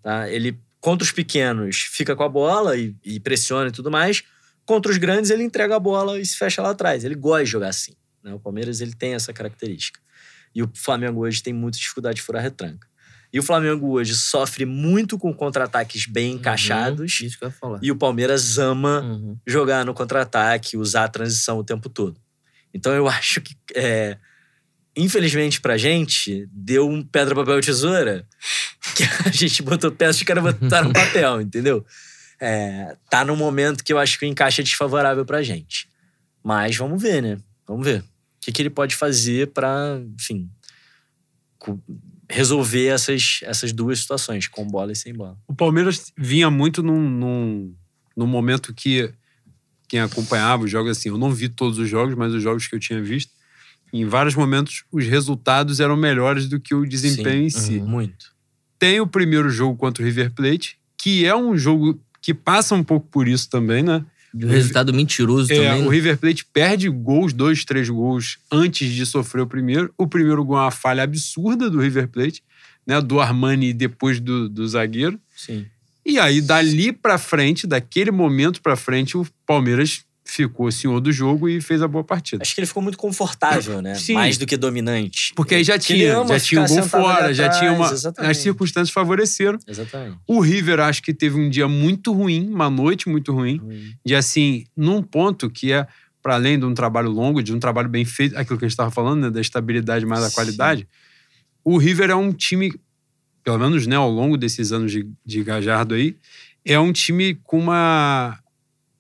Tá? 0.03 0.29
Ele, 0.29 0.59
contra 0.81 1.05
os 1.05 1.13
pequenos, 1.13 1.77
fica 1.91 2.17
com 2.17 2.23
a 2.25 2.29
bola 2.29 2.77
e, 2.77 2.95
e 3.05 3.21
pressiona 3.21 3.69
e 3.69 3.73
tudo 3.73 3.91
mais. 3.91 4.23
Contra 4.65 4.91
os 4.91 4.99
grandes, 4.99 5.31
ele 5.31 5.43
entrega 5.45 5.77
a 5.77 5.81
bola 5.81 6.21
e 6.21 6.27
se 6.27 6.37
fecha 6.37 6.61
lá 6.63 6.71
atrás. 6.71 7.05
Ele 7.05 7.15
gosta 7.15 7.45
de 7.45 7.51
jogar 7.51 7.69
assim. 7.69 7.95
Né? 8.23 8.35
O 8.35 8.41
Palmeiras 8.41 8.81
ele 8.81 8.93
tem 8.95 9.15
essa 9.15 9.33
característica. 9.33 10.01
E 10.55 10.63
o 10.63 10.71
Flamengo 10.75 11.21
hoje 11.21 11.43
tem 11.43 11.53
muita 11.53 11.79
dificuldade 11.79 12.17
de 12.17 12.23
furar 12.23 12.43
retranca. 12.43 12.87
E 13.33 13.39
o 13.39 13.43
Flamengo 13.43 13.89
hoje 13.93 14.15
sofre 14.15 14.67
muito 14.67 15.17
com 15.19 15.33
contra-ataques 15.33 16.07
bem 16.07 16.33
encaixados. 16.35 17.21
Uhum, 17.21 17.27
isso 17.27 17.39
que 17.39 17.45
eu 17.45 17.49
ia 17.49 17.55
falar. 17.55 17.79
E 17.83 17.91
o 17.91 17.97
Palmeiras 17.97 18.59
ama 18.59 19.01
Uhum. 19.01 19.39
jogar 19.47 19.87
no 19.87 19.95
contra-ataque, 19.95 20.77
usar 20.77 21.05
a 21.05 21.09
transição 21.09 21.57
o 21.59 21.65
tempo 21.65 21.89
todo. 21.89 22.21
Então 22.75 22.93
eu 22.93 23.09
acho 23.09 23.41
que, 23.41 23.55
é, 23.75 24.17
infelizmente 24.97 25.61
pra 25.61 25.77
gente, 25.77 26.49
deu 26.53 26.89
um 26.89 27.03
pedra, 27.03 27.35
papel 27.35 27.61
tesoura 27.61 28.27
que 28.97 29.05
a 29.27 29.31
gente 29.33 29.63
botou 29.63 29.93
peça 29.93 30.19
e 30.19 30.23
os 30.23 30.27
caras 30.27 30.43
botaram 30.43 30.93
papel, 30.93 31.41
entendeu? 31.41 31.85
É, 32.41 32.97
tá 33.09 33.25
num 33.25 33.37
momento 33.37 33.85
que 33.85 33.93
eu 33.93 33.99
acho 33.99 34.19
que 34.19 34.25
o 34.25 34.29
encaixe 34.29 34.61
é 34.61 34.65
desfavorável 34.65 35.25
pra 35.25 35.43
gente. 35.43 35.89
Mas 36.43 36.77
vamos 36.77 37.01
ver, 37.01 37.23
né? 37.23 37.39
Vamos 37.67 37.87
ver. 37.87 38.01
O 38.01 38.05
que, 38.41 38.51
que 38.51 38.63
ele 38.63 38.71
pode 38.71 38.97
fazer 38.97 39.49
pra, 39.53 40.01
enfim, 40.19 40.51
resolver 42.29 42.87
essas, 42.87 43.41
essas 43.43 43.73
duas 43.73 44.01
situações, 44.01 44.49
com 44.49 44.67
bola 44.67 44.93
e 44.93 44.97
sem 44.97 45.15
bola. 45.15 45.39
O 45.47 45.55
Palmeiras 45.55 46.13
vinha 46.17 46.51
muito 46.51 46.83
num, 46.83 47.09
num, 47.09 47.75
num 48.17 48.27
momento 48.27 48.75
que 48.75 49.13
quem 49.93 50.01
acompanhava 50.01 50.65
os 50.65 50.71
jogos, 50.71 50.93
assim, 50.93 51.11
eu 51.11 51.19
não 51.19 51.31
vi 51.31 51.51
todos 51.51 51.79
os 51.79 51.87
jogos, 51.87 52.15
mas 52.15 52.33
os 52.33 52.43
jogos 52.43 52.67
que 52.67 52.75
eu 52.75 52.81
tinha 52.81 53.03
visto, 53.03 53.31
em 53.93 54.07
vários 54.07 54.35
momentos 54.35 54.85
os 54.91 55.07
resultados 55.07 55.81
eram 55.81 55.99
melhores 55.99 56.49
do 56.49 56.59
que 56.59 56.75
o 56.75 56.87
desempenho 56.87 57.43
em 57.43 57.51
si. 57.51 57.77
Uhum. 57.77 57.87
Muito. 57.87 58.33
Tem 58.79 59.01
o 59.03 59.07
primeiro 59.07 59.51
jogo 59.51 59.77
contra 59.77 60.03
o 60.03 60.07
River 60.07 60.33
Plate, 60.33 60.79
que 60.97 61.27
é 61.27 61.37
um 61.37 61.59
jogo 61.59 62.01
que 62.23 62.33
passa 62.33 62.75
um 62.75 62.83
pouco 62.83 63.07
por 63.11 63.29
isso 63.29 63.51
também, 63.51 63.83
né? 63.83 64.03
O 64.33 64.47
resultado 64.47 64.95
mentiroso 64.95 65.53
É, 65.53 65.57
também. 65.57 65.83
o 65.83 65.91
né? 65.91 65.95
River 65.95 66.17
Plate 66.17 66.47
perde 66.47 66.89
gols, 66.89 67.35
dois, 67.35 67.63
três 67.63 67.91
gols, 67.91 68.39
antes 68.51 68.91
de 68.95 69.05
sofrer 69.05 69.43
o 69.43 69.47
primeiro. 69.47 69.93
O 69.99 70.07
primeiro 70.07 70.43
gol 70.43 70.57
é 70.57 70.61
uma 70.63 70.71
falha 70.71 71.03
absurda 71.03 71.69
do 71.69 71.79
River 71.79 72.09
Plate, 72.09 72.43
né? 72.87 72.99
Do 72.99 73.21
Armani 73.21 73.75
depois 73.75 74.19
do, 74.19 74.49
do 74.49 74.67
zagueiro. 74.67 75.21
Sim. 75.37 75.67
E 76.05 76.19
aí, 76.19 76.41
dali 76.41 76.93
pra 76.93 77.17
frente, 77.19 77.67
daquele 77.67 78.11
momento 78.11 78.61
pra 78.61 78.77
frente, 78.77 79.17
o 79.17 79.27
Palmeiras 79.47 80.05
ficou 80.25 80.71
senhor 80.71 81.01
do 81.01 81.13
jogo 81.13 81.49
e 81.49 81.61
fez 81.61 81.83
a 81.83 81.89
boa 81.89 82.03
partida. 82.05 82.43
Acho 82.43 82.55
que 82.55 82.61
ele 82.61 82.67
ficou 82.67 82.83
muito 82.83 82.97
confortável, 82.97 83.83
né? 83.83 83.95
Sim. 83.95 84.15
Mais 84.15 84.39
do 84.39 84.47
que 84.47 84.57
dominante. 84.57 85.33
Porque 85.35 85.55
aí 85.57 85.65
já 85.65 85.79
tinha, 85.79 86.25
já 86.27 86.41
tinha 86.41 86.63
um 86.63 86.67
gol 86.67 86.83
fora, 86.85 87.35
já 87.35 87.49
tinha 87.49 87.73
uma. 87.73 87.91
exatamente. 87.93 88.31
As 88.31 88.39
circunstâncias 88.39 88.91
favoreceram. 88.91 89.59
Exatamente. 89.67 90.19
O 90.27 90.41
River 90.41 90.81
acho 90.81 91.03
que 91.03 91.13
teve 91.13 91.39
um 91.39 91.51
dia 91.51 91.69
muito 91.69 92.13
ruim, 92.13 92.49
uma 92.49 92.71
noite 92.71 93.09
muito 93.09 93.33
ruim, 93.33 93.59
Ruim. 93.59 93.93
de 94.05 94.15
assim, 94.15 94.65
num 94.77 95.03
ponto 95.03 95.51
que 95.51 95.73
é 95.73 95.87
para 96.23 96.35
além 96.35 96.57
de 96.59 96.65
um 96.65 96.73
trabalho 96.73 97.11
longo, 97.11 97.43
de 97.43 97.53
um 97.53 97.59
trabalho 97.59 97.89
bem 97.89 98.05
feito, 98.05 98.39
aquilo 98.39 98.57
que 98.57 98.65
a 98.65 98.69
gente 98.69 98.75
estava 98.75 98.93
falando, 98.93 99.23
né, 99.23 99.31
da 99.31 99.41
estabilidade 99.41 100.07
mais 100.07 100.23
da 100.23 100.29
Sim. 100.29 100.35
qualidade. 100.37 100.89
O 101.65 101.77
River 101.77 102.11
é 102.11 102.15
um 102.15 102.33
time, 102.33 102.73
pelo 103.43 103.59
menos 103.59 103.87
né, 103.87 103.97
ao 103.97 104.11
longo 104.11 104.37
desses 104.37 104.73
anos 104.73 104.93
de, 104.93 105.09
de 105.25 105.43
Gajardo 105.43 105.95
aí, 105.95 106.17
é 106.65 106.79
um 106.79 106.93
time 106.93 107.35
com 107.45 107.59
uma, 107.59 108.39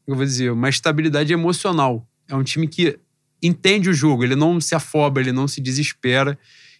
eu 0.07 0.15
vou 0.17 0.25
dizer, 0.25 0.51
uma 0.51 0.69
estabilidade 0.69 1.33
emocional. 1.33 2.07
É 2.29 2.35
um 2.35 2.43
time 2.43 2.67
que 2.67 2.99
entende 3.43 3.89
o 3.89 3.95
jogo, 3.95 4.25
ele 4.25 4.37
não 4.37 4.61
se 4.61 4.75
afoba, 4.75 5.21
ele 5.21 5.33
não 5.33 5.49
se 5.49 5.61
desespera 5.61 6.39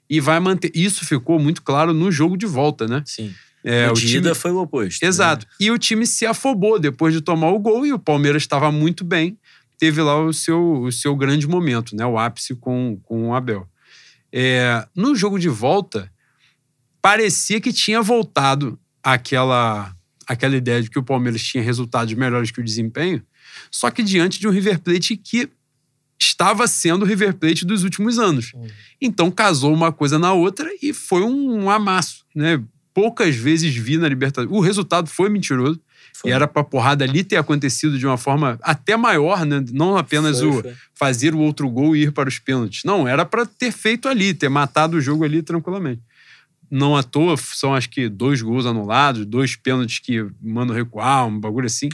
e 0.09 0.21
vai 0.21 0.39
manter. 0.39 0.71
Isso 0.75 1.05
ficou 1.07 1.39
muito 1.39 1.63
claro 1.63 1.93
no 1.93 2.11
jogo 2.11 2.37
de 2.37 2.47
volta, 2.47 2.87
né? 2.87 3.03
Sim. 3.07 3.33
É, 3.65 3.89
o 3.91 3.95
time 3.95 4.35
foi 4.35 4.51
o 4.51 4.61
oposto. 4.61 5.03
né? 5.03 5.09
Exato. 5.09 5.47
E 5.59 5.71
o 5.71 5.79
time 5.79 6.07
se 6.07 6.27
afobou 6.27 6.79
depois 6.79 7.15
de 7.15 7.21
tomar 7.21 7.51
o 7.51 7.59
gol 7.59 7.87
e 7.87 7.93
o 7.93 7.99
Palmeiras 7.99 8.43
estava 8.43 8.73
muito 8.73 9.05
bem. 9.05 9.39
Teve 9.79 10.03
lá 10.03 10.21
o 10.21 10.33
seu, 10.33 10.83
o 10.83 10.93
seu 10.93 11.15
grande 11.17 11.47
momento, 11.47 11.97
né? 11.97 12.05
O 12.05 12.19
ápice 12.19 12.55
com, 12.55 12.99
com 13.05 13.29
o 13.29 13.35
Abel. 13.35 13.67
É, 14.33 14.87
no 14.95 15.15
jogo 15.15 15.39
de 15.39 15.49
volta, 15.49 16.12
parecia 17.03 17.61
que 17.61 17.73
tinha 17.73 18.01
voltado 18.01 18.79
aquela, 19.03 19.95
aquela 20.27 20.57
ideia 20.57 20.81
de 20.81 20.89
que 20.89 20.99
o 20.99 21.03
Palmeiras 21.03 21.43
tinha 21.43 21.63
resultados 21.63 22.15
melhores 22.15 22.53
que 22.53 22.61
o 22.61 22.65
desempenho, 22.65 23.21
só 23.71 23.91
que 23.91 24.03
diante 24.03 24.39
de 24.39 24.47
um 24.47 24.53
River 24.53 24.79
Plate 24.79 25.17
que 25.17 25.51
estava 26.19 26.67
sendo 26.69 27.03
o 27.03 27.07
River 27.07 27.35
Plate 27.35 27.67
dos 27.67 27.83
últimos 27.83 28.19
anos. 28.19 28.53
Então 29.01 29.31
casou 29.31 29.75
uma 29.75 29.91
coisa 29.91 30.19
na 30.19 30.33
outra 30.33 30.71
e 30.81 30.93
foi 30.93 31.23
um, 31.23 31.69
amasso, 31.69 32.25
né? 32.35 32.63
Poucas 32.95 33.35
vezes 33.35 33.75
vi 33.75 33.97
na 33.97 34.09
Libertadores. 34.09 34.55
O 34.55 34.61
resultado 34.61 35.09
foi 35.09 35.29
mentiroso. 35.29 35.81
Foi. 36.15 36.31
E 36.31 36.35
era 36.35 36.47
pra 36.47 36.63
porrada 36.63 37.05
ali 37.05 37.25
ter 37.25 37.37
acontecido 37.37 37.99
de 37.99 38.07
uma 38.07 38.19
forma 38.19 38.59
até 38.63 38.97
maior, 38.99 39.47
né? 39.47 39.65
Não 39.73 39.97
apenas 39.97 40.41
Foi, 40.41 40.49
o 40.49 40.61
foi. 40.61 40.75
fazer 40.95 41.35
o 41.35 41.39
outro 41.39 41.69
gol 41.71 41.97
e 41.97 42.03
ir 42.03 42.13
para 42.13 42.29
os 42.29 42.39
pênaltis. 42.39 42.85
Não, 42.85 43.09
era 43.09 43.25
pra 43.25 43.47
ter 43.47 43.73
feito 43.73 44.09
ali, 44.09 44.35
ter 44.35 44.51
matado 44.51 44.99
o 44.99 45.01
jogo 45.01 45.25
ali 45.25 45.43
tranquilamente. 45.43 46.03
Não 46.75 46.97
à 46.97 47.03
toa, 47.03 47.37
são 47.37 47.75
acho 47.75 47.91
que 47.91 48.09
dois 48.09 48.41
gols 48.41 48.65
anulados, 48.65 49.27
dois 49.27 49.55
pênaltis 49.55 49.99
que 49.99 50.27
mandam 50.41 50.75
recuar, 50.75 51.27
um 51.27 51.39
bagulho 51.39 51.67
assim. 51.67 51.91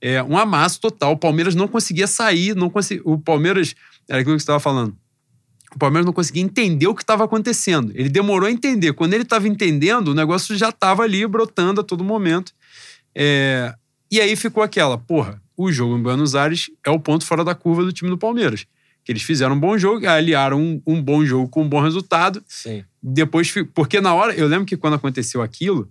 É 0.00 0.20
um 0.20 0.36
amasso 0.36 0.80
total. 0.80 1.12
O 1.12 1.16
Palmeiras 1.16 1.54
não 1.54 1.68
conseguia 1.68 2.08
sair, 2.08 2.56
não 2.56 2.68
conseguia. 2.68 3.02
O 3.04 3.16
Palmeiras, 3.16 3.76
era 4.08 4.20
aquilo 4.20 4.34
que 4.34 4.40
você 4.40 4.44
estava 4.44 4.58
falando. 4.58 4.96
O 5.72 5.78
Palmeiras 5.78 6.04
não 6.04 6.12
conseguia 6.12 6.42
entender 6.42 6.88
o 6.88 6.94
que 6.96 7.02
estava 7.02 7.22
acontecendo. 7.24 7.92
Ele 7.94 8.08
demorou 8.08 8.48
a 8.48 8.50
entender. 8.50 8.92
Quando 8.92 9.14
ele 9.14 9.22
estava 9.22 9.46
entendendo, 9.46 10.08
o 10.08 10.14
negócio 10.14 10.56
já 10.56 10.70
estava 10.70 11.04
ali 11.04 11.24
brotando 11.24 11.80
a 11.80 11.84
todo 11.84 12.02
momento. 12.02 12.52
É, 13.14 13.72
E 14.10 14.20
aí 14.20 14.34
ficou 14.34 14.62
aquela, 14.62 14.98
porra, 14.98 15.40
o 15.56 15.70
jogo 15.70 15.96
em 15.96 16.02
Buenos 16.02 16.34
Aires 16.34 16.70
é 16.84 16.90
o 16.90 16.98
ponto 16.98 17.24
fora 17.24 17.44
da 17.44 17.54
curva 17.54 17.84
do 17.84 17.92
time 17.92 18.10
do 18.10 18.18
Palmeiras. 18.18 18.66
Que 19.08 19.12
eles 19.12 19.22
fizeram 19.22 19.54
um 19.54 19.58
bom 19.58 19.78
jogo, 19.78 20.06
aliaram 20.06 20.60
um, 20.60 20.82
um 20.86 21.02
bom 21.02 21.24
jogo 21.24 21.48
com 21.48 21.62
um 21.62 21.68
bom 21.68 21.80
resultado. 21.80 22.44
Sim. 22.46 22.84
Depois, 23.02 23.50
porque 23.72 24.02
na 24.02 24.12
hora, 24.12 24.34
eu 24.34 24.46
lembro 24.46 24.66
que 24.66 24.76
quando 24.76 24.92
aconteceu 24.92 25.40
aquilo, 25.40 25.90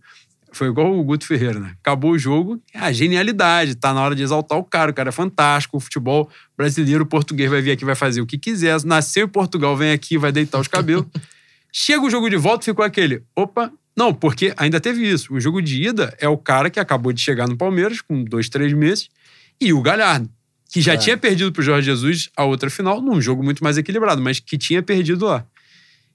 foi 0.52 0.68
igual 0.68 0.96
o 0.96 1.04
Guto 1.04 1.26
Ferreira, 1.26 1.60
né? 1.60 1.76
Acabou 1.82 2.12
o 2.12 2.20
jogo, 2.20 2.62
é 2.72 2.78
a 2.78 2.92
genialidade, 2.92 3.74
tá 3.74 3.92
na 3.92 4.04
hora 4.04 4.14
de 4.14 4.22
exaltar 4.22 4.60
o 4.60 4.64
cara, 4.64 4.92
o 4.92 4.94
cara 4.94 5.10
é 5.10 5.12
fantástico, 5.12 5.78
o 5.78 5.80
futebol 5.80 6.30
brasileiro, 6.56 7.06
o 7.06 7.08
português 7.08 7.50
vai 7.50 7.60
vir 7.60 7.72
aqui, 7.72 7.84
vai 7.84 7.96
fazer 7.96 8.22
o 8.22 8.26
que 8.28 8.38
quiser, 8.38 8.80
nasceu 8.84 9.26
em 9.26 9.30
Portugal, 9.30 9.76
vem 9.76 9.94
aqui, 9.94 10.16
vai 10.16 10.32
deitar 10.32 10.60
os 10.60 10.68
cabelos. 10.68 11.08
Chega 11.74 12.06
o 12.06 12.12
jogo 12.12 12.30
de 12.30 12.38
volta, 12.38 12.66
ficou 12.66 12.86
aquele, 12.86 13.24
opa, 13.36 13.74
não, 13.98 14.14
porque 14.14 14.54
ainda 14.58 14.80
teve 14.80 15.12
isso. 15.12 15.34
O 15.34 15.40
jogo 15.40 15.60
de 15.60 15.88
ida 15.88 16.16
é 16.20 16.30
o 16.30 16.38
cara 16.38 16.70
que 16.70 16.80
acabou 16.80 17.12
de 17.12 17.20
chegar 17.20 17.48
no 17.48 17.58
Palmeiras, 17.58 18.00
com 18.00 18.24
dois, 18.24 18.48
três 18.48 18.72
meses, 18.74 19.10
e 19.60 19.74
o 19.74 19.82
Galhardo, 19.82 20.30
que 20.78 20.82
já 20.84 20.94
É. 20.94 20.98
tinha 20.98 21.18
perdido 21.18 21.52
pro 21.52 21.64
Jorge 21.64 21.86
Jesus 21.88 22.30
a 22.38 22.44
outra 22.46 22.70
final, 22.70 23.02
num 23.02 23.20
jogo 23.20 23.44
muito 23.44 23.64
mais 23.64 23.78
equilibrado, 23.78 24.22
mas 24.22 24.40
que 24.40 24.58
tinha 24.58 24.84
perdido 24.84 25.26
lá. 25.26 25.44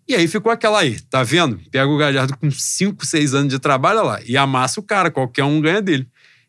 E 0.08 0.14
aí 0.14 0.28
ficou 0.28 0.52
aquela 0.52 0.78
aí, 0.80 1.00
tá 1.00 1.22
vendo? 1.22 1.60
Pega 1.70 1.86
o 1.88 1.96
Galhardo 1.96 2.36
com 2.36 2.50
5, 2.50 3.04
6 3.04 3.34
anos 3.34 3.52
de 3.52 3.58
trabalho 3.58 3.98
olha 4.00 4.06
lá 4.08 4.20
e 4.24 4.36
amassa 4.36 4.78
o 4.78 4.82
cara, 4.82 5.10
qualquer 5.10 5.44
um 5.44 5.60
ganha 5.60 5.82
dele. 5.82 6.06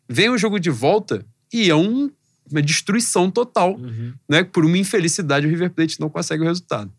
Vem 0.08 0.28
o 0.30 0.38
jogo 0.38 0.60
de 0.60 0.70
volta 0.70 1.24
e 1.52 1.70
é 1.70 1.74
um- 1.74 2.10
uma 2.50 2.60
destruição 2.62 3.30
total, 3.30 3.74
Uhum. 3.76 4.12
né? 4.28 4.44
Por 4.44 4.64
uma 4.64 4.76
infelicidade 4.78 5.46
o 5.46 5.50
River 5.50 5.70
Plate 5.70 5.98
não 6.00 6.08
consegue 6.10 6.42
o 6.42 6.46
resultado. 6.46 6.92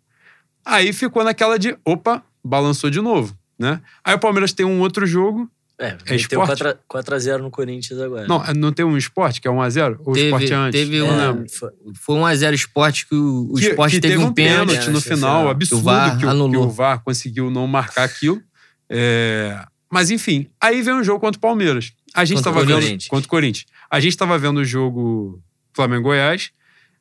Aí 0.66 0.91
ficou 0.91 1.24
naquela 1.24 1.57
de, 1.59 1.78
opa, 1.86 2.24
balançou 2.43 2.89
de 2.89 2.99
novo, 2.99 3.38
né? 3.59 3.80
Aí 4.03 4.16
o 4.16 4.20
Palmeiras 4.20 4.51
tem 4.53 4.66
um 4.66 4.80
outro 4.80 5.05
jogo, 5.05 5.49
É, 5.78 5.98
É 6.06 6.16
esporte? 6.16 6.62
4 6.64 6.78
4x0 6.90 7.40
no 7.40 7.52
Corinthians 7.52 8.00
agora. 8.00 8.26
não, 8.28 8.42
não 8.56 8.72
tem 8.72 8.86
um 8.86 8.98
esporte 8.98 9.42
que 9.42 9.48
é 9.48 9.52
1 9.52 9.62
a 9.62 9.70
0 9.70 10.00
Ou 10.06 10.12
o 10.12 10.14
Teve- 10.14 10.26
esporte 10.28 10.54
é 10.54 10.56
antes? 10.56 10.80
teve 10.80 10.96
Eu 10.98 11.06
um- 11.06 11.44
É, 11.44 11.48
foi- 11.50 11.70
Foi 11.96 12.16
1x0 12.16 12.54
esporte 12.54 13.06
que 13.08 13.14
o, 13.16 13.52
o 13.52 13.56
que, 13.56 13.66
esporte 13.68 13.96
que 13.96 14.00
teve, 14.02 14.18
um 14.18 14.32
pênalti. 14.34 14.60
no 14.60 14.68
pênalti 14.72 14.90
no 14.90 15.02
final, 15.02 15.50
absurdo, 15.50 15.82
que 15.82 15.82
o 15.82 15.84
VAR 15.84 16.18
que 16.18 16.26
o, 16.26 16.50
que 16.52 16.58
o 16.58 16.70
VAR 16.70 17.04
conseguiu 17.04 17.50
não 17.52 17.68
marcar 17.68 18.04
aquilo. 18.06 18.42
É, 18.90 19.66
Mas 19.92 20.12
enfim, 20.12 20.48
aí 20.62 20.82
vem 20.82 20.94
um 20.94 21.04
jogo 21.04 21.20
contra 21.20 21.38
o 21.38 21.42
Palmeiras. 21.42 21.92
A 22.14 22.24
gente 22.24 22.38
Contra 22.38 22.52
estava 22.52 22.64
o 22.64 22.66
vendo 22.68 22.82
Corinthians. 22.82 23.08
contra 23.10 23.26
o 23.26 23.30
Corinthians. 23.30 23.66
A 23.92 24.00
gente 24.00 24.12
estava 24.14 24.38
vendo 24.38 24.58
o 24.60 24.66
jogo 24.66 25.42
Flamengo-Goiás. 25.76 26.52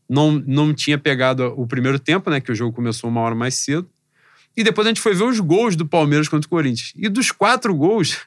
Não, 0.09 0.33
não 0.47 0.75
tinha 0.75 0.99
pegado 0.99 1.45
o 1.57 1.67
primeiro 1.67 1.99
tempo, 1.99 2.29
né? 2.29 2.41
Que 2.41 2.51
o 2.53 2.55
jogo 2.55 2.75
começou 2.75 3.09
uma 3.09 3.21
hora 3.21 3.35
mais 3.35 3.55
cedo. 3.55 3.89
E 4.57 4.63
depois 4.63 4.87
a 4.87 4.91
gente 4.91 5.01
foi 5.01 5.15
ver 5.15 5.25
os 5.25 5.41
gols 5.41 5.75
do 5.77 5.87
Palmeiras 5.87 6.29
contra 6.29 6.47
o 6.47 6.51
Corinthians. 6.51 6.93
E 6.97 7.09
dos 7.09 7.33
quatro 7.33 7.75
gols, 7.75 8.19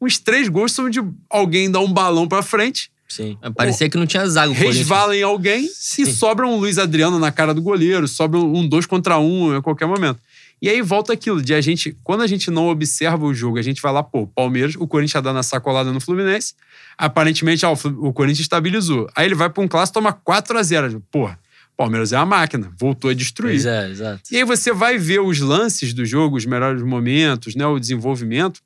uns 0.00 0.18
três 0.18 0.48
gols 0.48 0.72
são 0.72 0.90
de 0.90 1.00
alguém 1.28 1.70
dar 1.70 1.80
um 1.80 1.92
balão 1.92 2.28
pra 2.28 2.42
frente, 2.42 2.90
Sim. 3.08 3.38
Parecia 3.54 3.88
que 3.88 3.96
não 3.96 4.06
tinha 4.06 4.26
zaga 4.26 4.50
o 4.50 4.54
resvala 4.54 5.16
em 5.16 5.22
alguém 5.22 5.66
e 5.66 6.06
sobra 6.06 6.46
um 6.46 6.56
Luiz 6.56 6.78
Adriano 6.78 7.18
na 7.18 7.30
cara 7.30 7.54
do 7.54 7.62
goleiro, 7.62 8.08
sobra 8.08 8.40
um 8.40 8.66
dois 8.66 8.86
contra 8.86 9.18
um 9.18 9.56
a 9.56 9.62
qualquer 9.62 9.86
momento. 9.86 10.18
E 10.60 10.68
aí 10.68 10.80
volta 10.80 11.12
aquilo 11.12 11.42
de 11.42 11.52
a 11.52 11.60
gente, 11.60 11.96
quando 12.02 12.22
a 12.22 12.26
gente 12.26 12.50
não 12.50 12.68
observa 12.68 13.24
o 13.24 13.34
jogo, 13.34 13.58
a 13.58 13.62
gente 13.62 13.82
vai 13.82 13.92
lá, 13.92 14.02
pô, 14.02 14.26
Palmeiras, 14.26 14.74
o 14.76 14.86
Corinthians 14.88 15.12
tá 15.12 15.20
dando 15.20 15.38
a 15.38 15.42
sacolada 15.42 15.92
no 15.92 16.00
Fluminense, 16.00 16.54
aparentemente, 16.96 17.66
ó, 17.66 17.72
o 17.74 18.08
o 18.08 18.12
Corinthians 18.12 18.40
estabilizou. 18.40 19.08
Aí 19.14 19.26
ele 19.26 19.34
vai 19.34 19.50
pra 19.50 19.62
um 19.62 19.68
clássico, 19.68 19.94
toma 19.94 20.12
4 20.12 20.58
a 20.58 20.62
0 20.62 21.02
Porra, 21.10 21.38
Palmeiras 21.76 22.12
é 22.12 22.16
uma 22.16 22.26
máquina, 22.26 22.72
voltou 22.78 23.10
a 23.10 23.14
destruir. 23.14 23.52
Pois 23.52 23.66
é, 23.66 23.90
exato. 23.90 24.22
E 24.30 24.36
aí 24.38 24.44
você 24.44 24.72
vai 24.72 24.96
ver 24.96 25.20
os 25.20 25.38
lances 25.38 25.92
do 25.92 26.06
jogo, 26.06 26.36
os 26.36 26.46
melhores 26.46 26.82
momentos, 26.82 27.54
né, 27.54 27.66
o 27.66 27.78
desenvolvimento. 27.78 28.60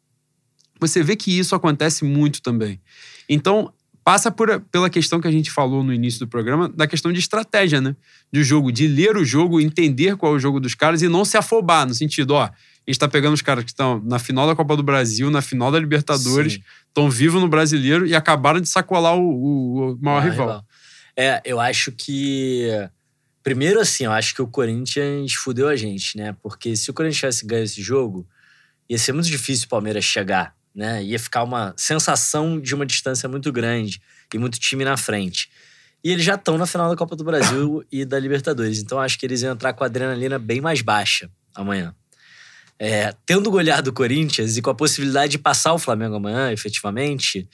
Você 0.81 1.03
vê 1.03 1.17
que 1.17 1.37
isso 1.39 1.55
acontece 1.55 2.05
muito 2.05 2.41
também. 2.43 2.81
Então, 3.29 3.73
passa 4.05 4.31
por, 4.31 4.61
pela 4.73 4.89
questão 4.89 5.21
que 5.21 5.29
a 5.29 5.31
gente 5.31 5.51
falou 5.51 5.83
no 5.85 5.93
início 5.93 6.21
do 6.21 6.29
programa, 6.29 6.69
da 6.69 6.87
questão 6.87 7.13
de 7.13 7.19
estratégia, 7.19 7.81
né? 7.81 7.95
Do 8.33 8.43
jogo, 8.43 8.73
de 8.73 8.87
ler 8.89 9.17
o 9.17 9.25
jogo, 9.25 9.61
entender 9.61 10.17
qual 10.17 10.33
é 10.33 10.37
o 10.37 10.39
jogo 10.39 10.59
dos 10.61 10.75
caras 10.75 11.03
e 11.03 11.09
não 11.09 11.25
se 11.25 11.37
afobar, 11.37 11.87
no 11.87 11.95
sentido, 11.95 12.31
ó, 12.33 12.45
a 12.45 12.53
gente 12.91 12.99
tá 12.99 13.07
pegando 13.09 13.35
os 13.35 13.43
caras 13.43 13.65
que 13.65 13.71
estão 13.71 14.01
na 14.03 14.19
final 14.19 14.47
da 14.47 14.57
Copa 14.57 14.75
do 14.75 14.83
Brasil, 14.83 15.31
na 15.31 15.43
final 15.43 15.71
da 15.71 15.79
Libertadores, 15.79 16.59
estão 16.89 17.11
vivos 17.11 17.41
no 17.43 17.49
brasileiro 17.49 18.07
e 18.07 18.15
acabaram 18.15 18.61
de 18.61 18.69
sacolar 18.69 19.15
o, 19.15 19.21
o- 19.29 19.93
o 19.93 19.99
maior 20.01 20.23
Ah, 20.23 20.31
rival. 20.31 20.65
É, 21.15 21.43
eu 21.45 21.61
acho 21.61 21.93
que. 21.93 22.67
Primeiro, 23.43 23.81
assim, 23.81 24.05
eu 24.05 24.13
acho 24.13 24.35
que 24.35 24.43
o 24.43 24.47
Corinthians 24.47 25.35
fudeu 25.35 25.69
a 25.69 25.77
gente, 25.77 26.17
né? 26.17 26.35
Porque 26.43 26.77
se 26.77 26.91
o 26.91 26.95
Corinthians 26.95 27.19
tivesse 27.19 27.47
ganho 27.47 27.65
esse 27.65 27.83
jogo, 27.83 28.27
ia 28.89 28.99
ser 28.99 29.13
muito 29.13 29.29
difícil 29.29 29.67
o 29.67 29.69
Palmeiras 29.69 30.05
chegar, 30.05 30.55
né? 30.79 31.03
Ia 31.03 31.19
ficar 31.19 31.43
uma 31.43 31.75
sensação 31.77 32.61
de 32.61 32.73
uma 32.73 32.87
distância 32.87 33.29
muito 33.29 33.51
grande 33.51 34.01
e 34.33 34.39
muito 34.39 34.61
time 34.61 34.85
na 34.85 34.97
frente. 34.97 35.51
E 36.05 36.13
eles 36.13 36.25
já 36.25 36.37
estão 36.37 36.57
na 36.57 36.67
final 36.67 36.89
da 36.89 36.95
Copa 36.95 37.17
do 37.17 37.25
Brasil 37.25 37.85
e 37.91 38.05
da 38.05 38.17
Libertadores. 38.17 38.79
Então, 38.79 39.01
acho 39.01 39.19
que 39.19 39.27
eles 39.27 39.43
iam 39.43 39.53
entrar 39.53 39.73
com 39.73 39.83
a 39.83 39.89
adrenalina 39.89 40.39
bem 40.39 40.61
mais 40.61 40.81
baixa 40.81 41.29
amanhã. 41.53 41.93
É, 42.79 43.13
tendo 43.27 43.51
goleado 43.51 43.91
o 43.91 43.93
Corinthians 43.93 44.57
e 44.57 44.63
com 44.63 44.71
a 44.71 44.75
possibilidade 44.75 45.33
de 45.33 45.39
passar 45.39 45.73
o 45.75 45.81
Flamengo 45.81 46.15
amanhã, 46.15 46.53
efetivamente, 46.53 47.49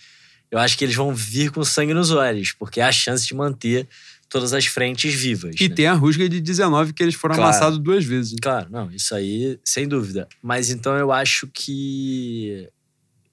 eu 0.50 0.58
acho 0.58 0.76
que 0.76 0.84
eles 0.84 0.94
vão 0.94 1.14
vir 1.14 1.50
com 1.50 1.64
sangue 1.64 1.94
nos 1.94 2.10
olhos, 2.10 2.52
porque 2.52 2.78
é 2.78 2.84
a 2.84 2.92
chance 2.92 3.26
de 3.26 3.34
manter 3.34 3.88
todas 4.28 4.52
as 4.52 4.66
frentes 4.66 5.14
vivas. 5.14 5.56
E 5.58 5.68
né? 5.70 5.74
tem 5.74 5.86
a 5.86 5.94
rusga 5.94 6.28
de 6.28 6.42
19 6.42 6.92
que 6.92 7.02
eles 7.02 7.14
foram 7.14 7.36
Claro. 7.36 7.48
amassados 7.48 7.78
duas 7.78 8.04
vezes. 8.04 8.34
Claro, 8.42 8.68
não, 8.70 8.90
isso 8.90 9.14
aí, 9.14 9.58
sem 9.64 9.88
dúvida. 9.88 10.28
Mas 10.42 10.68
então 10.68 10.94
eu 10.98 11.10
acho 11.10 11.48
que, 11.54 12.68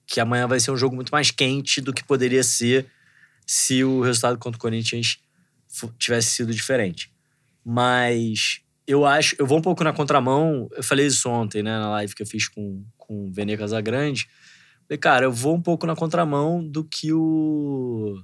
que 0.06 0.20
amanhã 0.20 0.46
vai 0.46 0.60
ser 0.60 0.70
um 0.70 0.76
jogo 0.76 0.94
muito 0.94 1.10
mais 1.10 1.30
quente 1.30 1.80
do 1.80 1.92
que 1.92 2.04
poderia 2.04 2.42
ser 2.42 2.86
se 3.46 3.82
o 3.84 4.00
resultado 4.00 4.38
contra 4.38 4.56
o 4.58 4.60
Corinthians 4.60 5.18
tivesse 5.98 6.30
sido 6.30 6.52
diferente. 6.52 7.10
Mas 7.64 8.60
eu 8.86 9.06
acho, 9.06 9.36
eu 9.38 9.46
vou 9.46 9.58
um 9.58 9.62
pouco 9.62 9.84
na 9.84 9.92
contramão. 9.92 10.68
Eu 10.72 10.82
falei 10.82 11.06
isso 11.06 11.28
ontem, 11.28 11.62
né, 11.62 11.78
na 11.78 11.90
live 11.90 12.14
que 12.14 12.22
eu 12.22 12.26
fiz 12.26 12.48
com, 12.48 12.84
com 12.96 13.26
o 13.26 13.32
Vene 13.32 13.56
Casagrande. 13.56 14.28
Falei, 14.88 14.98
cara, 14.98 15.24
eu 15.24 15.32
vou 15.32 15.54
um 15.54 15.62
pouco 15.62 15.86
na 15.86 15.96
contramão 15.96 16.66
do 16.66 16.84
que 16.84 17.12
o 17.12 18.20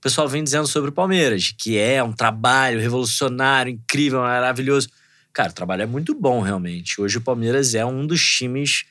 pessoal 0.00 0.28
vem 0.28 0.42
dizendo 0.42 0.66
sobre 0.66 0.90
o 0.90 0.94
Palmeiras, 0.94 1.52
que 1.56 1.76
é 1.76 2.02
um 2.02 2.12
trabalho 2.12 2.80
revolucionário, 2.80 3.72
incrível, 3.72 4.20
maravilhoso. 4.20 4.88
Cara, 5.32 5.50
o 5.50 5.54
trabalho 5.54 5.82
é 5.82 5.86
muito 5.86 6.14
bom, 6.14 6.40
realmente. 6.40 7.00
Hoje 7.00 7.18
o 7.18 7.20
Palmeiras 7.20 7.74
é 7.74 7.84
um 7.84 8.06
dos 8.06 8.22
times 8.22 8.84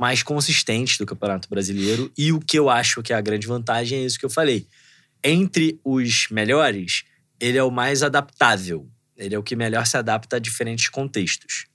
mais 0.00 0.22
consistentes 0.22 0.96
do 0.96 1.04
Campeonato 1.04 1.46
Brasileiro. 1.46 2.10
E 2.16 2.32
o 2.32 2.40
que 2.40 2.58
eu 2.58 2.70
acho 2.70 3.02
que 3.02 3.12
é 3.12 3.16
a 3.16 3.20
grande 3.20 3.46
vantagem 3.46 3.98
é 3.98 4.06
isso 4.06 4.18
que 4.18 4.24
eu 4.24 4.30
falei. 4.30 4.66
Entre 5.22 5.78
os 5.84 6.28
melhores, 6.30 7.04
ele 7.38 7.58
é 7.58 7.62
o 7.62 7.70
mais 7.70 8.02
adaptável. 8.02 8.88
Ele 9.14 9.34
é 9.34 9.38
o 9.38 9.42
que 9.42 9.54
melhor 9.54 9.86
se 9.86 9.98
adapta 9.98 10.36
a 10.36 10.38
diferentes 10.38 10.88
contextos. 10.88 11.66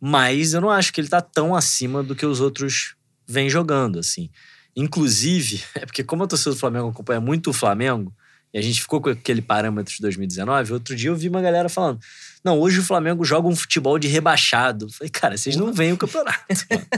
Mas 0.00 0.52
eu 0.52 0.60
não 0.60 0.70
acho 0.70 0.92
que 0.92 1.00
ele 1.00 1.08
tá 1.08 1.20
tão 1.20 1.52
acima 1.52 2.00
do 2.00 2.14
que 2.14 2.24
os 2.24 2.40
outros 2.40 2.94
vêm 3.26 3.50
jogando, 3.50 3.98
assim. 3.98 4.30
Inclusive, 4.76 5.60
é 5.74 5.84
porque 5.84 6.04
como 6.04 6.22
a 6.22 6.28
torcida 6.28 6.52
do 6.52 6.60
Flamengo 6.60 6.90
acompanha 6.90 7.20
muito 7.20 7.50
o 7.50 7.52
Flamengo, 7.52 8.14
e 8.52 8.58
a 8.58 8.62
gente 8.62 8.80
ficou 8.80 9.00
com 9.00 9.10
aquele 9.10 9.42
parâmetro 9.42 9.94
de 9.94 10.00
2019, 10.00 10.72
outro 10.72 10.96
dia 10.96 11.10
eu 11.10 11.16
vi 11.16 11.28
uma 11.28 11.42
galera 11.42 11.68
falando: 11.68 12.00
não, 12.44 12.58
hoje 12.58 12.80
o 12.80 12.82
Flamengo 12.82 13.24
joga 13.24 13.48
um 13.48 13.56
futebol 13.56 13.98
de 13.98 14.08
rebaixado. 14.08 14.86
Eu 14.86 14.90
falei, 14.90 15.10
cara, 15.10 15.36
vocês 15.36 15.56
não 15.56 15.72
veem 15.72 15.92
o 15.92 15.96
campeonato. 15.96 16.38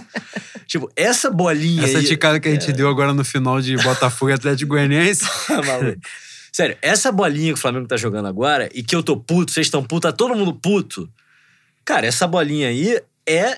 tipo, 0.66 0.90
essa 0.94 1.30
bolinha. 1.30 1.84
Essa 1.84 1.98
aí, 1.98 2.04
ticada 2.04 2.38
que 2.38 2.48
a 2.48 2.52
gente 2.52 2.70
é... 2.70 2.72
deu 2.72 2.88
agora 2.88 3.12
no 3.12 3.24
final 3.24 3.60
de 3.60 3.76
Botafogo 3.78 4.30
e 4.30 4.34
Atlético 4.34 4.70
Goianiense. 4.70 5.24
Sério, 6.52 6.76
essa 6.82 7.10
bolinha 7.12 7.52
que 7.52 7.58
o 7.58 7.62
Flamengo 7.62 7.86
tá 7.86 7.96
jogando 7.96 8.26
agora 8.26 8.68
e 8.74 8.82
que 8.82 8.94
eu 8.94 9.02
tô 9.02 9.16
puto, 9.16 9.52
vocês 9.52 9.66
estão 9.66 9.82
puto, 9.82 10.08
tá 10.08 10.12
todo 10.12 10.34
mundo 10.34 10.52
puto. 10.52 11.08
Cara, 11.84 12.06
essa 12.06 12.26
bolinha 12.26 12.68
aí 12.68 13.00
é 13.26 13.56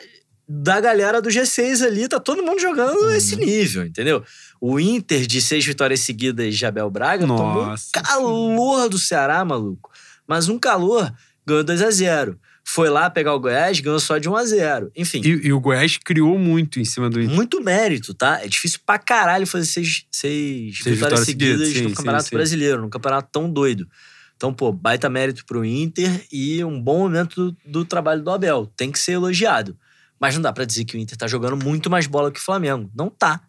da 0.55 0.79
galera 0.81 1.23
do 1.23 1.31
G6 1.31 1.85
ali, 1.85 2.07
tá 2.07 2.21
todo 2.21 2.43
mundo 2.43 2.61
jogando 2.61 3.05
uhum. 3.05 3.13
esse 3.13 3.37
nível, 3.37 3.87
entendeu? 3.87 4.23
O 4.61 4.79
Inter 4.79 5.27
de 5.27 5.41
seis 5.41 5.65
vitórias 5.65 6.01
seguidas 6.01 6.55
de 6.55 6.67
Abel 6.67 6.91
Braga 6.91 7.27
Nossa. 7.27 7.91
tomou 7.93 8.53
um 8.53 8.57
calor 8.57 8.89
do 8.91 8.99
Ceará, 8.99 9.43
maluco. 9.47 9.91
Mas 10.29 10.51
um 10.51 10.59
calor, 10.59 11.11
ganhou 11.47 11.65
2 11.65 11.81
a 11.81 11.91
0 11.91 12.39
Foi 12.63 12.91
lá 12.91 13.09
pegar 13.09 13.35
o 13.35 13.41
Goiás, 13.41 13.81
ganhou 13.81 13.99
só 13.99 14.19
de 14.19 14.29
1 14.29 14.37
a 14.37 14.45
0 14.45 14.93
Enfim. 14.95 15.23
E, 15.25 15.47
e 15.47 15.53
o 15.55 15.59
Goiás 15.59 15.97
criou 15.97 16.39
muito 16.39 16.79
em 16.79 16.85
cima 16.85 17.09
do 17.09 17.21
Inter. 17.21 17.35
Muito 17.35 17.63
mérito, 17.63 18.13
tá? 18.13 18.41
É 18.43 18.47
difícil 18.47 18.81
pra 18.85 18.99
caralho 18.99 19.47
fazer 19.47 19.65
seis, 19.65 20.05
seis, 20.13 20.83
seis 20.83 20.97
vitórias, 20.97 20.99
vitórias 20.99 21.27
seguidas 21.27 21.69
sim, 21.69 21.83
no 21.83 21.95
Campeonato 21.95 22.29
sim, 22.29 22.37
Brasileiro, 22.37 22.83
num 22.83 22.91
campeonato 22.91 23.29
tão 23.33 23.51
doido. 23.51 23.89
Então, 24.37 24.53
pô, 24.53 24.71
baita 24.71 25.09
mérito 25.09 25.47
pro 25.47 25.65
Inter 25.65 26.27
e 26.31 26.63
um 26.63 26.79
bom 26.79 26.99
momento 26.99 27.53
do, 27.53 27.57
do 27.65 27.85
trabalho 27.87 28.23
do 28.23 28.31
Abel. 28.31 28.71
Tem 28.77 28.93
que 28.93 28.99
ser 28.99 29.13
elogiado. 29.13 29.77
Mas 30.23 30.37
não 30.37 30.43
dá 30.43 30.53
para 30.53 30.65
dizer 30.65 30.85
que 30.85 30.97
o 30.97 31.01
Inter 31.01 31.19
tá 31.19 31.27
jogando 31.27 31.63
muito 31.63 31.91
mais 31.91 32.07
bola 32.07 32.31
que 32.31 32.39
o 32.41 32.43
Flamengo. 32.43 32.89
Não 32.95 33.11
tá 33.11 33.43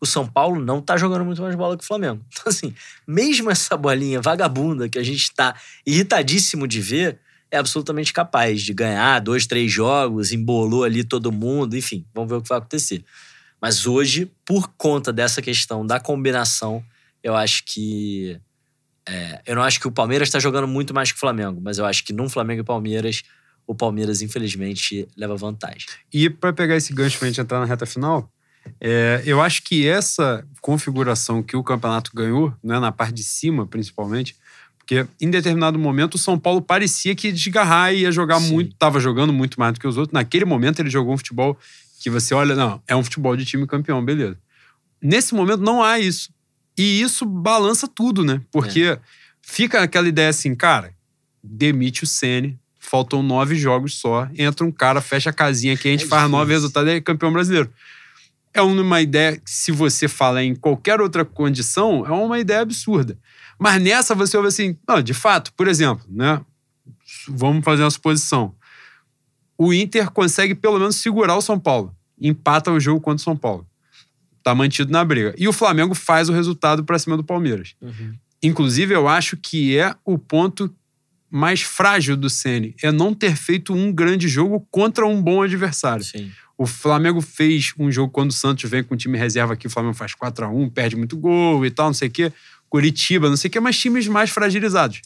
o 0.00 0.06
São 0.06 0.26
Paulo 0.26 0.60
não 0.60 0.80
tá 0.80 0.96
jogando 0.96 1.24
muito 1.24 1.42
mais 1.42 1.54
bola 1.54 1.76
que 1.76 1.84
o 1.84 1.86
Flamengo. 1.86 2.24
Então, 2.32 2.44
assim, 2.46 2.74
mesmo 3.06 3.50
essa 3.50 3.76
bolinha 3.76 4.20
vagabunda 4.20 4.88
que 4.88 4.98
a 4.98 5.02
gente 5.02 5.34
tá 5.34 5.54
irritadíssimo 5.84 6.68
de 6.68 6.80
ver, 6.80 7.18
é 7.50 7.58
absolutamente 7.58 8.12
capaz 8.12 8.62
de 8.62 8.72
ganhar 8.72 9.18
dois, 9.20 9.46
três 9.46 9.72
jogos, 9.72 10.32
embolou 10.32 10.84
ali 10.84 11.02
todo 11.02 11.32
mundo, 11.32 11.76
enfim, 11.76 12.04
vamos 12.14 12.30
ver 12.30 12.36
o 12.36 12.42
que 12.42 12.48
vai 12.48 12.58
acontecer. 12.58 13.04
Mas 13.60 13.86
hoje, 13.86 14.30
por 14.44 14.68
conta 14.76 15.12
dessa 15.12 15.42
questão 15.42 15.84
da 15.84 15.98
combinação, 15.98 16.84
eu 17.22 17.34
acho 17.34 17.64
que. 17.64 18.40
É, 19.08 19.40
eu 19.46 19.56
não 19.56 19.62
acho 19.62 19.80
que 19.80 19.88
o 19.88 19.90
Palmeiras 19.90 20.28
está 20.28 20.38
jogando 20.38 20.68
muito 20.68 20.92
mais 20.92 21.10
que 21.10 21.16
o 21.16 21.20
Flamengo, 21.20 21.60
mas 21.62 21.78
eu 21.78 21.86
acho 21.86 22.04
que 22.04 22.12
num 22.12 22.28
Flamengo 22.28 22.60
e 22.60 22.64
Palmeiras, 22.64 23.22
o 23.68 23.74
Palmeiras, 23.74 24.22
infelizmente, 24.22 25.06
leva 25.14 25.36
vantagem. 25.36 25.86
E 26.10 26.30
para 26.30 26.54
pegar 26.54 26.74
esse 26.74 26.90
gancho 26.94 27.18
pra 27.18 27.28
gente 27.28 27.38
entrar 27.38 27.60
na 27.60 27.66
reta 27.66 27.84
final, 27.84 28.32
é, 28.80 29.22
eu 29.26 29.42
acho 29.42 29.62
que 29.62 29.86
essa 29.86 30.42
configuração 30.62 31.42
que 31.42 31.54
o 31.54 31.62
campeonato 31.62 32.10
ganhou, 32.14 32.52
né, 32.64 32.80
na 32.80 32.90
parte 32.90 33.14
de 33.16 33.22
cima 33.22 33.66
principalmente, 33.66 34.34
porque 34.78 35.06
em 35.20 35.28
determinado 35.28 35.78
momento 35.78 36.14
o 36.14 36.18
São 36.18 36.38
Paulo 36.38 36.62
parecia 36.62 37.14
que 37.14 37.28
ia 37.28 37.32
desgarrar 37.32 37.92
e 37.92 38.00
ia 38.00 38.10
jogar 38.10 38.40
Sim. 38.40 38.54
muito, 38.54 38.72
estava 38.72 38.98
jogando 38.98 39.34
muito 39.34 39.60
mais 39.60 39.74
do 39.74 39.80
que 39.80 39.86
os 39.86 39.98
outros. 39.98 40.14
Naquele 40.14 40.46
momento 40.46 40.80
ele 40.80 40.88
jogou 40.88 41.12
um 41.12 41.18
futebol 41.18 41.58
que 42.00 42.08
você 42.08 42.32
olha, 42.32 42.54
não, 42.54 42.82
é 42.88 42.96
um 42.96 43.04
futebol 43.04 43.36
de 43.36 43.44
time 43.44 43.66
campeão, 43.66 44.02
beleza. 44.02 44.38
Nesse 45.00 45.34
momento 45.34 45.60
não 45.60 45.84
há 45.84 45.98
isso. 45.98 46.30
E 46.76 47.02
isso 47.02 47.26
balança 47.26 47.86
tudo, 47.86 48.24
né? 48.24 48.40
Porque 48.50 48.84
é. 48.84 49.00
fica 49.42 49.82
aquela 49.82 50.08
ideia 50.08 50.30
assim, 50.30 50.54
cara, 50.54 50.94
demite 51.42 52.04
o 52.04 52.06
Sene, 52.06 52.58
faltam 52.88 53.22
nove 53.22 53.54
jogos 53.56 53.94
só, 53.94 54.28
entra 54.36 54.66
um 54.66 54.72
cara, 54.72 55.00
fecha 55.00 55.30
a 55.30 55.32
casinha 55.32 55.76
que 55.76 55.88
a 55.88 55.90
gente 55.90 56.04
é 56.04 56.08
faz 56.08 56.30
nove 56.30 56.52
resultados 56.52 56.90
e 56.90 56.96
é 56.96 57.00
campeão 57.00 57.32
brasileiro 57.32 57.70
é 58.58 58.62
uma 58.62 59.00
ideia 59.00 59.36
que, 59.36 59.50
se 59.50 59.70
você 59.70 60.08
fala 60.08 60.42
em 60.42 60.54
qualquer 60.54 61.00
outra 61.00 61.24
condição, 61.24 62.04
é 62.06 62.10
uma 62.10 62.38
ideia 62.38 62.60
absurda. 62.60 63.18
Mas 63.58 63.80
nessa 63.82 64.14
você 64.14 64.36
ouve 64.36 64.48
assim, 64.48 64.76
não, 64.86 65.02
de 65.02 65.14
fato, 65.14 65.52
por 65.54 65.68
exemplo, 65.68 66.04
né? 66.08 66.40
Vamos 67.28 67.64
fazer 67.64 67.82
uma 67.82 67.90
suposição. 67.90 68.54
O 69.56 69.72
Inter 69.72 70.10
consegue 70.10 70.54
pelo 70.54 70.78
menos 70.78 70.96
segurar 70.96 71.36
o 71.36 71.42
São 71.42 71.58
Paulo. 71.58 71.94
Empata 72.20 72.70
o 72.70 72.80
jogo 72.80 73.00
contra 73.00 73.20
o 73.20 73.24
São 73.24 73.36
Paulo. 73.36 73.66
Tá 74.42 74.54
mantido 74.54 74.92
na 74.92 75.04
briga. 75.04 75.34
E 75.36 75.48
o 75.48 75.52
Flamengo 75.52 75.94
faz 75.94 76.28
o 76.28 76.32
resultado 76.32 76.84
para 76.84 76.98
cima 76.98 77.16
do 77.16 77.24
Palmeiras. 77.24 77.74
Uhum. 77.80 78.14
Inclusive, 78.42 78.94
eu 78.94 79.08
acho 79.08 79.36
que 79.36 79.76
é 79.76 79.94
o 80.04 80.16
ponto 80.16 80.72
mais 81.30 81.60
frágil 81.62 82.16
do 82.16 82.30
Ceni 82.30 82.74
é 82.82 82.90
não 82.90 83.14
ter 83.14 83.36
feito 83.36 83.72
um 83.72 83.92
grande 83.92 84.28
jogo 84.28 84.66
contra 84.70 85.06
um 85.06 85.20
bom 85.22 85.42
adversário. 85.42 86.04
Sim. 86.04 86.30
O 86.56 86.66
Flamengo 86.66 87.20
fez 87.20 87.72
um 87.78 87.90
jogo 87.90 88.12
quando 88.12 88.30
o 88.30 88.34
Santos 88.34 88.68
vem 88.68 88.82
com 88.82 88.94
o 88.94 88.96
time 88.96 89.16
reserva 89.16 89.52
aqui, 89.52 89.66
o 89.66 89.70
Flamengo 89.70 89.94
faz 89.94 90.14
4 90.14 90.44
a 90.44 90.48
1 90.48 90.70
perde 90.70 90.96
muito 90.96 91.16
gol 91.16 91.64
e 91.64 91.70
tal, 91.70 91.86
não 91.86 91.94
sei 91.94 92.08
o 92.08 92.10
quê. 92.10 92.32
Curitiba, 92.68 93.28
não 93.28 93.36
sei 93.36 93.48
o 93.48 93.50
quê, 93.50 93.60
mas 93.60 93.78
times 93.78 94.08
mais 94.08 94.30
fragilizados. 94.30 95.00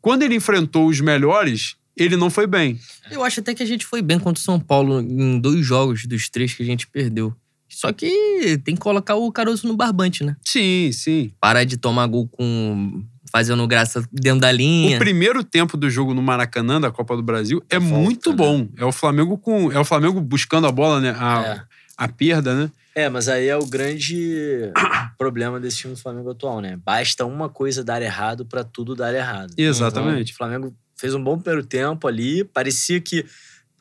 Quando 0.00 0.22
ele 0.22 0.34
enfrentou 0.34 0.86
os 0.86 1.00
melhores, 1.00 1.76
ele 1.96 2.16
não 2.16 2.30
foi 2.30 2.46
bem. 2.46 2.78
Eu 3.10 3.22
acho 3.24 3.40
até 3.40 3.54
que 3.54 3.62
a 3.62 3.66
gente 3.66 3.84
foi 3.84 4.00
bem 4.00 4.18
contra 4.18 4.40
o 4.40 4.44
São 4.44 4.58
Paulo 4.58 5.00
em 5.00 5.38
dois 5.38 5.64
jogos 5.64 6.06
dos 6.06 6.28
três 6.28 6.54
que 6.54 6.62
a 6.62 6.66
gente 6.66 6.86
perdeu. 6.86 7.34
Só 7.68 7.92
que 7.92 8.60
tem 8.64 8.74
que 8.74 8.80
colocar 8.80 9.16
o 9.16 9.32
caroço 9.32 9.66
no 9.66 9.76
barbante, 9.76 10.22
né? 10.22 10.36
Sim, 10.44 10.90
sim. 10.92 11.32
Parar 11.40 11.64
de 11.64 11.76
tomar 11.76 12.06
gol 12.06 12.28
com 12.28 13.02
fazendo 13.32 13.66
graça 13.66 14.06
dentro 14.12 14.40
da 14.40 14.52
linha. 14.52 14.96
O 14.96 14.98
primeiro 14.98 15.42
tempo 15.42 15.76
do 15.78 15.88
jogo 15.88 16.12
no 16.12 16.20
Maracanã 16.20 16.78
da 16.78 16.90
Copa 16.90 17.16
do 17.16 17.22
Brasil 17.22 17.64
é 17.70 17.78
Volta, 17.78 17.96
muito 17.96 18.30
né? 18.30 18.36
bom. 18.36 18.68
É 18.76 18.84
o 18.84 18.92
Flamengo 18.92 19.38
com 19.38 19.72
é 19.72 19.78
o 19.78 19.84
Flamengo 19.84 20.20
buscando 20.20 20.66
a 20.66 20.72
bola, 20.72 21.00
né? 21.00 21.16
A, 21.18 21.42
é. 21.46 21.62
a 21.96 22.08
perda, 22.08 22.54
né? 22.54 22.70
É, 22.94 23.08
mas 23.08 23.26
aí 23.28 23.48
é 23.48 23.56
o 23.56 23.64
grande 23.64 24.70
problema 25.16 25.58
desse 25.58 25.78
time 25.78 25.94
do 25.94 25.98
Flamengo 25.98 26.30
atual, 26.30 26.60
né? 26.60 26.78
Basta 26.84 27.24
uma 27.24 27.48
coisa 27.48 27.82
dar 27.82 28.02
errado 28.02 28.44
para 28.44 28.62
tudo 28.62 28.94
dar 28.94 29.14
errado. 29.14 29.54
Exatamente. 29.56 30.30
Então, 30.30 30.34
o 30.34 30.36
Flamengo 30.36 30.76
fez 30.94 31.14
um 31.14 31.24
bom 31.24 31.38
primeiro 31.38 31.66
tempo 31.66 32.06
ali, 32.06 32.44
parecia 32.44 33.00
que 33.00 33.24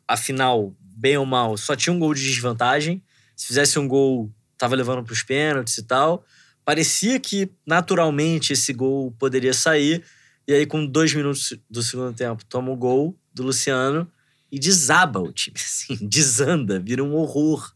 afinal, 0.08 0.74
bem 0.80 1.18
ou 1.18 1.26
mal, 1.26 1.58
só 1.58 1.76
tinha 1.76 1.94
um 1.94 2.00
gol 2.00 2.14
de 2.14 2.24
desvantagem. 2.24 3.04
Se 3.36 3.48
fizesse 3.48 3.78
um 3.78 3.88
gol, 3.88 4.32
tava 4.58 4.76
levando 4.76 5.04
para 5.04 5.14
os 5.14 5.24
pênaltis 5.24 5.78
e 5.78 5.84
tal. 5.84 6.24
Parecia 6.72 7.20
que 7.20 7.52
naturalmente 7.68 8.54
esse 8.54 8.72
gol 8.72 9.12
poderia 9.20 9.54
sair. 9.54 10.02
E 10.48 10.54
aí, 10.54 10.66
com 10.66 10.86
dois 10.86 11.14
minutos 11.14 11.54
do 11.70 11.84
segundo 11.84 12.14
tempo, 12.14 12.46
toma 12.46 12.72
o 12.72 12.78
gol 12.78 13.14
do 13.34 13.44
Luciano 13.44 14.10
e 14.50 14.58
desaba 14.58 15.20
o 15.20 15.34
time. 15.34 15.58
Assim, 15.60 15.98
desanda, 16.08 16.80
vira 16.80 17.04
um 17.04 17.14
horror. 17.14 17.74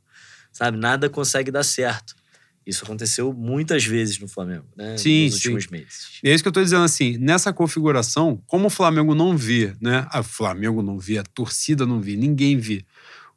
Sabe? 0.49 0.77
Nada 0.77 1.09
consegue 1.09 1.51
dar 1.51 1.63
certo. 1.63 2.15
Isso 2.65 2.85
aconteceu 2.85 3.33
muitas 3.33 3.83
vezes 3.83 4.17
no 4.17 4.29
Flamengo, 4.29 4.65
né? 4.77 4.97
Sim, 4.97 5.25
Nos 5.25 5.41
sim. 5.41 5.49
últimos 5.49 5.67
meses. 5.67 6.07
E 6.23 6.29
é 6.29 6.33
isso 6.33 6.41
que 6.41 6.47
eu 6.47 6.53
tô 6.53 6.63
dizendo 6.63 6.85
assim, 6.85 7.17
nessa 7.17 7.51
configuração, 7.51 8.41
como 8.47 8.67
o 8.67 8.69
Flamengo 8.69 9.13
não 9.13 9.35
vê, 9.35 9.75
né? 9.81 10.07
O 10.15 10.23
Flamengo 10.23 10.81
não 10.81 10.97
vê, 10.97 11.17
a 11.17 11.23
torcida 11.23 11.85
não 11.85 11.99
vê, 11.99 12.15
ninguém 12.15 12.57
vê. 12.57 12.85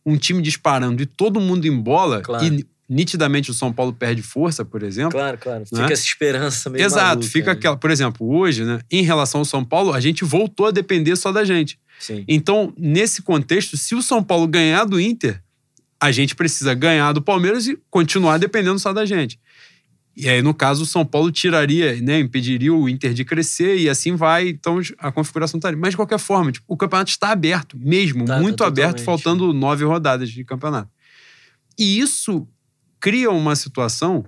Um 0.07 0.17
time 0.17 0.41
disparando 0.41 1.03
e 1.03 1.07
todo 1.07 1.41
mundo 1.41 1.67
em 1.67 1.77
bola, 1.77 2.23
claro. 2.23 2.45
e 2.45 2.65
nitidamente 2.89 3.51
o 3.51 3.55
São 3.55 3.73
Paulo 3.73 3.93
perde 3.93 4.23
força, 4.23 4.65
por 4.65 4.83
exemplo. 4.83 5.13
Claro, 5.13 5.37
claro. 5.39 5.67
Fica 5.67 5.87
né? 5.87 5.93
essa 5.93 6.05
esperança 6.05 6.71
meio 6.71 6.85
Exato, 6.85 7.07
maluca, 7.07 7.29
fica 7.29 7.47
né? 7.47 7.53
aquela. 7.53 7.77
Por 7.77 7.91
exemplo, 7.91 8.35
hoje, 8.35 8.65
né, 8.65 8.81
em 8.91 9.03
relação 9.03 9.41
ao 9.41 9.45
São 9.45 9.65
Paulo, 9.65 9.93
a 9.93 10.01
gente 10.01 10.25
voltou 10.25 10.67
a 10.67 10.71
depender 10.71 11.15
só 11.17 11.31
da 11.31 11.45
gente. 11.45 11.79
Sim. 12.01 12.25
Então, 12.27 12.73
nesse 12.79 13.23
contexto, 13.23 13.77
se 13.77 13.95
o 13.95 14.01
São 14.01 14.23
Paulo 14.23 14.47
ganhar 14.47 14.85
do 14.85 15.01
Inter, 15.01 15.43
a 16.01 16.11
gente 16.11 16.35
precisa 16.35 16.73
ganhar 16.75 17.13
do 17.13 17.21
Palmeiras 17.21 17.67
e 17.67 17.79
continuar 17.91 18.39
dependendo 18.39 18.79
só 18.79 18.93
da 18.93 19.05
gente. 19.05 19.39
E 20.17 20.29
aí, 20.29 20.43
no 20.43 20.53
caso, 20.53 20.83
o 20.83 20.87
São 20.87 21.05
Paulo 21.05 21.31
tiraria, 21.31 22.01
né, 22.01 22.19
impediria 22.19 22.75
o 22.75 22.89
Inter 22.89 23.13
de 23.13 23.25
crescer 23.25 23.77
e 23.77 23.89
assim 23.89 24.17
vai. 24.17 24.49
Então, 24.49 24.81
a 24.99 25.13
configuração 25.13 25.59
estaria. 25.59 25.79
Mas, 25.79 25.91
de 25.91 25.97
qualquer 25.97 26.19
forma, 26.19 26.51
tipo, 26.51 26.65
o 26.67 26.77
campeonato 26.77 27.11
está 27.11 27.31
aberto, 27.31 27.77
mesmo, 27.79 28.25
Tá, 28.25 28.35
tá 28.35 28.41
muito 28.41 28.65
aberto, 28.65 28.97
totalmente. 28.97 29.05
faltando 29.05 29.53
nove 29.53 29.85
rodadas 29.85 30.31
de 30.31 30.43
campeonato. 30.45 30.91
E 31.79 32.01
isso 32.01 32.49
cria 33.01 33.31
uma 33.31 33.55
situação, 33.57 34.25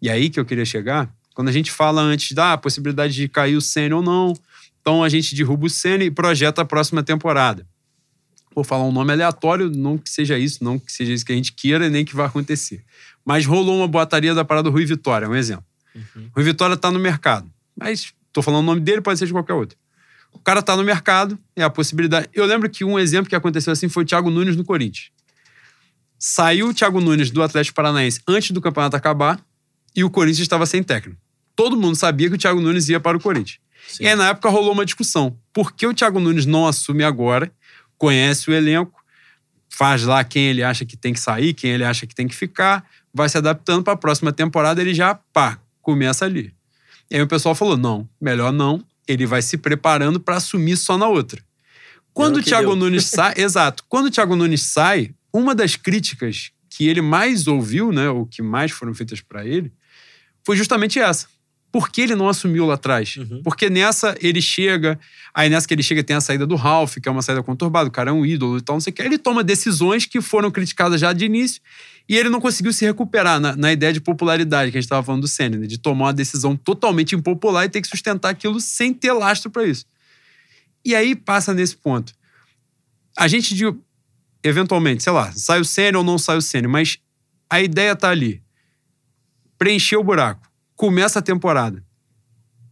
e 0.00 0.08
aí 0.08 0.30
que 0.30 0.38
eu 0.38 0.44
queria 0.44 0.64
chegar, 0.64 1.10
quando 1.34 1.48
a 1.48 1.52
gente 1.52 1.70
fala 1.70 2.00
antes 2.00 2.32
da 2.32 2.56
possibilidade 2.56 3.14
de 3.14 3.28
cair 3.28 3.56
o 3.56 3.60
Senna 3.60 3.96
ou 3.96 4.02
não, 4.02 4.32
então 4.80 5.02
a 5.02 5.08
gente 5.08 5.34
derruba 5.34 5.66
o 5.66 5.70
Senna 5.70 6.04
e 6.04 6.10
projeta 6.10 6.62
a 6.62 6.64
próxima 6.64 7.02
temporada. 7.02 7.66
Vou 8.54 8.64
falar 8.64 8.84
um 8.84 8.92
nome 8.92 9.12
aleatório, 9.12 9.70
não 9.70 9.98
que 9.98 10.08
seja 10.08 10.38
isso, 10.38 10.64
não 10.64 10.78
que 10.78 10.90
seja 10.90 11.12
isso 11.12 11.26
que 11.26 11.32
a 11.32 11.36
gente 11.36 11.52
queira, 11.52 11.90
nem 11.90 12.06
que 12.06 12.16
vai 12.16 12.26
acontecer. 12.26 12.82
Mas 13.22 13.44
rolou 13.44 13.76
uma 13.76 13.86
boataria 13.86 14.34
da 14.34 14.44
parada 14.44 14.70
do 14.70 14.72
Rui 14.72 14.86
Vitória, 14.86 15.28
um 15.28 15.34
exemplo. 15.34 15.64
Uhum. 15.94 16.30
Rui 16.34 16.44
Vitória 16.44 16.76
tá 16.76 16.90
no 16.90 16.98
mercado. 16.98 17.50
mas 17.78 18.14
tô 18.32 18.40
falando 18.40 18.60
o 18.60 18.66
nome 18.66 18.80
dele, 18.80 19.02
pode 19.02 19.18
ser 19.18 19.26
de 19.26 19.32
qualquer 19.32 19.52
outro. 19.52 19.76
O 20.32 20.38
cara 20.38 20.62
tá 20.62 20.76
no 20.76 20.84
mercado, 20.84 21.38
é 21.54 21.62
a 21.62 21.70
possibilidade. 21.70 22.28
Eu 22.32 22.46
lembro 22.46 22.68
que 22.70 22.84
um 22.84 22.98
exemplo 22.98 23.28
que 23.28 23.34
aconteceu 23.34 23.72
assim 23.72 23.88
foi 23.88 24.04
o 24.04 24.06
Thiago 24.06 24.30
Nunes 24.30 24.56
no 24.56 24.64
Corinthians. 24.64 25.10
Saiu 26.18 26.68
o 26.68 26.74
Thiago 26.74 27.00
Nunes 27.00 27.30
do 27.30 27.42
Atlético 27.42 27.74
Paranaense 27.74 28.20
antes 28.26 28.50
do 28.50 28.60
campeonato 28.60 28.96
acabar 28.96 29.40
e 29.94 30.02
o 30.04 30.10
Corinthians 30.10 30.40
estava 30.40 30.66
sem 30.66 30.82
técnico. 30.82 31.20
Todo 31.54 31.76
mundo 31.76 31.96
sabia 31.96 32.28
que 32.28 32.34
o 32.34 32.38
Thiago 32.38 32.60
Nunes 32.60 32.88
ia 32.88 33.00
para 33.00 33.16
o 33.16 33.20
Corinthians. 33.20 33.58
Sim. 33.88 34.04
E 34.04 34.08
aí, 34.08 34.14
na 34.14 34.28
época, 34.28 34.48
rolou 34.48 34.72
uma 34.72 34.84
discussão. 34.84 35.38
Por 35.52 35.72
que 35.72 35.86
o 35.86 35.94
Thiago 35.94 36.20
Nunes 36.20 36.44
não 36.44 36.66
assume 36.66 37.04
agora, 37.04 37.50
conhece 37.96 38.50
o 38.50 38.54
elenco, 38.54 39.02
faz 39.68 40.02
lá 40.02 40.22
quem 40.24 40.46
ele 40.46 40.62
acha 40.62 40.84
que 40.84 40.96
tem 40.96 41.12
que 41.12 41.20
sair, 41.20 41.54
quem 41.54 41.70
ele 41.70 41.84
acha 41.84 42.06
que 42.06 42.14
tem 42.14 42.28
que 42.28 42.34
ficar, 42.34 42.84
vai 43.12 43.28
se 43.28 43.38
adaptando 43.38 43.82
para 43.82 43.94
a 43.94 43.96
próxima 43.96 44.32
temporada, 44.32 44.80
ele 44.80 44.94
já, 44.94 45.14
pá, 45.14 45.58
começa 45.80 46.24
ali. 46.24 46.52
E 47.10 47.16
aí 47.16 47.22
o 47.22 47.26
pessoal 47.26 47.54
falou: 47.54 47.76
não, 47.76 48.08
melhor 48.20 48.52
não, 48.52 48.84
ele 49.06 49.26
vai 49.26 49.40
se 49.40 49.56
preparando 49.56 50.18
para 50.20 50.36
assumir 50.36 50.76
só 50.76 50.98
na 50.98 51.08
outra. 51.08 51.42
Quando 52.12 52.38
o 52.38 52.42
Thiago 52.42 52.70
deu. 52.70 52.76
Nunes 52.76 53.06
sai, 53.06 53.34
exato, 53.38 53.84
quando 53.88 54.06
o 54.06 54.10
Thiago 54.10 54.36
Nunes 54.36 54.62
sai, 54.62 55.14
uma 55.32 55.54
das 55.54 55.76
críticas 55.76 56.50
que 56.68 56.86
ele 56.86 57.00
mais 57.00 57.46
ouviu, 57.46 57.92
né, 57.92 58.08
ou 58.10 58.26
que 58.26 58.42
mais 58.42 58.70
foram 58.70 58.94
feitas 58.94 59.20
para 59.20 59.46
ele, 59.46 59.72
foi 60.44 60.56
justamente 60.56 60.98
essa. 60.98 61.26
Por 61.72 61.90
que 61.90 62.00
ele 62.00 62.14
não 62.14 62.28
assumiu 62.28 62.64
lá 62.64 62.74
atrás? 62.74 63.16
Uhum. 63.16 63.42
Porque 63.42 63.68
nessa 63.68 64.16
ele 64.20 64.40
chega, 64.40 64.98
aí 65.34 65.50
nessa 65.50 65.66
que 65.66 65.74
ele 65.74 65.82
chega 65.82 66.02
tem 66.02 66.16
a 66.16 66.20
saída 66.20 66.46
do 66.46 66.54
Ralph, 66.54 66.96
que 67.02 67.08
é 67.08 67.12
uma 67.12 67.20
saída 67.22 67.42
conturbada, 67.42 67.88
o 67.88 67.92
cara 67.92 68.10
é 68.10 68.12
um 68.12 68.24
ídolo 68.24 68.58
e 68.58 68.62
tal, 68.62 68.76
não 68.76 68.80
sei 68.80 68.92
o 68.92 68.94
que. 68.94 69.02
Ele 69.02 69.18
toma 69.18 69.44
decisões 69.44 70.06
que 70.06 70.20
foram 70.20 70.50
criticadas 70.50 71.00
já 71.00 71.12
de 71.12 71.24
início 71.24 71.60
e 72.08 72.16
ele 72.16 72.28
não 72.28 72.40
conseguiu 72.40 72.72
se 72.72 72.84
recuperar 72.84 73.40
na, 73.40 73.56
na 73.56 73.72
ideia 73.72 73.92
de 73.92 74.00
popularidade 74.00 74.70
que 74.70 74.78
a 74.78 74.80
gente 74.80 74.86
estava 74.86 75.02
falando 75.02 75.22
do 75.22 75.28
Senna, 75.28 75.58
né? 75.58 75.66
de 75.66 75.76
tomar 75.76 76.06
uma 76.06 76.14
decisão 76.14 76.56
totalmente 76.56 77.14
impopular 77.14 77.64
e 77.64 77.68
ter 77.68 77.82
que 77.82 77.88
sustentar 77.88 78.30
aquilo 78.30 78.60
sem 78.60 78.94
ter 78.94 79.12
lastro 79.12 79.50
para 79.50 79.64
isso. 79.64 79.84
E 80.84 80.94
aí 80.94 81.16
passa 81.16 81.52
nesse 81.52 81.76
ponto. 81.76 82.12
A 83.18 83.26
gente, 83.26 83.54
de, 83.54 83.64
eventualmente, 84.46 85.02
sei 85.02 85.12
lá, 85.12 85.32
sai 85.32 85.60
o 85.60 85.64
Senna 85.64 85.98
ou 85.98 86.04
não 86.04 86.18
sai 86.18 86.36
o 86.36 86.42
Senna, 86.42 86.68
mas 86.68 86.98
a 87.48 87.60
ideia 87.60 87.94
tá 87.94 88.10
ali. 88.10 88.42
Preencher 89.58 89.96
o 89.96 90.04
buraco. 90.04 90.48
Começa 90.74 91.18
a 91.18 91.22
temporada 91.22 91.82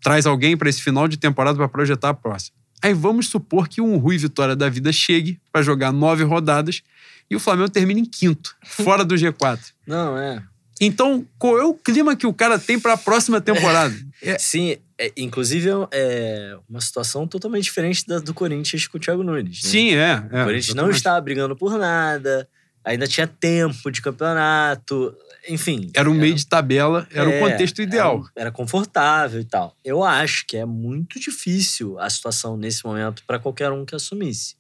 traz 0.04 0.26
alguém 0.26 0.54
para 0.54 0.68
esse 0.68 0.82
final 0.82 1.08
de 1.08 1.16
temporada 1.16 1.56
para 1.56 1.66
projetar 1.66 2.10
a 2.10 2.14
próxima. 2.14 2.54
Aí 2.82 2.92
vamos 2.92 3.28
supor 3.28 3.66
que 3.66 3.80
um 3.80 3.96
Rui 3.96 4.18
Vitória 4.18 4.54
da 4.54 4.68
vida 4.68 4.92
chegue 4.92 5.40
para 5.50 5.62
jogar 5.62 5.90
nove 5.90 6.22
rodadas 6.22 6.82
e 7.30 7.34
o 7.34 7.40
Flamengo 7.40 7.70
termine 7.70 8.02
em 8.02 8.04
quinto, 8.04 8.54
fora 8.62 9.02
do 9.02 9.14
G4. 9.14 9.58
Não, 9.86 10.18
é. 10.18 10.42
Então, 10.80 11.26
qual 11.38 11.58
é 11.58 11.64
o 11.64 11.74
clima 11.74 12.16
que 12.16 12.26
o 12.26 12.34
cara 12.34 12.58
tem 12.58 12.78
para 12.78 12.94
a 12.94 12.96
próxima 12.96 13.40
temporada? 13.40 13.94
É, 14.26 14.38
Sim, 14.38 14.78
é, 14.96 15.12
inclusive 15.18 15.68
é 15.90 16.56
uma 16.66 16.80
situação 16.80 17.28
totalmente 17.28 17.64
diferente 17.64 18.06
da 18.06 18.18
do 18.20 18.32
Corinthians 18.32 18.86
com 18.86 18.96
o 18.96 19.00
Thiago 19.00 19.22
Nunes. 19.22 19.62
né? 19.62 19.68
sim, 19.68 19.94
é. 19.94 20.12
é 20.32 20.40
O 20.40 20.44
Corinthians 20.46 20.74
não 20.74 20.88
estava 20.88 21.20
brigando 21.20 21.54
por 21.54 21.76
nada, 21.76 22.48
ainda 22.82 23.06
tinha 23.06 23.26
tempo 23.26 23.90
de 23.90 24.00
campeonato, 24.00 25.14
enfim. 25.46 25.90
Era 25.92 26.10
um 26.10 26.14
meio 26.14 26.34
de 26.34 26.46
tabela, 26.46 27.06
era 27.12 27.28
o 27.28 27.32
É, 27.32 27.38
contexto 27.38 27.82
ideal. 27.82 28.24
Era, 28.34 28.46
era 28.46 28.52
confortável 28.52 29.40
e 29.40 29.44
tal. 29.44 29.76
Eu 29.84 30.02
acho 30.02 30.46
que 30.46 30.56
é 30.56 30.64
muito 30.64 31.20
difícil 31.20 31.98
a 31.98 32.08
situação 32.08 32.56
nesse 32.56 32.82
momento 32.82 33.24
para 33.26 33.38
qualquer 33.38 33.70
um 33.72 33.84
que 33.84 33.94
assumisse. 33.94 34.56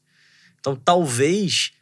Então, 0.60 0.76
talvez. 0.76 1.72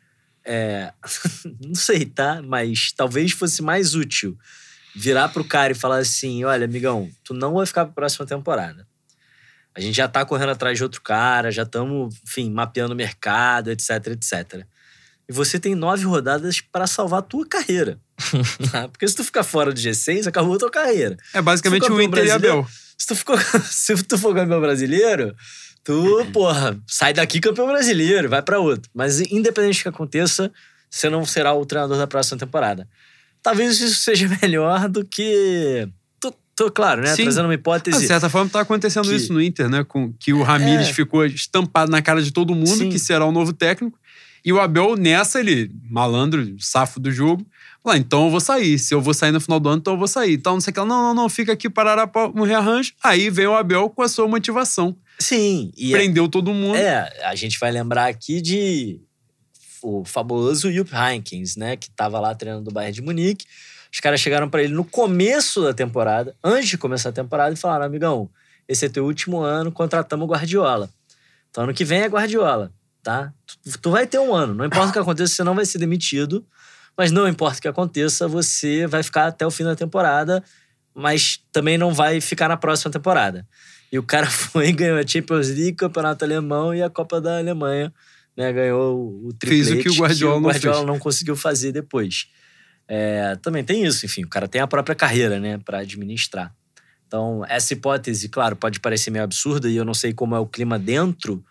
É, 0.45 0.93
não 1.61 1.75
sei, 1.75 2.05
tá? 2.05 2.43
Mas 2.43 2.93
talvez 2.93 3.33
fosse 3.33 3.63
mais 3.63 3.95
útil 3.95 4.37
virar 4.95 5.29
pro 5.29 5.45
cara 5.45 5.73
e 5.73 5.77
falar 5.77 5.99
assim: 5.99 6.45
olha, 6.45 6.65
amigão, 6.65 7.11
tu 7.25 7.35
não 7.35 7.55
vai 7.55 7.67
ficar 7.67 7.85
pra 7.87 7.95
próxima 7.95 8.27
temporada. 8.27 8.87
A 9.75 9.81
gente 9.81 9.97
já 9.97 10.07
tá 10.07 10.25
correndo 10.25 10.51
atrás 10.51 10.77
de 10.77 10.85
outro 10.85 11.01
cara, 11.01 11.51
já 11.51 11.63
estamos, 11.63 12.15
enfim, 12.27 12.51
mapeando 12.51 12.93
o 12.93 12.97
mercado, 12.97 13.71
etc, 13.71 14.09
etc. 14.09 14.67
E 15.29 15.33
você 15.33 15.59
tem 15.59 15.75
nove 15.75 16.05
rodadas 16.05 16.61
para 16.61 16.87
salvar 16.87 17.21
a 17.21 17.23
tua 17.23 17.47
carreira. 17.47 17.99
tá? 18.71 18.89
Porque 18.89 19.09
se 19.09 19.17
tu 19.17 19.25
ficar 19.25 19.43
fora 19.43 19.73
do 19.73 19.81
G6, 19.81 20.27
acabou 20.27 20.55
a 20.55 20.59
tua 20.59 20.71
carreira. 20.71 21.17
É 21.33 21.41
basicamente 21.41 21.91
o 21.91 22.03
Inter 22.03 22.27
e. 22.27 22.31
Abel. 22.31 22.67
Se 22.99 23.07
tu, 23.07 23.17
ficou, 23.17 23.37
se 23.65 23.95
tu 24.05 24.19
for 24.19 24.35
campeão 24.35 24.61
brasileiro, 24.61 25.35
tu, 25.85 26.27
porra, 26.33 26.79
sai 26.87 27.13
daqui 27.13 27.41
campeão 27.41 27.67
brasileiro, 27.67 28.29
vai 28.29 28.43
pra 28.43 28.59
outro. 28.59 28.91
Mas 28.95 29.21
independente 29.21 29.79
do 29.81 29.83
que 29.83 29.89
aconteça, 29.89 30.51
você 30.91 31.09
não 31.11 31.25
será 31.25 31.53
o 31.55 31.65
treinador 31.67 31.99
da 31.99 32.07
próxima 32.07 32.39
temporada. 32.39 32.89
Talvez 33.43 33.81
isso 33.81 34.03
seja 34.03 34.29
melhor 34.43 34.89
do 34.89 35.05
que. 35.05 35.89
Tô, 36.55 36.71
claro, 36.71 37.01
né? 37.01 37.09
Sim. 37.17 37.23
Trazendo 37.23 37.47
uma 37.47 37.55
Ah, 37.55 37.57
De 37.57 37.61
hipótese. 37.61 38.07
certa 38.07 38.29
forma, 38.29 38.49
tá 38.51 38.61
acontecendo 38.61 39.09
que- 39.09 39.15
isso 39.17 39.33
no 39.33 39.41
Inter, 39.41 39.71
né? 39.71 39.83
Com, 39.85 40.13
que 40.13 40.35
o 40.35 40.43
Ramires 40.43 40.89
É. 40.89 40.93
ficou 40.93 41.25
estampado 41.25 41.91
na 41.91 42.03
cara 42.03 42.23
de 42.23 42.31
todo 42.31 42.55
mundo, 42.55 42.69
Sim. 42.77 42.91
que 42.91 42.99
será 42.99 43.25
o 43.25 43.33
novo 43.33 43.55
técnico. 43.55 43.99
E 44.45 44.53
o 44.53 44.61
Abel, 44.61 44.95
nessa, 44.95 45.41
ele, 45.41 45.71
malandro, 45.89 46.55
safo 46.59 47.01
do 47.01 47.11
jogo, 47.11 47.45
lá, 47.83 47.97
então 47.97 48.25
eu 48.27 48.31
vou 48.31 48.39
sair. 48.41 48.79
Se 48.79 48.93
eu 48.95 49.01
vou 49.01 49.15
sair 49.15 49.33
no 49.33 49.41
final 49.41 49.59
do 49.59 49.69
ano, 49.71 49.79
então 49.79 49.95
eu 49.95 49.99
vou 49.99 50.07
sair. 50.07 50.35
Então, 50.35 50.53
não 50.53 50.61
sei 50.61 50.73
o 50.73 50.75
que. 50.75 50.81
Não, 50.81 50.87
não, 50.89 51.15
não, 51.15 51.29
fica 51.29 51.53
aqui 51.53 51.71
para 51.71 52.09
um 52.35 52.43
rearranjo. 52.43 52.93
Aí 53.03 53.31
vem 53.31 53.47
o 53.47 53.55
Abel 53.57 53.89
com 53.89 54.03
a 54.03 54.09
sua 54.09 54.29
motivação. 54.29 54.95
Sim. 55.23 55.73
E 55.77 55.93
Prendeu 55.93 56.29
todo 56.29 56.53
mundo. 56.53 56.77
É, 56.77 57.11
a 57.25 57.35
gente 57.35 57.59
vai 57.59 57.71
lembrar 57.71 58.07
aqui 58.07 58.41
de 58.41 59.01
o 59.83 60.05
fabuloso 60.05 60.71
Jupp 60.73 60.93
Heynckes, 60.95 61.57
né? 61.57 61.77
Que 61.77 61.91
tava 61.91 62.21
lá 62.21 62.35
treinando 62.35 62.65
do 62.65 62.71
Bayern 62.71 62.95
de 62.95 63.03
Munique. 63.03 63.47
Os 63.93 64.01
caras 64.01 64.21
chegaram 64.21 64.49
pra 64.49 64.63
ele 64.63 64.73
no 64.73 64.85
começo 64.85 65.63
da 65.63 65.75
temporada, 65.75 66.35
antes 66.43 66.71
de 66.71 66.79
começar 66.79 67.11
a 67.11 67.13
temporada, 67.13 67.53
e 67.53 67.57
falaram: 67.57 67.85
amigão, 67.85 68.31
esse 68.67 68.87
é 68.87 68.89
teu 68.89 69.05
último 69.05 69.41
ano, 69.41 69.71
contratamos 69.71 70.27
o 70.27 70.31
Guardiola. 70.31 70.89
Então 71.51 71.65
ano 71.65 71.75
que 71.75 71.85
vem 71.85 72.01
é 72.01 72.09
Guardiola, 72.09 72.73
tá? 73.03 73.33
Tu, 73.47 73.79
tu 73.79 73.91
vai 73.91 74.07
ter 74.07 74.19
um 74.19 74.35
ano, 74.35 74.55
não 74.55 74.65
importa 74.65 74.89
o 74.89 74.93
que 74.93 74.99
aconteça, 74.99 75.35
você 75.35 75.45
não 75.45 75.55
vai 75.55 75.67
ser 75.67 75.79
demitido, 75.79 76.47
mas 76.97 77.11
não 77.11 77.29
importa 77.29 77.59
o 77.59 77.63
que 77.63 77.69
aconteça, 77.69 78.27
você 78.27 78.87
vai 78.87 79.03
ficar 79.03 79.27
até 79.27 79.47
o 79.47 79.51
fim 79.51 79.65
da 79.65 79.77
temporada, 79.77 80.43
mas 80.95 81.41
também 81.53 81.77
não 81.77 81.93
vai 81.93 82.21
ficar 82.21 82.49
na 82.49 82.57
próxima 82.57 82.91
temporada. 82.91 83.47
E 83.93 83.99
o 83.99 84.03
cara 84.03 84.27
foi 84.31 84.69
e 84.69 84.73
ganhou 84.73 84.99
a 84.99 85.07
Champions 85.07 85.49
League, 85.49 85.75
Campeonato 85.75 86.25
Alemão 86.25 86.75
e 86.75 86.83
a 86.83 86.89
Copa 86.91 87.21
da 87.21 87.39
Alemanha. 87.39 87.93
Né, 88.35 88.51
ganhou 88.51 88.97
o 88.99 89.29
o 89.29 89.35
Fez 89.45 89.67
triplete 89.69 89.75
o 89.75 89.83
que 89.83 89.91
o 89.91 90.03
Guardiola 90.03 90.35
não 90.37 90.43
Guardiola 90.49 90.77
fez. 90.79 90.87
não 90.87 90.99
conseguiu 90.99 91.37
fazer 91.37 91.71
depois. 91.71 92.29
É, 92.89 93.37
também 93.43 93.63
tem 93.63 93.85
isso, 93.85 94.07
enfim, 94.07 94.25
o 94.25 94.29
cara 94.29 94.49
tem 94.49 94.61
a 94.61 94.67
própria 94.67 94.95
carreira, 94.95 95.39
né, 95.39 95.59
para 95.59 95.81
administrar. 95.81 96.53
Então, 97.07 97.45
essa 97.47 97.75
hipótese, 97.75 98.31
claro, 98.31 98.57
pode 98.57 98.81
parecer 98.81 99.11
meio 99.11 99.23
absurda 99.25 99.69
e 99.69 99.77
eu 99.77 99.85
não 99.85 99.93
sei 99.93 100.15
como 100.15 100.35
é 100.35 100.39
o 100.39 100.47
clima 100.47 100.79
dentro, 100.79 101.45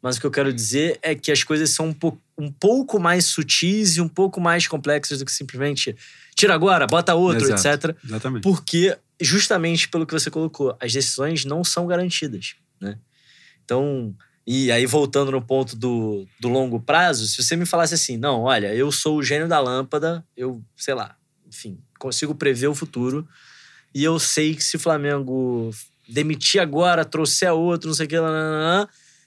mas 0.00 0.16
o 0.16 0.20
que 0.20 0.26
eu 0.26 0.30
quero 0.30 0.52
dizer 0.52 0.98
é 1.02 1.16
que 1.16 1.32
as 1.32 1.42
coisas 1.42 1.70
são 1.70 1.88
um, 1.88 1.92
po- 1.92 2.18
um 2.38 2.50
pouco 2.50 3.00
mais 3.00 3.24
sutis 3.26 3.96
e 3.96 4.00
um 4.00 4.08
pouco 4.08 4.40
mais 4.40 4.68
complexas 4.68 5.18
do 5.18 5.24
que 5.24 5.32
simplesmente 5.32 5.96
tira 6.36 6.54
agora, 6.54 6.86
bota 6.86 7.12
outro, 7.14 7.44
Exato. 7.52 7.86
etc. 7.88 7.96
Exatamente. 8.04 8.42
Porque, 8.44 8.96
justamente 9.20 9.88
pelo 9.88 10.06
que 10.06 10.12
você 10.12 10.30
colocou, 10.30 10.76
as 10.80 10.92
decisões 10.92 11.44
não 11.44 11.62
são 11.62 11.86
garantidas, 11.86 12.54
né? 12.80 12.98
Então, 13.64 14.14
e 14.46 14.72
aí 14.72 14.86
voltando 14.86 15.30
no 15.30 15.42
ponto 15.42 15.76
do, 15.76 16.26
do 16.40 16.48
longo 16.48 16.80
prazo, 16.80 17.26
se 17.26 17.42
você 17.42 17.54
me 17.56 17.66
falasse 17.66 17.94
assim, 17.94 18.16
não, 18.16 18.42
olha, 18.42 18.74
eu 18.74 18.90
sou 18.90 19.18
o 19.18 19.22
gênio 19.22 19.46
da 19.46 19.60
lâmpada, 19.60 20.24
eu, 20.36 20.62
sei 20.76 20.94
lá, 20.94 21.16
enfim, 21.46 21.78
consigo 21.98 22.34
prever 22.34 22.68
o 22.68 22.74
futuro 22.74 23.28
e 23.94 24.02
eu 24.02 24.18
sei 24.18 24.54
que 24.54 24.64
se 24.64 24.76
o 24.76 24.80
Flamengo 24.80 25.70
demitir 26.08 26.60
agora, 26.60 27.04
trouxer 27.04 27.52
outro, 27.52 27.88
não 27.88 27.94
sei 27.94 28.06
o 28.06 28.08
que, 28.08 28.16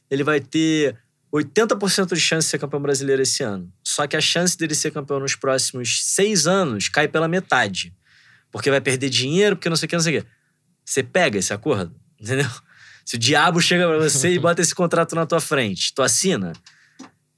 ele 0.09 0.23
vai 0.23 0.39
ter 0.39 0.97
80% 1.33 2.13
de 2.13 2.19
chance 2.19 2.45
de 2.47 2.51
ser 2.51 2.59
campeão 2.59 2.81
brasileiro 2.81 3.21
esse 3.21 3.43
ano. 3.43 3.71
Só 3.83 4.05
que 4.05 4.15
a 4.15 4.21
chance 4.21 4.57
dele 4.57 4.75
ser 4.75 4.91
campeão 4.91 5.19
nos 5.19 5.35
próximos 5.35 6.03
seis 6.03 6.45
anos 6.45 6.89
cai 6.89 7.07
pela 7.07 7.27
metade. 7.27 7.93
Porque 8.53 8.69
vai 8.69 8.79
perder 8.79 9.09
dinheiro, 9.09 9.57
porque 9.57 9.67
não 9.67 9.75
sei 9.75 9.87
o 9.87 9.89
que, 9.89 9.95
não 9.97 10.03
sei 10.03 10.17
o 10.19 10.21
que. 10.21 10.27
Você 10.85 11.03
pega 11.03 11.37
esse 11.37 11.51
acordo, 11.51 11.93
entendeu? 12.17 12.49
Se 13.03 13.17
o 13.17 13.19
diabo 13.19 13.59
chega 13.59 13.85
pra 13.85 13.97
você 13.97 14.31
e 14.33 14.39
bota 14.39 14.61
esse 14.61 14.73
contrato 14.73 15.13
na 15.15 15.25
tua 15.25 15.41
frente, 15.41 15.91
tu 15.93 16.01
assina? 16.01 16.53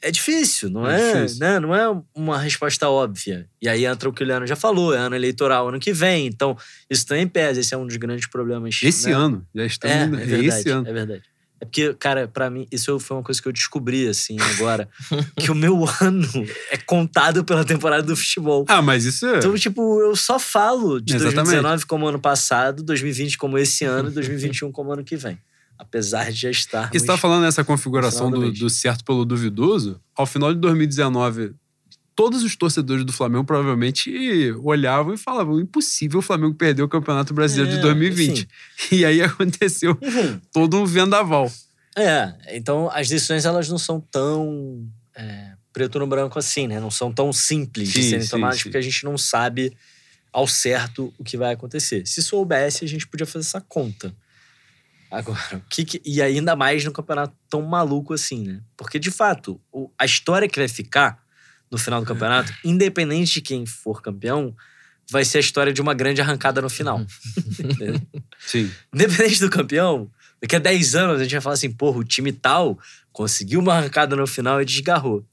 É 0.01 0.11
difícil, 0.11 0.69
não 0.69 0.87
É 0.87 1.01
é? 1.01 1.13
difícil. 1.15 1.39
né? 1.39 1.59
Não 1.59 1.73
é 1.73 1.99
uma 2.13 2.37
resposta 2.37 2.87
óbvia. 2.87 3.49
E 3.59 3.67
aí 3.67 3.85
entra 3.85 4.07
o 4.07 4.13
que 4.13 4.23
o 4.23 4.27
Leandro 4.27 4.45
já 4.45 4.55
falou, 4.55 4.93
é 4.93 4.97
ano 4.99 5.15
eleitoral 5.15 5.69
ano 5.69 5.79
que 5.79 5.91
vem. 5.91 6.27
Então, 6.27 6.55
isso 6.87 7.07
também 7.07 7.27
pesa. 7.27 7.59
Esse 7.61 7.73
é 7.73 7.77
um 7.77 7.87
dos 7.87 7.95
grandes 7.97 8.27
problemas. 8.29 8.79
Esse 8.83 9.07
né? 9.07 9.13
ano. 9.13 9.47
Já 9.55 9.65
estamos. 9.65 9.95
É, 9.95 10.21
é 10.21 10.23
é 10.23 10.25
verdade, 10.27 10.45
esse 10.47 10.69
ano. 10.69 10.87
é 10.87 10.93
verdade. 10.93 11.23
É 11.65 11.67
porque, 11.67 11.93
cara, 11.95 12.27
pra 12.27 12.49
mim, 12.49 12.67
isso 12.71 12.99
foi 12.99 13.17
uma 13.17 13.23
coisa 13.23 13.41
que 13.41 13.47
eu 13.47 13.51
descobri, 13.51 14.07
assim, 14.07 14.37
agora. 14.39 14.87
que 15.35 15.49
o 15.49 15.55
meu 15.55 15.83
ano 15.99 16.27
é 16.69 16.77
contado 16.77 17.43
pela 17.43 17.65
temporada 17.65 18.03
do 18.03 18.15
futebol. 18.15 18.65
Ah, 18.67 18.81
mas 18.81 19.05
isso 19.05 19.25
é. 19.25 19.37
Então, 19.37 19.55
tipo, 19.55 19.99
eu 20.01 20.15
só 20.15 20.37
falo 20.37 21.01
de 21.01 21.15
Exatamente. 21.15 21.35
2019 21.35 21.85
como 21.87 22.07
ano 22.07 22.19
passado, 22.19 22.83
2020 22.83 23.37
como 23.37 23.57
esse 23.57 23.83
ano 23.83 24.09
e 24.09 24.11
2021 24.11 24.71
como 24.71 24.91
ano 24.91 25.03
que 25.03 25.15
vem. 25.15 25.39
Apesar 25.77 26.31
de 26.31 26.39
já 26.39 26.49
estar. 26.49 26.89
Você 26.93 27.05
tá 27.05 27.17
falando 27.17 27.41
nessa 27.41 27.63
configuração 27.63 28.31
do 28.31 28.51
do 28.51 28.69
certo 28.69 29.03
pelo 29.03 29.25
duvidoso, 29.25 29.99
ao 30.15 30.25
final 30.25 30.53
de 30.53 30.59
2019, 30.61 31.53
todos 32.15 32.43
os 32.43 32.55
torcedores 32.55 33.03
do 33.03 33.11
Flamengo 33.11 33.43
provavelmente 33.43 34.51
olhavam 34.63 35.13
e 35.13 35.17
falavam: 35.17 35.59
impossível 35.59 36.19
o 36.19 36.23
Flamengo 36.23 36.53
perder 36.55 36.81
o 36.83 36.87
Campeonato 36.89 37.33
Brasileiro 37.33 37.71
É, 37.71 37.75
de 37.75 37.81
2020. 37.81 38.47
E 38.91 39.03
aí 39.05 39.21
aconteceu 39.21 39.97
Uhum. 40.01 40.39
todo 40.53 40.77
um 40.77 40.85
vendaval. 40.85 41.51
É, 41.97 42.33
então 42.55 42.89
as 42.91 43.07
decisões 43.07 43.45
elas 43.45 43.69
não 43.69 43.77
são 43.77 43.99
tão 44.01 44.85
é, 45.15 45.53
preto 45.71 45.97
no 45.99 46.07
branco 46.07 46.37
assim, 46.39 46.67
né? 46.67 46.79
Não 46.79 46.91
são 46.91 47.11
tão 47.11 47.31
simples 47.33 47.89
de 47.89 48.03
Sim, 48.03 48.09
serem 48.09 48.23
sim, 48.25 48.29
tomadas 48.31 48.57
sim. 48.57 48.63
porque 48.63 48.77
a 48.77 48.81
gente 48.81 49.03
não 49.05 49.17
sabe 49.17 49.75
ao 50.31 50.45
certo 50.47 51.13
o 51.17 51.23
que 51.23 51.37
vai 51.37 51.53
acontecer. 51.53 52.05
Se 52.05 52.21
soubesse, 52.21 52.83
a 52.83 52.87
gente 52.87 53.07
podia 53.07 53.25
fazer 53.25 53.45
essa 53.45 53.61
conta. 53.61 54.13
Agora, 55.09 55.39
o 55.57 55.61
que, 55.69 55.85
que- 55.85 56.01
e 56.03 56.21
ainda 56.21 56.55
mais 56.55 56.83
no 56.83 56.91
campeonato 56.91 57.33
tão 57.49 57.61
maluco 57.61 58.13
assim, 58.13 58.43
né? 58.43 58.61
Porque 58.75 58.99
de 58.99 59.11
fato, 59.11 59.61
o- 59.71 59.89
a 59.97 60.03
história 60.05 60.49
que 60.49 60.59
vai 60.59 60.67
ficar 60.67 61.23
no 61.71 61.77
final 61.77 61.99
do 62.01 62.05
campeonato, 62.07 62.53
independente 62.63 63.33
de 63.35 63.41
quem 63.41 63.65
for 63.65 64.01
campeão, 64.01 64.55
vai 65.11 65.23
ser 65.25 65.37
a 65.37 65.41
história 65.41 65.73
de 65.73 65.81
uma 65.81 65.93
grande 65.93 66.21
arrancada 66.21 66.61
no 66.61 66.69
final. 66.69 67.05
Sim. 68.39 68.71
Independente 68.93 69.39
do 69.39 69.49
campeão, 69.49 70.09
daqui 70.41 70.55
a 70.55 70.59
10 70.59 70.95
anos 70.95 71.19
a 71.19 71.23
gente 71.23 71.31
vai 71.33 71.41
falar 71.41 71.53
assim, 71.55 71.71
porra, 71.71 71.97
o 71.99 72.03
time 72.03 72.31
tal 72.31 72.77
conseguiu 73.11 73.59
uma 73.59 73.73
arrancada 73.75 74.15
no 74.15 74.27
final 74.27 74.61
e 74.61 74.65
desgarrou. 74.65 75.25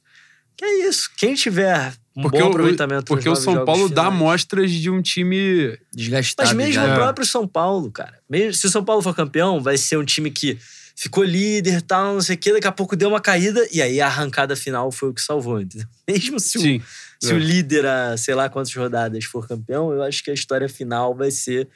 Que 0.56 0.64
é 0.64 0.88
isso. 0.88 1.10
Quem 1.16 1.34
tiver 1.34 1.92
um 2.14 2.22
Porque 2.22 2.38
bom 2.38 2.44
o- 2.46 2.48
aproveitamento 2.50 3.04
Porque 3.06 3.28
o 3.28 3.32
nos 3.32 3.44
nove 3.44 3.56
São 3.58 3.64
Paulo 3.64 3.88
dá 3.88 4.02
finais. 4.04 4.20
amostras 4.20 4.70
de 4.70 4.90
um 4.90 5.00
time. 5.00 5.78
Desgastado. 5.94 6.48
Mas 6.48 6.56
mesmo 6.56 6.74
já. 6.74 6.92
o 6.92 6.94
próprio 6.94 7.26
São 7.26 7.48
Paulo, 7.48 7.90
cara. 7.90 8.18
Mesmo, 8.28 8.52
se 8.54 8.66
o 8.66 8.70
São 8.70 8.84
Paulo 8.84 9.00
for 9.02 9.14
campeão, 9.14 9.60
vai 9.62 9.78
ser 9.78 9.96
um 9.96 10.04
time 10.04 10.30
que 10.30 10.58
ficou 10.94 11.24
líder 11.24 11.82
tal, 11.82 12.14
não 12.14 12.20
sei 12.20 12.36
o 12.36 12.38
quê, 12.38 12.52
daqui 12.52 12.66
a 12.66 12.72
pouco 12.72 12.96
deu 12.96 13.08
uma 13.08 13.20
caída 13.20 13.66
e 13.72 13.80
aí 13.82 14.00
a 14.00 14.06
arrancada 14.06 14.54
final 14.54 14.90
foi 14.92 15.10
o 15.10 15.14
que 15.14 15.20
salvou, 15.20 15.60
entendeu? 15.60 15.86
Mesmo 16.08 16.38
se 16.38 16.58
o 16.58 16.60
Sim. 16.60 16.82
se 17.20 17.30
É. 17.32 17.34
o 17.34 17.38
líder, 17.38 17.86
a 17.86 18.16
sei 18.16 18.34
lá 18.34 18.48
quantas 18.48 18.74
rodadas, 18.74 19.24
for 19.24 19.46
campeão, 19.46 19.92
eu 19.92 20.02
acho 20.02 20.22
que 20.22 20.30
a 20.30 20.34
história 20.34 20.68
final 20.68 21.14
vai 21.14 21.30
ser 21.30 21.68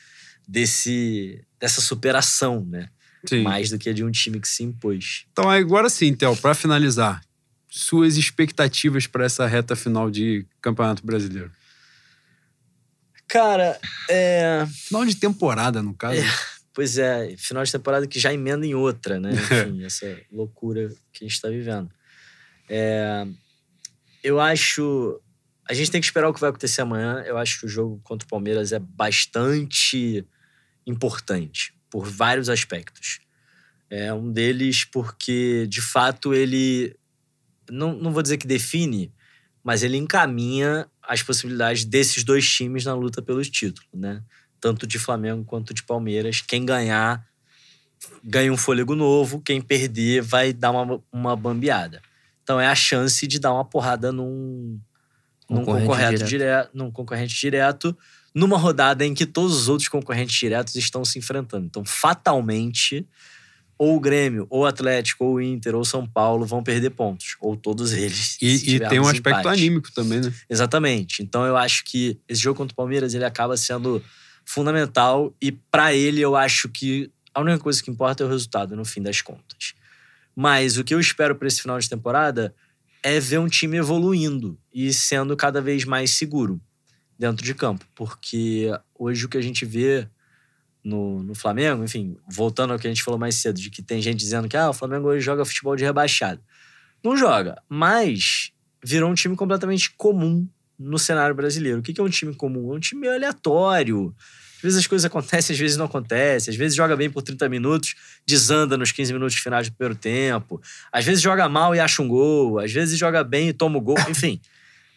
desse, 0.46 1.40
dessa 1.58 1.80
superação, 1.80 2.64
né? 2.64 2.88
Sim. 3.28 3.42
Mais 3.42 3.70
do 3.70 3.78
que 3.78 3.88
a 3.90 3.92
de 3.92 4.04
um 4.04 4.10
time 4.10 4.38
que 4.38 4.48
se 4.48 4.62
impôs. 4.62 5.24
Então, 5.32 5.50
agora 5.50 5.88
sim, 5.88 6.14
Théo, 6.14 6.36
para 6.36 6.54
finalizar, 6.54 7.20
suas 7.68 8.16
expectativas 8.16 9.06
para 9.06 9.24
essa 9.24 9.46
reta 9.46 9.74
final 9.74 10.10
de 10.10 10.46
Campeonato 10.60 11.04
Brasileiro? 11.04 11.50
Cara, 13.28 13.78
é. 14.08 14.64
Final 14.72 15.04
de 15.04 15.16
temporada, 15.16 15.82
no 15.82 15.92
caso. 15.92 16.20
Pois 16.76 16.98
é, 16.98 17.34
final 17.38 17.64
de 17.64 17.72
temporada 17.72 18.06
que 18.06 18.20
já 18.20 18.34
emenda 18.34 18.66
em 18.66 18.74
outra, 18.74 19.18
né? 19.18 19.30
Enfim, 19.32 19.82
essa 19.82 20.14
loucura 20.30 20.90
que 21.10 21.24
a 21.24 21.26
gente 21.26 21.40
tá 21.40 21.48
vivendo. 21.48 21.90
É, 22.68 23.26
eu 24.22 24.38
acho. 24.38 25.18
A 25.66 25.72
gente 25.72 25.90
tem 25.90 26.02
que 26.02 26.06
esperar 26.06 26.28
o 26.28 26.34
que 26.34 26.40
vai 26.40 26.50
acontecer 26.50 26.82
amanhã. 26.82 27.24
Eu 27.26 27.38
acho 27.38 27.60
que 27.60 27.64
o 27.64 27.68
jogo 27.68 27.98
contra 28.04 28.26
o 28.26 28.28
Palmeiras 28.28 28.72
é 28.72 28.78
bastante 28.78 30.22
importante, 30.86 31.72
por 31.88 32.04
vários 32.04 32.50
aspectos. 32.50 33.20
É 33.88 34.12
um 34.12 34.30
deles 34.30 34.84
porque, 34.84 35.66
de 35.70 35.80
fato, 35.80 36.34
ele. 36.34 36.94
Não, 37.70 37.94
não 37.94 38.12
vou 38.12 38.20
dizer 38.20 38.36
que 38.36 38.46
define, 38.46 39.10
mas 39.64 39.82
ele 39.82 39.96
encaminha 39.96 40.86
as 41.02 41.22
possibilidades 41.22 41.86
desses 41.86 42.22
dois 42.22 42.46
times 42.46 42.84
na 42.84 42.94
luta 42.94 43.22
pelos 43.22 43.48
títulos, 43.48 43.88
né? 43.94 44.22
Tanto 44.60 44.86
de 44.86 44.98
Flamengo 44.98 45.44
quanto 45.44 45.74
de 45.74 45.82
Palmeiras. 45.82 46.40
Quem 46.40 46.64
ganhar 46.64 47.24
ganha 48.22 48.52
um 48.52 48.56
fôlego 48.56 48.94
novo, 48.94 49.40
quem 49.40 49.60
perder 49.60 50.22
vai 50.22 50.52
dar 50.52 50.70
uma, 50.70 51.02
uma 51.12 51.36
bambeada. 51.36 52.02
Então 52.42 52.60
é 52.60 52.66
a 52.66 52.74
chance 52.74 53.26
de 53.26 53.38
dar 53.38 53.52
uma 53.52 53.64
porrada 53.64 54.12
num, 54.12 54.78
num 55.48 55.64
Concorrente 55.64 55.86
concorrente 55.86 56.10
direto. 56.10 56.28
direto, 56.28 56.70
num 56.74 56.90
concorrente 56.90 57.34
direto, 57.40 57.96
numa 58.34 58.58
rodada 58.58 59.04
em 59.04 59.14
que 59.14 59.26
todos 59.26 59.56
os 59.56 59.68
outros 59.68 59.88
concorrentes 59.88 60.38
diretos 60.38 60.74
estão 60.76 61.04
se 61.04 61.18
enfrentando. 61.18 61.66
Então, 61.66 61.84
fatalmente, 61.84 63.08
ou 63.78 63.96
o 63.96 64.00
Grêmio, 64.00 64.46
ou 64.48 64.60
o 64.60 64.66
Atlético, 64.66 65.24
ou 65.24 65.34
o 65.34 65.40
Inter, 65.40 65.74
ou 65.74 65.80
o 65.80 65.84
São 65.84 66.06
Paulo 66.06 66.46
vão 66.46 66.62
perder 66.62 66.90
pontos. 66.90 67.36
Ou 67.40 67.56
todos 67.56 67.92
eles. 67.92 68.36
E, 68.40 68.76
e 68.76 68.80
tem 68.80 69.00
um 69.00 69.08
aspecto 69.08 69.40
empate. 69.40 69.58
anímico 69.60 69.92
também, 69.92 70.20
né? 70.20 70.32
Exatamente. 70.48 71.22
Então 71.22 71.44
eu 71.44 71.56
acho 71.56 71.84
que 71.84 72.18
esse 72.28 72.42
jogo 72.42 72.58
contra 72.58 72.72
o 72.72 72.76
Palmeiras 72.76 73.14
ele 73.14 73.24
acaba 73.24 73.56
sendo 73.56 74.02
fundamental 74.46 75.34
e 75.42 75.52
para 75.52 75.92
ele 75.92 76.20
eu 76.20 76.36
acho 76.36 76.68
que 76.68 77.10
a 77.34 77.40
única 77.40 77.58
coisa 77.58 77.82
que 77.82 77.90
importa 77.90 78.22
é 78.22 78.26
o 78.26 78.30
resultado 78.30 78.74
no 78.74 78.84
fim 78.84 79.02
das 79.02 79.20
contas. 79.20 79.74
Mas 80.34 80.78
o 80.78 80.84
que 80.84 80.94
eu 80.94 81.00
espero 81.00 81.34
para 81.34 81.48
esse 81.48 81.60
final 81.60 81.78
de 81.78 81.88
temporada 81.88 82.54
é 83.02 83.20
ver 83.20 83.38
um 83.38 83.48
time 83.48 83.76
evoluindo 83.76 84.58
e 84.72 84.92
sendo 84.92 85.36
cada 85.36 85.60
vez 85.60 85.84
mais 85.84 86.12
seguro 86.12 86.60
dentro 87.18 87.44
de 87.44 87.54
campo, 87.54 87.84
porque 87.94 88.70
hoje 88.94 89.24
o 89.24 89.28
que 89.28 89.38
a 89.38 89.42
gente 89.42 89.64
vê 89.64 90.08
no, 90.84 91.22
no 91.22 91.34
Flamengo, 91.34 91.82
enfim, 91.82 92.16
voltando 92.28 92.72
ao 92.72 92.78
que 92.78 92.86
a 92.86 92.90
gente 92.90 93.02
falou 93.02 93.18
mais 93.18 93.34
cedo, 93.36 93.60
de 93.60 93.70
que 93.70 93.82
tem 93.82 94.00
gente 94.00 94.18
dizendo 94.18 94.48
que 94.48 94.56
ah, 94.56 94.70
o 94.70 94.74
Flamengo 94.74 95.08
hoje 95.08 95.24
joga 95.24 95.44
futebol 95.44 95.74
de 95.74 95.84
rebaixado. 95.84 96.40
Não 97.02 97.16
joga, 97.16 97.60
mas 97.68 98.52
virou 98.84 99.10
um 99.10 99.14
time 99.14 99.34
completamente 99.34 99.90
comum 99.90 100.46
no 100.78 100.98
cenário 100.98 101.34
brasileiro. 101.34 101.80
O 101.80 101.82
que 101.82 102.00
é 102.00 102.04
um 102.04 102.08
time 102.08 102.34
comum? 102.34 102.72
É 102.72 102.76
um 102.76 102.80
time 102.80 103.02
meio 103.02 103.14
aleatório. 103.14 104.14
Às 104.56 104.62
vezes 104.62 104.78
as 104.78 104.86
coisas 104.86 105.04
acontecem, 105.06 105.54
às 105.54 105.60
vezes 105.60 105.76
não 105.76 105.86
acontecem. 105.86 106.52
Às 106.52 106.56
vezes 106.56 106.76
joga 106.76 106.96
bem 106.96 107.10
por 107.10 107.22
30 107.22 107.48
minutos, 107.48 107.94
desanda 108.26 108.76
nos 108.76 108.92
15 108.92 109.12
minutos 109.12 109.36
finais 109.36 109.68
do 109.68 109.74
primeiro 109.74 109.98
tempo. 109.98 110.60
Às 110.92 111.04
vezes 111.04 111.22
joga 111.22 111.48
mal 111.48 111.74
e 111.74 111.80
acha 111.80 112.02
um 112.02 112.08
gol. 112.08 112.58
Às 112.58 112.72
vezes 112.72 112.98
joga 112.98 113.22
bem 113.24 113.48
e 113.48 113.52
toma 113.52 113.78
o 113.78 113.80
gol. 113.80 113.96
Enfim, 114.08 114.40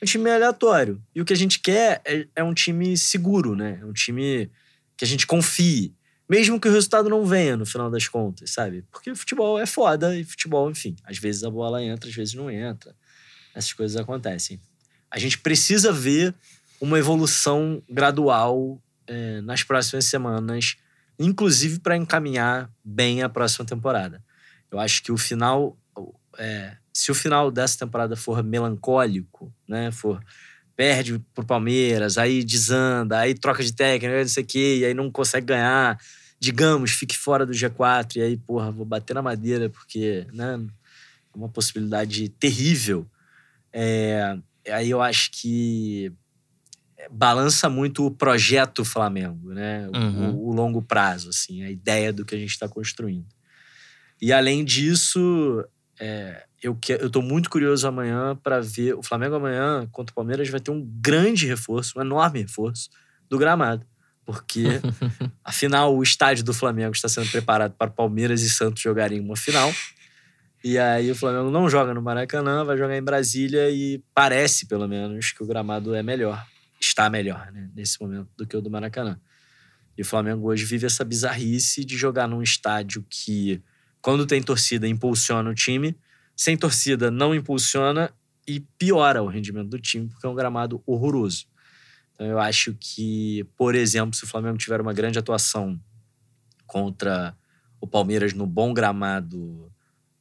é 0.01 0.05
um 0.05 0.07
time 0.07 0.23
meio 0.23 0.35
aleatório. 0.35 1.01
E 1.13 1.21
o 1.21 1.25
que 1.25 1.33
a 1.33 1.37
gente 1.37 1.59
quer 1.59 2.01
é, 2.05 2.27
é 2.35 2.43
um 2.43 2.53
time 2.53 2.97
seguro, 2.97 3.55
né? 3.55 3.79
É 3.81 3.85
um 3.85 3.93
time 3.93 4.49
que 4.95 5.05
a 5.05 5.07
gente 5.07 5.25
confie. 5.25 5.93
Mesmo 6.29 6.59
que 6.59 6.67
o 6.67 6.71
resultado 6.71 7.09
não 7.09 7.25
venha 7.25 7.57
no 7.57 7.65
final 7.65 7.89
das 7.89 8.07
contas, 8.07 8.51
sabe? 8.51 8.85
Porque 8.91 9.15
futebol 9.15 9.57
é 9.57 9.65
foda 9.65 10.15
e 10.15 10.23
futebol, 10.23 10.69
enfim, 10.69 10.95
às 11.03 11.17
vezes 11.17 11.43
a 11.43 11.49
bola 11.49 11.81
entra, 11.81 12.07
às 12.07 12.15
vezes 12.15 12.35
não 12.35 12.51
entra. 12.51 12.95
Essas 13.55 13.73
coisas 13.73 13.99
acontecem. 13.99 14.59
A 15.11 15.17
gente 15.17 15.37
precisa 15.39 15.91
ver 15.91 16.33
uma 16.79 16.97
evolução 16.97 17.81
gradual 17.89 18.81
eh, 19.07 19.41
nas 19.41 19.63
próximas 19.63 20.05
semanas, 20.05 20.77
inclusive 21.17 21.79
para 21.79 21.97
encaminhar 21.97 22.69
bem 22.83 23.21
a 23.23 23.29
próxima 23.29 23.65
temporada. 23.65 24.23
Eu 24.71 24.79
acho 24.79 25.01
que 25.03 25.11
o 25.11 25.17
final, 25.17 25.77
eh, 26.37 26.77
se 26.93 27.11
o 27.11 27.15
final 27.15 27.51
dessa 27.51 27.79
temporada 27.79 28.15
for 28.15 28.43
melancólico, 28.43 29.53
né, 29.67 29.91
for 29.91 30.23
perde 30.75 31.19
pro 31.33 31.45
Palmeiras, 31.45 32.17
aí 32.17 32.41
desanda, 32.41 33.19
aí 33.19 33.33
troca 33.33 33.61
de 33.61 33.73
técnico, 33.73 34.15
não 34.15 34.27
sei 34.29 34.43
o 34.43 34.45
quê, 34.45 34.77
e 34.79 34.85
aí 34.85 34.93
não 34.93 35.11
consegue 35.11 35.47
ganhar, 35.47 35.99
digamos, 36.39 36.91
fique 36.91 37.17
fora 37.17 37.45
do 37.45 37.51
G4, 37.51 38.15
e 38.15 38.21
aí, 38.21 38.37
porra, 38.37 38.71
vou 38.71 38.85
bater 38.85 39.13
na 39.13 39.21
madeira, 39.21 39.69
porque, 39.69 40.25
né, 40.31 40.57
é 41.33 41.37
uma 41.37 41.49
possibilidade 41.49 42.29
terrível. 42.29 43.05
É, 43.73 44.37
aí 44.67 44.89
eu 44.89 45.01
acho 45.01 45.31
que 45.31 46.11
balança 47.11 47.69
muito 47.69 48.05
o 48.05 48.11
projeto 48.11 48.83
Flamengo, 48.83 49.53
né? 49.53 49.87
O- 49.89 49.97
Uhum. 49.97 50.29
O, 50.33 50.49
o 50.49 50.53
longo 50.53 50.81
prazo, 50.81 51.29
assim, 51.29 51.63
a 51.63 51.69
ideia 51.71 52.11
do 52.11 52.25
que 52.25 52.35
a 52.35 52.37
gente 52.37 52.51
está 52.51 52.67
construindo. 52.67 53.27
E 54.21 54.33
além 54.33 54.65
disso, 54.65 55.63
é, 55.99 56.43
eu, 56.61 56.75
que, 56.75 56.91
eu 56.93 57.09
tô 57.09 57.21
muito 57.21 57.49
curioso 57.49 57.87
amanhã 57.87 58.35
para 58.35 58.59
ver. 58.59 58.93
O 58.95 59.01
Flamengo 59.03 59.35
amanhã 59.35 59.87
contra 59.91 60.11
o 60.11 60.15
Palmeiras 60.15 60.49
vai 60.49 60.59
ter 60.59 60.71
um 60.71 60.85
grande 61.01 61.45
reforço, 61.47 61.97
um 61.97 62.01
enorme 62.01 62.41
reforço 62.41 62.89
do 63.29 63.37
gramado. 63.37 63.85
Porque, 64.25 64.81
afinal, 65.43 65.95
o 65.95 66.03
estádio 66.03 66.43
do 66.43 66.53
Flamengo 66.53 66.91
está 66.93 67.07
sendo 67.07 67.29
preparado 67.31 67.73
para 67.77 67.89
Palmeiras 67.89 68.41
e 68.41 68.49
Santos 68.49 68.81
jogarem 68.81 69.21
uma 69.21 69.37
final. 69.37 69.73
E 70.63 70.77
aí 70.77 71.09
o 71.09 71.15
Flamengo 71.15 71.49
não 71.49 71.69
joga 71.69 71.93
no 71.93 72.01
Maracanã, 72.01 72.65
vai 72.65 72.77
jogar 72.77 72.97
em 72.97 73.01
Brasília 73.01 73.69
e 73.69 74.03
parece, 74.13 74.65
pelo 74.65 74.87
menos, 74.87 75.31
que 75.31 75.41
o 75.41 75.47
gramado 75.47 75.95
é 75.95 76.03
melhor. 76.03 76.45
Está 76.81 77.09
melhor, 77.09 77.51
né, 77.51 77.69
nesse 77.75 77.99
momento, 78.01 78.29
do 78.37 78.45
que 78.45 78.55
o 78.55 78.61
do 78.61 78.69
Maracanã. 78.69 79.19
E 79.97 80.01
o 80.01 80.05
Flamengo 80.05 80.47
hoje 80.47 80.65
vive 80.65 80.85
essa 80.85 81.03
bizarrice 81.03 81.83
de 81.83 81.97
jogar 81.97 82.27
num 82.27 82.41
estádio 82.41 83.05
que, 83.09 83.61
quando 84.01 84.25
tem 84.25 84.41
torcida, 84.41 84.87
impulsiona 84.87 85.49
o 85.49 85.53
time, 85.53 85.97
sem 86.35 86.55
torcida 86.55 87.11
não 87.11 87.35
impulsiona 87.35 88.13
e 88.47 88.61
piora 88.77 89.21
o 89.21 89.27
rendimento 89.27 89.69
do 89.69 89.79
time, 89.79 90.07
porque 90.07 90.25
é 90.25 90.29
um 90.29 90.35
gramado 90.35 90.81
horroroso. 90.85 91.45
Então 92.13 92.27
eu 92.27 92.39
acho 92.39 92.75
que, 92.79 93.45
por 93.57 93.75
exemplo, 93.75 94.15
se 94.15 94.23
o 94.23 94.27
Flamengo 94.27 94.57
tiver 94.57 94.81
uma 94.81 94.93
grande 94.93 95.19
atuação 95.19 95.79
contra 96.65 97.35
o 97.79 97.87
Palmeiras 97.87 98.33
no 98.33 98.45
bom 98.45 98.73
gramado 98.73 99.71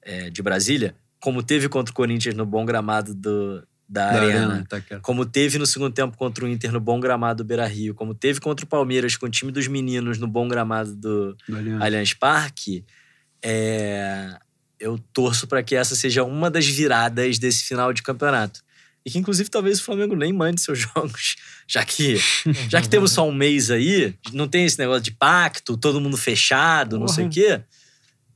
é, 0.09 0.31
de 0.31 0.43
Brasília, 0.43 0.95
como 1.21 1.43
teve 1.43 1.69
contra 1.69 1.93
o 1.93 1.95
Corinthians 1.95 2.35
no 2.35 2.47
bom 2.47 2.65
gramado 2.65 3.15
do, 3.15 3.63
da, 3.89 4.11
Da 4.11 4.21
Arena, 4.21 4.41
Arena, 4.47 4.61
Itaquera. 4.61 5.01
como 5.01 5.27
teve 5.27 5.59
no 5.59 5.67
segundo 5.67 5.93
tempo 5.93 6.17
contra 6.17 6.45
o 6.45 6.49
Inter 6.49 6.73
no 6.73 6.81
bom 6.81 6.99
gramado 6.99 7.43
do 7.43 7.47
Beira 7.47 7.67
Rio, 7.67 7.95
como 7.95 8.15
teve 8.15 8.41
contra 8.41 8.65
o 8.65 8.69
Palmeiras 8.69 9.17
com 9.17 9.27
o 9.27 9.31
time 9.31 9.53
dos 9.53 9.67
meninos 9.69 10.19
no 10.19 10.27
bom 10.27 10.49
gramado 10.49 10.95
do 10.97 11.37
do 11.47 11.57
Allianz. 11.57 11.83
Allianz 11.83 12.15
Parque, 12.15 12.85
é, 13.43 14.35
eu 14.81 14.99
torço 15.13 15.47
para 15.47 15.63
que 15.63 15.75
essa 15.77 15.95
seja 15.95 16.25
uma 16.25 16.51
das 16.51 16.67
viradas 16.67 17.39
desse 17.39 17.65
final 17.65 17.93
de 17.93 18.03
campeonato. 18.03 18.61
e 19.05 19.11
que 19.11 19.19
inclusive 19.19 19.49
talvez 19.51 19.81
o 19.81 19.85
Flamengo 19.85 20.15
nem 20.15 20.33
mande 20.33 20.61
seus 20.61 20.79
jogos, 20.95 21.37
já 21.67 21.85
que 21.85 22.17
já 22.69 22.81
que 22.81 22.89
temos 22.89 23.13
só 23.13 23.27
um 23.29 23.33
mês 23.33 23.71
aí, 23.71 24.15
não 24.33 24.47
tem 24.49 24.65
esse 24.65 24.79
negócio 24.79 25.03
de 25.03 25.13
pacto, 25.13 25.77
todo 25.77 26.01
mundo 26.01 26.17
fechado, 26.17 26.99
não 26.99 27.09
sei 27.09 27.27
o 27.27 27.31
quê. 27.31 27.61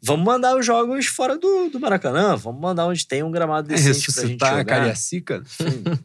Vamos 0.05 0.25
mandar 0.27 0.57
os 0.57 0.67
jogos 0.67 1.07
fora 1.07 1.39
do, 1.39 1.69
do 1.71 1.79
Maracanã, 1.79 2.35
vamos 2.37 2.61
mandar 2.61 2.87
onde 2.87 3.07
tem 3.07 3.23
um 3.23 3.31
gramado 3.31 3.73
É 3.73 3.77
decente 3.77 3.87
pra 3.87 3.95
gente 3.95 4.07
ressuscitar 4.07 4.49
a 4.55 4.59
jogar. 4.59 4.65
Cariacica? 4.65 5.43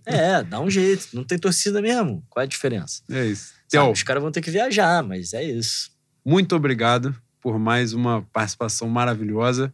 É, 0.06 0.44
dá 0.44 0.60
um 0.60 0.70
jeito. 0.70 1.08
Não 1.14 1.24
tem 1.24 1.38
torcida 1.40 1.82
mesmo. 1.82 2.24
Qual 2.30 2.42
é 2.42 2.46
a 2.46 2.48
diferença? 2.48 3.02
É 3.10 3.26
isso. 3.26 3.54
Sabe, 3.68 3.92
os 3.92 4.04
caras 4.04 4.22
vão 4.22 4.32
ter 4.32 4.42
que 4.42 4.52
viajar, 4.52 5.02
mas 5.04 5.34
é 5.34 5.44
isso. 5.44 5.90
muito 6.24 6.56
obrigado 6.56 7.16
por 7.42 7.58
mais 7.58 7.94
uma 7.94 8.22
participação 8.32 8.88
maravilhosa 8.88 9.74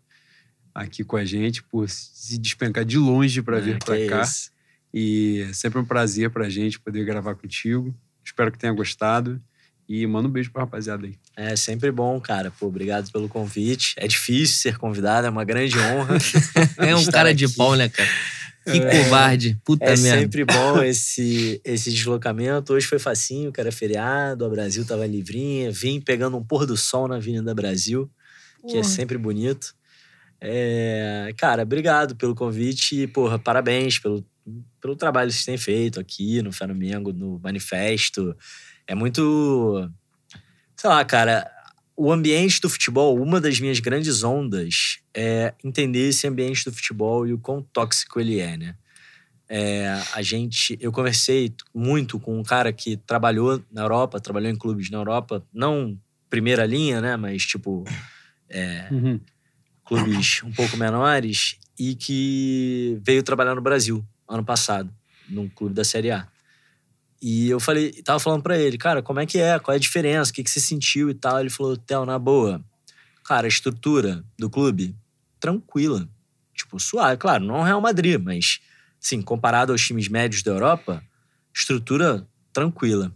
aqui 0.73 1.03
com 1.03 1.17
a 1.17 1.25
gente, 1.25 1.61
por 1.63 1.87
se 1.89 2.37
despencar 2.37 2.83
de 2.85 2.97
longe 2.97 3.41
para 3.41 3.59
vir 3.59 3.75
É, 3.75 3.79
que 3.79 3.85
para 3.85 3.99
é 3.99 4.07
cá. 4.07 4.21
isso. 4.21 4.51
E 4.93 5.45
é 5.49 5.53
sempre 5.53 5.79
um 5.79 5.85
prazer 5.85 6.29
pra 6.29 6.49
gente 6.49 6.79
poder 6.79 7.03
gravar 7.05 7.35
contigo. 7.35 7.93
Espero 8.23 8.51
que 8.51 8.57
tenha 8.57 8.71
gostado. 8.73 9.41
E 9.87 10.07
manda 10.07 10.27
um 10.27 10.31
beijo 10.31 10.51
pra 10.51 10.61
rapaziada 10.63 11.05
aí. 11.05 11.15
É 11.35 11.55
sempre 11.55 11.91
bom, 11.91 12.19
cara. 12.19 12.51
Pô, 12.51 12.67
obrigado 12.67 13.11
pelo 13.11 13.27
convite. 13.27 13.93
É 13.97 14.07
difícil 14.07 14.57
ser 14.57 14.77
convidado, 14.77 15.27
é 15.27 15.29
uma 15.29 15.43
grande 15.43 15.77
honra. 15.77 16.17
É 16.77 16.95
um 16.95 17.05
cara 17.05 17.33
de 17.33 17.45
aqui. 17.45 17.55
pau, 17.55 17.75
né, 17.75 17.89
cara? 17.89 18.09
Que 18.65 18.79
covarde. 18.79 19.59
Puta 19.65 19.83
É 19.83 19.97
merda. 19.97 20.21
sempre 20.21 20.45
bom 20.45 20.81
esse, 20.81 21.59
esse 21.65 21.91
deslocamento. 21.91 22.73
Hoje 22.73 22.87
foi 22.87 22.97
facinho, 22.97 23.51
que 23.51 23.59
era 23.59 23.73
feriado, 23.73 24.45
a 24.45 24.49
Brasil 24.49 24.85
tava 24.85 25.05
livrinha. 25.05 25.69
Vim 25.69 25.99
pegando 25.99 26.37
um 26.37 26.43
pôr 26.43 26.65
do 26.65 26.77
sol 26.77 27.07
na 27.09 27.17
Avenida 27.17 27.53
Brasil, 27.53 28.09
que 28.61 28.77
é 28.77 28.81
Porra. 28.81 28.83
sempre 28.85 29.17
bonito. 29.17 29.75
É, 30.39 31.33
cara, 31.37 31.63
obrigado 31.63 32.15
pelo 32.15 32.33
convite 32.35 33.01
e, 33.03 33.07
porra, 33.07 33.37
parabéns 33.37 33.99
pelo, 33.99 34.25
pelo 34.81 34.95
trabalho 34.95 35.29
que 35.29 35.35
vocês 35.35 35.45
têm 35.45 35.57
feito 35.57 35.99
aqui 35.99 36.41
no 36.41 36.51
Flamengo, 36.53 37.11
no 37.13 37.39
Manifesto. 37.39 38.35
É 38.87 38.95
muito. 38.95 39.89
Sei 40.75 40.89
lá, 40.89 41.03
cara, 41.05 41.49
o 41.95 42.11
ambiente 42.11 42.59
do 42.59 42.69
futebol, 42.69 43.21
uma 43.21 43.39
das 43.39 43.59
minhas 43.59 43.79
grandes 43.79 44.23
ondas 44.23 44.99
é 45.13 45.53
entender 45.63 46.09
esse 46.09 46.27
ambiente 46.27 46.65
do 46.65 46.73
futebol 46.73 47.27
e 47.27 47.33
o 47.33 47.37
quão 47.37 47.61
tóxico 47.61 48.19
ele 48.19 48.39
é, 48.39 48.57
né? 48.57 48.75
É, 49.47 50.01
a 50.13 50.21
gente, 50.21 50.77
eu 50.81 50.91
conversei 50.91 51.53
muito 51.73 52.19
com 52.19 52.39
um 52.39 52.43
cara 52.43 52.73
que 52.73 52.97
trabalhou 52.97 53.63
na 53.71 53.83
Europa, 53.83 54.19
trabalhou 54.19 54.49
em 54.49 54.55
clubes 54.55 54.89
na 54.89 54.97
Europa, 54.97 55.45
não 55.53 55.97
primeira 56.29 56.65
linha, 56.65 56.99
né? 56.99 57.15
Mas 57.15 57.45
tipo 57.45 57.83
é, 58.49 58.89
clubes 59.85 60.41
um 60.43 60.51
pouco 60.51 60.75
menores 60.75 61.59
e 61.77 61.93
que 61.93 62.99
veio 63.03 63.21
trabalhar 63.21 63.53
no 63.53 63.61
Brasil 63.61 64.03
ano 64.27 64.43
passado, 64.43 64.91
num 65.29 65.47
clube 65.47 65.75
da 65.75 65.83
Série 65.83 66.09
A. 66.11 66.27
E 67.25 67.49
eu 67.49 67.57
falei, 67.57 67.93
tava 68.03 68.19
falando 68.19 68.43
pra 68.43 68.57
ele, 68.57 68.77
cara, 68.77 69.01
como 69.01 69.21
é 69.21 69.25
que 69.25 69.39
é? 69.39 69.57
Qual 69.57 69.71
é 69.71 69.77
a 69.77 69.79
diferença? 69.79 70.29
O 70.29 70.33
que, 70.33 70.43
que 70.43 70.49
você 70.49 70.59
sentiu 70.59 71.09
e 71.09 71.13
tal? 71.13 71.39
Ele 71.39 71.49
falou, 71.49 71.77
Theo, 71.77 72.05
na 72.05 72.19
boa, 72.19 72.61
cara, 73.23 73.47
a 73.47 73.47
estrutura 73.47 74.21
do 74.37 74.49
clube, 74.49 74.93
tranquila. 75.39 76.05
Tipo, 76.53 76.77
suave. 76.81 77.15
Claro, 77.15 77.45
não 77.45 77.55
é 77.55 77.59
o 77.61 77.63
Real 77.63 77.79
Madrid, 77.79 78.19
mas, 78.21 78.59
assim, 79.01 79.21
comparado 79.21 79.71
aos 79.71 79.81
times 79.81 80.09
médios 80.09 80.43
da 80.43 80.51
Europa, 80.51 81.01
estrutura 81.55 82.27
tranquila. 82.51 83.09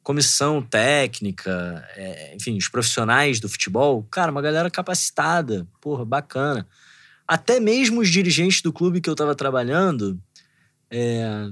Comissão 0.00 0.62
técnica, 0.62 1.84
é, 1.96 2.36
enfim, 2.36 2.56
os 2.56 2.68
profissionais 2.68 3.40
do 3.40 3.48
futebol, 3.48 4.06
cara, 4.12 4.30
uma 4.30 4.40
galera 4.40 4.70
capacitada, 4.70 5.66
porra, 5.80 6.04
bacana. 6.04 6.68
Até 7.26 7.58
mesmo 7.58 8.00
os 8.00 8.08
dirigentes 8.08 8.62
do 8.62 8.72
clube 8.72 9.00
que 9.00 9.10
eu 9.10 9.16
tava 9.16 9.34
trabalhando, 9.34 10.22
é, 10.88 11.50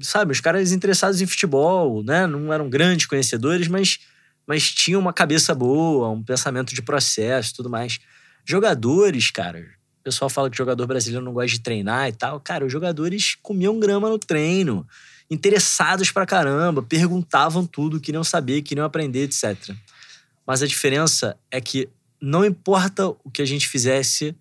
sabe, 0.00 0.32
os 0.32 0.40
caras 0.40 0.72
interessados 0.72 1.20
em 1.20 1.26
futebol, 1.26 2.02
né? 2.02 2.26
Não 2.26 2.52
eram 2.52 2.68
grandes 2.68 3.06
conhecedores, 3.06 3.68
mas, 3.68 3.98
mas 4.46 4.70
tinham 4.70 5.00
uma 5.00 5.12
cabeça 5.12 5.54
boa, 5.54 6.08
um 6.08 6.22
pensamento 6.22 6.74
de 6.74 6.82
processo 6.82 7.54
tudo 7.54 7.70
mais. 7.70 8.00
Jogadores, 8.44 9.30
cara, 9.30 9.60
o 10.00 10.02
pessoal 10.02 10.30
fala 10.30 10.50
que 10.50 10.56
jogador 10.56 10.86
brasileiro 10.86 11.24
não 11.24 11.32
gosta 11.32 11.50
de 11.50 11.60
treinar 11.60 12.08
e 12.08 12.12
tal. 12.12 12.40
Cara, 12.40 12.64
os 12.64 12.72
jogadores 12.72 13.36
comiam 13.42 13.78
grama 13.78 14.08
no 14.08 14.18
treino, 14.18 14.86
interessados 15.30 16.10
pra 16.10 16.26
caramba, 16.26 16.82
perguntavam 16.82 17.66
tudo, 17.66 18.00
queriam 18.00 18.24
saber, 18.24 18.62
queriam 18.62 18.84
aprender, 18.84 19.24
etc. 19.24 19.74
Mas 20.46 20.62
a 20.62 20.66
diferença 20.66 21.38
é 21.50 21.60
que 21.60 21.88
não 22.20 22.44
importa 22.44 23.08
o 23.08 23.30
que 23.32 23.40
a 23.40 23.46
gente 23.46 23.68
fizesse, 23.68 24.34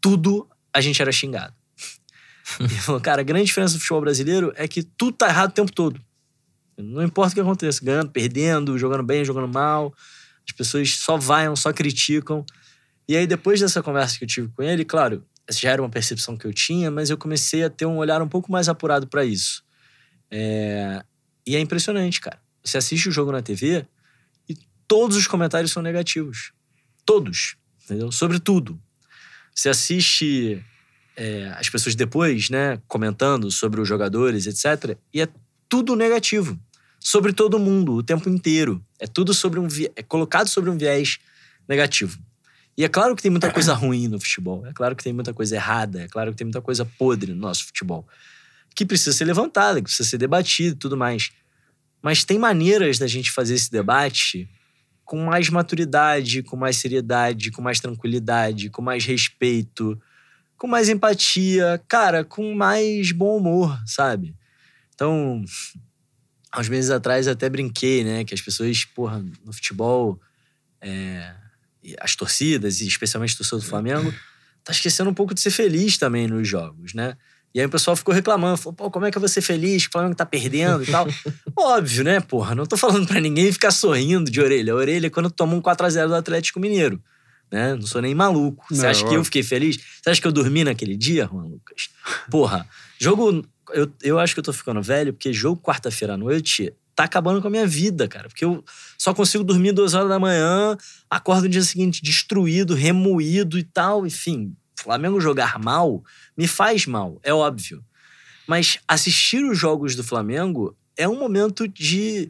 tudo 0.00 0.48
a 0.72 0.80
gente 0.80 1.00
era 1.00 1.12
xingado. 1.12 1.53
Ele 2.60 2.80
falou, 2.80 3.00
cara, 3.00 3.20
a 3.20 3.24
grande 3.24 3.46
diferença 3.46 3.74
do 3.74 3.80
futebol 3.80 4.00
brasileiro 4.00 4.52
é 4.56 4.66
que 4.68 4.82
tudo 4.82 5.16
tá 5.16 5.28
errado 5.28 5.50
o 5.50 5.54
tempo 5.54 5.72
todo. 5.72 6.00
Não 6.76 7.02
importa 7.02 7.32
o 7.32 7.34
que 7.34 7.40
aconteça, 7.40 7.84
ganhando, 7.84 8.10
perdendo, 8.10 8.78
jogando 8.78 9.02
bem, 9.02 9.24
jogando 9.24 9.48
mal. 9.48 9.94
As 10.46 10.52
pessoas 10.52 10.96
só 10.96 11.16
vaiam, 11.16 11.54
só 11.54 11.72
criticam. 11.72 12.44
E 13.08 13.16
aí, 13.16 13.26
depois 13.26 13.60
dessa 13.60 13.82
conversa 13.82 14.18
que 14.18 14.24
eu 14.24 14.28
tive 14.28 14.48
com 14.48 14.62
ele, 14.62 14.84
claro, 14.84 15.24
essa 15.46 15.60
já 15.60 15.70
era 15.70 15.82
uma 15.82 15.90
percepção 15.90 16.36
que 16.36 16.46
eu 16.46 16.52
tinha, 16.52 16.90
mas 16.90 17.10
eu 17.10 17.18
comecei 17.18 17.62
a 17.62 17.70
ter 17.70 17.86
um 17.86 17.96
olhar 17.96 18.20
um 18.22 18.28
pouco 18.28 18.50
mais 18.50 18.68
apurado 18.68 19.06
para 19.06 19.24
isso. 19.24 19.62
É, 20.30 21.04
E 21.46 21.54
é 21.54 21.60
impressionante, 21.60 22.20
cara. 22.20 22.40
Você 22.64 22.78
assiste 22.78 23.08
o 23.08 23.12
jogo 23.12 23.30
na 23.30 23.42
TV 23.42 23.86
e 24.48 24.56
todos 24.88 25.16
os 25.16 25.26
comentários 25.26 25.70
são 25.70 25.82
negativos. 25.82 26.52
Todos. 27.04 27.56
Entendeu? 27.84 28.10
Sobre 28.10 28.40
tudo. 28.40 28.80
Você 29.54 29.68
assiste 29.68 30.64
é, 31.16 31.54
as 31.56 31.68
pessoas 31.68 31.94
depois, 31.94 32.50
né, 32.50 32.80
comentando 32.88 33.50
sobre 33.50 33.80
os 33.80 33.88
jogadores, 33.88 34.46
etc. 34.46 34.96
E 35.12 35.20
é 35.20 35.28
tudo 35.68 35.96
negativo. 35.96 36.58
Sobre 37.00 37.32
todo 37.32 37.58
mundo, 37.58 37.94
o 37.94 38.02
tempo 38.02 38.28
inteiro. 38.28 38.82
É 38.98 39.06
tudo 39.06 39.34
sobre 39.34 39.60
um 39.60 39.68
é 39.94 40.02
colocado 40.02 40.48
sobre 40.48 40.70
um 40.70 40.78
viés 40.78 41.18
negativo. 41.68 42.18
E 42.76 42.84
é 42.84 42.88
claro 42.88 43.14
que 43.14 43.22
tem 43.22 43.30
muita 43.30 43.50
coisa 43.52 43.74
ruim 43.74 44.08
no 44.08 44.18
futebol. 44.18 44.66
É 44.66 44.72
claro 44.72 44.96
que 44.96 45.04
tem 45.04 45.12
muita 45.12 45.32
coisa 45.32 45.54
errada. 45.54 46.02
É 46.02 46.08
claro 46.08 46.30
que 46.32 46.36
tem 46.36 46.44
muita 46.44 46.60
coisa 46.60 46.84
podre 46.84 47.32
no 47.32 47.40
nosso 47.40 47.66
futebol. 47.66 48.06
Que 48.74 48.84
precisa 48.84 49.12
ser 49.12 49.24
levantada, 49.24 49.80
que 49.80 49.84
precisa 49.84 50.08
ser 50.08 50.18
debatida 50.18 50.74
e 50.74 50.78
tudo 50.78 50.96
mais. 50.96 51.30
Mas 52.02 52.24
tem 52.24 52.38
maneiras 52.38 52.98
da 52.98 53.06
gente 53.06 53.30
fazer 53.30 53.54
esse 53.54 53.70
debate 53.70 54.48
com 55.04 55.24
mais 55.24 55.50
maturidade, 55.50 56.42
com 56.42 56.56
mais 56.56 56.78
seriedade, 56.78 57.50
com 57.50 57.62
mais 57.62 57.78
tranquilidade, 57.78 58.70
com 58.70 58.82
mais 58.82 59.04
respeito, 59.04 60.00
com 60.56 60.66
mais 60.66 60.88
empatia, 60.88 61.82
cara, 61.88 62.24
com 62.24 62.54
mais 62.54 63.12
bom 63.12 63.36
humor, 63.36 63.78
sabe? 63.86 64.34
Então, 64.94 65.44
uns 66.56 66.68
meses 66.68 66.90
atrás 66.90 67.26
até 67.26 67.48
brinquei, 67.48 68.04
né? 68.04 68.24
Que 68.24 68.34
as 68.34 68.40
pessoas, 68.40 68.84
porra, 68.84 69.24
no 69.44 69.52
futebol, 69.52 70.20
é, 70.80 71.34
as 72.00 72.14
torcidas, 72.14 72.80
e 72.80 72.86
especialmente 72.86 73.34
o 73.34 73.38
torcedor 73.38 73.60
do 73.60 73.66
Flamengo, 73.66 74.14
tá 74.62 74.72
esquecendo 74.72 75.10
um 75.10 75.14
pouco 75.14 75.34
de 75.34 75.40
ser 75.40 75.50
feliz 75.50 75.98
também 75.98 76.26
nos 76.26 76.48
jogos, 76.48 76.94
né? 76.94 77.16
E 77.54 77.60
aí 77.60 77.66
o 77.66 77.70
pessoal 77.70 77.94
ficou 77.94 78.12
reclamando, 78.12 78.56
falou, 78.56 78.72
pô, 78.72 78.90
como 78.90 79.06
é 79.06 79.12
que 79.12 79.16
eu 79.16 79.20
vou 79.20 79.28
ser 79.28 79.40
feliz? 79.40 79.84
O 79.84 79.90
Flamengo 79.92 80.16
tá 80.16 80.26
perdendo 80.26 80.82
e 80.82 80.86
tal. 80.86 81.06
Óbvio, 81.56 82.02
né, 82.02 82.18
porra? 82.18 82.52
Não 82.52 82.66
tô 82.66 82.76
falando 82.76 83.06
pra 83.06 83.20
ninguém 83.20 83.52
ficar 83.52 83.70
sorrindo 83.70 84.28
de 84.28 84.40
orelha 84.40 84.72
a 84.72 84.76
orelha 84.76 85.08
quando 85.08 85.30
toma 85.30 85.54
um 85.54 85.62
4x0 85.62 86.08
do 86.08 86.14
Atlético 86.16 86.58
Mineiro. 86.58 87.00
Né? 87.50 87.74
Não 87.74 87.86
sou 87.86 88.02
nem 88.02 88.14
maluco. 88.14 88.66
Você 88.70 88.86
acha 88.86 89.06
que 89.06 89.14
eu 89.14 89.24
fiquei 89.24 89.42
feliz? 89.42 89.76
Você 89.76 90.10
acha 90.10 90.20
que 90.20 90.26
eu 90.26 90.32
dormi 90.32 90.64
naquele 90.64 90.96
dia, 90.96 91.28
Juan 91.30 91.44
Lucas? 91.44 91.88
Porra, 92.30 92.68
jogo. 92.98 93.44
Eu, 93.72 93.90
eu 94.02 94.18
acho 94.18 94.34
que 94.34 94.40
eu 94.40 94.44
tô 94.44 94.52
ficando 94.52 94.82
velho, 94.82 95.12
porque 95.12 95.32
jogo 95.32 95.60
quarta-feira 95.60 96.14
à 96.14 96.16
noite 96.16 96.72
tá 96.94 97.04
acabando 97.04 97.40
com 97.40 97.48
a 97.48 97.50
minha 97.50 97.66
vida, 97.66 98.06
cara. 98.06 98.28
Porque 98.28 98.44
eu 98.44 98.64
só 98.98 99.12
consigo 99.14 99.42
dormir 99.42 99.72
duas 99.72 99.94
horas 99.94 100.08
da 100.08 100.18
manhã, 100.18 100.76
acordo 101.10 101.44
no 101.44 101.48
dia 101.48 101.62
seguinte 101.62 102.02
destruído, 102.02 102.74
remoído 102.74 103.58
e 103.58 103.62
tal. 103.62 104.06
Enfim, 104.06 104.54
Flamengo 104.76 105.20
jogar 105.20 105.58
mal 105.58 106.02
me 106.36 106.46
faz 106.46 106.86
mal, 106.86 107.18
é 107.22 107.32
óbvio. 107.32 107.82
Mas 108.46 108.78
assistir 108.86 109.42
os 109.44 109.58
jogos 109.58 109.96
do 109.96 110.04
Flamengo 110.04 110.76
é 110.96 111.08
um 111.08 111.18
momento 111.18 111.66
de, 111.66 112.28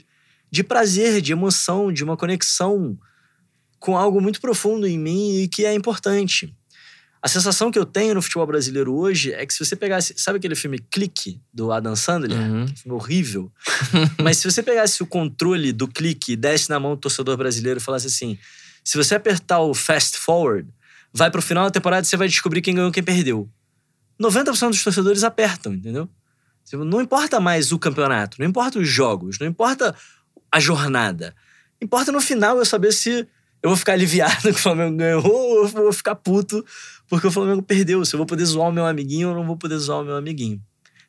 de 0.50 0.62
prazer, 0.62 1.20
de 1.20 1.32
emoção, 1.32 1.92
de 1.92 2.04
uma 2.04 2.16
conexão 2.16 2.96
com 3.84 3.98
algo 3.98 4.18
muito 4.18 4.40
profundo 4.40 4.86
em 4.86 4.98
mim 4.98 5.40
e 5.40 5.46
que 5.46 5.66
é 5.66 5.74
importante. 5.74 6.56
A 7.20 7.28
sensação 7.28 7.70
que 7.70 7.78
eu 7.78 7.84
tenho 7.84 8.14
no 8.14 8.22
futebol 8.22 8.46
brasileiro 8.46 8.94
hoje 8.94 9.30
é 9.34 9.44
que 9.44 9.52
se 9.52 9.62
você 9.62 9.76
pegasse. 9.76 10.14
Sabe 10.16 10.38
aquele 10.38 10.54
filme 10.54 10.78
Clique, 10.78 11.38
do 11.52 11.70
Adam 11.70 11.94
Sandler? 11.94 12.38
Uhum. 12.38 12.66
Filme 12.66 12.96
horrível. 12.96 13.52
Mas 14.22 14.38
se 14.38 14.50
você 14.50 14.62
pegasse 14.62 15.02
o 15.02 15.06
controle 15.06 15.70
do 15.70 15.86
clique 15.86 16.32
e 16.32 16.36
desse 16.36 16.70
na 16.70 16.80
mão 16.80 16.92
do 16.92 16.96
torcedor 16.96 17.36
brasileiro 17.36 17.78
e 17.78 17.82
falasse 17.82 18.06
assim: 18.06 18.38
se 18.82 18.96
você 18.96 19.16
apertar 19.16 19.60
o 19.60 19.74
fast 19.74 20.16
forward, 20.16 20.66
vai 21.12 21.30
pro 21.30 21.42
final 21.42 21.64
da 21.64 21.70
temporada 21.70 22.06
e 22.06 22.08
você 22.08 22.16
vai 22.16 22.26
descobrir 22.26 22.62
quem 22.62 22.74
ganhou 22.74 22.88
e 22.88 22.92
quem 22.92 23.02
perdeu. 23.02 23.50
90% 24.18 24.70
dos 24.70 24.82
torcedores 24.82 25.24
apertam, 25.24 25.74
entendeu? 25.74 26.08
Tipo, 26.64 26.84
Não 26.84 27.02
importa 27.02 27.38
mais 27.38 27.70
o 27.70 27.78
campeonato, 27.78 28.38
não 28.40 28.46
importa 28.46 28.78
os 28.78 28.88
jogos, 28.88 29.38
não 29.38 29.46
importa 29.46 29.94
a 30.50 30.58
jornada. 30.58 31.34
Importa 31.82 32.10
no 32.10 32.20
final 32.20 32.56
eu 32.56 32.64
saber 32.64 32.90
se 32.92 33.28
eu 33.64 33.70
vou 33.70 33.78
ficar 33.78 33.94
aliviado 33.94 34.42
que 34.42 34.50
o 34.50 34.62
Flamengo 34.62 34.94
ganhou 34.94 35.24
ou 35.24 35.62
eu 35.62 35.68
vou 35.68 35.92
ficar 35.92 36.14
puto 36.14 36.62
porque 37.08 37.26
o 37.26 37.30
Flamengo 37.30 37.62
perdeu. 37.62 38.04
Se 38.04 38.14
eu 38.14 38.18
vou 38.18 38.26
poder 38.26 38.44
zoar 38.44 38.68
o 38.68 38.72
meu 38.72 38.84
amiguinho 38.84 39.30
ou 39.30 39.34
não 39.34 39.46
vou 39.46 39.56
poder 39.56 39.78
zoar 39.78 40.02
o 40.02 40.04
meu 40.04 40.16
amiguinho. 40.16 40.62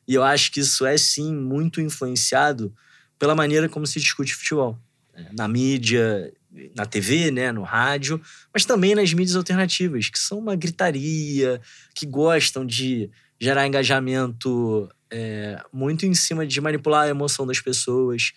E 0.08 0.14
eu 0.14 0.22
acho 0.22 0.50
que 0.50 0.60
isso 0.60 0.86
é, 0.86 0.96
sim, 0.96 1.34
muito 1.34 1.82
influenciado 1.82 2.74
pela 3.18 3.34
maneira 3.34 3.68
como 3.68 3.86
se 3.86 4.00
discute 4.00 4.34
futebol. 4.34 4.78
né? 5.14 5.28
Na 5.32 5.46
mídia, 5.46 6.32
na 6.74 6.86
TV, 6.86 7.30
né, 7.30 7.52
no 7.52 7.62
rádio, 7.62 8.18
mas 8.54 8.64
também 8.64 8.94
nas 8.94 9.12
mídias 9.12 9.36
alternativas, 9.36 10.08
que 10.08 10.18
são 10.18 10.38
uma 10.38 10.56
gritaria, 10.56 11.60
que 11.94 12.06
gostam 12.06 12.64
de 12.64 13.10
gerar 13.38 13.66
engajamento 13.66 14.88
é, 15.10 15.62
muito 15.70 16.06
em 16.06 16.14
cima 16.14 16.46
de 16.46 16.58
manipular 16.58 17.04
a 17.04 17.08
emoção 17.10 17.46
das 17.46 17.60
pessoas. 17.60 18.32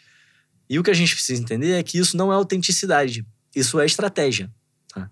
E 0.70 0.78
o 0.78 0.84
que 0.84 0.92
a 0.92 0.94
gente 0.94 1.14
precisa 1.14 1.42
entender 1.42 1.72
é 1.72 1.84
que 1.84 1.98
isso 1.98 2.18
não 2.18 2.34
é 2.34 2.36
autenticidade, 2.36 3.26
isso 3.60 3.80
é 3.80 3.86
estratégia. 3.86 4.50
tá? 4.94 5.10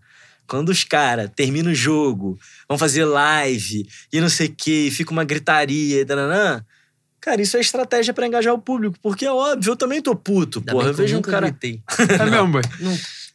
Quando 0.48 0.70
os 0.70 0.84
caras 0.84 1.30
terminam 1.36 1.72
o 1.72 1.76
jogo, 1.76 2.40
vão 2.68 2.78
fazer 2.78 3.06
live 3.06 3.88
e 4.14 4.22
não 4.22 4.30
sei 4.30 4.48
o 4.48 4.56
quê, 4.56 4.86
e 4.88 4.92
fica 4.92 5.12
uma 5.12 5.24
gritaria 5.26 6.02
e 6.02 6.06
dananã, 6.06 6.64
cara, 7.20 7.42
isso 7.42 7.58
é 7.58 7.60
estratégia 7.60 8.14
pra 8.14 8.26
engajar 8.26 8.54
o 8.54 8.60
público, 8.62 8.98
porque 9.02 9.26
é 9.26 9.32
óbvio, 9.32 9.72
eu 9.72 9.76
também 9.76 10.02
tô 10.02 10.16
puto, 10.16 10.60
Ainda 10.60 10.72
porra. 10.72 10.88
Eu 10.90 10.94
que 10.94 11.02
eu 11.02 11.04
vejo 11.06 11.14
um 11.16 11.18
nunca 11.18 11.32
cara. 11.32 11.50
gritei. 11.50 11.82
É 12.20 12.26
mesmo, 12.30 12.48
boy. 12.52 12.62
Não, 12.80 12.92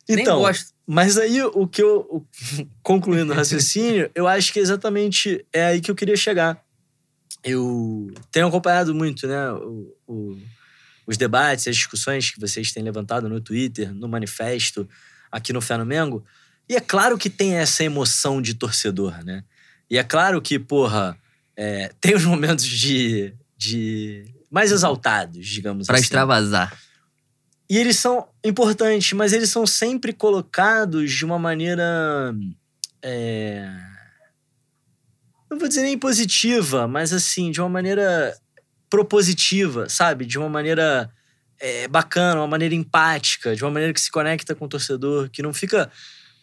nem 0.08 0.20
Então, 0.20 0.38
gosto. 0.40 0.72
mas 0.86 1.16
aí 1.18 1.42
o 1.42 1.66
que 1.66 1.82
eu. 1.82 2.26
concluindo 2.82 3.32
o 3.32 3.36
raciocínio, 3.36 4.10
eu 4.14 4.26
acho 4.26 4.52
que 4.52 4.58
exatamente 4.58 5.44
é 5.52 5.66
aí 5.66 5.80
que 5.80 5.90
eu 5.90 5.94
queria 5.94 6.16
chegar. 6.16 6.60
Eu 7.44 8.12
tenho 8.30 8.46
acompanhado 8.46 8.94
muito, 8.94 9.26
né, 9.26 9.50
o- 9.52 9.94
o- 10.06 10.38
os 11.06 11.16
debates, 11.16 11.66
as 11.68 11.76
discussões 11.76 12.30
que 12.30 12.40
vocês 12.40 12.72
têm 12.72 12.82
levantado 12.82 13.28
no 13.28 13.40
Twitter, 13.40 13.92
no 13.94 14.08
manifesto, 14.08 14.88
aqui 15.30 15.52
no 15.52 15.60
Fé 15.60 15.76
no 15.76 15.84
Mengo. 15.86 16.24
E 16.68 16.76
é 16.76 16.80
claro 16.80 17.18
que 17.18 17.28
tem 17.28 17.54
essa 17.54 17.82
emoção 17.84 18.40
de 18.40 18.54
torcedor, 18.54 19.24
né? 19.24 19.44
E 19.90 19.98
é 19.98 20.04
claro 20.04 20.40
que, 20.40 20.58
porra, 20.58 21.16
é, 21.56 21.90
tem 22.00 22.14
os 22.14 22.24
momentos 22.24 22.64
de, 22.64 23.34
de 23.56 24.24
mais 24.50 24.70
exaltados, 24.72 25.46
digamos 25.46 25.86
Pra 25.86 25.96
assim. 25.96 26.04
extravasar. 26.04 26.78
E 27.68 27.78
eles 27.78 27.98
são 27.98 28.28
importantes, 28.44 29.12
mas 29.14 29.32
eles 29.32 29.48
são 29.50 29.66
sempre 29.66 30.12
colocados 30.12 31.10
de 31.12 31.24
uma 31.24 31.38
maneira. 31.38 32.34
é, 33.02 33.68
Não 35.50 35.58
vou 35.58 35.68
dizer 35.68 35.82
nem 35.82 35.98
positiva, 35.98 36.86
mas 36.86 37.12
assim, 37.12 37.50
de 37.50 37.60
uma 37.60 37.68
maneira 37.68 38.36
propositiva, 38.92 39.88
sabe? 39.88 40.26
De 40.26 40.38
uma 40.38 40.50
maneira 40.50 41.10
é, 41.58 41.88
bacana, 41.88 42.42
uma 42.42 42.46
maneira 42.46 42.74
empática, 42.74 43.56
de 43.56 43.64
uma 43.64 43.70
maneira 43.70 43.94
que 43.94 44.00
se 44.02 44.10
conecta 44.10 44.54
com 44.54 44.66
o 44.66 44.68
torcedor, 44.68 45.30
que 45.30 45.40
não 45.40 45.54
fica 45.54 45.90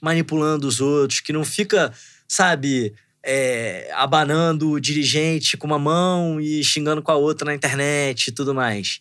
manipulando 0.01 0.67
os 0.67 0.81
outros, 0.81 1.19
que 1.19 1.31
não 1.31 1.45
fica, 1.45 1.93
sabe, 2.27 2.95
é, 3.23 3.91
abanando 3.93 4.71
o 4.71 4.79
dirigente 4.79 5.57
com 5.57 5.67
uma 5.67 5.77
mão 5.77 6.41
e 6.41 6.63
xingando 6.63 7.03
com 7.03 7.11
a 7.11 7.15
outra 7.15 7.45
na 7.45 7.53
internet 7.53 8.29
e 8.29 8.31
tudo 8.31 8.55
mais. 8.55 8.99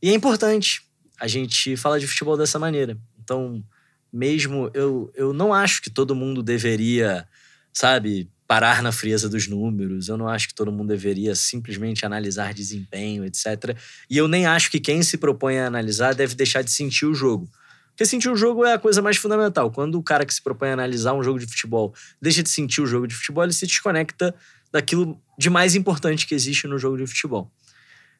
E 0.00 0.08
é 0.10 0.14
importante 0.14 0.82
a 1.18 1.26
gente 1.26 1.76
falar 1.76 1.98
de 1.98 2.06
futebol 2.06 2.36
dessa 2.36 2.56
maneira. 2.56 2.96
Então, 3.18 3.64
mesmo 4.12 4.70
eu, 4.72 5.10
eu 5.16 5.32
não 5.32 5.52
acho 5.52 5.82
que 5.82 5.90
todo 5.90 6.14
mundo 6.14 6.40
deveria, 6.40 7.26
sabe, 7.72 8.30
parar 8.46 8.82
na 8.82 8.92
frieza 8.92 9.28
dos 9.28 9.48
números. 9.48 10.08
Eu 10.08 10.16
não 10.16 10.28
acho 10.28 10.48
que 10.48 10.54
todo 10.54 10.70
mundo 10.70 10.88
deveria 10.88 11.34
simplesmente 11.34 12.06
analisar 12.06 12.54
desempenho, 12.54 13.24
etc. 13.24 13.76
E 14.08 14.16
eu 14.16 14.28
nem 14.28 14.46
acho 14.46 14.70
que 14.70 14.78
quem 14.78 15.02
se 15.02 15.16
propõe 15.16 15.58
a 15.58 15.66
analisar 15.66 16.14
deve 16.14 16.34
deixar 16.34 16.62
de 16.62 16.70
sentir 16.70 17.06
o 17.06 17.14
jogo. 17.14 17.50
Porque 17.90 18.04
sentir 18.04 18.28
o 18.28 18.36
jogo 18.36 18.64
é 18.64 18.74
a 18.74 18.78
coisa 18.78 19.00
mais 19.00 19.16
fundamental. 19.16 19.70
Quando 19.70 19.98
o 19.98 20.02
cara 20.02 20.26
que 20.26 20.34
se 20.34 20.42
propõe 20.42 20.68
a 20.68 20.72
analisar 20.74 21.14
um 21.14 21.22
jogo 21.22 21.38
de 21.38 21.46
futebol 21.46 21.94
deixa 22.20 22.42
de 22.42 22.50
sentir 22.50 22.82
o 22.82 22.86
jogo 22.86 23.06
de 23.06 23.14
futebol, 23.14 23.42
ele 23.42 23.54
se 23.54 23.66
desconecta 23.66 24.34
daquilo 24.70 25.18
de 25.38 25.48
mais 25.48 25.74
importante 25.74 26.26
que 26.26 26.34
existe 26.34 26.66
no 26.66 26.78
jogo 26.78 26.98
de 26.98 27.06
futebol. 27.06 27.50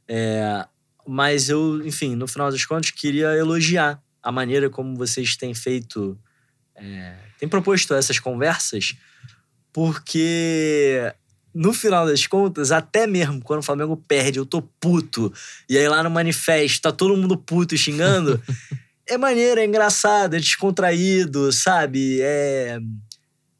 É, 0.08 0.66
mas 1.06 1.48
eu, 1.48 1.86
enfim, 1.86 2.16
no 2.16 2.26
final 2.26 2.50
das 2.50 2.64
contas, 2.64 2.90
queria 2.90 3.36
elogiar 3.36 4.02
a 4.22 4.32
maneira 4.32 4.70
como 4.70 4.96
vocês 4.96 5.36
têm 5.36 5.54
feito, 5.54 6.18
é, 6.74 7.14
têm 7.38 7.48
proposto 7.48 7.94
essas 7.94 8.18
conversas, 8.18 8.96
porque 9.76 11.12
no 11.54 11.74
final 11.74 12.06
das 12.06 12.26
contas, 12.26 12.72
até 12.72 13.06
mesmo 13.06 13.42
quando 13.42 13.58
o 13.60 13.62
Flamengo 13.62 13.94
perde, 13.94 14.38
eu 14.38 14.46
tô 14.46 14.62
puto, 14.62 15.30
e 15.68 15.76
aí 15.76 15.86
lá 15.86 16.02
no 16.02 16.08
manifesto 16.08 16.80
tá 16.80 16.90
todo 16.90 17.14
mundo 17.14 17.36
puto 17.36 17.74
e 17.74 17.78
xingando, 17.78 18.40
é 19.06 19.18
maneiro, 19.18 19.60
é 19.60 19.66
engraçado, 19.66 20.34
é 20.34 20.38
descontraído, 20.38 21.52
sabe? 21.52 22.22
É, 22.22 22.78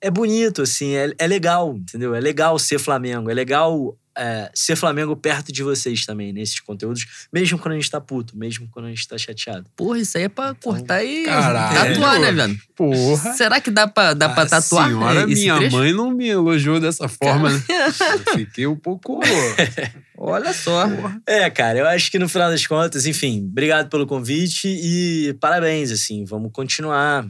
é 0.00 0.10
bonito, 0.10 0.62
assim, 0.62 0.94
é, 0.94 1.12
é 1.18 1.26
legal, 1.26 1.76
entendeu? 1.76 2.14
É 2.14 2.20
legal 2.20 2.58
ser 2.58 2.78
Flamengo, 2.78 3.30
é 3.30 3.34
legal 3.34 3.94
é, 4.16 4.50
ser 4.54 4.76
Flamengo 4.76 5.14
perto 5.16 5.52
de 5.52 5.62
vocês 5.62 6.04
também, 6.06 6.32
nesses 6.32 6.60
conteúdos, 6.60 7.06
mesmo 7.32 7.58
quando 7.58 7.72
a 7.72 7.76
gente 7.76 7.90
tá 7.90 8.00
puto, 8.00 8.36
mesmo 8.36 8.68
quando 8.70 8.86
a 8.86 8.88
gente 8.88 9.06
tá 9.06 9.16
chateado. 9.18 9.66
Porra, 9.76 9.98
isso 9.98 10.16
aí 10.16 10.24
é 10.24 10.28
pra 10.28 10.54
cortar 10.54 11.04
e 11.04 11.24
Caralho. 11.24 11.94
tatuar, 11.94 12.20
né, 12.20 12.32
velho? 12.32 12.58
Porra. 12.74 13.32
Será 13.34 13.60
que 13.60 13.70
dá 13.70 13.86
pra, 13.86 14.14
dá 14.14 14.28
pra 14.28 14.44
A 14.44 14.46
tatuar 14.46 14.88
senhora, 14.88 15.20
esse 15.30 15.42
minha 15.42 15.56
trecho? 15.56 15.76
mãe 15.76 15.92
não 15.92 16.10
me 16.10 16.28
elogiou 16.28 16.80
dessa 16.80 17.08
forma, 17.08 17.50
né? 17.50 17.62
Eu 17.68 18.34
fiquei 18.38 18.66
um 18.66 18.76
pouco. 18.76 19.20
Olha 20.18 20.52
só. 20.54 20.84
É, 21.26 21.48
cara, 21.50 21.78
eu 21.78 21.86
acho 21.86 22.10
que 22.10 22.18
no 22.18 22.28
final 22.28 22.50
das 22.50 22.66
contas, 22.66 23.04
enfim, 23.06 23.46
obrigado 23.50 23.90
pelo 23.90 24.06
convite 24.06 24.66
e 24.68 25.34
parabéns, 25.40 25.90
assim, 25.90 26.24
vamos 26.24 26.50
continuar 26.52 27.26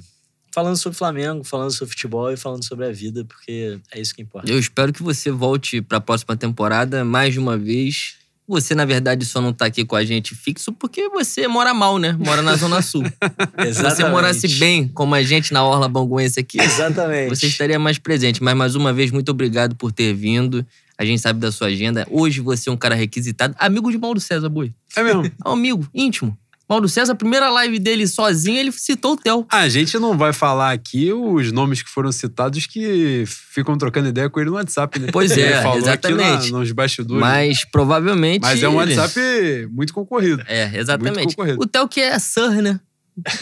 falando 0.56 0.78
sobre 0.78 0.96
Flamengo, 0.96 1.44
falando 1.44 1.70
sobre 1.70 1.92
futebol 1.92 2.32
e 2.32 2.36
falando 2.36 2.64
sobre 2.64 2.86
a 2.86 2.90
vida, 2.90 3.22
porque 3.26 3.78
é 3.92 4.00
isso 4.00 4.14
que 4.14 4.22
importa. 4.22 4.50
Eu 4.50 4.58
espero 4.58 4.90
que 4.90 5.02
você 5.02 5.30
volte 5.30 5.82
pra 5.82 6.00
próxima 6.00 6.34
temporada 6.34 7.04
mais 7.04 7.34
de 7.34 7.38
uma 7.38 7.58
vez. 7.58 8.14
Você, 8.48 8.74
na 8.74 8.86
verdade, 8.86 9.26
só 9.26 9.42
não 9.42 9.52
tá 9.52 9.66
aqui 9.66 9.84
com 9.84 9.94
a 9.94 10.02
gente 10.02 10.34
fixo 10.34 10.72
porque 10.72 11.10
você 11.10 11.46
mora 11.46 11.74
mal, 11.74 11.98
né? 11.98 12.16
Mora 12.18 12.40
na 12.40 12.56
Zona 12.56 12.80
Sul. 12.80 13.02
Se 13.74 13.82
você 13.82 14.08
morasse 14.08 14.48
bem, 14.58 14.88
como 14.88 15.14
a 15.14 15.22
gente 15.22 15.52
na 15.52 15.62
Orla 15.62 15.90
Banguense 15.90 16.40
aqui, 16.40 16.58
Exatamente. 16.58 17.28
você 17.28 17.48
estaria 17.48 17.78
mais 17.78 17.98
presente. 17.98 18.42
Mas, 18.42 18.56
mais 18.56 18.74
uma 18.74 18.94
vez, 18.94 19.10
muito 19.10 19.28
obrigado 19.30 19.76
por 19.76 19.92
ter 19.92 20.14
vindo. 20.14 20.64
A 20.96 21.04
gente 21.04 21.20
sabe 21.20 21.38
da 21.38 21.52
sua 21.52 21.66
agenda. 21.66 22.06
Hoje 22.10 22.40
você 22.40 22.70
é 22.70 22.72
um 22.72 22.78
cara 22.78 22.94
requisitado. 22.94 23.54
Amigo 23.58 23.90
de 23.90 23.98
Mauro 23.98 24.20
César, 24.20 24.48
boi. 24.48 24.72
É 24.96 25.02
mesmo. 25.02 25.26
É 25.26 25.48
um 25.50 25.52
amigo, 25.52 25.86
íntimo. 25.92 26.34
Mauro 26.68 26.88
César, 26.88 27.12
a 27.12 27.16
primeira 27.16 27.48
live 27.48 27.78
dele 27.78 28.08
sozinho, 28.08 28.58
ele 28.58 28.72
citou 28.72 29.12
o 29.12 29.16
Theo. 29.16 29.46
A 29.52 29.68
gente 29.68 29.98
não 29.98 30.18
vai 30.18 30.32
falar 30.32 30.72
aqui 30.72 31.12
os 31.12 31.52
nomes 31.52 31.80
que 31.80 31.88
foram 31.88 32.10
citados 32.10 32.66
que 32.66 33.24
ficam 33.26 33.78
trocando 33.78 34.08
ideia 34.08 34.28
com 34.28 34.40
ele 34.40 34.50
no 34.50 34.56
WhatsApp, 34.56 34.98
né? 34.98 35.08
Pois 35.12 35.30
Ele 35.30 35.42
é, 35.42 35.62
falou 35.62 35.78
exatamente. 35.78 36.22
aqui 36.22 36.50
na, 36.52 36.58
nos 36.58 36.72
bastidores. 36.72 37.20
Mas 37.20 37.64
provavelmente. 37.64 38.42
Mas 38.42 38.62
é 38.62 38.68
um 38.68 38.74
WhatsApp 38.74 39.68
muito 39.70 39.94
concorrido. 39.94 40.42
É, 40.48 40.76
exatamente. 40.76 41.36
concorrido. 41.36 41.62
O 41.62 41.66
Theo 41.66 41.86
que 41.88 42.00
é 42.00 42.18
Sir, 42.18 42.60
né? 42.60 42.80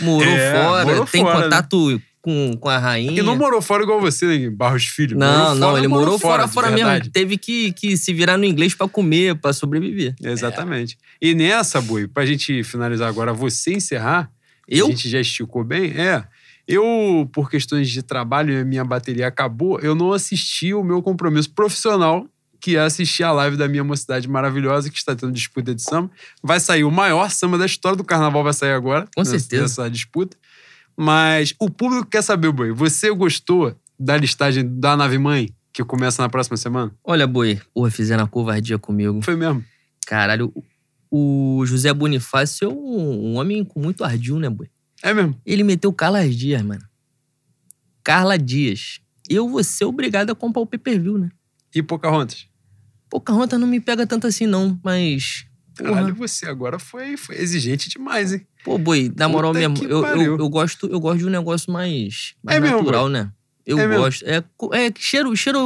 Morou 0.01 0.29
É, 0.29 0.53
fora, 0.53 0.85
morou 0.85 1.07
tem 1.07 1.23
fora, 1.23 1.49
né? 1.49 1.67
Com, 2.25 2.57
com 2.59 2.71
a 2.71 2.79
rainha. 2.79 3.21
E 3.21 3.23
não 3.23 3.37
morou 3.37 3.61
fora 3.61 3.83
igual 3.83 4.01
você, 4.01 4.27
né? 4.27 4.49
Barros 4.49 4.87
Filho. 4.87 5.19
Não, 5.19 5.29
Morou 5.29 5.55
não, 5.55 5.69
fora, 5.69 5.79
ele 5.79 5.89
morou 5.89 6.19
fora, 6.19 6.47
de 6.47 6.53
fora 6.55 6.71
verdade. 6.71 7.01
mesmo. 7.01 7.13
Teve 7.13 7.37
que, 7.37 7.71
que 7.75 7.99
se 7.99 8.15
virar 8.15 8.39
no 8.39 8.47
inglês 8.47 8.75
pra 8.75 8.89
comer, 8.89 9.35
pra 9.35 9.53
sobreviver. 9.53 10.15
Exatamente. 10.23 10.97
E 11.21 11.35
nessa, 11.35 11.83
Boi, 11.83 12.09
pra 12.09 12.25
gente 12.25 12.65
finalizar 12.65 13.11
agora, 13.11 13.35
você 13.35 13.75
encerrar, 13.75 14.31
Eu? 14.67 14.87
a 14.87 14.89
gente 14.89 15.07
já 15.07 15.21
esticou 15.21 15.63
bem, 15.63 15.91
é. 15.91 16.25
Eu, 16.67 17.29
por 17.31 17.51
questões 17.51 17.91
de 17.91 18.03
trabalho, 18.03 18.59
a 18.59 18.65
minha 18.65 18.87
bateria 18.87 19.27
acabou, 19.27 19.79
eu 19.81 19.95
não 19.95 20.15
assisti 20.15 20.73
o 20.73 20.83
meu 20.83 21.03
compromisso 21.03 21.51
profissional, 21.51 22.27
que 22.59 22.75
é 22.79 22.81
assistir 22.81 23.23
a 23.23 23.33
live 23.33 23.59
da 23.59 23.69
minha 23.69 23.85
mocidade 23.85 24.27
maravilhosa, 24.27 24.89
que 24.89 24.97
está 24.97 25.15
tendo 25.15 25.31
disputa 25.31 25.75
de 25.75 25.83
samba. 25.83 26.11
Vai 26.43 26.59
sair 26.59 26.85
o 26.85 26.91
maior 26.91 27.31
samba 27.31 27.59
da 27.59 27.67
história 27.67 27.99
do 27.99 28.03
carnaval, 28.03 28.43
vai 28.43 28.55
sair 28.55 28.73
agora. 28.73 29.07
Com 29.15 29.23
certeza. 29.27 29.61
Nessa 29.65 29.91
disputa. 29.91 30.39
Mas 30.97 31.55
o 31.59 31.69
público 31.71 32.07
quer 32.07 32.23
saber, 32.23 32.53
Boi, 32.53 32.73
você 32.73 33.11
gostou 33.12 33.77
da 33.99 34.16
listagem 34.16 34.79
da 34.79 34.97
nave 34.97 35.19
mãe, 35.19 35.49
que 35.73 35.85
começa 35.85 36.23
na 36.23 36.29
próxima 36.29 36.57
semana? 36.57 36.95
Olha, 37.03 37.27
boi, 37.27 37.61
porra, 37.73 37.91
fizeram 37.91 38.25
a 38.25 38.29
covardia 38.29 38.79
comigo. 38.79 39.21
Foi 39.23 39.35
mesmo. 39.35 39.65
Caralho, 40.07 40.53
o 41.11 41.62
José 41.66 41.93
Bonifácio 41.93 42.69
é 42.69 42.73
um, 42.73 43.33
um 43.33 43.37
homem 43.37 43.65
com 43.65 43.81
muito 43.81 44.05
ardil, 44.05 44.39
né, 44.39 44.49
boi? 44.49 44.71
É 45.03 45.12
mesmo. 45.12 45.41
Ele 45.45 45.65
meteu 45.65 45.93
Carla 45.93 46.27
Dias, 46.29 46.62
mano. 46.62 46.83
Carla 48.03 48.39
Dias. 48.39 49.01
Eu 49.29 49.49
vou 49.49 49.65
ser 49.65 49.85
obrigado 49.85 50.31
a 50.31 50.35
comprar 50.35 50.62
o 50.62 50.66
pay-per-view, 50.66 51.19
né? 51.19 51.31
E 51.75 51.83
Pocahontas? 51.83 52.47
Pocahontas 53.11 53.59
não 53.59 53.66
me 53.66 53.81
pega 53.81 54.07
tanto 54.07 54.27
assim, 54.27 54.47
não, 54.47 54.79
mas. 54.83 55.47
Porra. 55.77 55.93
Caralho, 55.95 56.15
você 56.15 56.47
agora 56.47 56.79
foi, 56.79 57.17
foi 57.17 57.37
exigente 57.37 57.89
demais, 57.89 58.33
hein? 58.33 58.47
Pô, 58.65 58.79
boi, 58.79 59.13
na 59.17 59.29
moral 59.29 59.53
Puta 59.53 59.69
mesmo, 59.69 59.85
eu, 59.89 60.05
eu, 60.07 60.39
eu, 60.39 60.49
gosto, 60.49 60.87
eu 60.87 61.01
gosto 61.01 61.19
de 61.19 61.27
um 61.27 61.31
negócio 61.31 61.73
mais, 61.73 62.35
mais 62.43 62.59
É 62.59 62.61
mesmo, 62.61 62.79
natural, 62.79 63.09
né? 63.09 63.31
Eu 63.67 63.79
É 63.79 63.87
mesmo. 63.89 64.03
gosto. 64.05 64.25
É, 64.27 64.37
é 64.75 64.93
cheiro, 64.99 65.35
cheiro 65.37 65.61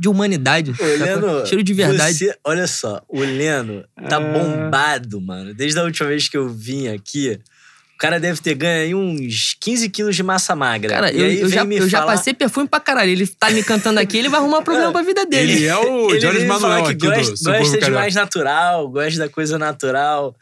de 0.00 0.08
humanidade. 0.08 0.72
Leno, 0.98 1.44
cheiro 1.46 1.62
de 1.62 1.74
verdade. 1.74 2.16
você- 2.16 2.34
olha 2.42 2.66
só, 2.66 3.02
o 3.08 3.20
Leno 3.20 3.84
tá 4.08 4.16
É. 4.20 4.32
bombado, 4.32 5.20
mano. 5.20 5.52
Desde 5.54 5.78
a 5.78 5.82
última 5.84 6.08
vez 6.08 6.26
que 6.28 6.36
eu 6.38 6.48
vim 6.48 6.88
aqui, 6.88 7.38
cara 8.04 8.20
deve 8.20 8.40
ter 8.40 8.54
ganho 8.54 8.82
aí 8.82 8.94
uns 8.94 9.56
15 9.60 9.88
quilos 9.88 10.16
de 10.16 10.22
massa 10.22 10.54
magra. 10.54 10.94
Cara, 10.94 11.12
E 11.12 11.18
eu, 11.18 11.26
aí 11.26 11.40
eu 11.40 11.48
já, 11.48 11.64
eu 11.64 11.88
já 11.88 12.02
passei 12.02 12.34
perfume 12.34 12.68
pra 12.68 12.80
caralho. 12.80 13.10
Ele 13.10 13.26
tá 13.26 13.50
me 13.50 13.62
cantando 13.62 13.98
aqui, 13.98 14.18
ele 14.18 14.28
vai 14.28 14.40
arrumar 14.40 14.60
problema 14.62 14.92
pra 14.92 15.02
vida 15.02 15.24
dele. 15.26 15.52
Ele 15.52 15.66
é 15.66 15.76
o 15.76 16.10
Ele 16.10 16.18
Jones 16.18 16.44
Manuel 16.44 16.84
que 16.84 16.90
aqui 16.90 17.06
gosta, 17.06 17.32
do 17.32 17.58
gosta 17.58 17.78
de 17.78 17.90
mais 17.90 18.14
natural, 18.14 18.88
gosta 18.88 19.18
da 19.18 19.28
coisa 19.28 19.58
natural. 19.58 20.36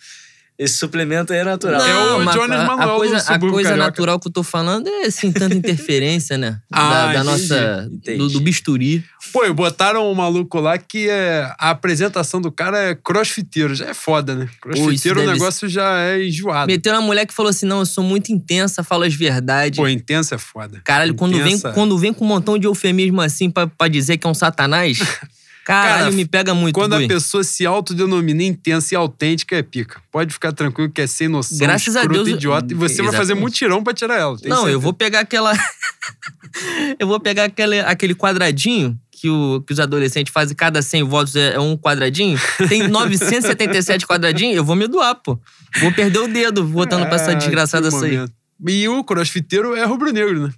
Esse 0.62 0.74
suplemento 0.74 1.32
aí 1.32 1.40
é 1.40 1.44
natural. 1.44 1.80
É 1.80 2.14
o 2.14 2.24
Jones 2.30 2.58
a- 2.60 2.64
Manuel 2.64 2.88
a 2.88 2.92
do 2.92 2.96
coisa, 2.98 3.16
a 3.16 3.38
coisa 3.38 3.68
carioca. 3.70 3.76
natural 3.76 4.20
que 4.20 4.28
eu 4.28 4.32
tô 4.32 4.42
falando 4.42 4.86
é, 4.88 5.06
assim, 5.06 5.32
tanta 5.32 5.54
interferência, 5.56 6.38
né? 6.38 6.60
Ah, 6.72 6.90
da, 6.90 7.06
da 7.06 7.10
entendi, 7.20 7.24
nossa... 7.24 7.90
Do, 8.18 8.28
do 8.28 8.40
bisturi. 8.40 9.04
Pô, 9.32 9.44
e 9.44 9.52
botaram 9.52 10.10
um 10.10 10.14
maluco 10.14 10.60
lá 10.60 10.76
que 10.78 11.08
é, 11.08 11.50
a 11.58 11.70
apresentação 11.70 12.40
do 12.40 12.52
cara 12.52 12.78
é 12.90 12.94
crossfiteiro. 12.94 13.74
Já 13.74 13.86
é 13.86 13.94
foda, 13.94 14.34
né? 14.34 14.48
Crossfiteiro 14.60 15.22
o 15.22 15.26
negócio 15.26 15.68
já 15.68 15.98
é 16.00 16.26
enjoado. 16.26 16.66
Meteu 16.70 16.92
uma 16.92 17.00
mulher 17.02 17.26
que 17.26 17.32
falou 17.34 17.50
assim, 17.50 17.66
não, 17.66 17.80
eu 17.80 17.86
sou 17.86 18.04
muito 18.04 18.30
intensa, 18.32 18.82
falo 18.82 19.04
as 19.04 19.14
verdades. 19.14 19.78
Pô, 19.78 19.88
intensa 19.88 20.34
é 20.34 20.38
foda. 20.38 20.80
Caralho, 20.84 21.14
quando 21.14 21.42
vem, 21.42 21.58
quando 21.58 21.98
vem 21.98 22.12
com 22.12 22.24
um 22.24 22.28
montão 22.28 22.58
de 22.58 22.66
eufemismo 22.66 23.20
assim 23.20 23.50
pra, 23.50 23.66
pra 23.66 23.88
dizer 23.88 24.18
que 24.18 24.26
é 24.26 24.30
um 24.30 24.34
satanás, 24.34 24.98
caralho, 25.64 26.04
Cara, 26.04 26.10
me 26.10 26.24
pega 26.24 26.54
muito, 26.54 26.74
Quando 26.74 26.96
Bui. 26.96 27.04
a 27.04 27.08
pessoa 27.08 27.44
se 27.44 27.64
autodenomina 27.66 28.42
intensa 28.42 28.94
e 28.94 28.96
autêntica, 28.96 29.56
é 29.56 29.62
pica. 29.62 30.00
Pode 30.10 30.32
ficar 30.32 30.52
tranquilo 30.52 30.90
que 30.90 31.00
é 31.00 31.06
sem 31.06 31.28
noção, 31.28 31.58
Graças 31.58 31.96
a 31.96 32.04
Deus, 32.04 32.28
idiota. 32.28 32.72
E 32.72 32.74
você 32.74 33.02
vai 33.02 33.12
fazer 33.12 33.32
exatamente. 33.32 33.42
mutirão 33.42 33.82
pra 33.82 33.92
tirar 33.94 34.18
ela. 34.18 34.36
Não, 34.44 34.56
eu 34.56 34.62
certeza. 34.62 34.78
vou 34.78 34.92
pegar 34.92 35.20
aquela... 35.20 35.52
eu 36.98 37.06
vou 37.06 37.20
pegar 37.20 37.44
aquele, 37.44 37.80
aquele 37.80 38.14
quadradinho 38.14 38.98
que, 39.10 39.28
o, 39.30 39.62
que 39.64 39.72
os 39.72 39.78
adolescentes 39.78 40.32
fazem, 40.32 40.56
cada 40.56 40.82
100 40.82 41.04
votos 41.04 41.36
é, 41.36 41.54
é 41.54 41.60
um 41.60 41.76
quadradinho. 41.76 42.38
Tem 42.68 42.86
977 42.88 44.06
quadradinhos, 44.06 44.56
eu 44.56 44.64
vou 44.64 44.74
me 44.74 44.88
doar, 44.88 45.14
pô. 45.14 45.38
Vou 45.80 45.92
perder 45.92 46.18
o 46.18 46.28
dedo 46.28 46.66
votando 46.66 47.06
pra 47.06 47.14
essa 47.14 47.30
Ah, 47.30 47.34
desgraçada 47.34 47.88
momento. 47.90 48.32
E 48.66 48.88
o 48.88 49.02
crossfiteiro 49.04 49.76
é 49.76 49.84
rubro-negro, 49.84 50.48
né? 50.48 50.52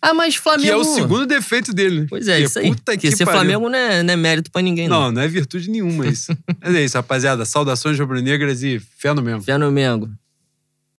Ah, 0.00 0.14
mas 0.14 0.36
Flamengo... 0.36 0.66
Que 0.66 0.70
é 0.70 0.76
o 0.76 0.84
segundo 0.84 1.26
defeito 1.26 1.72
dele. 1.72 2.06
Pois 2.08 2.28
é, 2.28 2.38
Que 2.38 2.44
isso 2.44 2.58
aí. 2.58 2.68
Puta 2.68 2.92
Porque 2.92 3.10
que 3.10 3.16
ser 3.16 3.24
pariu. 3.24 3.40
Flamengo 3.40 3.68
não 3.68 3.78
é, 3.78 4.02
não 4.02 4.14
é 4.14 4.16
mérito 4.16 4.50
pra 4.50 4.62
ninguém, 4.62 4.88
não. 4.88 5.02
Não, 5.04 5.12
não 5.12 5.22
é 5.22 5.28
virtude 5.28 5.68
nenhuma 5.70 6.06
isso. 6.06 6.36
Mas 6.62 6.74
é 6.74 6.84
isso, 6.84 6.96
rapaziada. 6.96 7.44
Saudações 7.44 7.98
rubro-negras 7.98 8.62
e 8.62 8.78
fé 8.78 9.12
no 9.12 9.22
mesmo. 9.22 9.42
Fé 9.42 9.58
no 9.58 9.70
Mengo. 9.70 10.08